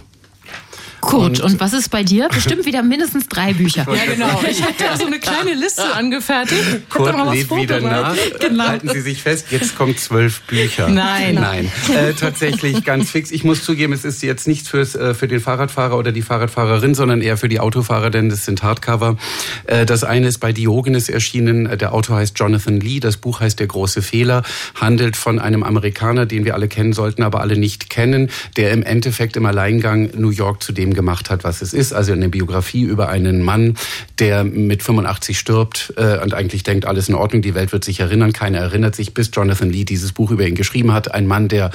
Kurt, 1.07 1.41
und, 1.41 1.53
und, 1.53 1.61
was 1.61 1.73
ist 1.73 1.91
bei 1.91 2.03
dir? 2.03 2.29
Bestimmt 2.29 2.67
wieder 2.67 2.83
mindestens 2.83 3.29
drei 3.29 3.53
Bücher. 3.53 3.87
Ja, 3.89 4.13
genau. 4.13 4.43
Ich 4.51 4.63
habe 4.63 4.75
da 4.79 4.97
so 4.97 5.07
eine 5.07 5.19
kleine 5.19 5.55
Liste 5.55 5.95
angefertigt. 5.95 6.89
Kurt 6.89 7.15
lädt 7.33 7.51
wieder 7.51 7.81
nach. 7.81 8.17
Genau. 8.41 8.69
Halten 8.69 8.89
Sie 8.89 9.01
sich 9.01 9.23
fest, 9.23 9.47
jetzt 9.51 9.77
kommen 9.77 9.97
zwölf 9.97 10.41
Bücher. 10.43 10.89
Nein. 10.89 11.35
Nein. 11.35 11.71
Äh, 11.95 12.13
tatsächlich 12.15 12.85
ganz 12.85 13.11
fix. 13.11 13.31
Ich 13.31 13.45
muss 13.45 13.63
zugeben, 13.65 13.93
es 13.93 14.05
ist 14.05 14.23
jetzt 14.23 14.47
nicht 14.47 14.67
fürs, 14.67 14.95
äh, 14.95 15.15
für 15.15 15.29
den 15.29 15.41
Fahrradfahrer 15.41 15.97
oder 15.97 16.13
die 16.13 16.23
Fahrradfahrerin, 16.23 16.95
sondern 16.95 17.21
eher 17.21 17.37
für 17.37 17.49
die 17.49 17.61
Autofahrer, 17.61 18.11
denn 18.11 18.29
das 18.29 18.45
sind 18.45 18.63
Hardcover. 18.63 19.17
Äh, 19.67 19.87
das 19.87 20.05
eine 20.05 20.29
ist 20.29 20.39
bei 20.39 20.53
Diogenes 20.53 21.09
erschienen. 21.09 21.79
Der 21.79 21.93
Autor 21.93 22.17
heißt 22.17 22.39
Jonathan 22.39 22.81
Lee. 22.81 23.01
Das 23.01 23.17
Buch 23.17 23.41
heißt 23.41 23.61
Der 23.61 23.67
große 23.67 24.03
Fehler. 24.03 24.43
Handelt 24.75 25.17
von 25.17 25.39
einem 25.39 25.63
Amerikaner, 25.63 26.27
den 26.27 26.45
wir 26.45 26.55
alle 26.55 26.69
kennen 26.69 26.93
sollten, 26.93 27.23
aber 27.23 27.41
alle 27.41 27.57
nicht 27.57 27.91
kennen, 27.91 28.31
der 28.57 28.73
im 28.73 28.83
Endeffekt 28.83 29.37
im 29.37 29.47
Alleingang 29.47 30.11
New 30.17 30.31
York 30.31 30.63
zu 30.63 30.73
dem 30.73 30.96
gemacht 30.97 31.31
hat, 31.31 31.45
was 31.45 31.63
es 31.63 31.73
ist. 31.73 31.93
Also 31.93 32.13
eine 32.13 32.29
Biografie 32.29 32.83
über 32.83 33.09
einen 33.09 33.43
Mann, 33.43 33.77
der 34.19 34.43
mit 34.43 34.83
85 34.83 35.39
stirbt 35.39 35.95
äh, 35.97 36.19
und 36.19 36.35
eigentlich 36.35 36.65
denkt, 36.65 36.87
alles 36.87 37.09
in 37.09 37.15
Ordnung, 37.15 37.43
die 37.43 37.55
Welt 37.55 37.73
wird 37.73 37.85
sich 37.85 38.01
erinnern. 38.01 38.33
Keiner 38.33 38.59
erinnert 38.59 38.97
sich, 38.97 39.15
bis 39.15 39.31
Jonathan 39.33 39.71
Lee 39.71 39.85
dieses 39.85 40.11
Buch 40.11 40.33
über 40.33 40.45
ihn 40.45 40.57
geschrieben 40.57 40.93
hat. 40.93 41.15
Ein 41.15 41.29
Mann, 41.29 41.47
der 41.47 41.71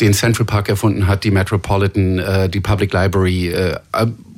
den 0.00 0.14
Central 0.14 0.46
Park 0.46 0.68
erfunden 0.68 1.08
hat, 1.08 1.24
die 1.24 1.32
Metropolitan, 1.32 2.20
äh, 2.20 2.48
die 2.48 2.60
Public 2.60 2.92
Library, 2.92 3.48
äh, 3.48 3.80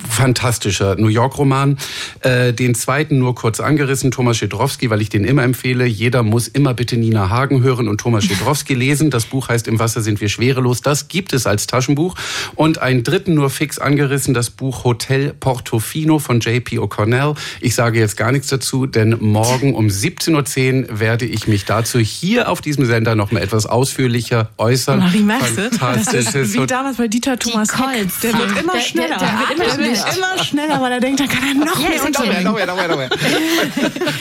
fantastischer 0.07 0.95
New 0.95 1.07
York-Roman. 1.07 1.77
Äh, 2.21 2.53
den 2.53 2.75
zweiten 2.75 3.19
nur 3.19 3.35
kurz 3.35 3.59
angerissen, 3.59 4.11
Thomas 4.11 4.37
Schedrowski, 4.37 4.89
weil 4.89 5.01
ich 5.01 5.09
den 5.09 5.23
immer 5.23 5.43
empfehle. 5.43 5.85
Jeder 5.85 6.23
muss 6.23 6.47
immer 6.47 6.73
bitte 6.73 6.97
Nina 6.97 7.29
Hagen 7.29 7.63
hören 7.63 7.87
und 7.87 7.99
Thomas 7.99 8.25
Schedrowski 8.25 8.73
lesen. 8.73 9.09
Das 9.09 9.25
Buch 9.25 9.49
heißt 9.49 9.67
Im 9.67 9.79
Wasser 9.79 10.01
sind 10.01 10.21
wir 10.21 10.29
schwerelos. 10.29 10.81
Das 10.81 11.07
gibt 11.07 11.33
es 11.33 11.47
als 11.47 11.67
Taschenbuch. 11.67 12.15
Und 12.55 12.79
einen 12.79 13.03
dritten 13.03 13.33
nur 13.33 13.49
fix 13.49 13.79
angerissen, 13.79 14.33
das 14.33 14.49
Buch 14.49 14.83
Hotel 14.83 15.33
Portofino 15.39 16.19
von 16.19 16.39
J.P. 16.39 16.79
O'Connell. 16.79 17.35
Ich 17.61 17.75
sage 17.75 17.99
jetzt 17.99 18.17
gar 18.17 18.31
nichts 18.31 18.47
dazu, 18.47 18.85
denn 18.85 19.17
morgen 19.19 19.73
um 19.73 19.87
17.10 19.87 20.89
Uhr 20.89 20.99
werde 20.99 21.25
ich 21.25 21.47
mich 21.47 21.65
dazu 21.65 21.99
hier 21.99 22.49
auf 22.49 22.61
diesem 22.61 22.85
Sender 22.85 23.15
noch 23.15 23.31
mal 23.31 23.41
etwas 23.41 23.65
ausführlicher 23.65 24.49
äußern. 24.57 24.99
Marie, 24.99 25.21
merkst 25.21 25.57
du? 25.57 25.69
Das 25.79 26.13
ist 26.13 26.53
wie 26.53 26.65
damals 26.65 26.97
bei 26.97 27.07
Dieter 27.07 27.37
Thomas 27.37 27.77
Heck. 27.77 28.07
Der 28.23 28.33
wird 28.33 28.59
immer 28.59 28.79
schneller. 28.79 29.17
Der, 29.17 29.17
der, 29.17 29.27
der, 29.27 29.77
wird 29.77 29.77
immer, 29.77 29.88
immer 29.93 30.43
schneller, 30.43 30.81
weil 30.81 30.91
er 30.93 30.99
denkt, 30.99 31.19
da 31.19 31.27
kann 31.27 31.43
er 31.47 31.53
noch 31.65 31.77
mehr 31.79 31.89
noch 31.99 32.25
mehr, 32.25 32.41
noch 32.41 32.53
mehr, 32.55 32.65
noch 32.65 32.75
mehr, 32.75 32.87
noch 32.87 32.97
mehr. 32.97 33.09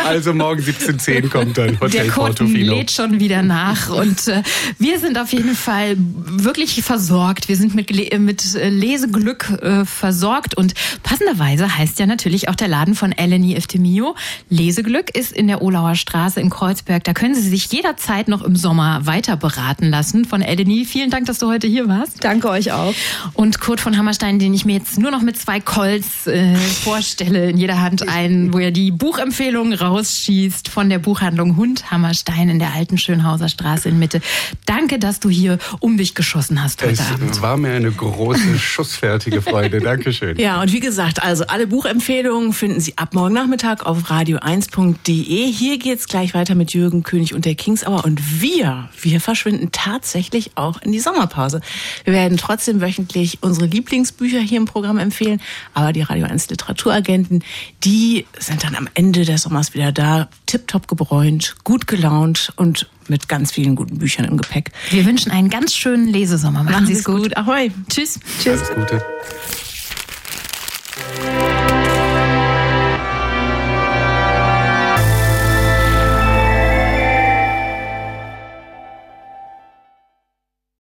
Also 0.06 0.32
morgen 0.34 0.60
17.10 0.60 1.24
Uhr 1.24 1.30
kommt 1.30 1.58
dann 1.58 1.78
Hotel 1.80 2.06
Der 2.06 2.12
Portofino. 2.12 2.74
lädt 2.74 2.90
schon 2.90 3.20
wieder 3.20 3.42
nach 3.42 3.90
und 3.90 4.28
äh, 4.28 4.42
wir 4.78 4.98
sind 4.98 5.18
auf 5.18 5.32
jeden 5.32 5.54
Fall 5.54 5.96
wirklich 5.98 6.82
versorgt. 6.82 7.48
Wir 7.48 7.56
sind 7.56 7.74
mit, 7.74 7.90
mit 8.18 8.42
Leseglück 8.54 9.50
äh, 9.62 9.84
versorgt 9.84 10.54
und 10.56 10.74
passenderweise 11.02 11.76
heißt 11.76 11.98
ja 11.98 12.06
natürlich 12.06 12.48
auch 12.48 12.54
der 12.54 12.68
Laden 12.68 12.94
von 12.94 13.12
Eleni 13.12 13.54
Eftemio. 13.54 14.14
Leseglück 14.50 15.14
ist 15.16 15.32
in 15.32 15.46
der 15.48 15.62
Olauer 15.62 15.94
Straße 15.94 16.40
in 16.40 16.50
Kreuzberg. 16.50 17.04
Da 17.04 17.12
können 17.12 17.34
Sie 17.34 17.48
sich 17.48 17.70
jederzeit 17.72 18.28
noch 18.28 18.42
im 18.42 18.56
Sommer 18.56 19.06
weiter 19.06 19.36
beraten 19.36 19.88
lassen 19.90 20.24
von 20.24 20.42
Eleni. 20.42 20.84
Vielen 20.84 21.10
Dank, 21.10 21.26
dass 21.26 21.38
du 21.38 21.48
heute 21.48 21.66
hier 21.66 21.88
warst. 21.88 22.24
Danke 22.24 22.48
euch 22.50 22.72
auch. 22.72 22.94
Und 23.34 23.60
Kurt 23.60 23.80
von 23.80 23.96
Hammerstein, 23.96 24.38
den 24.38 24.54
ich 24.54 24.64
mir 24.64 24.76
jetzt 24.76 24.98
nur 24.98 25.10
noch 25.10 25.22
mit 25.22 25.38
zwei 25.38 25.57
Colts 25.60 26.26
äh, 26.26 26.54
vorstelle, 26.54 27.50
in 27.50 27.58
jeder 27.58 27.80
Hand 27.80 28.08
einen, 28.08 28.52
wo 28.52 28.58
er 28.58 28.70
die 28.70 28.90
Buchempfehlungen 28.90 29.72
rausschießt 29.72 30.68
von 30.68 30.88
der 30.88 30.98
Buchhandlung 30.98 31.56
Hund 31.56 31.90
Hammerstein 31.90 32.48
in 32.48 32.58
der 32.58 32.74
alten 32.74 32.98
Schönhauser 32.98 33.48
Straße 33.48 33.88
in 33.88 33.98
Mitte. 33.98 34.20
Danke, 34.66 34.98
dass 34.98 35.20
du 35.20 35.28
hier 35.28 35.58
um 35.80 35.96
dich 35.96 36.14
geschossen 36.14 36.62
hast 36.62 36.82
heute 36.82 36.92
es 36.92 37.12
Abend. 37.12 37.30
Es 37.30 37.42
war 37.42 37.56
mir 37.56 37.72
eine 37.72 37.90
große, 37.90 38.58
schussfertige 38.58 39.42
Freude. 39.42 39.80
Dankeschön. 39.80 40.38
Ja, 40.38 40.60
und 40.60 40.72
wie 40.72 40.80
gesagt, 40.80 41.22
also 41.22 41.44
alle 41.46 41.66
Buchempfehlungen 41.66 42.52
finden 42.52 42.80
Sie 42.80 42.96
ab 42.96 43.14
morgen 43.14 43.34
Nachmittag 43.34 43.86
auf 43.86 44.10
radio1.de. 44.10 45.52
Hier 45.52 45.78
geht's 45.78 46.08
gleich 46.08 46.34
weiter 46.34 46.54
mit 46.54 46.72
Jürgen 46.72 47.02
König 47.02 47.34
und 47.34 47.44
der 47.44 47.54
Kings 47.54 47.86
Hour. 47.86 48.04
Und 48.04 48.40
wir, 48.40 48.88
wir 49.00 49.20
verschwinden 49.20 49.70
tatsächlich 49.72 50.52
auch 50.56 50.82
in 50.82 50.92
die 50.92 51.00
Sommerpause. 51.00 51.60
Wir 52.04 52.12
werden 52.12 52.38
trotzdem 52.38 52.80
wöchentlich 52.80 53.38
unsere 53.42 53.66
Lieblingsbücher 53.66 54.40
hier 54.40 54.58
im 54.58 54.64
Programm 54.64 54.98
empfehlen. 54.98 55.40
Aber 55.74 55.92
die 55.92 56.02
Radio 56.02 56.26
1 56.26 56.48
Literaturagenten, 56.50 57.44
die 57.84 58.26
sind 58.38 58.64
dann 58.64 58.74
am 58.74 58.88
Ende 58.94 59.24
des 59.24 59.42
Sommers 59.42 59.74
wieder 59.74 59.92
da, 59.92 60.28
tipptopp 60.46 60.88
gebräunt, 60.88 61.56
gut 61.64 61.86
gelaunt 61.86 62.52
und 62.56 62.88
mit 63.08 63.28
ganz 63.28 63.52
vielen 63.52 63.74
guten 63.74 63.98
Büchern 63.98 64.24
im 64.26 64.36
Gepäck. 64.36 64.70
Wir 64.90 65.04
wünschen 65.06 65.32
einen 65.32 65.50
ganz 65.50 65.74
schönen 65.74 66.08
Lesesommer. 66.08 66.62
Machen, 66.62 66.72
Machen 66.72 66.86
Sie 66.86 66.92
es 66.94 67.04
gut. 67.04 67.22
gut. 67.22 67.36
Ahoi. 67.36 67.70
Tschüss. 67.88 68.20
Tschüss. 68.42 68.60
Alles 68.70 68.74
Gute. 68.74 69.02